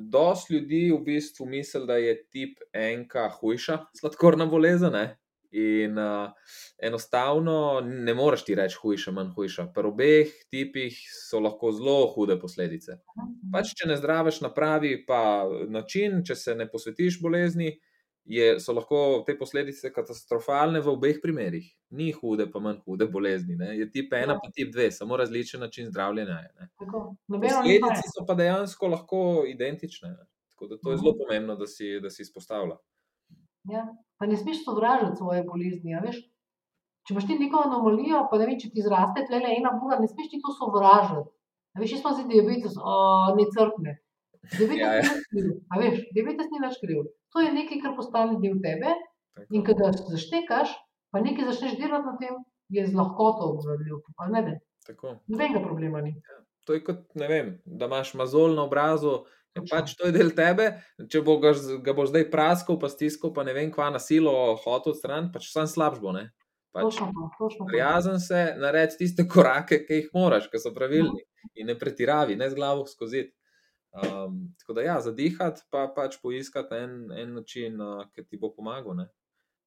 Dost 0.00 0.50
ljudi 0.50 0.92
v 0.92 1.00
bistvu 1.04 1.46
misli, 1.46 1.86
da 1.86 1.96
je 1.96 2.12
tip 2.26 2.58
enka 2.72 3.28
hujša 3.30 3.78
sladkorna 3.94 4.46
bolezen. 4.46 4.92
Ne? 4.92 5.18
In 5.50 5.96
uh, 5.98 6.28
enostavno 6.78 7.80
ne 7.80 8.14
moreš 8.14 8.44
ti 8.44 8.54
reči 8.54 8.76
hujša, 8.82 9.12
manj 9.12 9.30
hujša. 9.32 9.66
Pri 9.74 9.88
obeh 9.88 10.32
tipih 10.50 10.92
so 11.08 11.40
lahko 11.40 11.72
zelo 11.72 12.06
hude 12.12 12.36
posledice. 12.40 12.98
Pač, 13.52 13.72
če 13.74 13.88
ne 13.88 13.96
zdraviš 13.96 14.40
na 14.40 14.50
pravi 14.50 15.04
pa 15.06 15.22
način, 15.68 16.20
če 16.22 16.34
se 16.34 16.54
ne 16.54 16.66
posvetiš 16.68 17.20
bolezni, 17.22 17.78
je, 18.28 18.58
so 18.60 18.74
lahko 18.76 18.98
te 19.26 19.32
posledice 19.38 19.88
katastrofalne 19.88 20.80
v 20.80 20.90
obeh 20.90 21.16
primerih. 21.22 21.64
Ni 21.90 22.10
hude, 22.12 22.44
pa 22.52 22.60
manj 22.60 22.82
hude 22.84 23.06
bolezni. 23.08 23.56
Ne? 23.56 23.70
Je 23.78 23.86
tip 23.90 24.12
ena, 24.12 24.34
Ja. 24.34 24.40
pa 24.44 24.50
tip 24.52 24.72
dve, 24.72 24.90
samo 24.92 25.16
različen 25.16 25.60
način 25.60 25.86
zdravljenja. 25.88 26.42
je, 26.44 26.68
Posledice 27.26 28.12
so 28.12 28.26
pa 28.26 28.34
dejansko 28.34 28.86
lahko 28.86 29.22
identične. 29.48 30.08
Ne? 30.10 30.26
Tako 30.50 30.66
da 30.66 30.76
to 30.76 30.90
je 30.90 30.96
Mhm. 30.96 31.02
zelo 31.02 31.14
pomembno, 31.18 31.56
da 31.56 31.66
si, 31.66 32.00
da 32.00 32.10
si 32.10 32.22
izpostavlja. 32.22 32.76
Ja. 33.64 33.86
Pa 34.18 34.26
ne 34.26 34.36
smeš 34.36 34.64
sovražiti 34.64 35.16
svoje 35.16 35.44
bolezni. 35.46 35.94
a 35.94 36.02
Veš? 36.02 36.20
Če 37.06 37.14
imaš 37.14 37.26
ti 37.26 37.38
neko 37.38 37.62
anomalijo, 37.64 38.26
pa 38.30 38.38
ne 38.38 38.46
vem, 38.46 38.58
če 38.60 38.68
ti 38.74 38.82
zraste 38.84 39.22
tle 39.28 39.38
ena 39.40 39.70
bura, 39.80 39.96
ne 40.00 40.08
smeš 40.10 40.28
ti 40.28 40.40
to 40.44 40.52
sovražiti. 40.52 41.30
A 41.74 41.80
veš, 41.80 41.94
jaz 41.96 42.02
sem 42.02 42.16
zdaj 42.18 42.28
diabetes, 42.32 42.74
o, 42.76 42.96
ne 43.38 43.46
crkne. 43.54 43.94
Diabetes 44.52 44.82
Ja, 44.82 44.90
ja. 44.98 45.14
ni 45.32 45.80
veš, 45.80 46.02
diabetes 46.16 46.50
ni 46.52 46.60
nič 46.60 46.76
kriv. 46.82 47.06
To 47.32 47.40
je 47.44 47.52
nekaj, 47.54 47.80
kar 47.84 47.94
postane 47.96 48.36
del 48.42 48.58
tebe 48.64 48.92
in 49.48 49.62
Tako. 49.62 49.78
ko 49.78 49.78
ga 49.78 49.90
zaštekaš, 50.12 50.74
pa 51.14 51.22
nekaj 51.24 51.48
začneš 51.52 51.78
delati 51.80 52.06
na 52.10 52.14
tem, 52.20 52.36
je 52.68 52.84
z 52.86 52.94
lahkoto 52.96 53.54
obvladljiv. 53.54 54.02
Nobenega 55.28 55.62
problema 55.64 56.00
ni. 56.04 56.16
To 56.68 56.76
je 56.76 56.84
kot, 56.84 57.04
ne 57.16 57.28
vem, 57.28 57.54
da 57.64 57.88
imaš 57.88 58.12
mazol 58.20 58.52
na 58.56 58.66
obrazu, 58.68 59.22
Točno. 59.54 59.76
pač 59.76 59.94
to 59.96 60.06
je 60.06 60.14
del 60.14 60.32
tebe. 60.36 60.68
Če 61.10 61.22
bo 61.24 61.38
ga, 61.42 61.52
ga 61.84 61.94
boš 61.96 62.12
zdaj 62.12 62.28
praskal, 62.32 62.78
pa 62.80 62.90
stiskal, 62.92 63.32
pa 63.34 63.44
ne 63.46 63.54
vem, 63.56 63.70
kva 63.74 63.90
na 63.94 64.00
silo 64.02 64.32
hotel 64.64 64.94
stran, 64.94 65.32
pač 65.34 65.50
sam 65.52 65.68
slabš 65.70 66.02
bo. 66.02 66.12
Ne? 66.14 66.28
Pač, 66.74 67.00
prijazen 67.66 68.20
se, 68.22 68.42
naredi 68.60 69.00
tiste 69.00 69.24
korake, 69.28 69.80
ki 69.86 70.02
jih 70.02 70.10
moraš, 70.14 70.50
ki 70.52 70.60
so 70.62 70.74
pravilni. 70.76 71.24
In 71.58 71.70
ne 71.70 71.76
pretiravi, 71.78 72.36
ne 72.38 72.50
z 72.50 72.58
glavo 72.58 72.84
skozi. 72.86 73.24
Um, 73.98 74.50
tako 74.60 74.76
da, 74.76 74.84
ja, 74.84 74.98
zadihati, 75.02 75.64
pa 75.72 75.86
pač 75.94 76.18
poiskati 76.22 76.76
en, 76.76 76.98
en 77.16 77.32
način, 77.40 77.80
uh, 77.80 78.04
ki 78.14 78.26
ti 78.28 78.38
bo 78.38 78.52
pomagal. 78.54 78.98
Ne? 79.00 79.08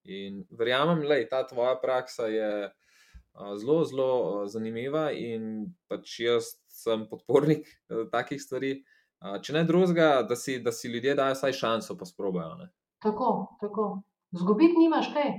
In 0.06 0.44
verjamem, 0.58 1.02
da 1.10 1.18
ta 1.30 1.42
tvoja 1.50 1.74
praksa 1.82 2.30
je 2.32 2.52
uh, 2.70 3.52
zelo, 3.60 3.82
zelo 3.90 4.10
uh, 4.14 4.46
zanimiva, 4.52 5.10
in 5.12 5.74
pač 5.90 6.20
jaz 6.22 6.54
sem 6.70 7.08
podpornik 7.10 7.66
uh, 7.66 8.06
takih 8.14 8.40
stvari. 8.40 8.78
Uh, 8.78 9.01
če 9.22 9.54
ne 9.54 9.64
drugega, 9.64 10.24
da 10.30 10.36
si, 10.36 10.60
da 10.60 10.72
si 10.72 10.90
ljudje 10.90 11.16
dajo 11.16 11.36
vsaj 11.38 11.54
šanso, 11.54 11.98
pa 11.98 12.06
sprobajo. 12.10 12.56
Ne? 12.58 12.70
Tako, 13.04 13.58
tako. 13.62 13.88
Zgubiti 14.32 14.80
nimaš 14.80 15.12
kaj. 15.14 15.32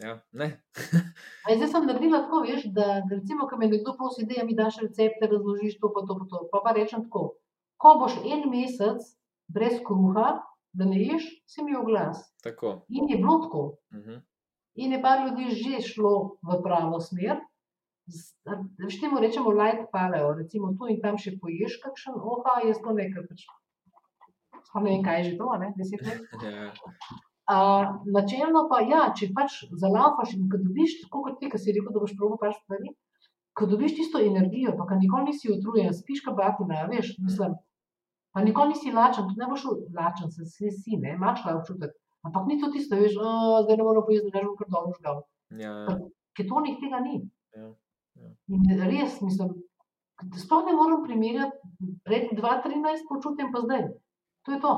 Ja, 0.00 0.16
ne. 0.32 0.48
A 1.46 1.56
zdaj 1.56 1.68
sem 1.68 1.86
naredila 1.86 2.22
tako, 2.24 2.42
veš, 2.46 2.66
da 2.76 3.00
recimo, 3.10 3.48
ko 3.48 3.58
me 3.60 3.68
nekdo 3.68 3.94
prosi, 3.98 4.26
da 4.28 4.44
mi 4.44 4.56
daš 4.56 4.80
recepte, 4.84 5.28
razložiš 5.28 5.78
to, 5.80 5.92
pa 5.94 6.04
to, 6.08 6.16
pa 6.18 6.28
to. 6.30 6.42
Pa, 6.52 6.62
pa 6.64 6.74
rečem 6.76 7.04
tako, 7.08 7.24
ko 7.80 7.96
boš 8.00 8.20
en 8.24 8.46
mesec 8.52 9.04
brez 9.52 9.80
kruha, 9.86 10.40
da 10.72 10.86
ne 10.86 11.00
ješ, 11.02 11.26
si 11.48 11.64
mi 11.66 11.76
oglas. 11.76 12.22
Tako. 12.44 12.80
In 12.88 13.08
je 13.10 13.16
bilo 13.18 13.38
tako. 13.44 13.64
Uh 13.92 14.00
-huh. 14.04 14.20
In 14.74 14.92
je 14.92 15.02
par 15.02 15.26
ljudi 15.26 15.50
že 15.50 15.80
šlo 15.82 16.36
v 16.42 16.62
pravo 16.62 17.00
smer. 17.00 17.40
Z- 18.10 18.58
Veš, 18.82 19.00
temu 19.00 19.20
rečemo 19.22 19.50
light 19.54 19.86
paleo, 19.92 20.32
recimo 20.34 20.72
tu 20.78 20.88
in 20.90 21.00
tam 21.02 21.18
še 21.18 21.36
poješ 21.40 21.78
kakšen, 21.84 22.14
oha, 22.16 22.60
jaz 22.66 22.80
to 22.84 22.94
nekaj 22.96 23.26
pač. 23.30 23.44
Sploh 24.66 24.82
ne 24.84 24.90
vem, 24.90 25.02
kaj 25.06 25.18
je 25.20 25.26
že 25.30 25.34
to, 25.38 25.50
ne, 25.62 25.68
deset 25.78 26.02
let. 26.06 26.20
ja. 26.46 26.70
Uh, 27.50 27.84
načelno 28.14 28.68
pa, 28.70 28.78
ja, 28.86 29.02
če 29.16 29.32
pač 29.34 29.56
zalafaš 29.74 30.36
in 30.36 30.44
ko 30.50 30.60
dobiš, 30.62 31.00
tako 31.04 31.24
kot 31.24 31.40
ti, 31.40 31.48
ki 31.50 31.58
si 31.58 31.74
rekel, 31.74 31.90
da 31.94 32.02
boš 32.04 32.12
probil 32.18 32.38
par 32.38 32.52
stvari, 32.54 32.92
ko 33.58 33.66
dobiš 33.66 33.96
tisto 33.98 34.20
energijo, 34.22 34.76
pa 34.78 34.86
ko 34.86 34.98
nikoli 35.00 35.32
nisi 35.32 35.50
utrujen, 35.50 35.90
spiš 35.94 36.22
kot 36.28 36.36
batina, 36.38 36.84
a 36.84 36.90
veš, 36.92 37.16
mislim. 37.18 37.56
Pa 38.30 38.44
nikoli 38.46 38.76
nisi 38.76 38.92
lačen, 38.94 39.26
tudi 39.26 39.42
ne 39.42 39.48
boš 39.50 39.64
lačen, 39.96 40.30
se 40.30 40.46
si, 40.46 40.70
si 40.70 41.00
ne, 41.02 41.16
imaš 41.18 41.42
ta 41.42 41.56
občutek. 41.58 41.90
Ampak 42.22 42.46
ni 42.46 42.60
to 42.60 42.70
tisto, 42.70 42.94
veš, 43.00 43.16
"A, 43.18 43.34
zdaj 43.64 43.76
ne 43.80 43.82
morem 43.82 44.04
pojesti, 44.06 44.30
da 44.30 44.38
ne 44.38 44.46
bom 44.46 44.56
kar 44.56 44.68
dobro 44.70 44.94
žgal. 45.00 45.22
Ja, 45.58 45.72
ja. 45.88 45.98
Ketonih 46.38 46.76
tega 46.78 47.00
ni. 47.02 47.16
Ja, 47.56 47.64
ja. 47.64 47.70
In 48.50 48.82
res, 48.82 49.20
mislim, 49.22 49.54
da 50.22 50.40
sploh 50.40 50.66
ne 50.66 50.74
morem 50.76 51.04
primerjati 51.06 51.56
pred 52.04 52.32
2013 52.36 53.06
počutjem 53.08 53.52
pa 53.54 53.62
zdaj. 53.64 53.86
To 54.46 54.56
je 54.56 54.60
to. 54.60 54.74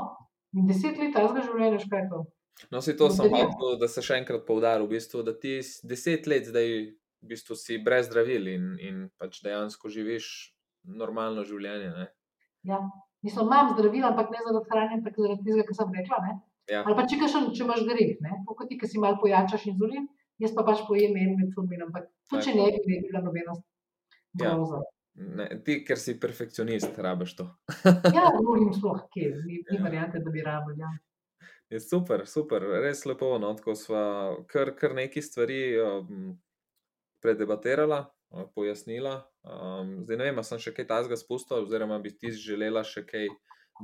In 0.59 0.69
deset 0.69 0.98
let 1.01 1.15
tazga 1.16 1.44
življenja, 1.47 1.81
je 1.81 2.09
to. 2.11 2.24
No, 2.70 2.82
si 2.85 2.94
to 2.97 3.09
sem 3.11 3.27
Loterija. 3.27 3.48
hotel, 3.51 3.78
da 3.81 3.89
se 3.89 4.02
še 4.05 4.19
enkrat 4.20 4.44
poudarim, 4.47 4.86
v 4.86 4.98
bistvu, 4.98 5.23
da 5.27 5.32
ti 5.35 5.56
deset 5.89 6.28
let 6.31 6.47
zdaj 6.51 6.69
v 7.23 7.31
bistvu 7.31 7.56
si 7.59 7.78
brez 7.82 8.11
zdravil 8.11 8.51
in, 8.52 8.66
in 8.82 8.98
pač 9.19 9.40
dejansko 9.44 9.90
živiš 9.90 10.27
normalno 10.85 11.47
življenje. 11.48 11.90
Ne? 11.97 12.06
Ja. 12.69 12.82
Mislim, 13.23 13.47
imam 13.47 13.70
zdravila, 13.77 14.11
ampak 14.11 14.32
ne 14.35 14.40
zaradi 14.43 14.70
hrane, 14.73 14.97
ampak 14.98 15.19
zaradi 15.19 15.47
tega, 15.47 15.66
kar 15.69 15.78
sem 15.78 15.93
rekla. 15.94 16.19
Ne? 16.27 16.32
Ja. 16.70 16.82
Ali 16.82 16.97
pa 16.98 17.06
če, 17.06 17.19
kakšen, 17.20 17.48
če 17.55 17.65
imaš 17.65 17.85
greh, 17.86 18.16
ne? 18.24 18.35
tako 18.43 18.59
kot 18.59 18.70
ti, 18.70 18.78
ki 18.81 18.90
si 18.90 19.02
malo 19.02 19.20
pojačaš 19.23 19.69
inzulin, 19.70 20.09
jaz 20.38 20.54
pa 20.54 20.62
pač 20.64 20.80
pojem 20.88 21.16
en 21.16 21.36
metformin, 21.40 21.82
ampak 21.82 22.09
tudi 22.30 22.44
če 22.44 22.54
ne 22.56 22.64
bi, 22.70 22.80
ne 22.86 22.98
bi 23.00 23.09
bila 23.09 23.20
nobena 23.20 23.52
Ja. 24.40 24.54
groza. 24.54 24.80
Ne, 25.14 25.44
ti, 25.64 25.82
ker 25.84 25.98
si 26.00 26.14
perfekcionist, 26.20 26.96
rabiš 26.98 27.34
to. 27.36 27.44
Ja, 27.84 28.30
drugim 28.40 28.70
sploh, 28.72 29.02
kje, 29.12 29.34
ni, 29.44 29.59
ni 29.70 29.76
Ja. 29.76 29.82
variante, 29.84 30.18
da 30.24 30.30
bi 30.30 30.40
rabili. 30.40 30.80
Ja. 30.80 30.88
Je 31.68 31.80
super, 31.80 32.26
super, 32.26 32.62
res 32.82 33.04
lepo. 33.04 33.38
No, 33.38 33.52
tako 33.54 33.74
sva 33.76 34.02
kar, 34.48 34.72
kar 34.76 34.94
nekaj 34.94 35.22
stvari 35.22 35.60
um, 35.80 36.32
predebatirala, 37.20 38.00
uh, 38.30 38.44
pojasnila. 38.54 39.22
Um, 39.42 40.02
zdaj 40.04 40.16
ne 40.16 40.24
vem, 40.24 40.38
ali 40.40 40.48
sem 40.48 40.59
še 40.60 40.72
kaj 40.76 40.86
tajnega 40.90 41.16
spustil, 41.16 41.62
oziroma 41.64 41.98
bi 41.98 42.12
ti 42.12 42.32
želela 42.32 42.82
še 42.84 43.04
kaj 43.06 43.28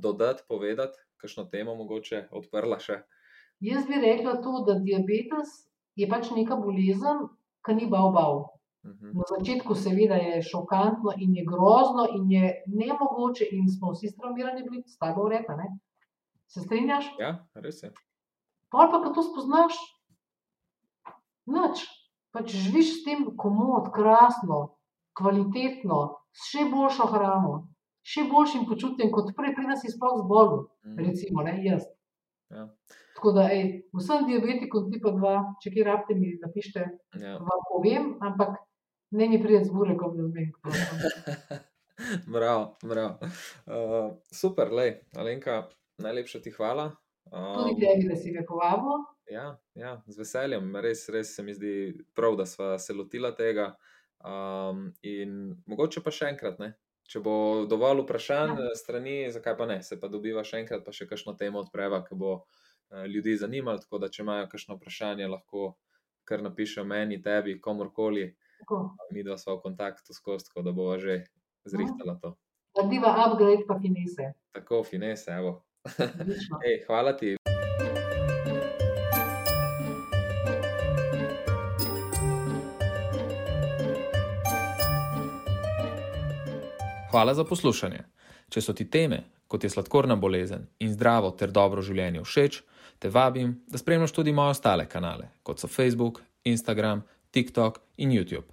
dodati, 0.00 0.44
povedati, 0.48 0.98
kakšno 1.20 1.44
temo 1.52 1.74
mogoče 1.74 2.26
odprla 2.30 2.78
še. 2.80 3.00
Jaz 3.60 3.88
bi 3.88 3.98
rekla 3.98 4.36
to, 4.44 4.52
da 4.68 4.78
diabetes 4.78 5.54
je 5.98 6.06
pač 6.06 6.30
neka 6.30 6.56
bolezen, 6.56 7.26
ki 7.66 7.74
ni 7.74 7.88
bav 7.90 8.12
bav. 8.14 8.38
Mhm. 8.86 9.10
Na 9.18 9.24
začetku 9.26 9.74
seveda 9.74 10.14
je 10.16 10.42
šokantno 10.42 11.12
in 11.18 11.34
je 11.34 11.44
grozno 11.44 12.06
in 12.14 12.30
je 12.30 12.52
nemogoče 12.70 13.48
in 13.52 13.66
smo 13.68 13.90
vsi 13.92 14.08
straumirani 14.08 14.62
bili, 14.62 14.84
s 14.86 14.96
tabo 14.98 15.26
reka, 15.28 15.56
ne? 15.58 15.66
Se 16.48 16.62
strinjaš? 16.62 17.10
Ja, 17.18 17.34
res 17.54 17.82
je. 17.82 17.90
Pol 18.70 18.86
pa, 18.92 19.02
ko 19.02 19.10
to 19.12 19.24
spoznaš, 19.26 19.74
nič. 21.48 21.84
Pač 22.32 22.52
živiš 22.52 23.00
s 23.00 23.04
tem 23.04 23.26
komod, 23.36 23.90
krasno, 23.92 24.76
kvalitetno, 25.16 26.00
s 26.32 26.50
še 26.52 26.66
boljšo 26.70 27.06
hrano, 27.08 27.54
še 28.04 28.26
boljšim 28.30 28.66
počutjem 28.68 29.10
kot 29.12 29.32
prej, 29.36 29.54
pri 29.56 29.66
nas 29.66 29.84
je 29.84 29.90
sploh 29.90 30.20
zbolel, 30.22 30.68
Mhm. 30.84 30.98
recimo, 31.04 31.42
ne, 31.42 31.56
jaz. 31.64 31.84
Ja. 32.50 32.68
Tako 33.14 33.32
da, 33.32 33.48
ej, 33.52 33.64
vsem 33.92 34.26
diabetikom 34.26 34.86
tipa 34.92 35.10
2, 35.12 35.32
če 35.62 35.70
kje 35.70 35.84
rabite, 35.84 36.14
mi 36.14 36.36
napišite, 36.38 36.84
Ja. 37.20 37.34
vam 37.38 37.64
povem, 37.68 38.14
ampak 38.20 38.56
ne 39.10 39.28
mi 39.28 39.42
pride 39.42 39.64
z 39.64 39.72
burekom, 39.72 40.16
da 40.16 40.28
zmenim. 40.28 40.52
Bravo, 42.26 42.76
bravo. 42.82 43.18
Uh, 43.66 44.12
super, 44.32 44.70
lej, 44.72 45.00
Alenka, 45.16 45.66
najlepša 45.98 46.40
ti 46.40 46.50
hvala. 46.50 46.92
Tudi 47.28 47.74
Um, 47.74 47.80
tebi, 47.80 48.08
da 48.08 48.16
si 48.16 48.30
me 48.32 48.46
povabil. 48.46 49.02
ja, 49.28 49.58
ja, 49.74 50.02
z 50.06 50.16
veseljem, 50.18 50.70
res, 50.76 51.08
res 51.08 51.34
se 51.36 51.42
mi 51.42 51.52
zdi 51.52 51.72
prav, 52.14 52.36
da 52.36 52.46
sva 52.46 52.78
se 52.78 52.94
lotila 52.94 53.32
tega. 53.32 53.74
Um, 54.24 54.92
in 55.02 55.34
mogoče 55.66 56.00
pa 56.00 56.10
še 56.10 56.30
enkrat, 56.30 56.56
ne? 56.58 56.72
Če 57.09 57.22
bo 57.24 57.35
dovolj 57.68 58.05
vprašanj 58.05 58.55
Ja. 58.55 58.68
ja. 58.68 58.76
strani, 58.76 59.18
zakaj 59.32 59.56
pa 59.56 59.66
ne, 59.66 59.82
se 59.82 59.98
pa 60.01 60.10
dobiva 60.12 60.44
še 60.44 60.62
enkrat, 60.62 60.85
pa 60.85 60.93
še 60.93 61.09
kakšno 61.09 61.35
temo 61.40 61.62
odpreva, 61.64 62.02
ki 62.05 62.18
bo 62.20 62.32
uh, 62.36 63.05
ljudi 63.09 63.36
zanimalo. 63.40 63.80
Tako 63.80 64.02
da, 64.05 64.10
če 64.12 64.22
imajo 64.26 64.51
kakšno 64.52 64.76
vprašanje, 64.76 65.30
lahko 65.32 65.72
kar 66.28 66.44
napišejo 66.44 66.85
meni, 66.85 67.22
tebi, 67.24 67.56
komorkoli, 67.64 68.26
Tako. 68.60 68.82
mi 69.16 69.24
dva 69.24 69.39
sva 69.40 69.56
v 69.56 69.64
kontaktu 69.64 70.12
skozi, 70.12 70.51
tako 70.51 70.66
da 70.66 70.74
bova 70.76 70.98
že 71.01 71.22
zrihtala 71.64 72.18
to. 72.20 72.35
Narediva 72.76 73.14
upgrade 73.24 73.64
pa 73.68 73.78
finese. 73.80 74.35
Tako, 74.52 74.82
finese, 74.85 75.32
evo. 75.32 75.62
Ej, 76.68 76.82
hvala 76.86 77.16
ti. 77.16 77.38
Hvala 87.10 87.35
za 87.35 87.44
poslušanje. 87.44 88.02
Če 88.52 88.60
so 88.60 88.72
ti 88.76 88.85
teme, 88.90 89.22
kot 89.48 89.64
je 89.64 89.70
sladkorna 89.70 90.16
bolezen 90.16 90.66
in 90.78 90.93
zdravo 90.93 91.30
ter 91.30 91.48
dobro 91.51 91.80
življenje 91.82 92.20
všeč, 92.20 92.59
te 93.01 93.09
vabim, 93.09 93.55
da 93.68 93.80
spremljaš 93.80 94.12
tudi 94.12 94.32
moje 94.32 94.56
ostale 94.56 94.85
kanale, 94.89 95.30
kot 95.43 95.60
so 95.60 95.70
Facebook, 95.72 96.20
Instagram, 96.44 97.01
TikTok 97.32 97.80
in 97.97 98.12
YouTube. 98.12 98.44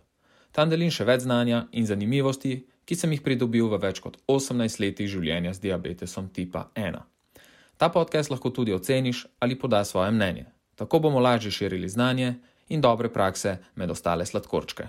Tam 0.55 0.71
delim 0.71 0.91
še 0.91 1.03
več 1.03 1.25
znanja 1.27 1.65
in 1.75 1.87
zanimivosti, 1.87 2.61
ki 2.87 2.95
sem 2.95 3.11
jih 3.11 3.23
pridobil 3.25 3.67
v 3.67 3.81
več 3.81 3.99
kot 3.99 4.21
18 4.31 4.79
letih 4.79 5.09
življenja 5.11 5.51
z 5.51 5.67
diabetesom 5.67 6.31
tipa 6.31 6.69
1. 6.79 7.01
Ta 7.75 7.89
podcast 7.91 8.31
lahko 8.31 8.53
tudi 8.55 8.71
oceniš 8.71 9.25
ali 9.43 9.59
podaš 9.59 9.91
svoje 9.91 10.15
mnenje. 10.15 10.45
Tako 10.79 10.99
bomo 11.07 11.19
lažje 11.19 11.51
širili 11.51 11.89
znanje 11.91 12.37
in 12.69 12.79
dobre 12.81 13.11
prakse 13.11 13.57
med 13.75 13.91
ostale 13.91 14.25
sladkorčke. 14.25 14.87